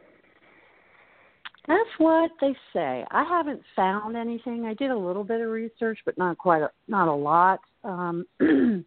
That's 1.68 1.90
what 1.98 2.30
they 2.40 2.54
say. 2.72 3.04
I 3.10 3.22
haven't 3.22 3.62
found 3.76 4.16
anything. 4.16 4.64
I 4.64 4.74
did 4.74 4.90
a 4.90 4.96
little 4.96 5.22
bit 5.22 5.40
of 5.40 5.48
research, 5.48 5.98
but 6.04 6.18
not 6.18 6.36
quite 6.36 6.62
a, 6.62 6.70
not 6.88 7.06
a 7.08 7.14
lot. 7.14 7.60
Um, 7.84 8.26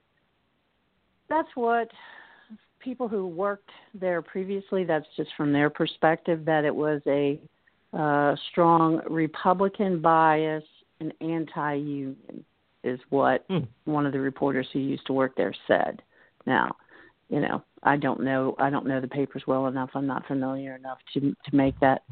that's 1.30 1.48
what 1.56 1.90
people 2.80 3.08
who 3.08 3.28
worked 3.28 3.70
there 3.94 4.22
previously. 4.22 4.84
That's 4.84 5.06
just 5.16 5.30
from 5.38 5.54
their 5.54 5.70
perspective 5.70 6.44
that 6.46 6.66
it 6.66 6.76
was 6.76 7.02
a 7.08 7.40
uh, 7.94 8.36
strong 8.52 9.02
Republican 9.10 10.02
bias 10.02 10.64
and 11.00 11.14
anti-union 11.22 12.44
is 12.84 13.00
what 13.10 13.46
Hmm. 13.50 13.64
one 13.86 14.06
of 14.06 14.12
the 14.12 14.20
reporters 14.20 14.68
who 14.72 14.80
used 14.80 15.06
to 15.08 15.14
work 15.14 15.36
there 15.36 15.54
said. 15.68 16.02
Now, 16.46 16.76
you 17.30 17.40
know, 17.40 17.64
I 17.84 17.98
don't 17.98 18.22
know 18.22 18.56
I 18.60 18.70
don't 18.70 18.86
know 18.86 19.02
the 19.02 19.08
papers 19.08 19.44
well 19.48 19.68
enough. 19.68 19.90
I'm 19.94 20.08
not 20.08 20.28
familiar 20.28 20.76
enough 20.76 21.00
to 21.14 21.20
to 21.20 21.56
make 21.56 21.80
that 21.80 22.04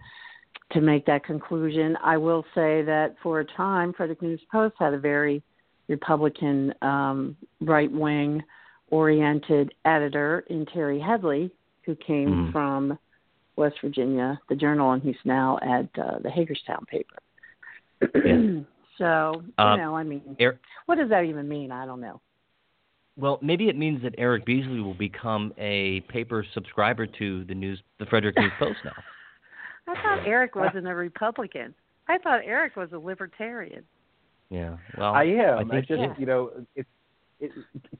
to 0.72 0.81
make 0.81 1.05
that 1.05 1.23
conclusion. 1.23 1.97
I 2.03 2.18
will 2.18 2.43
say 2.55 2.81
that 2.84 3.15
for 3.22 3.39
a 3.39 3.45
time, 3.45 3.93
Frederick 3.93 4.22
News 4.22 4.41
Post 4.51 4.76
had 4.80 4.93
a 4.93 4.99
very 4.99 5.43
Republican, 5.88 6.73
um, 6.81 7.35
right 7.61 7.91
wing 7.91 8.41
oriented 8.89 9.73
editor 9.85 10.45
in 10.49 10.65
Terry 10.68 10.99
Headlee, 10.99 11.51
who 11.85 11.95
came 11.95 12.30
Mhm. 12.30 12.51
from 12.51 12.97
West 13.55 13.80
Virginia, 13.81 14.39
the 14.49 14.55
Journal, 14.55 14.91
and 14.91 15.01
he's 15.01 15.18
now 15.26 15.57
at 15.61 15.88
uh, 15.99 16.19
the 16.19 16.30
Hagerstown 16.30 16.85
paper. 16.85 17.18
Yeah. 18.26 18.61
so, 18.97 19.43
you 19.45 19.53
Um, 19.57 19.80
know, 19.80 19.95
I 19.95 20.03
mean, 20.03 20.35
what 20.85 20.95
does 20.95 21.10
that 21.10 21.26
even 21.26 21.47
mean? 21.47 21.72
I 21.72 21.85
don't 21.85 22.01
know. 22.01 22.22
Well, 23.15 23.40
maybe 23.41 23.69
it 23.69 23.77
means 23.77 24.02
that 24.03 24.15
Eric 24.18 24.45
Beasley 24.45 24.80
will 24.80 24.95
become 24.95 25.53
a 25.57 26.02
paper 26.10 26.45
subscriber 26.53 27.06
to 27.06 27.44
the 27.45 27.53
news, 27.53 27.81
the 27.99 28.06
Frederick 28.07 28.38
News 28.38 28.52
Post 28.57 28.80
now. 28.84 28.94
I 29.88 30.02
thought 30.02 30.27
Eric 30.27 30.56
wasn't 30.56 30.88
a 30.88 30.95
Republican. 30.95 31.76
I 32.07 32.18
thought 32.18 32.41
Eric 32.44 32.76
was 32.76 32.90
a 32.94 32.98
libertarian. 32.98 33.84
Yeah. 34.49 34.77
Well, 34.98 35.14
I 35.14 35.23
am. 35.23 35.60
I, 35.60 35.64
think 35.64 35.88
just 35.88 36.02
yeah. 36.02 36.14
you 36.18 36.26
know 36.26 36.52
it's 36.76 36.90
it, 37.44 37.52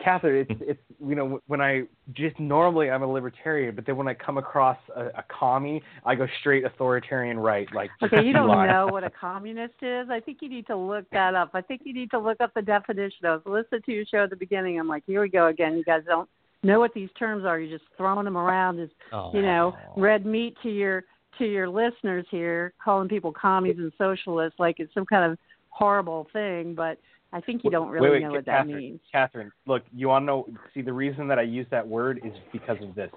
Catherine. 0.03 0.45
It's 0.49 0.61
it's 0.64 0.80
you 1.06 1.15
know 1.15 1.40
when 1.48 1.61
I 1.61 1.84
just 2.14 2.40
normally 2.40 2.90
I'm 2.90 3.03
a 3.03 3.11
libertarian, 3.11 3.76
but 3.76 3.86
then 3.86 3.98
when 3.98 4.07
I 4.07 4.14
come 4.14 4.38
across 4.38 4.78
a, 4.95 5.06
a 5.06 5.26
commie, 5.30 5.82
I 6.06 6.15
go 6.15 6.28
straight 6.40 6.65
authoritarian 6.65 7.38
right. 7.40 7.68
Like 7.74 7.90
Okay, 8.02 8.24
you 8.24 8.34
don't 8.34 8.48
line. 8.48 8.70
know 8.70 8.88
what 8.88 9.03
a 9.03 9.10
communist 9.22 9.76
is. 9.82 10.07
I 10.10 10.20
think 10.20 10.40
you 10.41 10.49
need 10.49 10.68
to 10.68 10.78
look 10.78 11.06
that 11.11 11.36
up. 11.36 11.52
I 11.53 11.61
think 11.61 11.82
you 11.84 11.94
need 11.94 12.11
to 12.11 12.20
look 12.20 12.40
up 12.41 12.53
the 12.53 12.61
definition. 12.61 13.26
I 13.26 13.36
was 13.36 13.41
listening 13.45 13.82
to 13.86 13.91
your 13.91 14.06
show 14.06 14.24
at 14.24 14.30
the 14.30 14.36
beginning. 14.36 14.80
I'm 14.80 14.88
like, 14.88 15.03
here 15.06 15.22
we 15.22 15.30
go 15.30 15.48
again. 15.48 15.78
You 15.78 15.84
guys 15.84 16.02
don't 16.06 16.30
know 16.64 16.80
what 16.80 16.94
these 16.94 17.10
terms 17.20 17.45
are. 17.45 17.60
You're 17.60 17.78
just 17.78 17.90
throwing 17.98 18.26
them 18.26 18.38
around 18.38 18.80
as 18.80 18.90
oh. 19.11 19.32
you 19.34 19.41
know 19.41 19.76
red 19.98 20.26
meat 20.26 20.56
to 20.64 20.70
your 20.70 21.03
to 21.40 21.45
your 21.45 21.68
listeners 21.68 22.26
here, 22.30 22.74
calling 22.84 23.10
people 23.10 23.34
commies 23.34 23.78
and 23.78 23.91
socialists 23.98 24.60
like 24.60 24.76
it's 24.80 24.94
some 24.94 25.06
kind 25.06 25.32
of 25.32 25.38
horrible 25.70 26.28
thing. 26.32 26.76
But 26.76 26.99
I 27.34 27.41
think 27.41 27.64
you 27.64 27.72
don't 27.72 27.89
really 27.89 28.10
wait, 28.10 28.14
wait, 28.22 28.23
know 28.27 28.31
what 28.31 28.45
that 28.45 28.68
means. 28.68 28.99
Catherine, 29.11 29.51
look, 29.65 29.81
you 29.91 30.07
want 30.07 30.22
to 30.22 30.26
know? 30.27 30.47
See, 30.73 30.84
the 30.84 30.93
reason 30.93 31.27
that 31.30 31.39
I 31.39 31.41
use 31.41 31.65
that 31.72 31.85
word 31.88 32.22
is 32.23 32.31
because 32.51 32.77
of 32.81 32.93
this. 32.93 33.10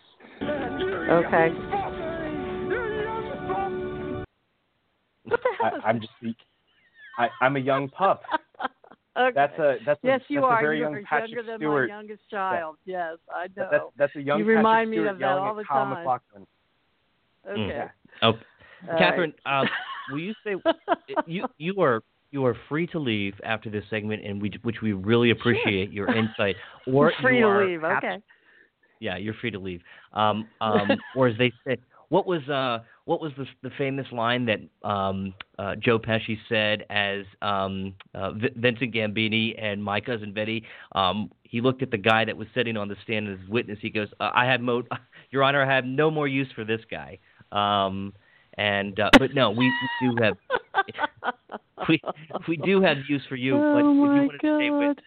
Okay. 0.43 1.51
What 5.25 5.41
the 5.43 5.49
hell? 5.61 5.81
I, 5.85 5.89
I'm 5.89 6.01
just, 6.01 6.13
I, 7.19 7.29
I'm 7.43 7.57
a 7.57 7.61
young 7.61 7.91
pup. 7.91 8.23
okay. 9.19 9.33
That's 9.35 9.59
a 9.59 9.77
that's 9.85 10.01
yes, 10.03 10.21
a, 10.31 10.33
you 10.33 10.41
that's 10.41 10.51
are. 10.51 10.59
a 10.59 10.63
very 10.63 10.79
you 10.79 10.85
young 10.85 10.95
are 10.95 11.03
Patrick 11.03 11.31
younger 11.33 11.51
than 11.53 11.59
Stewart. 11.59 11.89
my 11.91 11.95
youngest 11.97 12.23
child. 12.31 12.77
Yes, 12.87 13.17
I 13.35 13.49
know. 13.49 13.49
That- 13.57 13.71
That's 13.71 13.85
that's 13.99 14.17
a 14.17 14.21
young 14.23 14.39
You 14.39 14.45
Patrick 14.45 14.57
remind 14.57 14.91
me 14.91 14.97
Stewart 14.97 15.09
of 15.11 15.19
that 15.19 15.29
all 15.29 15.55
the 15.55 15.65
Kyle 15.65 15.85
time. 15.85 15.95
MacLachlan. 15.95 16.47
okay. 17.51 17.69
Yeah. 17.69 17.89
Oh, 18.23 18.33
All 18.91 18.99
Catherine, 18.99 19.35
right. 19.45 19.63
uh, 19.63 19.67
will 20.11 20.21
you 20.21 20.33
say 20.43 20.55
you 21.27 21.45
you 21.59 21.81
are 21.83 22.03
you 22.31 22.45
are 22.45 22.57
free 22.69 22.87
to 22.89 22.99
leave 22.99 23.35
after 23.45 23.71
this 23.71 23.85
segment, 23.91 24.25
and 24.25 24.41
we 24.41 24.51
which 24.63 24.83
we 24.83 24.93
really 24.93 25.31
appreciate 25.31 25.91
your 25.93 26.09
insight. 26.15 26.57
Or 26.87 27.13
free 27.21 27.41
to 27.41 27.49
leave. 27.49 27.85
abs- 27.85 28.05
Okay. 28.05 28.23
Yeah, 29.01 29.17
you're 29.17 29.35
free 29.35 29.51
to 29.51 29.59
leave. 29.59 29.81
Um, 30.13 30.49
um, 30.61 30.97
or 31.17 31.27
as 31.29 31.37
they 31.37 31.53
say, 31.67 31.77
what 32.09 32.27
was 32.27 32.49
uh, 32.49 32.79
what 33.05 33.21
was 33.21 33.33
the 33.37 33.47
the 33.63 33.71
famous 33.77 34.07
line 34.13 34.47
that 34.47 34.61
um, 34.89 35.35
uh, 35.59 35.75
Joe 35.77 35.99
Pesci 35.99 36.39
said 36.49 36.85
as 36.91 37.25
um, 37.43 37.95
uh, 38.15 38.33
V- 38.33 38.51
Vincent 38.57 38.95
Gambini 38.95 39.55
and 39.61 39.83
my 39.83 40.01
cousin 40.01 40.33
Betty? 40.33 40.65
Um, 40.93 41.31
he 41.43 41.61
looked 41.61 41.83
at 41.83 41.91
the 41.91 41.99
guy 41.99 42.25
that 42.25 42.37
was 42.37 42.49
sitting 42.55 42.77
on 42.77 42.89
the 42.89 42.97
stand 43.03 43.29
as 43.29 43.39
witness. 43.49 43.79
He 43.83 43.91
goes, 43.91 44.09
uh, 44.21 44.31
"I 44.35 44.45
have 44.47 44.61
mo, 44.61 44.83
Your 45.31 45.43
Honor, 45.43 45.63
I 45.63 45.75
have 45.75 45.85
no 45.85 46.11
more 46.11 46.29
use 46.29 46.49
for 46.55 46.65
this 46.65 46.81
guy." 46.91 47.19
Um, 47.53 48.13
and 48.59 48.99
uh, 49.01 49.11
but 49.19 49.35
no, 49.35 49.51
we, 49.51 49.71
we 50.01 50.09
do 50.09 50.17
have 50.23 50.37
we 51.89 52.01
we 52.49 52.57
do 52.59 52.81
have 52.83 52.99
use 53.09 53.23
for 53.29 53.37
you. 53.37 53.55
but 53.55 53.83
oh 53.83 53.91
if 53.91 53.97
you 53.97 54.27
want 54.27 54.41
to 54.41 54.57
stay 54.59 54.71
with 54.71 54.99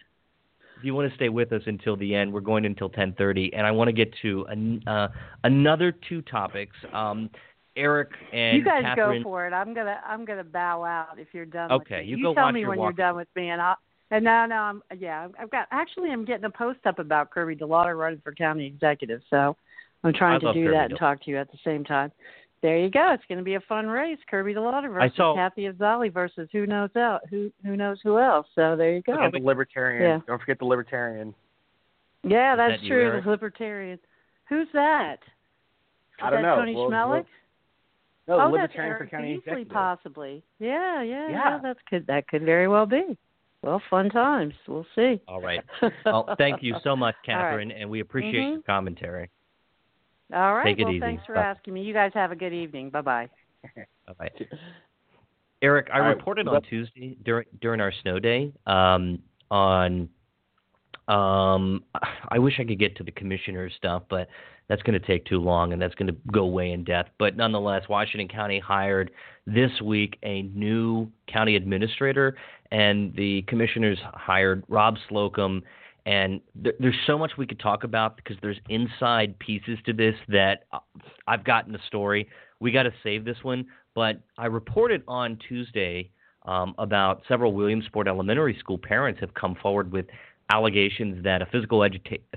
if 0.80 0.84
you 0.84 0.94
want 0.94 1.10
to 1.10 1.14
stay 1.14 1.28
with 1.28 1.52
us 1.52 1.60
until 1.66 1.94
the 1.94 2.14
end, 2.14 2.32
we're 2.32 2.40
going 2.40 2.64
until 2.64 2.88
10:30, 2.88 3.50
and 3.52 3.66
I 3.66 3.70
want 3.70 3.88
to 3.88 3.92
get 3.92 4.14
to 4.22 4.46
an, 4.48 4.82
uh, 4.88 5.08
another 5.44 5.92
two 6.08 6.22
topics. 6.22 6.74
Um, 6.94 7.28
Eric 7.76 8.10
and 8.32 8.56
You 8.58 8.64
guys 8.64 8.82
Catherine. 8.82 9.22
go 9.22 9.28
for 9.28 9.46
it. 9.46 9.52
I'm 9.52 9.74
gonna 9.74 10.00
I'm 10.06 10.24
gonna 10.24 10.42
bow 10.44 10.82
out 10.82 11.18
if 11.18 11.28
you're 11.32 11.44
done. 11.46 11.70
Okay, 11.70 11.96
with 11.98 12.04
me. 12.04 12.10
you 12.10 12.16
you 12.16 12.22
go 12.24 12.34
tell 12.34 12.44
watch 12.44 12.54
me 12.54 12.60
your 12.60 12.70
when 12.70 12.78
walk- 12.78 12.96
you're 12.96 13.06
done 13.06 13.16
with 13.16 13.28
me, 13.36 13.50
and 13.50 13.60
I'll. 13.60 13.76
And 14.10 14.24
no, 14.24 14.44
no, 14.46 14.56
I'm 14.56 14.82
yeah. 14.98 15.28
I've 15.38 15.50
got 15.50 15.68
actually 15.70 16.10
I'm 16.10 16.24
getting 16.24 16.44
a 16.44 16.50
post 16.50 16.80
up 16.84 16.98
about 16.98 17.30
Kirby 17.30 17.54
DeLauder 17.56 17.96
running 17.96 18.20
for 18.24 18.32
county 18.34 18.66
executive, 18.66 19.20
so 19.30 19.56
I'm 20.02 20.12
trying 20.12 20.36
I 20.36 20.38
to 20.40 20.52
do 20.52 20.64
Kirby 20.64 20.76
that 20.76 20.90
and 20.90 20.98
talk 20.98 21.22
to 21.24 21.30
you 21.30 21.38
at 21.38 21.50
the 21.52 21.58
same 21.64 21.84
time. 21.84 22.10
There 22.62 22.76
you 22.78 22.90
go. 22.90 23.12
It's 23.14 23.24
going 23.26 23.38
to 23.38 23.44
be 23.44 23.54
a 23.54 23.60
fun 23.60 23.86
race. 23.86 24.18
Kirby 24.30 24.52
DeLauder 24.54 24.92
versus 24.92 25.16
saw- 25.16 25.34
Kathy 25.34 25.62
Afzali 25.68 26.12
versus 26.12 26.48
who 26.52 26.66
knows 26.66 26.90
out 26.96 27.20
who 27.30 27.50
who 27.64 27.74
knows 27.76 27.98
who 28.02 28.18
else. 28.18 28.46
So 28.54 28.76
there 28.76 28.92
you 28.94 29.02
go. 29.02 29.14
Don't 29.14 29.24
forget 29.30 29.40
the 29.40 29.46
libertarian. 29.46 30.02
Yeah. 30.02 30.18
Don't 30.26 30.38
forget 30.40 30.58
the 30.58 30.64
libertarian. 30.66 31.34
Yeah, 32.22 32.56
that's 32.56 32.82
that 32.82 32.86
true. 32.86 33.02
Eric? 33.06 33.24
the 33.24 33.30
libertarian. 33.30 33.98
Who's 34.50 34.68
that? 34.74 35.14
Is 35.22 36.22
I 36.22 36.28
don't 36.30 36.42
that 36.42 36.48
know. 36.48 36.56
Tony 36.56 36.74
We'll- 36.74 36.90
Schmelik? 36.90 37.24
No, 38.28 38.36
the 38.36 38.42
oh, 38.44 38.52
that's 38.52 38.52
libertarian 38.52 38.90
Eric 38.92 39.02
for 39.10 39.16
county 39.16 39.28
Beasley, 39.36 39.38
executive. 39.52 39.72
possibly. 39.72 40.42
Yeah, 40.58 41.02
yeah, 41.02 41.28
yeah, 41.28 41.30
Yeah. 41.30 41.58
That's 41.62 41.78
could 41.88 42.06
that 42.08 42.28
could 42.28 42.42
very 42.44 42.68
well 42.68 42.84
be. 42.86 43.16
Well, 43.62 43.80
fun 43.90 44.08
times. 44.10 44.54
We'll 44.68 44.86
see. 44.94 45.20
All 45.26 45.40
right. 45.40 45.64
Well, 46.04 46.34
thank 46.38 46.62
you 46.62 46.74
so 46.84 46.94
much, 46.94 47.14
All 47.26 47.34
right. 47.34 47.42
Catherine, 47.42 47.70
and 47.72 47.88
we 47.90 48.00
appreciate 48.00 48.34
Mhm. 48.42 48.52
your 48.52 48.62
commentary. 48.62 49.30
All 50.32 50.54
right. 50.54 50.64
Take 50.64 50.78
it 50.78 50.84
well, 50.84 50.92
easy. 50.92 51.00
thanks 51.00 51.24
for 51.26 51.34
Bye. 51.34 51.42
asking 51.42 51.74
me. 51.74 51.82
You 51.82 51.92
guys 51.92 52.12
have 52.14 52.32
a 52.32 52.36
good 52.36 52.52
evening. 52.52 52.90
Bye 52.90 53.00
bye. 53.00 53.28
Bye 53.76 53.84
bye. 54.18 54.30
Eric, 55.62 55.88
I 55.92 55.98
All 55.98 56.00
right, 56.02 56.16
reported 56.16 56.48
on 56.48 56.62
Tuesday 56.62 57.16
during 57.24 57.46
during 57.60 57.80
our 57.80 57.92
snow 58.02 58.18
day 58.18 58.52
um, 58.66 59.18
on 59.50 60.08
Um, 61.08 61.82
I 62.28 62.38
wish 62.38 62.54
I 62.60 62.64
could 62.64 62.78
get 62.78 62.96
to 62.96 63.02
the 63.04 63.10
commissioner 63.10 63.68
stuff, 63.76 64.04
but 64.08 64.28
that's 64.68 64.82
going 64.82 64.98
to 64.98 65.04
take 65.04 65.24
too 65.26 65.38
long 65.40 65.72
and 65.72 65.82
that's 65.82 65.94
going 65.96 66.06
to 66.06 66.16
go 66.32 66.46
way 66.46 66.70
in 66.70 66.84
depth. 66.84 67.10
But 67.18 67.36
nonetheless, 67.36 67.88
Washington 67.88 68.28
County 68.28 68.60
hired 68.60 69.10
this 69.44 69.72
week 69.82 70.16
a 70.22 70.42
new 70.42 71.10
county 71.26 71.56
administrator, 71.56 72.36
and 72.70 73.12
the 73.16 73.42
commissioners 73.48 73.98
hired 74.14 74.62
Rob 74.68 74.96
Slocum. 75.08 75.62
And 76.06 76.40
th- 76.62 76.76
there's 76.78 76.98
so 77.06 77.18
much 77.18 77.32
we 77.36 77.46
could 77.46 77.60
talk 77.60 77.84
about 77.84 78.16
because 78.16 78.36
there's 78.42 78.58
inside 78.68 79.38
pieces 79.38 79.78
to 79.86 79.92
this 79.92 80.14
that 80.28 80.64
uh, 80.72 80.78
I've 81.26 81.44
gotten 81.44 81.72
the 81.72 81.80
story. 81.86 82.28
We 82.60 82.72
got 82.72 82.84
to 82.84 82.92
save 83.02 83.24
this 83.24 83.38
one. 83.42 83.66
But 83.94 84.20
I 84.38 84.46
reported 84.46 85.02
on 85.08 85.38
Tuesday 85.48 86.10
um, 86.46 86.74
about 86.78 87.22
several 87.28 87.52
Williamsport 87.52 88.08
Elementary 88.08 88.56
School 88.58 88.78
parents 88.78 89.20
have 89.20 89.34
come 89.34 89.56
forward 89.60 89.92
with 89.92 90.06
allegations 90.50 91.22
that 91.24 91.42
a 91.42 91.46
physical, 91.46 91.86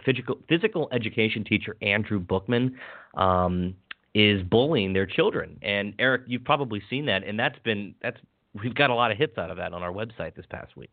physical, 0.05 0.37
physical 0.47 0.89
education 0.91 1.43
teacher, 1.43 1.75
Andrew 1.81 2.19
Bokman, 2.19 2.75
um, 3.15 3.75
is 4.13 4.43
bullying 4.43 4.93
their 4.93 5.05
children. 5.05 5.57
And 5.61 5.93
Eric, 5.99 6.23
you've 6.27 6.43
probably 6.43 6.81
seen 6.89 7.05
that, 7.07 7.23
and 7.23 7.39
that's 7.39 7.57
been 7.59 7.95
that's 8.01 8.17
we've 8.61 8.75
got 8.75 8.89
a 8.89 8.95
lot 8.95 9.11
of 9.11 9.17
hits 9.17 9.37
out 9.37 9.49
of 9.49 9.57
that 9.57 9.73
on 9.73 9.81
our 9.81 9.91
website 9.91 10.35
this 10.35 10.45
past 10.49 10.75
week. 10.77 10.91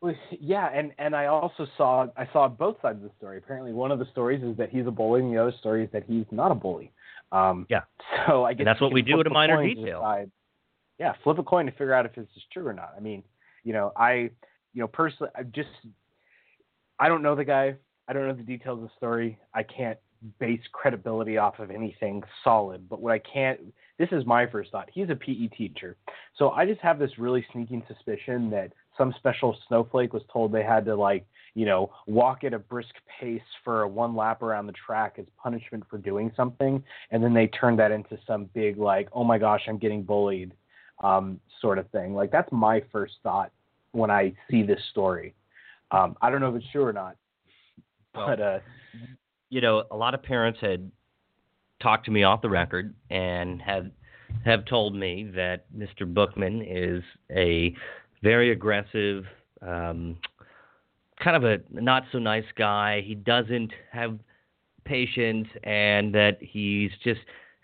Well, 0.00 0.14
yeah, 0.40 0.68
and 0.72 0.92
and 0.98 1.14
I 1.16 1.26
also 1.26 1.66
saw 1.76 2.06
I 2.16 2.28
saw 2.32 2.46
both 2.48 2.76
sides 2.80 2.98
of 2.98 3.02
the 3.02 3.10
story. 3.18 3.38
Apparently, 3.38 3.72
one 3.72 3.90
of 3.90 3.98
the 3.98 4.06
stories 4.12 4.42
is 4.44 4.56
that 4.56 4.70
he's 4.70 4.86
a 4.86 4.92
bully, 4.92 5.20
and 5.20 5.32
the 5.32 5.40
other 5.40 5.54
story 5.58 5.84
is 5.84 5.90
that 5.92 6.04
he's 6.06 6.24
not 6.30 6.52
a 6.52 6.54
bully. 6.54 6.92
Um, 7.32 7.66
yeah. 7.68 7.82
So 8.26 8.44
I 8.44 8.52
guess 8.52 8.60
and 8.60 8.66
that's 8.66 8.80
what 8.80 8.92
we 8.92 9.02
do 9.02 9.20
at 9.20 9.26
a 9.26 9.30
Miner 9.30 9.62
Detail. 9.62 10.00
Decide, 10.00 10.30
yeah, 10.98 11.14
flip 11.22 11.38
a 11.38 11.42
coin 11.42 11.66
to 11.66 11.72
figure 11.72 11.94
out 11.94 12.06
if 12.06 12.14
this 12.14 12.26
is 12.36 12.42
true 12.52 12.66
or 12.66 12.72
not. 12.72 12.92
I 12.96 13.00
mean, 13.00 13.22
you 13.64 13.72
know, 13.72 13.92
I 13.96 14.30
you 14.74 14.80
know, 14.80 14.86
personally, 14.86 15.30
I 15.34 15.42
just 15.42 15.68
I 16.98 17.08
don't 17.08 17.22
know 17.22 17.34
the 17.34 17.44
guy. 17.44 17.74
I 18.06 18.12
don't 18.12 18.26
know 18.26 18.34
the 18.34 18.42
details 18.42 18.78
of 18.78 18.84
the 18.84 18.94
story. 18.96 19.38
I 19.54 19.62
can't 19.62 19.98
base 20.38 20.60
credibility 20.72 21.38
off 21.38 21.58
of 21.58 21.70
anything 21.70 22.22
solid. 22.42 22.88
But 22.88 23.00
what 23.00 23.12
I 23.12 23.18
can't, 23.18 23.60
this 23.98 24.08
is 24.10 24.26
my 24.26 24.46
first 24.46 24.70
thought. 24.70 24.88
He's 24.92 25.10
a 25.10 25.14
PE 25.14 25.48
teacher, 25.48 25.96
so 26.36 26.50
I 26.50 26.66
just 26.66 26.80
have 26.80 26.98
this 26.98 27.18
really 27.18 27.44
sneaking 27.52 27.82
suspicion 27.88 28.50
that 28.50 28.72
some 28.98 29.14
special 29.16 29.56
snowflake 29.68 30.12
was 30.12 30.22
told 30.32 30.52
they 30.52 30.62
had 30.62 30.84
to 30.84 30.94
like 30.94 31.24
you 31.54 31.64
know 31.64 31.90
walk 32.06 32.44
at 32.44 32.52
a 32.52 32.58
brisk 32.58 32.94
pace 33.20 33.40
for 33.64 33.86
one 33.86 34.14
lap 34.14 34.42
around 34.42 34.66
the 34.66 34.72
track 34.72 35.14
as 35.18 35.24
punishment 35.42 35.84
for 35.88 35.96
doing 35.98 36.30
something 36.36 36.82
and 37.10 37.24
then 37.24 37.32
they 37.32 37.46
turned 37.46 37.78
that 37.78 37.90
into 37.92 38.18
some 38.26 38.50
big 38.54 38.76
like 38.76 39.08
oh 39.12 39.24
my 39.24 39.38
gosh 39.38 39.62
i'm 39.68 39.78
getting 39.78 40.02
bullied 40.02 40.52
um, 41.02 41.40
sort 41.60 41.78
of 41.78 41.88
thing 41.90 42.12
like 42.12 42.30
that's 42.30 42.50
my 42.50 42.82
first 42.92 43.14
thought 43.22 43.52
when 43.92 44.10
I 44.10 44.32
see 44.50 44.62
this 44.62 44.80
story. 44.90 45.34
Um, 45.90 46.16
I 46.20 46.30
don't 46.30 46.40
know 46.40 46.54
if 46.54 46.56
it's 46.56 46.70
true 46.72 46.84
or 46.84 46.92
not, 46.92 47.16
but 48.14 48.40
uh, 48.40 48.58
you 49.50 49.60
know, 49.60 49.84
a 49.90 49.96
lot 49.96 50.14
of 50.14 50.22
parents 50.22 50.58
had 50.60 50.90
talked 51.82 52.04
to 52.06 52.10
me 52.10 52.24
off 52.24 52.42
the 52.42 52.50
record 52.50 52.94
and 53.10 53.60
have 53.62 53.86
have 54.44 54.64
told 54.66 54.94
me 54.94 55.30
that 55.34 55.64
Mr. 55.76 56.02
Bokman 56.02 56.62
is 56.62 57.02
a 57.30 57.74
very 58.22 58.52
aggressive, 58.52 59.24
um, 59.62 60.16
kind 61.22 61.36
of 61.36 61.44
a 61.44 61.58
not 61.70 62.04
so 62.12 62.18
nice 62.18 62.44
guy. 62.56 63.02
He 63.04 63.14
doesn't 63.14 63.72
have 63.92 64.18
patience, 64.84 65.48
and 65.64 66.14
that 66.14 66.38
he's 66.40 66.90
just 67.02 67.20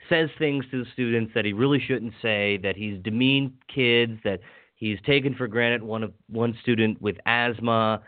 says 0.08 0.28
things 0.38 0.64
to 0.70 0.84
the 0.84 0.90
students 0.92 1.32
that 1.34 1.44
he 1.44 1.52
really 1.52 1.80
shouldn't 1.80 2.12
say. 2.20 2.58
That 2.62 2.76
he's 2.76 3.02
demeaned 3.02 3.52
kids. 3.74 4.18
That 4.24 4.40
He's 4.84 4.98
taken 5.06 5.34
for 5.34 5.46
granted 5.48 5.82
one 5.82 6.02
of 6.02 6.12
one 6.28 6.56
student 6.60 7.00
with 7.00 7.16
asthma. 7.26 8.02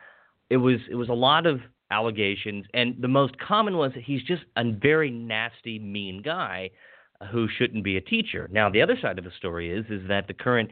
It 0.51 0.57
was 0.59 0.77
it 0.91 0.95
was 0.95 1.09
a 1.09 1.15
lot 1.15 1.47
of 1.47 1.61
allegations, 1.91 2.67
and 2.75 2.97
the 3.01 3.09
most 3.09 3.39
common 3.39 3.77
was 3.77 3.93
that 3.95 4.03
he's 4.03 4.23
just 4.23 4.43
a 4.57 4.73
very 4.73 5.11
nasty, 5.11 5.79
mean 5.79 6.21
guy 6.23 6.71
who 7.31 7.49
shouldn't 7.49 7.83
be 7.83 7.97
a 7.97 8.01
teacher. 8.01 8.49
Now, 8.53 8.69
the 8.69 8.83
other 8.83 8.99
side 9.01 9.19
of 9.19 9.25
the 9.25 9.31
story 9.39 9.71
is 9.71 9.87
is 9.89 10.07
that 10.09 10.27
the 10.27 10.35
current 10.35 10.71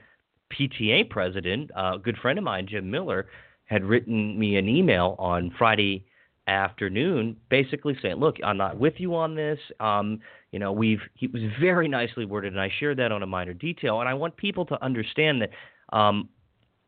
PTA 0.53 1.09
president, 1.11 1.71
a 1.77 1.99
good 1.99 2.17
friend 2.19 2.39
of 2.39 2.45
mine, 2.45 2.67
Jim 2.69 2.91
Miller, 2.91 3.27
had 3.65 3.85
written 3.85 4.39
me 4.39 4.57
an 4.57 4.69
email 4.69 5.17
on 5.19 5.53
Friday 5.59 6.07
afternoon, 6.47 7.37
basically 7.49 7.97
saying, 8.03 8.17
"Look, 8.17 8.37
I'm 8.45 8.57
not 8.57 8.79
with 8.79 8.95
you 8.99 9.15
on 9.15 9.35
this. 9.35 9.59
Um, 9.81 10.21
you 10.53 10.59
know, 10.59 10.73
we've." 10.73 11.01
He 11.15 11.27
was 11.27 11.43
very 11.61 11.89
nicely 11.89 12.27
worded, 12.27 12.53
and 12.53 12.61
I 12.61 12.71
shared 12.79 12.99
that 12.99 13.13
on 13.13 13.23
a 13.23 13.27
Miner 13.27 13.55
Detail. 13.55 14.01
And 14.01 14.09
I 14.09 14.15
want 14.15 14.37
people 14.37 14.67
to 14.67 14.85
understand 14.85 15.43
that 15.43 15.51
um, 15.97 16.29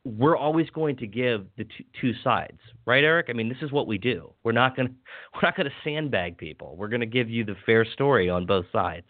we're 0.05 0.37
always 0.37 0.71
going 0.71 0.97
to 0.97 1.07
give 1.07 1.47
the 1.57 1.65
two, 1.65 1.85
two 2.01 2.13
sides, 2.23 2.59
right, 2.85 3.03
Eric? 3.03 3.27
I 3.29 3.33
mean, 3.33 3.49
this 3.49 3.59
is 3.63 3.73
what 3.73 3.87
we 3.87 3.99
do. 3.99 4.33
We're 4.45 4.53
not 4.53 4.77
going 4.77 4.89
to 4.89 4.95
we're 5.35 5.49
not 5.49 5.57
going 5.57 5.67
to 5.67 5.75
sandbag 5.83 6.39
people. 6.39 6.77
We're 6.77 6.89
going 6.89 7.01
to 7.01 7.07
give 7.07 7.29
you 7.29 7.45
the 7.45 7.57
fair 7.65 7.85
story 7.85 8.31
on 8.31 8.47
both 8.47 8.67
sides. 8.73 9.07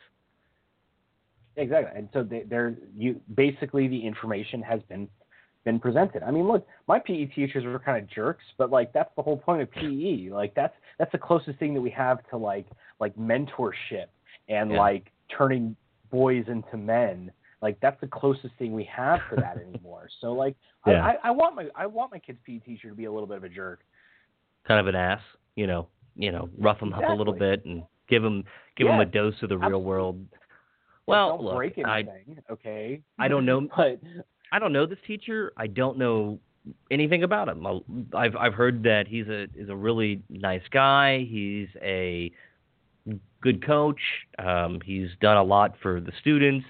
Exactly, 1.56 1.98
and 1.98 2.08
so 2.12 2.22
they, 2.22 2.42
they're 2.48 2.76
you 2.94 3.20
basically 3.34 3.88
the 3.88 4.06
information 4.06 4.62
has 4.62 4.80
been 4.88 5.08
been 5.64 5.80
presented. 5.80 6.22
I 6.22 6.30
mean, 6.30 6.46
look, 6.46 6.66
my 6.86 6.98
PE 6.98 7.26
teachers 7.26 7.64
were 7.64 7.78
kind 7.78 8.02
of 8.02 8.08
jerks, 8.10 8.44
but 8.58 8.70
like 8.70 8.92
that's 8.92 9.10
the 9.16 9.22
whole 9.22 9.36
point 9.38 9.62
of 9.62 9.70
PE. 9.72 10.30
Like 10.30 10.54
that's 10.54 10.74
that's 10.98 11.12
the 11.12 11.18
closest 11.18 11.58
thing 11.58 11.74
that 11.74 11.80
we 11.80 11.90
have 11.90 12.18
to 12.30 12.36
like 12.36 12.66
like 13.00 13.16
mentorship 13.16 14.06
and 14.48 14.70
yeah. 14.70 14.78
like 14.78 15.10
turning 15.36 15.74
boys 16.10 16.44
into 16.46 16.76
men 16.76 17.32
like 17.62 17.78
that's 17.80 18.00
the 18.00 18.06
closest 18.06 18.54
thing 18.58 18.72
we 18.72 18.84
have 18.84 19.20
to 19.30 19.36
that 19.36 19.56
anymore. 19.68 20.08
So 20.20 20.32
like 20.32 20.56
yeah. 20.86 21.04
I, 21.04 21.16
I 21.24 21.30
want 21.30 21.56
my 21.56 21.66
I 21.74 21.86
want 21.86 22.12
my 22.12 22.18
kid's 22.18 22.38
PE 22.44 22.58
teacher 22.60 22.88
to 22.88 22.94
be 22.94 23.06
a 23.06 23.12
little 23.12 23.26
bit 23.26 23.38
of 23.38 23.44
a 23.44 23.48
jerk. 23.48 23.80
Kind 24.68 24.80
of 24.80 24.86
an 24.86 24.94
ass, 24.94 25.20
you 25.54 25.66
know, 25.66 25.88
you 26.14 26.32
know, 26.32 26.48
rough 26.58 26.80
them 26.80 26.88
exactly. 26.88 27.06
up 27.06 27.16
a 27.16 27.18
little 27.18 27.34
bit 27.34 27.64
and 27.64 27.82
give 28.08 28.22
them 28.22 28.44
give 28.76 28.86
yeah. 28.86 28.94
him 28.94 29.00
a 29.00 29.04
dose 29.04 29.34
of 29.42 29.48
the 29.48 29.54
Absolutely. 29.54 29.68
real 29.68 29.82
world. 29.82 30.24
Well, 31.06 31.30
don't 31.30 31.42
look, 31.42 31.56
break 31.56 31.78
anything, 31.78 32.42
I, 32.48 32.52
okay? 32.52 33.02
I 33.18 33.28
don't 33.28 33.46
know, 33.46 33.68
but 33.76 34.00
I 34.52 34.58
don't 34.58 34.72
know 34.72 34.86
this 34.86 34.98
teacher. 35.06 35.52
I 35.56 35.66
don't 35.66 35.98
know 35.98 36.38
anything 36.90 37.22
about 37.22 37.48
him. 37.48 37.66
I've 38.14 38.36
I've 38.36 38.54
heard 38.54 38.82
that 38.84 39.06
he's 39.06 39.28
a 39.28 39.44
is 39.54 39.68
a 39.68 39.76
really 39.76 40.22
nice 40.28 40.62
guy. 40.70 41.26
He's 41.28 41.68
a 41.80 42.32
good 43.40 43.64
coach. 43.64 44.00
Um, 44.38 44.80
he's 44.84 45.08
done 45.20 45.36
a 45.36 45.42
lot 45.42 45.74
for 45.82 46.00
the 46.00 46.12
students. 46.20 46.66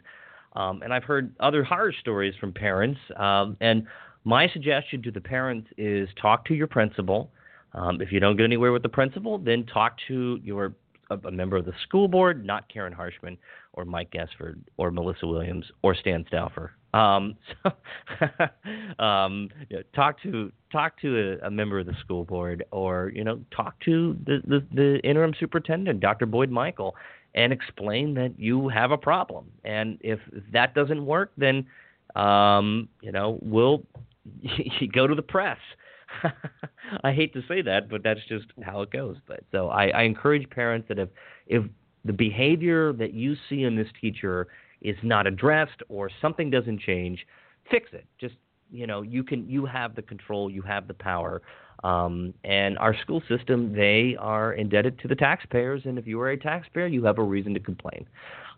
Um, 0.54 0.82
and 0.82 0.92
I've 0.92 1.04
heard 1.04 1.34
other 1.40 1.62
horror 1.64 1.94
stories 2.00 2.34
from 2.40 2.52
parents. 2.52 2.98
Um, 3.16 3.56
and 3.60 3.86
my 4.24 4.48
suggestion 4.48 5.02
to 5.02 5.10
the 5.10 5.20
parents 5.20 5.68
is 5.76 6.08
talk 6.20 6.44
to 6.46 6.54
your 6.54 6.66
principal. 6.66 7.30
Um, 7.74 8.00
if 8.00 8.10
you 8.10 8.20
don't 8.20 8.36
get 8.36 8.44
anywhere 8.44 8.72
with 8.72 8.82
the 8.82 8.88
principal, 8.88 9.38
then 9.38 9.66
talk 9.66 9.96
to 10.08 10.40
your 10.42 10.74
a, 11.11 11.31
member 11.31 11.57
of 11.57 11.65
the 11.65 11.73
school 11.83 12.09
board, 12.09 12.45
not 12.45 12.69
Karen 12.73 12.93
Harshman 12.93 13.37
or 13.73 13.85
Mike 13.85 14.11
Guessford 14.11 14.62
or 14.77 14.91
Melissa 14.91 15.27
Williams 15.27 15.65
or 15.83 15.95
Stan 15.95 16.24
Stouffer. 16.24 16.70
Um, 16.95 17.37
so, 17.62 19.05
um, 19.05 19.51
you 19.69 19.77
know, 19.77 19.83
talk 19.95 20.23
to 20.23 20.51
talk 20.73 21.01
to 21.03 21.39
a, 21.43 21.47
a, 21.47 21.51
member 21.51 21.78
of 21.78 21.87
the 21.87 21.95
school 22.01 22.24
board, 22.24 22.65
or 22.70 23.12
you 23.15 23.24
know, 23.24 23.41
talk 23.55 23.78
to 23.85 24.16
the, 24.24 24.41
the, 24.47 24.66
the 24.73 25.01
interim 25.05 25.35
superintendent, 25.39 26.01
Dr. 26.01 26.27
Boyd 26.27 26.51
Michael, 26.51 26.97
and 27.35 27.53
explain 27.53 28.15
that 28.15 28.39
you 28.39 28.69
have 28.69 28.91
a 28.91 28.99
problem. 28.99 29.51
And 29.65 29.99
if 30.01 30.20
that 30.53 30.74
doesn't 30.74 31.05
work, 31.05 31.33
then 31.37 31.66
um, 32.15 32.89
you 33.03 33.12
know 33.12 33.39
we'll 33.43 33.85
go 34.93 35.07
to 35.07 35.15
the 35.15 35.23
press. 35.23 35.59
I 37.05 37.12
hate 37.12 37.33
to 37.35 37.43
say 37.49 37.62
that, 37.62 37.89
but 37.89 38.03
that's 38.03 38.20
just 38.28 38.47
how 38.62 38.83
it 38.83 38.91
goes. 38.91 39.16
But 39.27 39.41
so 39.53 39.69
I, 39.69 39.89
I 39.89 40.03
encourage 40.03 40.49
parents 40.51 40.89
that 40.89 40.99
if 40.99 41.09
if 41.47 41.65
the 42.05 42.12
behavior 42.12 42.93
that 42.95 43.12
you 43.12 43.35
see 43.49 43.65
in 43.65 43.77
this 43.77 43.89
teacher 44.01 44.49
is 44.81 44.97
not 45.03 45.27
addressed 45.27 45.83
or 45.89 46.11
something 46.20 46.51
doesn't 46.51 46.81
change, 46.81 47.27
fix 47.70 47.91
it. 47.93 48.07
Just 48.20 48.35
you 48.70 48.87
know 48.87 49.03
you 49.03 49.23
can 49.23 49.49
you 49.49 49.66
have 49.66 49.95
the 49.95 50.03
control, 50.03 50.51
you 50.51 50.62
have 50.62 50.87
the 50.89 50.95
power 50.95 51.43
um, 51.85 52.33
and 52.45 52.78
our 52.78 52.97
school 53.03 53.23
system, 53.28 53.73
they 53.74 54.16
are 54.19 54.55
indebted 54.55 54.99
to 55.01 55.09
the 55.09 55.15
taxpayers, 55.15 55.83
and 55.85 55.99
if 55.99 56.07
you 56.07 56.20
are 56.20 56.31
a 56.31 56.39
taxpayer, 56.39 56.87
you 56.87 57.05
have 57.05 57.19
a 57.19 57.23
reason 57.23 57.53
to 57.55 57.61
complain. 57.61 58.07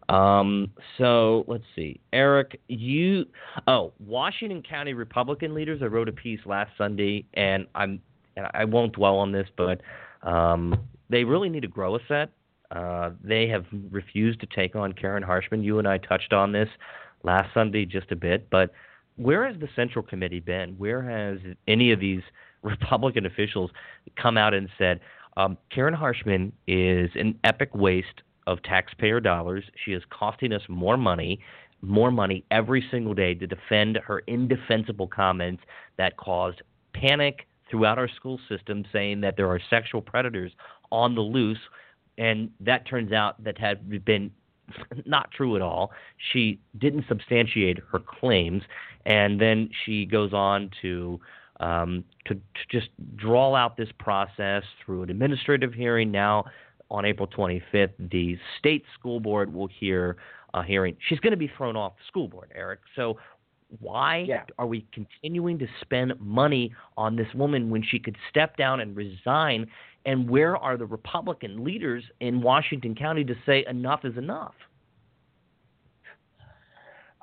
Um, 0.09 0.71
so 0.97 1.45
let's 1.49 1.65
see, 1.77 2.01
Eric, 2.13 2.61
you 2.69 3.27
oh 3.67 3.93
Washington 3.99 4.63
County 4.63 4.95
Republican 4.95 5.55
leaders. 5.55 5.81
I 5.83 5.87
wrote 5.87 6.09
a 6.09 6.13
piece 6.13 6.41
last 6.47 6.71
Sunday, 6.79 7.27
and 7.35 7.67
I'm 7.75 8.01
and 8.37 8.47
I 8.55 8.65
won't 8.65 8.95
dwell 8.95 9.17
on 9.17 9.33
this, 9.33 9.49
but 9.57 9.83
um, 10.23 10.89
they 11.11 11.25
really 11.25 11.51
need 11.51 11.61
to 11.61 11.69
grow 11.69 11.97
a 11.97 11.99
set. 12.09 12.31
Uh, 12.71 13.11
they 13.23 13.49
have 13.49 13.65
refused 13.91 14.41
to 14.41 14.47
take 14.47 14.77
on 14.77 14.93
Karen 14.93 15.23
Harshman. 15.23 15.63
You 15.63 15.79
and 15.79 15.89
I 15.89 15.99
touched 15.99 16.33
on 16.33 16.53
this 16.53 16.69
last 17.23 17.53
Sunday 17.53 17.85
just 17.85 18.11
a 18.11 18.17
bit, 18.17 18.49
but 18.51 18.73
where 19.17 19.47
has 19.47 19.59
the 19.61 19.69
Central 19.75 20.05
Committee 20.05 20.41
been? 20.41 20.75
Where 20.79 21.03
has 21.03 21.39
any 21.67 21.93
of 21.93 22.01
these 22.01 22.23
Republican 22.63 23.27
officials 23.27 23.71
come 24.21 24.37
out 24.37 24.55
and 24.55 24.69
said 24.79 25.01
um, 25.37 25.57
Karen 25.73 25.95
Harshman 25.95 26.53
is 26.67 27.11
an 27.15 27.39
epic 27.45 27.75
waste 27.75 28.23
of 28.49 28.63
taxpayer 28.63 29.21
dollars. 29.21 29.63
She 29.85 29.93
is 29.93 30.03
costing 30.11 30.53
us 30.53 30.63
more 30.69 30.97
money, 30.97 31.39
more 31.83 32.11
money 32.11 32.45
every 32.51 32.85
single 32.91 33.15
day 33.15 33.35
to 33.35 33.47
defend 33.47 33.99
her 33.99 34.21
indefensible 34.27 35.07
comments 35.07 35.63
that 35.99 36.17
caused 36.17 36.63
panic, 36.93 37.47
throughout 37.71 37.99
our 37.99 38.09
school 38.09 38.41
system 38.49 38.85
saying 38.93 39.21
that 39.21 39.37
there 39.37 39.49
are 39.49 39.61
sexual 39.71 40.01
predators 40.01 40.53
on 40.91 41.15
the 41.15 41.21
loose, 41.21 41.59
and 42.17 42.51
that 42.61 42.87
turns 42.87 43.13
out 43.13 43.43
that 43.45 43.59
had 43.59 44.05
been 44.05 44.31
not 45.07 45.31
true 45.31 45.57
at 45.57 45.63
all. 45.63 45.93
She 46.33 46.61
didn't 46.79 47.05
substantiate 47.09 47.79
her 47.93 47.99
claims, 47.99 48.63
and 49.07 49.41
then 49.41 49.71
she 49.85 50.05
goes 50.07 50.33
on 50.33 50.71
to 50.83 51.21
um, 51.61 52.05
to, 52.27 52.35
to 52.35 52.41
just 52.71 52.89
draw 53.17 53.53
out 53.57 53.77
this 53.77 53.89
process 53.99 54.63
through 54.85 55.03
an 55.03 55.11
administrative 55.11 55.75
hearing. 55.75 56.13
Now, 56.13 56.45
on 56.91 57.05
April 57.05 57.27
25th, 57.29 57.91
the 58.11 58.39
state 58.59 58.85
school 58.99 59.21
board 59.21 59.53
will 59.53 59.69
hear 59.69 60.17
a 60.55 60.65
hearing. 60.65 60.97
She's 61.09 61.21
going 61.21 61.33
to 61.33 61.37
be 61.37 61.51
thrown 61.57 61.77
off 61.77 61.95
the 61.97 62.05
school 62.09 62.29
board, 62.29 62.51
Eric. 62.55 62.81
So 62.97 63.19
why 63.81 64.25
yeah. 64.27 64.45
are 64.59 64.67
we 64.67 64.87
continuing 64.93 65.59
to 65.59 65.67
spend 65.83 66.15
money 66.21 66.73
on 66.97 67.17
this 67.17 67.29
woman 67.35 67.71
when 67.71 67.83
she 67.83 67.99
could 67.99 68.17
step 68.31 68.57
down 68.57 68.81
and 68.81 68.97
resign? 68.97 69.67
And 70.07 70.29
where 70.29 70.57
are 70.57 70.77
the 70.77 70.87
Republican 70.87 71.65
leaders 71.65 72.03
in 72.21 72.41
Washington 72.41 72.95
County 72.95 73.25
to 73.25 73.35
say 73.45 73.65
enough 73.69 74.05
is 74.05 74.17
enough? 74.17 74.55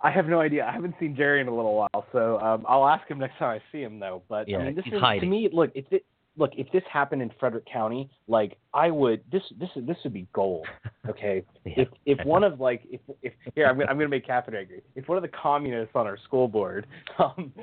I 0.03 0.11
have 0.11 0.27
no 0.27 0.39
idea. 0.39 0.65
I 0.67 0.71
haven't 0.71 0.93
seen 0.99 1.15
Jerry 1.15 1.41
in 1.41 1.47
a 1.47 1.55
little 1.55 1.75
while, 1.75 2.05
so 2.11 2.39
um, 2.39 2.63
I'll 2.67 2.87
ask 2.87 3.07
him 3.09 3.17
next 3.17 3.39
time 3.39 3.59
I 3.59 3.71
see 3.71 3.81
him, 3.81 3.99
though. 3.99 4.21
But 4.29 4.47
yeah, 4.47 4.57
I 4.57 4.65
mean, 4.65 4.75
this 4.75 4.85
is 4.85 5.01
hiding. 5.01 5.21
to 5.21 5.25
me. 5.25 5.49
Look, 5.51 5.71
it's 5.73 5.87
it, 5.89 6.05
look 6.37 6.51
if 6.57 6.69
this 6.71 6.83
happened 6.91 7.21
in 7.21 7.31
Frederick 7.39 7.65
County, 7.71 8.09
like 8.27 8.57
I 8.73 8.91
would 8.91 9.21
this 9.31 9.43
this 9.59 9.69
this 9.75 9.97
would 10.03 10.13
be 10.13 10.27
gold. 10.33 10.67
Okay, 11.07 11.43
Yeah. 11.65 11.73
if 11.83 11.87
if 12.07 12.25
one 12.25 12.43
of 12.43 12.59
like 12.59 12.81
if 12.89 12.99
if 13.21 13.31
here 13.53 13.67
I'm 13.67 13.77
gonna 13.77 13.91
I'm 13.91 13.97
gonna 13.97 14.09
make 14.09 14.25
Catherine 14.25 14.57
angry. 14.57 14.81
If 14.95 15.07
one 15.07 15.17
of 15.17 15.21
the 15.21 15.27
communists 15.29 15.95
on 15.95 16.07
our 16.07 16.17
school 16.17 16.47
board 16.47 16.87
um 17.19 17.53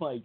like 0.00 0.22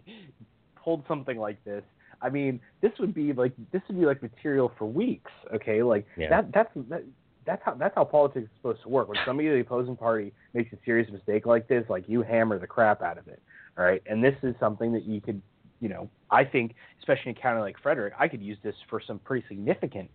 pulled 0.82 1.04
something 1.06 1.38
like 1.38 1.62
this, 1.64 1.84
I 2.20 2.30
mean, 2.30 2.60
this 2.82 2.90
would 2.98 3.14
be 3.14 3.32
like 3.32 3.52
this 3.72 3.80
would 3.88 3.98
be 3.98 4.06
like 4.06 4.20
material 4.22 4.72
for 4.76 4.86
weeks. 4.86 5.30
Okay, 5.54 5.82
like 5.84 6.04
Yeah. 6.16 6.30
that 6.30 6.52
that's 6.52 6.70
that, 6.88 7.04
that's 7.46 7.62
how 7.64 7.74
that's 7.74 7.94
how 7.94 8.04
politics 8.04 8.46
is 8.46 8.50
supposed 8.56 8.82
to 8.82 8.88
work. 8.88 9.08
When 9.08 9.18
somebody 9.24 9.48
in 9.48 9.54
the 9.54 9.60
opposing 9.60 9.96
party 9.96 10.32
makes 10.52 10.72
a 10.72 10.76
serious 10.84 11.08
mistake 11.12 11.46
like 11.46 11.68
this, 11.68 11.84
like 11.88 12.08
you 12.08 12.22
hammer 12.22 12.58
the 12.58 12.66
crap 12.66 13.02
out 13.02 13.18
of 13.18 13.28
it. 13.28 13.40
All 13.78 13.84
right, 13.84 14.02
and 14.06 14.22
this 14.22 14.34
is 14.42 14.54
something 14.60 14.92
that 14.92 15.04
you 15.04 15.20
could, 15.20 15.40
you 15.84 15.90
know, 15.90 16.08
I 16.30 16.44
think, 16.44 16.74
especially 16.98 17.32
in 17.32 17.36
a 17.36 17.40
county 17.40 17.60
like 17.60 17.76
Frederick, 17.82 18.14
I 18.18 18.26
could 18.26 18.40
use 18.42 18.56
this 18.62 18.74
for 18.88 19.02
some 19.06 19.18
pretty 19.18 19.44
significant 19.48 20.10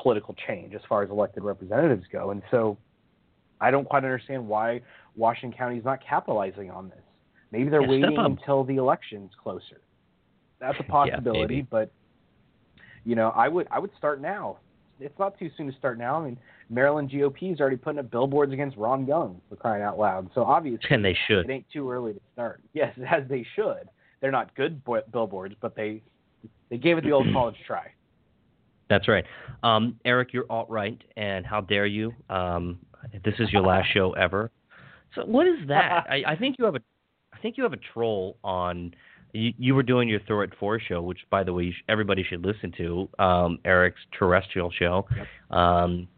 political 0.00 0.34
change 0.48 0.74
as 0.74 0.80
far 0.88 1.02
as 1.02 1.10
elected 1.10 1.42
representatives 1.44 2.04
go. 2.10 2.30
And 2.30 2.40
so, 2.50 2.78
I 3.60 3.70
don't 3.70 3.84
quite 3.86 4.02
understand 4.02 4.48
why 4.48 4.80
Washington 5.16 5.56
County 5.58 5.76
is 5.76 5.84
not 5.84 5.98
capitalizing 6.02 6.70
on 6.70 6.88
this. 6.88 7.04
Maybe 7.52 7.68
they're 7.68 7.82
Yeah, 7.82 7.88
waiting 7.90 8.16
until 8.16 8.64
the 8.64 8.76
election's 8.76 9.30
closer. 9.42 9.82
That's 10.58 10.80
a 10.80 10.84
possibility, 10.84 11.56
maybe. 11.56 11.66
but 11.70 11.92
you 13.04 13.14
know, 13.14 13.28
I 13.36 13.48
would 13.48 13.68
I 13.70 13.78
would 13.78 13.90
start 13.98 14.22
now. 14.22 14.56
It's 15.00 15.18
not 15.18 15.38
too 15.38 15.50
soon 15.58 15.70
to 15.70 15.76
start 15.76 15.98
now. 15.98 16.20
I 16.20 16.24
mean, 16.24 16.38
Maryland 16.70 17.10
GOP 17.10 17.52
is 17.52 17.60
already 17.60 17.76
putting 17.76 17.98
up 17.98 18.10
billboards 18.10 18.52
against 18.54 18.78
Ron 18.78 19.06
Young 19.06 19.40
for 19.50 19.56
crying 19.56 19.82
out 19.82 19.98
loud. 19.98 20.30
So 20.34 20.44
obviously, 20.44 20.88
And 20.90 21.04
they 21.04 21.16
should. 21.26 21.44
it 21.44 21.52
ain't 21.52 21.66
too 21.70 21.90
early 21.90 22.14
to 22.14 22.20
start. 22.32 22.62
Yes, 22.72 22.94
as 23.06 23.24
they 23.28 23.44
should. 23.54 23.88
They're 24.20 24.30
not 24.30 24.54
good 24.54 24.84
bo- 24.84 25.02
billboards, 25.12 25.54
but 25.60 25.74
they 25.74 26.02
they 26.70 26.76
gave 26.76 26.98
it 26.98 27.04
the 27.04 27.12
old 27.12 27.26
college 27.32 27.56
try. 27.66 27.90
That's 28.88 29.06
right. 29.06 29.24
Um, 29.62 29.98
Eric, 30.04 30.32
you're 30.32 30.46
alt 30.50 30.68
right, 30.68 31.00
and 31.16 31.46
how 31.46 31.60
dare 31.60 31.86
you? 31.86 32.12
Um, 32.28 32.78
this 33.24 33.34
is 33.38 33.50
your 33.52 33.62
last 33.62 33.88
show 33.94 34.12
ever. 34.12 34.50
So 35.14 35.24
what 35.24 35.46
is 35.46 35.58
that? 35.68 36.06
I, 36.10 36.22
I 36.26 36.36
think 36.36 36.56
you 36.58 36.64
have 36.64 36.74
a, 36.74 36.80
I 37.32 37.38
think 37.38 37.56
you 37.56 37.62
have 37.62 37.72
a 37.72 37.80
troll 37.92 38.36
on. 38.44 38.94
You, 39.32 39.52
you 39.58 39.74
were 39.76 39.84
doing 39.84 40.08
your 40.08 40.18
Thor 40.26 40.42
at 40.42 40.50
Four 40.58 40.80
show, 40.80 41.00
which, 41.00 41.20
by 41.30 41.44
the 41.44 41.52
way, 41.52 41.64
you 41.64 41.72
sh- 41.72 41.84
everybody 41.88 42.24
should 42.24 42.44
listen 42.44 42.72
to. 42.78 43.08
Um, 43.20 43.58
Eric's 43.64 44.00
terrestrial 44.18 44.72
show, 44.72 45.06
um, 45.50 46.08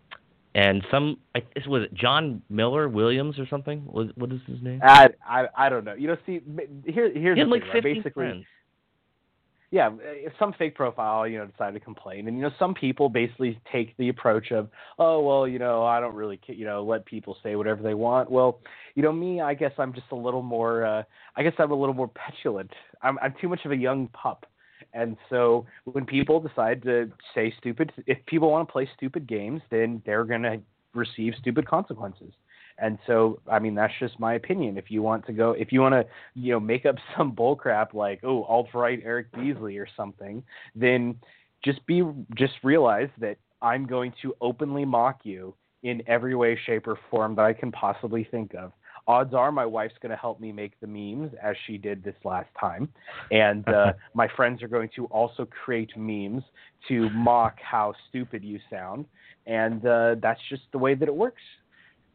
and 0.55 0.83
some. 0.91 1.19
I, 1.35 1.43
this 1.55 1.67
was 1.67 1.85
it 1.85 1.95
John 1.95 2.43
Miller 2.51 2.89
Williams 2.89 3.39
or 3.39 3.47
something. 3.49 3.85
Was 3.87 4.09
what 4.17 4.33
is 4.33 4.41
his 4.47 4.63
name? 4.63 4.83
I, 4.83 5.09
I 5.27 5.47
I 5.57 5.69
don't 5.69 5.85
know. 5.85 5.95
You 5.95 6.09
know, 6.09 6.17
see, 6.27 6.41
here 6.87 7.13
here's 7.15 7.37
He 7.37 7.41
had 7.41 7.49
the 7.49 7.51
like 7.51 7.63
thing, 7.63 7.71
right? 7.71 7.83
50 7.83 7.95
basically. 7.95 8.13
friends. 8.13 8.47
yeah, 9.71 9.91
some 10.39 10.53
fake 10.59 10.75
profile, 10.75 11.27
you 11.27 11.39
know, 11.39 11.47
decided 11.47 11.79
to 11.79 11.85
complain, 11.85 12.29
and 12.29 12.37
you 12.37 12.43
know, 12.43 12.51
some 12.59 12.75
people 12.75 13.09
basically 13.09 13.59
take 13.73 13.97
the 13.97 14.11
approach 14.11 14.53
of, 14.53 14.69
oh 14.99 15.21
well, 15.23 15.49
you 15.49 15.59
know, 15.59 15.83
I 15.85 15.99
don't 16.01 16.15
really, 16.15 16.39
you 16.47 16.67
know, 16.67 16.85
let 16.85 17.07
people 17.07 17.37
say 17.43 17.57
whatever 17.57 17.83
they 17.83 17.95
want. 17.95 18.31
Well, 18.31 18.61
you 18.95 19.03
know, 19.03 19.13
me, 19.13 19.41
I 19.41 19.55
guess 19.55 19.73
I'm 19.79 19.95
just 19.95 20.09
a 20.13 20.17
little 20.17 20.43
more, 20.43 20.85
uh, 20.85 21.03
I 21.37 21.43
guess 21.43 21.55
I'm 21.59 21.71
a 21.71 21.75
little 21.75 21.95
more 21.95 22.09
petulant. 22.09 22.71
I'm 23.03 23.19
I'm 23.21 23.35
too 23.41 23.49
much 23.49 23.61
of 23.65 23.71
a 23.73 23.77
young 23.77 24.09
pup, 24.09 24.45
and 24.95 25.17
so 25.31 25.67
when 25.85 26.05
people 26.05 26.41
decide 26.41 26.83
to 26.83 27.11
say 27.35 27.55
stupid, 27.59 27.93
if 28.07 28.25
people 28.27 28.51
want 28.51 28.69
to 28.69 28.73
play 28.73 28.89
stupid 28.97 29.27
games, 29.27 29.63
then 29.71 30.03
they're 30.05 30.25
gonna 30.25 30.59
receive 30.95 31.35
stupid 31.41 31.67
consequences. 31.67 32.33
And 32.79 32.99
so, 33.07 33.41
I 33.51 33.59
mean, 33.59 33.75
that's 33.75 33.93
just 34.01 34.19
my 34.19 34.35
opinion. 34.35 34.77
If 34.77 34.91
you 34.91 35.03
want 35.03 35.27
to 35.27 35.33
go, 35.33 35.53
if 35.53 35.73
you 35.73 35.81
want 35.81 35.95
to, 35.95 36.05
you 36.35 36.53
know, 36.53 36.61
make 36.61 36.87
up 36.87 36.97
some 37.17 37.33
bullcrap 37.33 37.95
like, 37.95 38.21
oh, 38.23 38.45
alt 38.45 38.69
right 38.75 39.01
Eric 39.05 39.33
Beasley 39.33 39.79
or 39.79 39.87
something, 39.97 40.43
then 40.75 41.17
just 41.65 41.85
be, 41.87 42.03
just 42.35 42.55
realize 42.63 43.11
that 43.19 43.37
I'm 43.61 43.87
going 43.87 44.13
to 44.23 44.35
openly 44.41 44.85
mock 44.85 45.21
you 45.23 45.55
in 45.83 46.03
every 46.07 46.35
way, 46.35 46.59
shape, 46.67 46.87
or 46.87 46.99
form 47.11 47.37
that 47.37 47.45
I 47.45 47.53
can 47.53 47.73
possibly 47.73 48.25
think 48.25 48.55
of. 48.55 48.73
Odds 49.07 49.35
are 49.35 49.51
my 49.51 49.67
wife's 49.67 49.95
going 50.01 50.11
to 50.11 50.17
help 50.17 50.41
me 50.41 50.53
make 50.53 50.79
the 50.81 50.87
memes 50.87 51.33
as 51.43 51.57
she 51.67 51.77
did 51.77 52.05
this 52.05 52.15
last 52.25 52.49
time. 52.59 52.89
And 53.31 53.67
uh, 53.69 53.93
my 54.15 54.29
friends 54.37 54.63
are 54.63 54.69
going 54.69 54.91
to 54.97 55.07
also 55.07 55.47
create 55.65 55.91
memes 55.97 56.45
to 56.89 57.11
mock 57.11 57.57
how 57.61 57.95
stupid 58.09 58.45
you 58.45 58.61
sound. 58.71 59.07
And 59.47 59.85
uh, 59.85 60.17
that's 60.23 60.41
just 60.49 60.63
the 60.73 60.79
way 60.79 60.95
that 60.95 61.09
it 61.09 61.15
works. 61.15 61.43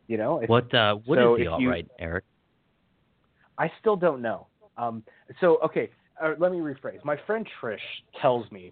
You 0.08 0.18
know, 0.18 0.40
if, 0.40 0.50
What 0.50 0.74
uh, 0.74 0.96
what 1.06 1.18
is 1.18 1.24
so 1.24 1.36
the 1.36 1.42
if 1.44 1.50
alt 1.50 1.62
you- 1.62 1.70
right, 1.70 1.88
Eric? 2.00 2.24
I 3.58 3.72
still 3.80 3.96
don't 3.96 4.22
know. 4.22 4.48
Um, 4.78 5.04
so 5.42 5.58
okay, 5.66 5.90
uh, 6.24 6.36
let 6.38 6.52
me 6.52 6.60
rephrase. 6.60 7.04
My 7.04 7.18
friend 7.26 7.46
Trish 7.60 7.80
tells 8.22 8.50
me 8.52 8.72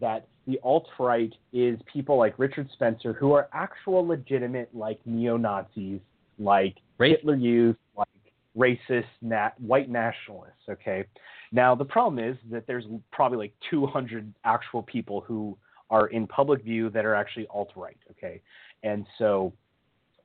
that 0.00 0.26
the 0.46 0.58
alt 0.62 0.86
right 0.98 1.32
is 1.52 1.78
people 1.92 2.16
like 2.16 2.38
Richard 2.38 2.68
Spencer 2.72 3.12
who 3.12 3.32
are 3.32 3.48
actual 3.52 4.06
legitimate 4.06 4.70
like 4.74 4.98
neo 5.04 5.36
Nazis, 5.36 6.00
like 6.38 6.76
Race- 6.98 7.16
Hitler 7.16 7.36
Youth, 7.36 7.76
like 7.96 8.08
racist 8.56 9.04
nat- 9.22 9.60
white 9.60 9.90
nationalists. 9.90 10.68
Okay. 10.68 11.04
Now 11.52 11.74
the 11.74 11.84
problem 11.84 12.22
is 12.22 12.36
that 12.50 12.66
there's 12.66 12.84
probably 13.12 13.38
like 13.38 13.54
200 13.70 14.32
actual 14.44 14.82
people 14.82 15.20
who 15.20 15.56
are 15.90 16.08
in 16.08 16.26
public 16.26 16.62
view 16.64 16.90
that 16.90 17.04
are 17.04 17.14
actually 17.14 17.46
alt 17.48 17.70
right. 17.76 17.98
Okay, 18.10 18.40
and 18.82 19.06
so 19.18 19.52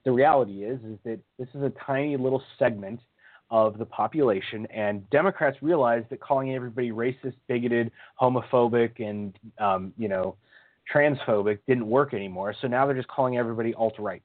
the 0.06 0.12
reality 0.12 0.64
is 0.64 0.80
is 0.84 0.98
that 1.04 1.20
this 1.38 1.48
is 1.54 1.62
a 1.62 1.72
tiny 1.86 2.18
little 2.18 2.42
segment 2.58 3.00
of 3.52 3.78
the 3.78 3.86
population, 3.86 4.66
and 4.68 5.08
Democrats 5.10 5.58
realize 5.62 6.04
that 6.10 6.20
calling 6.20 6.56
everybody 6.56 6.92
racist, 6.92 7.34
bigoted, 7.48 7.92
homophobic, 8.20 9.00
and 9.00 9.38
um, 9.60 9.94
you 9.98 10.08
know 10.08 10.36
transphobic 10.94 11.60
didn't 11.68 11.88
work 11.88 12.14
anymore. 12.14 12.56
So 12.62 12.68
now 12.68 12.86
they're 12.86 12.96
just 12.96 13.08
calling 13.08 13.38
everybody 13.38 13.74
alt 13.76 13.96
right. 14.00 14.24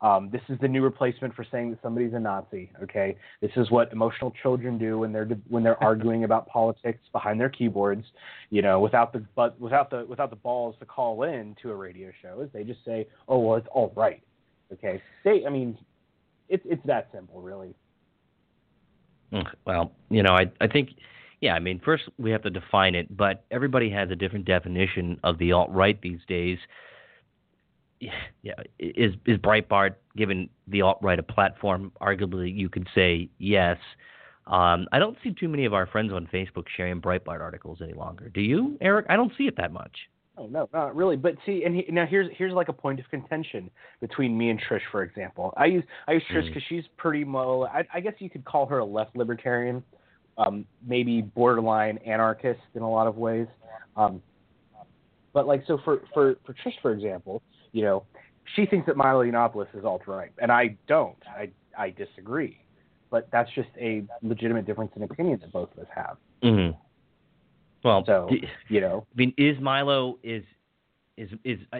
Um, 0.00 0.30
this 0.30 0.42
is 0.48 0.58
the 0.60 0.68
new 0.68 0.82
replacement 0.82 1.34
for 1.34 1.44
saying 1.50 1.70
that 1.70 1.82
somebody's 1.82 2.12
a 2.12 2.20
Nazi. 2.20 2.70
Okay, 2.82 3.16
this 3.40 3.50
is 3.56 3.70
what 3.70 3.92
emotional 3.92 4.32
children 4.42 4.78
do 4.78 4.98
when 4.98 5.12
they're 5.12 5.28
when 5.48 5.64
they're 5.64 5.82
arguing 5.82 6.24
about 6.24 6.46
politics 6.48 7.00
behind 7.12 7.40
their 7.40 7.48
keyboards. 7.48 8.04
You 8.50 8.62
know, 8.62 8.78
without 8.78 9.12
the 9.12 9.24
but 9.34 9.60
without 9.60 9.90
the 9.90 10.06
without 10.06 10.30
the 10.30 10.36
balls 10.36 10.76
to 10.78 10.86
call 10.86 11.24
in 11.24 11.56
to 11.62 11.70
a 11.70 11.74
radio 11.74 12.12
show, 12.22 12.40
is 12.42 12.48
they 12.52 12.62
just 12.62 12.84
say, 12.84 13.08
"Oh 13.26 13.38
well, 13.38 13.56
it's 13.56 13.68
all 13.72 13.92
right." 13.96 14.22
Okay, 14.72 15.02
they. 15.24 15.44
I 15.44 15.50
mean, 15.50 15.76
it's 16.48 16.64
it's 16.66 16.84
that 16.86 17.08
simple, 17.12 17.42
really. 17.42 17.74
Well, 19.66 19.92
you 20.10 20.22
know, 20.22 20.32
I 20.32 20.50
I 20.60 20.68
think, 20.68 20.90
yeah, 21.40 21.54
I 21.54 21.58
mean, 21.58 21.80
first 21.84 22.04
we 22.18 22.30
have 22.30 22.42
to 22.42 22.50
define 22.50 22.94
it, 22.94 23.14
but 23.14 23.44
everybody 23.50 23.90
has 23.90 24.10
a 24.10 24.16
different 24.16 24.44
definition 24.44 25.18
of 25.24 25.38
the 25.38 25.52
alt 25.52 25.70
right 25.70 26.00
these 26.00 26.20
days. 26.28 26.58
Yeah, 28.00 28.12
yeah, 28.42 28.54
is 28.78 29.14
is 29.26 29.38
Breitbart 29.38 29.94
given 30.16 30.48
the 30.68 30.82
alt 30.82 30.98
right 31.02 31.18
a 31.18 31.22
platform? 31.22 31.92
Arguably, 32.00 32.54
you 32.54 32.68
could 32.68 32.86
say 32.94 33.28
yes. 33.38 33.78
Um, 34.46 34.86
I 34.92 34.98
don't 34.98 35.16
see 35.22 35.32
too 35.32 35.48
many 35.48 35.64
of 35.64 35.74
our 35.74 35.86
friends 35.86 36.12
on 36.12 36.28
Facebook 36.32 36.64
sharing 36.74 37.00
Breitbart 37.00 37.40
articles 37.40 37.80
any 37.82 37.92
longer. 37.92 38.28
Do 38.30 38.40
you, 38.40 38.78
Eric? 38.80 39.06
I 39.08 39.16
don't 39.16 39.32
see 39.36 39.44
it 39.44 39.56
that 39.56 39.72
much. 39.72 39.92
Oh 40.38 40.46
no, 40.46 40.68
not 40.72 40.94
really. 40.94 41.16
But 41.16 41.34
see, 41.44 41.64
and 41.64 41.74
he, 41.74 41.84
now 41.90 42.06
here's 42.06 42.28
here's 42.36 42.52
like 42.52 42.68
a 42.68 42.72
point 42.72 43.00
of 43.00 43.10
contention 43.10 43.70
between 44.00 44.38
me 44.38 44.50
and 44.50 44.60
Trish, 44.60 44.80
for 44.92 45.02
example. 45.02 45.52
I 45.56 45.66
use 45.66 45.84
I 46.06 46.12
use 46.12 46.22
Trish 46.30 46.44
Mm. 46.44 46.48
because 46.48 46.62
she's 46.68 46.84
pretty 46.96 47.24
mo. 47.24 47.64
I, 47.64 47.84
I 47.92 48.00
guess 48.00 48.14
you 48.20 48.30
could 48.30 48.44
call 48.44 48.64
her 48.66 48.78
a 48.78 48.84
left 48.84 49.16
libertarian, 49.16 49.82
um, 50.38 50.64
maybe 50.86 51.22
borderline 51.22 51.98
anarchist 52.06 52.60
in 52.74 52.82
a 52.82 52.90
lot 52.90 53.08
of 53.08 53.16
ways. 53.16 53.48
Um, 53.96 54.22
but 55.32 55.48
like 55.48 55.64
so 55.66 55.78
for 55.84 56.02
for 56.14 56.36
for 56.46 56.54
Trish, 56.54 56.80
for 56.80 56.92
example, 56.92 57.42
you 57.72 57.82
know, 57.82 58.04
she 58.54 58.66
thinks 58.66 58.86
that 58.86 58.96
Milo 58.96 59.24
Yiannopoulos 59.24 59.68
is 59.74 59.84
alt 59.84 60.02
right, 60.06 60.32
and 60.38 60.50
I 60.50 60.76
don't. 60.86 61.16
I 61.28 61.50
I 61.76 61.90
disagree. 61.90 62.58
But 63.10 63.28
that's 63.32 63.50
just 63.54 63.70
a 63.80 64.04
legitimate 64.22 64.66
difference 64.66 64.92
in 64.94 65.02
opinion 65.02 65.38
that 65.40 65.52
both 65.52 65.70
of 65.72 65.78
us 65.78 65.88
have. 65.94 66.16
hmm 66.42 66.70
Well, 67.82 68.04
So 68.06 68.28
d- 68.30 68.44
you 68.68 68.80
know, 68.80 69.06
I 69.12 69.16
mean, 69.16 69.34
is 69.38 69.58
Milo 69.60 70.18
is 70.22 70.44
is 71.16 71.30
is 71.44 71.58
uh, 71.72 71.78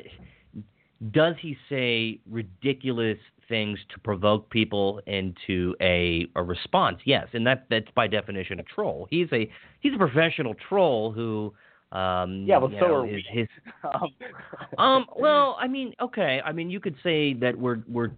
does 1.10 1.34
he 1.40 1.56
say 1.68 2.20
ridiculous 2.28 3.18
things 3.48 3.78
to 3.94 4.00
provoke 4.00 4.50
people 4.50 5.00
into 5.06 5.74
a 5.80 6.26
a 6.34 6.42
response? 6.42 6.98
Yes, 7.04 7.28
and 7.34 7.46
that 7.46 7.66
that's 7.70 7.90
by 7.94 8.06
definition 8.06 8.58
a 8.60 8.62
troll. 8.62 9.06
He's 9.10 9.28
a 9.32 9.50
he's 9.80 9.94
a 9.94 9.98
professional 9.98 10.54
troll 10.68 11.12
who. 11.12 11.54
Um, 11.92 12.44
Yeah, 12.46 12.58
well, 12.58 12.70
so 12.80 12.86
know, 12.86 12.94
are 12.96 13.06
is 13.06 13.12
we. 13.12 13.40
His, 13.40 13.48
um, 13.84 14.14
um, 14.78 15.06
well, 15.16 15.56
I 15.60 15.68
mean, 15.68 15.94
okay. 16.00 16.40
I 16.44 16.52
mean, 16.52 16.70
you 16.70 16.80
could 16.80 16.96
say 17.02 17.34
that 17.34 17.56
we're 17.56 17.80
we're, 17.88 18.10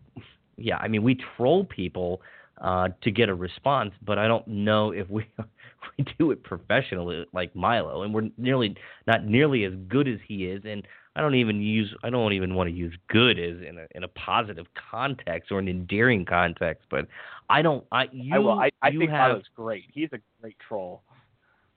yeah. 0.57 0.77
I 0.79 0.89
mean, 0.89 1.03
we 1.03 1.19
troll 1.37 1.65
people 1.65 2.21
uh, 2.61 2.89
to 3.03 3.11
get 3.11 3.29
a 3.29 3.35
response, 3.35 3.93
but 4.05 4.19
I 4.19 4.29
don't 4.29 4.47
know 4.47 4.91
if 4.91 5.09
we 5.09 5.25
we 5.99 6.05
do 6.19 6.31
it 6.31 6.43
professionally 6.43 7.27
like 7.33 7.55
Milo, 7.55 8.03
and 8.03 8.13
we're 8.13 8.29
nearly 8.37 8.77
not 9.07 9.25
nearly 9.25 9.65
as 9.65 9.73
good 9.89 10.09
as 10.09 10.19
he 10.27 10.47
is. 10.47 10.63
And 10.65 10.87
I 11.17 11.21
don't 11.21 11.35
even 11.37 11.61
use 11.61 11.95
I 12.03 12.11
don't 12.11 12.33
even 12.33 12.55
want 12.55 12.69
to 12.69 12.75
use 12.75 12.95
good 13.09 13.39
as 13.39 13.57
in 13.67 13.79
a 13.79 13.87
in 13.95 14.05
a 14.05 14.09
positive 14.09 14.67
context 14.91 15.53
or 15.53 15.59
an 15.59 15.69
endearing 15.69 16.25
context. 16.25 16.87
But 16.91 17.07
I 17.49 17.63
don't. 17.63 17.85
I 17.93 18.09
you 18.13 18.35
I 18.35 18.39
will. 18.39 18.59
I, 18.59 18.71
I 18.83 18.91
think 18.91 19.11
have 19.11 19.31
Milo's 19.31 19.45
great. 19.55 19.85
He's 19.93 20.09
a 20.13 20.19
great 20.41 20.57
troll. 20.67 21.03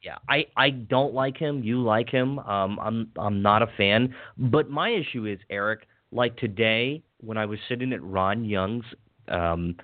Yeah, 0.03 0.17
I 0.27 0.45
I 0.57 0.69
don't 0.69 1.13
like 1.13 1.37
him. 1.37 1.63
You 1.63 1.81
like 1.81 2.09
him. 2.09 2.39
Um, 2.39 2.77
I'm 2.79 3.11
I'm 3.17 3.41
not 3.41 3.61
a 3.61 3.67
fan. 3.77 4.13
But 4.37 4.69
my 4.69 4.89
issue 4.89 5.25
is 5.25 5.39
Eric. 5.49 5.87
Like 6.11 6.35
today, 6.37 7.03
when 7.21 7.37
I 7.37 7.45
was 7.45 7.57
sitting 7.69 7.93
at 7.93 8.03
Ron 8.03 8.45
Young's 8.45 8.85
um, 9.29 9.75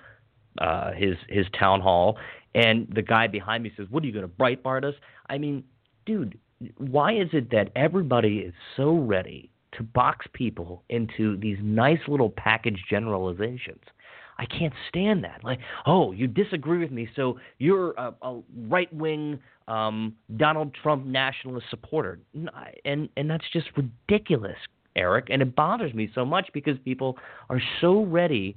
uh, 0.58 0.92
his 0.92 1.16
his 1.28 1.46
town 1.58 1.80
hall, 1.80 2.18
and 2.54 2.86
the 2.94 3.02
guy 3.02 3.26
behind 3.26 3.62
me 3.62 3.72
says, 3.76 3.86
"What 3.90 4.02
are 4.02 4.06
you 4.06 4.12
going 4.12 4.28
to 4.28 4.28
Breitbart 4.28 4.84
us?" 4.84 4.94
I 5.28 5.38
mean, 5.38 5.64
dude, 6.04 6.38
why 6.76 7.14
is 7.14 7.28
it 7.32 7.50
that 7.50 7.70
everybody 7.74 8.38
is 8.38 8.54
so 8.76 8.94
ready 8.94 9.50
to 9.72 9.82
box 9.82 10.26
people 10.34 10.82
into 10.90 11.36
these 11.38 11.58
nice 11.62 12.00
little 12.08 12.30
package 12.30 12.84
generalizations? 12.90 13.82
I 14.40 14.46
can't 14.46 14.72
stand 14.88 15.22
that. 15.24 15.44
Like, 15.44 15.58
oh, 15.84 16.12
you 16.12 16.26
disagree 16.26 16.78
with 16.78 16.90
me, 16.90 17.06
so 17.14 17.38
you're 17.58 17.92
a, 17.98 18.14
a 18.22 18.40
right 18.68 18.92
wing 18.94 19.38
um, 19.68 20.14
Donald 20.38 20.74
Trump 20.82 21.04
nationalist 21.04 21.66
supporter, 21.68 22.20
and 22.86 23.08
and 23.16 23.30
that's 23.30 23.44
just 23.52 23.66
ridiculous, 23.76 24.56
Eric. 24.96 25.26
And 25.28 25.42
it 25.42 25.54
bothers 25.54 25.92
me 25.92 26.10
so 26.14 26.24
much 26.24 26.48
because 26.54 26.78
people 26.86 27.18
are 27.50 27.60
so 27.82 28.04
ready 28.04 28.56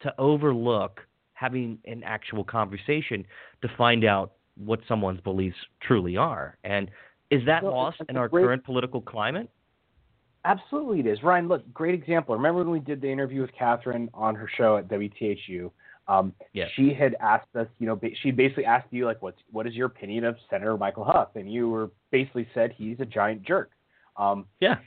to 0.00 0.12
overlook 0.18 1.00
having 1.34 1.78
an 1.84 2.02
actual 2.02 2.42
conversation 2.42 3.26
to 3.60 3.68
find 3.76 4.04
out 4.04 4.32
what 4.56 4.80
someone's 4.88 5.20
beliefs 5.20 5.56
truly 5.82 6.16
are. 6.16 6.56
And 6.64 6.90
is 7.30 7.42
that 7.44 7.62
Well, 7.62 7.74
lost 7.74 8.00
in 8.08 8.16
our 8.16 8.28
great- 8.28 8.44
current 8.44 8.64
political 8.64 9.02
climate? 9.02 9.50
Absolutely, 10.44 11.00
it 11.00 11.06
is. 11.06 11.22
Ryan, 11.22 11.48
look, 11.48 11.62
great 11.74 11.94
example. 11.94 12.34
Remember 12.34 12.60
when 12.60 12.70
we 12.70 12.80
did 12.80 13.00
the 13.00 13.08
interview 13.10 13.42
with 13.42 13.52
Catherine 13.52 14.08
on 14.14 14.34
her 14.34 14.48
show 14.56 14.76
at 14.76 14.88
WTHU? 14.88 15.70
Um, 16.08 16.32
Yes. 16.52 16.70
She 16.74 16.92
had 16.92 17.14
asked 17.20 17.54
us, 17.54 17.68
you 17.78 17.86
know, 17.86 18.00
she 18.22 18.30
basically 18.30 18.64
asked 18.64 18.88
you, 18.90 19.04
like, 19.04 19.22
what's 19.22 19.38
what 19.52 19.66
is 19.66 19.74
your 19.74 19.86
opinion 19.86 20.24
of 20.24 20.36
Senator 20.48 20.76
Michael 20.76 21.04
Hough? 21.04 21.36
And 21.36 21.52
you 21.52 21.68
were 21.68 21.90
basically 22.10 22.48
said 22.54 22.72
he's 22.76 22.98
a 23.00 23.04
giant 23.04 23.42
jerk. 23.42 23.70
Um, 24.16 24.46
Yeah. 24.60 24.78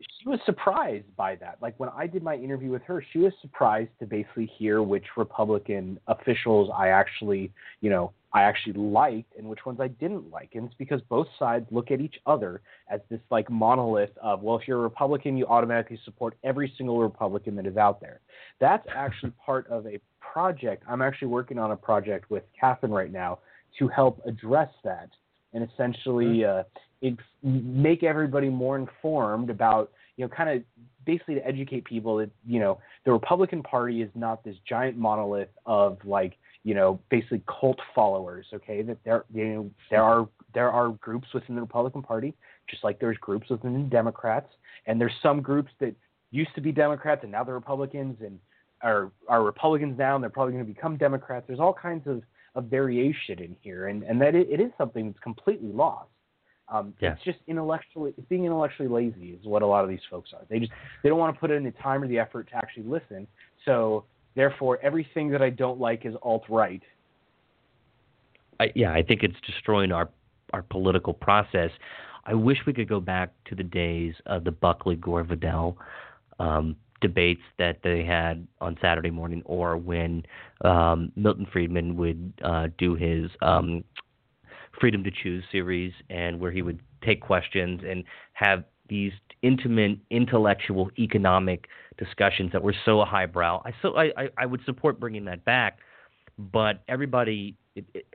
She 0.00 0.28
was 0.28 0.38
surprised 0.46 1.14
by 1.16 1.36
that. 1.36 1.58
Like 1.60 1.74
when 1.78 1.90
I 1.96 2.06
did 2.06 2.22
my 2.22 2.34
interview 2.34 2.70
with 2.70 2.82
her, 2.82 3.04
she 3.12 3.18
was 3.18 3.32
surprised 3.40 3.90
to 4.00 4.06
basically 4.06 4.46
hear 4.46 4.82
which 4.82 5.04
Republican 5.16 5.98
officials 6.06 6.70
I 6.76 6.88
actually, 6.88 7.52
you 7.80 7.90
know, 7.90 8.12
I 8.32 8.42
actually 8.42 8.74
liked 8.74 9.32
and 9.38 9.48
which 9.48 9.64
ones 9.64 9.80
I 9.80 9.88
didn't 9.88 10.30
like. 10.30 10.50
And 10.54 10.66
it's 10.66 10.74
because 10.74 11.00
both 11.08 11.26
sides 11.38 11.66
look 11.70 11.90
at 11.90 12.00
each 12.00 12.16
other 12.26 12.60
as 12.90 13.00
this 13.10 13.20
like 13.30 13.50
monolith 13.50 14.16
of, 14.22 14.42
well, 14.42 14.56
if 14.56 14.68
you're 14.68 14.78
a 14.78 14.82
Republican, 14.82 15.36
you 15.36 15.46
automatically 15.46 15.98
support 16.04 16.36
every 16.44 16.72
single 16.76 17.00
Republican 17.00 17.56
that 17.56 17.66
is 17.66 17.76
out 17.76 18.00
there. 18.00 18.20
That's 18.60 18.86
actually 18.94 19.32
part 19.44 19.66
of 19.68 19.86
a 19.86 19.98
project. 20.20 20.84
I'm 20.88 21.02
actually 21.02 21.28
working 21.28 21.58
on 21.58 21.70
a 21.70 21.76
project 21.76 22.30
with 22.30 22.44
Catherine 22.58 22.92
right 22.92 23.10
now 23.10 23.38
to 23.78 23.88
help 23.88 24.20
address 24.26 24.70
that 24.84 25.08
and 25.52 25.68
essentially 25.72 26.44
uh, 26.44 26.62
it, 27.00 27.16
make 27.42 28.02
everybody 28.02 28.48
more 28.48 28.76
informed 28.76 29.50
about, 29.50 29.92
you 30.16 30.24
know, 30.24 30.28
kind 30.28 30.50
of 30.50 30.62
basically 31.04 31.36
to 31.36 31.46
educate 31.46 31.84
people 31.84 32.16
that, 32.18 32.30
you 32.46 32.60
know, 32.60 32.78
the 33.04 33.12
Republican 33.12 33.62
Party 33.62 34.02
is 34.02 34.10
not 34.14 34.44
this 34.44 34.56
giant 34.68 34.96
monolith 34.96 35.48
of 35.66 35.98
like, 36.04 36.34
you 36.64 36.74
know, 36.74 37.00
basically 37.10 37.42
cult 37.60 37.78
followers. 37.94 38.46
Okay, 38.52 38.82
that 38.82 38.98
there, 39.04 39.24
you 39.32 39.46
know, 39.46 39.70
there 39.90 40.02
are 40.02 40.28
there 40.54 40.70
are 40.70 40.90
groups 40.90 41.28
within 41.32 41.54
the 41.54 41.60
Republican 41.60 42.02
Party, 42.02 42.34
just 42.68 42.84
like 42.84 42.98
there's 42.98 43.16
groups 43.18 43.48
within 43.48 43.74
the 43.74 43.88
Democrats, 43.88 44.48
and 44.86 45.00
there's 45.00 45.12
some 45.22 45.40
groups 45.40 45.70
that 45.80 45.94
used 46.30 46.54
to 46.54 46.60
be 46.60 46.72
Democrats 46.72 47.22
and 47.22 47.32
now 47.32 47.42
they're 47.44 47.54
Republicans 47.54 48.16
and 48.20 48.38
are 48.82 49.10
are 49.28 49.42
Republicans 49.42 49.98
now 49.98 50.14
and 50.14 50.22
they're 50.22 50.30
probably 50.30 50.52
going 50.52 50.64
to 50.66 50.72
become 50.72 50.96
Democrats. 50.96 51.46
There's 51.46 51.60
all 51.60 51.72
kinds 51.72 52.06
of, 52.06 52.22
of 52.54 52.64
variation 52.64 53.38
in 53.40 53.56
here, 53.60 53.88
and 53.88 54.02
and 54.02 54.20
that 54.20 54.34
it, 54.34 54.48
it 54.50 54.60
is 54.60 54.70
something 54.78 55.06
that's 55.06 55.20
completely 55.20 55.72
lost. 55.72 56.08
Um, 56.68 56.94
Yeah. 57.00 57.12
It's 57.12 57.24
just 57.24 57.38
intellectually, 57.46 58.12
it's 58.18 58.28
being 58.28 58.44
intellectually 58.44 58.88
lazy 58.88 59.30
is 59.30 59.44
what 59.46 59.62
a 59.62 59.66
lot 59.66 59.84
of 59.84 59.90
these 59.90 60.04
folks 60.10 60.30
are. 60.34 60.44
They 60.50 60.58
just 60.58 60.72
they 61.02 61.08
don't 61.08 61.18
want 61.18 61.34
to 61.34 61.40
put 61.40 61.50
in 61.50 61.64
the 61.64 61.70
time 61.72 62.02
or 62.02 62.08
the 62.08 62.18
effort 62.18 62.48
to 62.50 62.56
actually 62.56 62.84
listen. 62.84 63.26
So 63.64 64.04
therefore, 64.34 64.78
everything 64.82 65.30
that 65.30 65.42
I 65.42 65.50
don't 65.50 65.80
like 65.80 66.04
is 66.04 66.14
alt 66.22 66.44
right. 66.48 66.82
I, 68.60 68.72
yeah, 68.74 68.92
I 68.92 69.02
think 69.02 69.22
it's 69.22 69.40
destroying 69.46 69.92
our 69.92 70.08
our 70.52 70.62
political 70.62 71.12
process. 71.12 71.70
I 72.24 72.34
wish 72.34 72.58
we 72.66 72.74
could 72.74 72.88
go 72.88 73.00
back 73.00 73.32
to 73.46 73.54
the 73.54 73.62
days 73.62 74.14
of 74.26 74.44
the 74.44 74.50
Buckley 74.50 74.96
Gore 74.96 75.24
Vidal 75.24 75.78
um, 76.38 76.76
debates 77.00 77.42
that 77.58 77.78
they 77.82 78.04
had 78.04 78.46
on 78.60 78.76
Saturday 78.80 79.10
morning, 79.10 79.42
or 79.44 79.76
when 79.76 80.24
um, 80.64 81.12
Milton 81.16 81.46
Friedman 81.52 81.96
would 81.96 82.32
uh, 82.42 82.68
do 82.78 82.94
his 82.94 83.30
um, 83.42 83.84
Freedom 84.80 85.02
to 85.04 85.10
Choose 85.10 85.44
series, 85.50 85.92
and 86.10 86.38
where 86.40 86.50
he 86.50 86.62
would 86.62 86.80
take 87.04 87.20
questions 87.20 87.82
and 87.88 88.04
have 88.32 88.64
these 88.88 89.12
intimate, 89.42 89.98
intellectual, 90.10 90.90
economic 90.98 91.66
discussions 91.98 92.52
that 92.52 92.62
were 92.62 92.74
so 92.84 93.04
highbrow. 93.04 93.62
I 93.64 93.72
so 93.82 93.96
I, 93.96 94.30
I, 94.36 94.46
would 94.46 94.64
support 94.64 94.98
bringing 94.98 95.24
that 95.26 95.44
back, 95.44 95.78
but 96.38 96.82
everybody. 96.88 97.56
It, 97.74 97.84
it, 97.94 98.06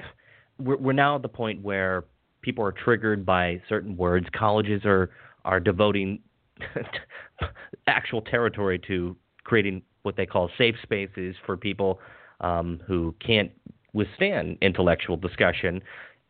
we're, 0.60 0.78
we're 0.78 0.94
now 0.94 1.16
at 1.16 1.22
the 1.22 1.30
point 1.30 1.62
where 1.62 2.06
people 2.42 2.64
are 2.66 2.72
triggered 2.72 3.26
by 3.26 3.62
certain 3.68 3.98
words. 3.98 4.28
Colleges 4.34 4.82
are 4.86 5.12
are 5.46 5.60
devoting 5.60 6.20
actual 7.88 8.22
territory 8.22 8.80
to 8.88 9.16
creating 9.44 9.82
what 10.04 10.16
they 10.16 10.26
call 10.26 10.50
safe 10.58 10.76
spaces 10.82 11.36
for 11.46 11.58
people 11.58 12.00
um, 12.42 12.82
who 12.86 13.14
can't 13.26 13.52
withstand 13.94 14.58
intellectual 14.62 15.18
discussion. 15.18 15.82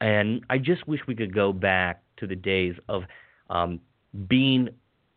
And 0.02 0.42
I 0.50 0.58
just 0.58 0.88
wish 0.88 1.02
we 1.08 1.16
could 1.16 1.34
go 1.34 1.54
back 1.54 2.04
to 2.18 2.28
the 2.28 2.36
days 2.36 2.76
of 2.90 3.04
um, 3.50 3.80
being 4.28 4.70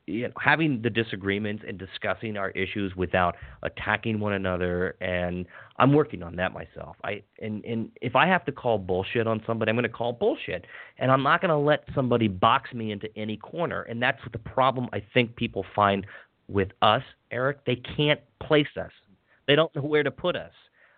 you 0.06 0.22
know, 0.22 0.32
having 0.40 0.80
the 0.82 0.90
disagreements 0.90 1.64
and 1.66 1.78
discussing 1.78 2.36
our 2.36 2.50
issues 2.50 2.94
without 2.94 3.36
attacking 3.62 4.20
one 4.20 4.34
another 4.34 4.96
and 5.00 5.46
I'm 5.78 5.92
working 5.92 6.22
on 6.22 6.36
that 6.36 6.52
myself. 6.52 6.96
I 7.04 7.22
and 7.42 7.64
and 7.64 7.90
if 8.00 8.16
I 8.16 8.26
have 8.26 8.44
to 8.46 8.52
call 8.52 8.78
bullshit 8.78 9.26
on 9.26 9.42
somebody, 9.46 9.70
I'm 9.70 9.76
going 9.76 9.82
to 9.82 9.88
call 9.88 10.12
bullshit. 10.12 10.64
And 10.98 11.10
I'm 11.10 11.22
not 11.22 11.40
going 11.40 11.50
to 11.50 11.56
let 11.56 11.84
somebody 11.94 12.28
box 12.28 12.72
me 12.72 12.92
into 12.92 13.08
any 13.16 13.36
corner. 13.36 13.82
And 13.82 14.00
that's 14.00 14.20
the 14.32 14.38
problem 14.38 14.88
I 14.92 15.02
think 15.12 15.36
people 15.36 15.66
find 15.74 16.06
with 16.48 16.68
us, 16.82 17.02
Eric. 17.30 17.64
They 17.66 17.76
can't 17.76 18.20
place 18.40 18.68
us. 18.80 18.92
They 19.46 19.54
don't 19.54 19.74
know 19.74 19.82
where 19.82 20.02
to 20.02 20.10
put 20.10 20.36
us. 20.36 20.52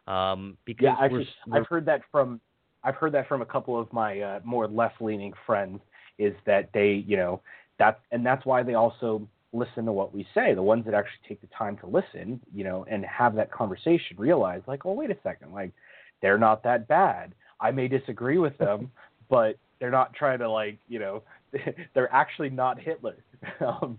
Um 0.07 0.57
because 0.65 0.85
Yeah, 0.85 0.97
we're, 0.99 1.05
actually, 1.05 1.29
we're 1.47 1.59
I've 1.59 1.67
heard 1.67 1.87
that 1.87 2.03
from 2.13 2.41
I've 2.85 2.95
heard 2.95 3.13
that 3.13 3.27
from 3.27 3.43
a 3.43 3.47
couple 3.47 3.79
of 3.79 3.93
my 3.93 4.21
uh, 4.21 4.41
more 4.45 4.69
left-leaning 4.69 5.33
friends. 5.45 5.81
Is 6.19 6.35
that 6.47 6.71
they, 6.73 7.05
you 7.07 7.17
know, 7.17 7.41
that 7.79 8.01
and 8.11 8.25
that's 8.25 8.45
why 8.45 8.63
they 8.63 8.75
also 8.75 9.27
listen 9.53 9.85
to 9.87 9.93
what 9.93 10.15
we 10.15 10.27
say. 10.35 10.55
The 10.55 10.63
ones 10.63 10.85
that 10.85 10.95
actually 10.95 11.21
take 11.29 11.41
the 11.41 11.47
time 11.57 11.77
to 11.79 11.87
listen, 11.87 12.41
you 12.55 12.65
know, 12.65 12.85
and 12.91 13.05
have 13.05 13.35
that 13.37 13.51
conversation, 13.51 14.17
realize 14.17 14.63
like, 14.67 14.85
oh, 14.85 14.93
wait 14.93 15.11
a 15.11 15.17
second, 15.23 15.53
like 15.53 15.73
they're 16.21 16.39
not 16.39 16.63
that 16.65 16.89
bad. 16.89 17.35
I 17.61 17.71
may 17.71 17.89
disagree 17.89 18.39
with 18.39 18.57
them, 18.59 18.91
but 19.29 19.57
they're 19.81 19.91
not 19.91 20.13
trying 20.15 20.39
to 20.41 20.51
like, 20.51 20.79
you 20.89 20.99
know, 20.99 21.23
they're 21.95 22.13
actually 22.13 22.51
not 22.51 22.79
Hitler. 22.81 23.17
um, 23.61 23.99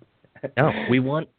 No, 0.57 0.71
we 0.89 0.99
want 0.99 1.29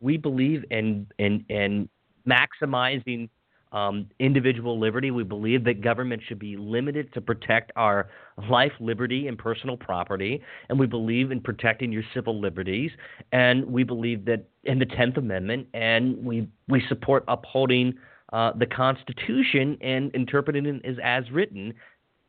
we 0.00 0.16
believe 0.16 0.64
in 0.70 1.06
in 1.18 1.44
in 1.48 1.88
maximizing 2.28 3.28
um, 3.72 4.08
individual 4.18 4.78
liberty. 4.78 5.10
We 5.10 5.24
believe 5.24 5.64
that 5.64 5.82
government 5.82 6.22
should 6.26 6.38
be 6.38 6.56
limited 6.56 7.12
to 7.14 7.20
protect 7.20 7.72
our 7.76 8.08
life, 8.50 8.72
liberty, 8.80 9.28
and 9.28 9.38
personal 9.38 9.76
property. 9.76 10.42
And 10.68 10.78
we 10.78 10.86
believe 10.86 11.30
in 11.30 11.40
protecting 11.40 11.92
your 11.92 12.04
civil 12.14 12.40
liberties. 12.40 12.90
And 13.32 13.66
we 13.66 13.84
believe 13.84 14.24
that 14.26 14.44
in 14.64 14.78
the 14.78 14.86
Tenth 14.86 15.16
Amendment, 15.16 15.68
and 15.74 16.24
we 16.24 16.48
we 16.68 16.82
support 16.88 17.24
upholding 17.28 17.94
uh, 18.32 18.52
the 18.58 18.66
Constitution 18.66 19.78
and 19.80 20.14
interpreting 20.14 20.66
it 20.66 20.84
as 20.84 20.96
as 21.02 21.30
written. 21.30 21.74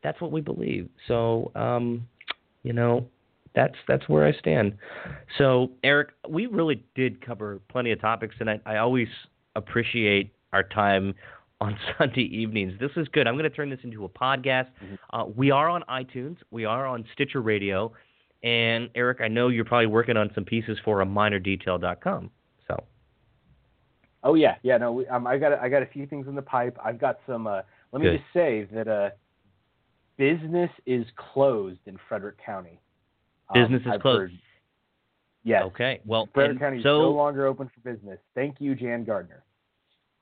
That's 0.04 0.20
what 0.22 0.32
we 0.32 0.42
believe. 0.42 0.90
So. 1.08 1.52
Um, 1.56 2.08
you 2.64 2.74
know, 2.74 3.08
that's 3.56 3.76
that's 3.88 4.08
where 4.08 4.26
I 4.26 4.34
stand. 4.34 4.78
So, 5.38 5.72
Eric, 5.84 6.10
we 6.28 6.46
really 6.46 6.84
did 6.96 7.26
cover 7.26 7.60
plenty 7.70 7.92
of 7.92 8.02
topics, 8.02 8.36
and 8.40 8.50
I, 8.50 8.60
I 8.66 8.78
always 8.78 9.08
appreciate 9.56 10.32
our 10.54 10.64
time 10.64 11.14
on 11.62 11.78
Sunday 11.98 12.22
evenings. 12.22 12.74
This 12.80 12.92
is 12.96 13.08
good. 13.10 13.28
I'm 13.28 13.36
going 13.36 13.50
to 13.50 13.56
turn 13.56 13.70
this 13.70 13.80
into 13.84 14.06
a 14.06 14.10
podcast. 14.10 14.68
Mm-hmm. 14.84 14.96
Uh, 15.12 15.26
we 15.26 15.52
are 15.52 15.68
on 15.70 15.84
iTunes. 15.90 16.38
We 16.52 16.66
are 16.66 16.88
on 16.88 17.04
Stitcher 17.14 17.42
Radio. 17.42 17.92
And 18.44 18.90
Eric, 18.96 19.20
I 19.22 19.28
know 19.28 19.50
you're 19.50 19.66
probably 19.66 19.88
working 19.88 20.16
on 20.16 20.32
some 20.34 20.46
pieces 20.46 20.78
for 20.86 21.02
a 21.02 21.06
minerdetail.com. 21.06 22.32
So. 22.68 22.84
Oh 24.24 24.36
yeah, 24.36 24.56
yeah. 24.64 24.78
No, 24.78 24.94
we, 24.94 25.08
um, 25.08 25.28
I 25.28 25.38
got 25.38 25.52
a, 25.52 25.62
I 25.62 25.68
got 25.68 25.82
a 25.82 25.86
few 25.86 26.06
things 26.06 26.28
in 26.28 26.36
the 26.36 26.42
pipe. 26.42 26.78
I've 26.84 27.00
got 27.00 27.20
some. 27.28 27.48
Uh, 27.48 27.62
let 27.92 28.02
me 28.02 28.10
good. 28.10 28.18
just 28.20 28.34
say 28.34 28.66
that 28.74 28.88
uh, 28.88 29.10
business 30.18 30.70
is 30.86 31.06
closed 31.34 31.80
in 31.86 31.98
Frederick 32.08 32.38
County. 32.44 32.80
Um, 33.54 33.62
business 33.62 33.82
is 33.82 33.88
I've 33.92 34.02
closed. 34.02 34.20
Heard, 34.20 34.32
yes. 35.44 35.64
Okay. 35.66 36.00
Well, 36.06 36.30
Frederick 36.34 36.60
County 36.60 36.80
is 36.80 36.86
no 36.86 37.12
longer 37.12 37.46
open 37.46 37.70
for 37.74 37.92
business. 37.92 38.20
Thank 38.36 38.58
you, 38.60 38.76
Jan 38.76 39.04
Gardner. 39.04 39.44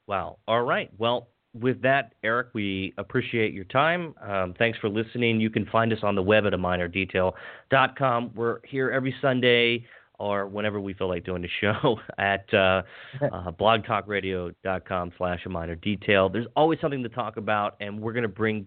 Wow. 0.07 0.39
All 0.47 0.63
right. 0.63 0.89
Well, 0.97 1.27
with 1.53 1.81
that, 1.81 2.13
Eric, 2.23 2.49
we 2.53 2.93
appreciate 2.97 3.53
your 3.53 3.65
time. 3.65 4.13
Um, 4.21 4.53
thanks 4.57 4.77
for 4.79 4.89
listening. 4.89 5.39
You 5.39 5.49
can 5.49 5.65
find 5.65 5.91
us 5.91 5.99
on 6.03 6.15
the 6.15 6.21
web 6.21 6.45
at 6.45 6.53
a 6.53 6.57
minerdetail.com. 6.57 8.31
We're 8.35 8.59
here 8.65 8.89
every 8.91 9.15
Sunday 9.21 9.85
or 10.19 10.47
whenever 10.47 10.79
we 10.79 10.93
feel 10.93 11.07
like 11.07 11.23
doing 11.25 11.41
the 11.41 11.49
show 11.61 11.99
at 12.17 12.51
uh, 12.53 12.81
uh, 13.21 13.51
blogtalkradio.com 13.51 15.11
slash 15.17 15.45
a 15.45 15.49
Miner 15.49 15.75
Detail. 15.75 16.29
There's 16.29 16.47
always 16.55 16.79
something 16.79 17.03
to 17.03 17.09
talk 17.09 17.37
about, 17.37 17.75
and 17.79 17.99
we're 17.99 18.13
going 18.13 18.23
to 18.23 18.29
bring 18.29 18.65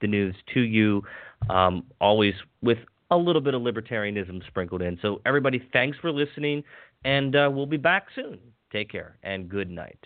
the 0.00 0.06
news 0.06 0.34
to 0.54 0.60
you 0.60 1.02
um, 1.50 1.84
always 2.00 2.34
with 2.62 2.78
a 3.10 3.16
little 3.16 3.42
bit 3.42 3.54
of 3.54 3.62
libertarianism 3.62 4.46
sprinkled 4.46 4.82
in. 4.82 4.98
So, 5.00 5.20
everybody, 5.24 5.66
thanks 5.72 5.96
for 5.98 6.10
listening, 6.10 6.64
and 7.04 7.36
uh, 7.36 7.48
we'll 7.52 7.66
be 7.66 7.76
back 7.76 8.06
soon. 8.14 8.38
Take 8.72 8.90
care, 8.90 9.16
and 9.22 9.48
good 9.48 9.70
night. 9.70 9.98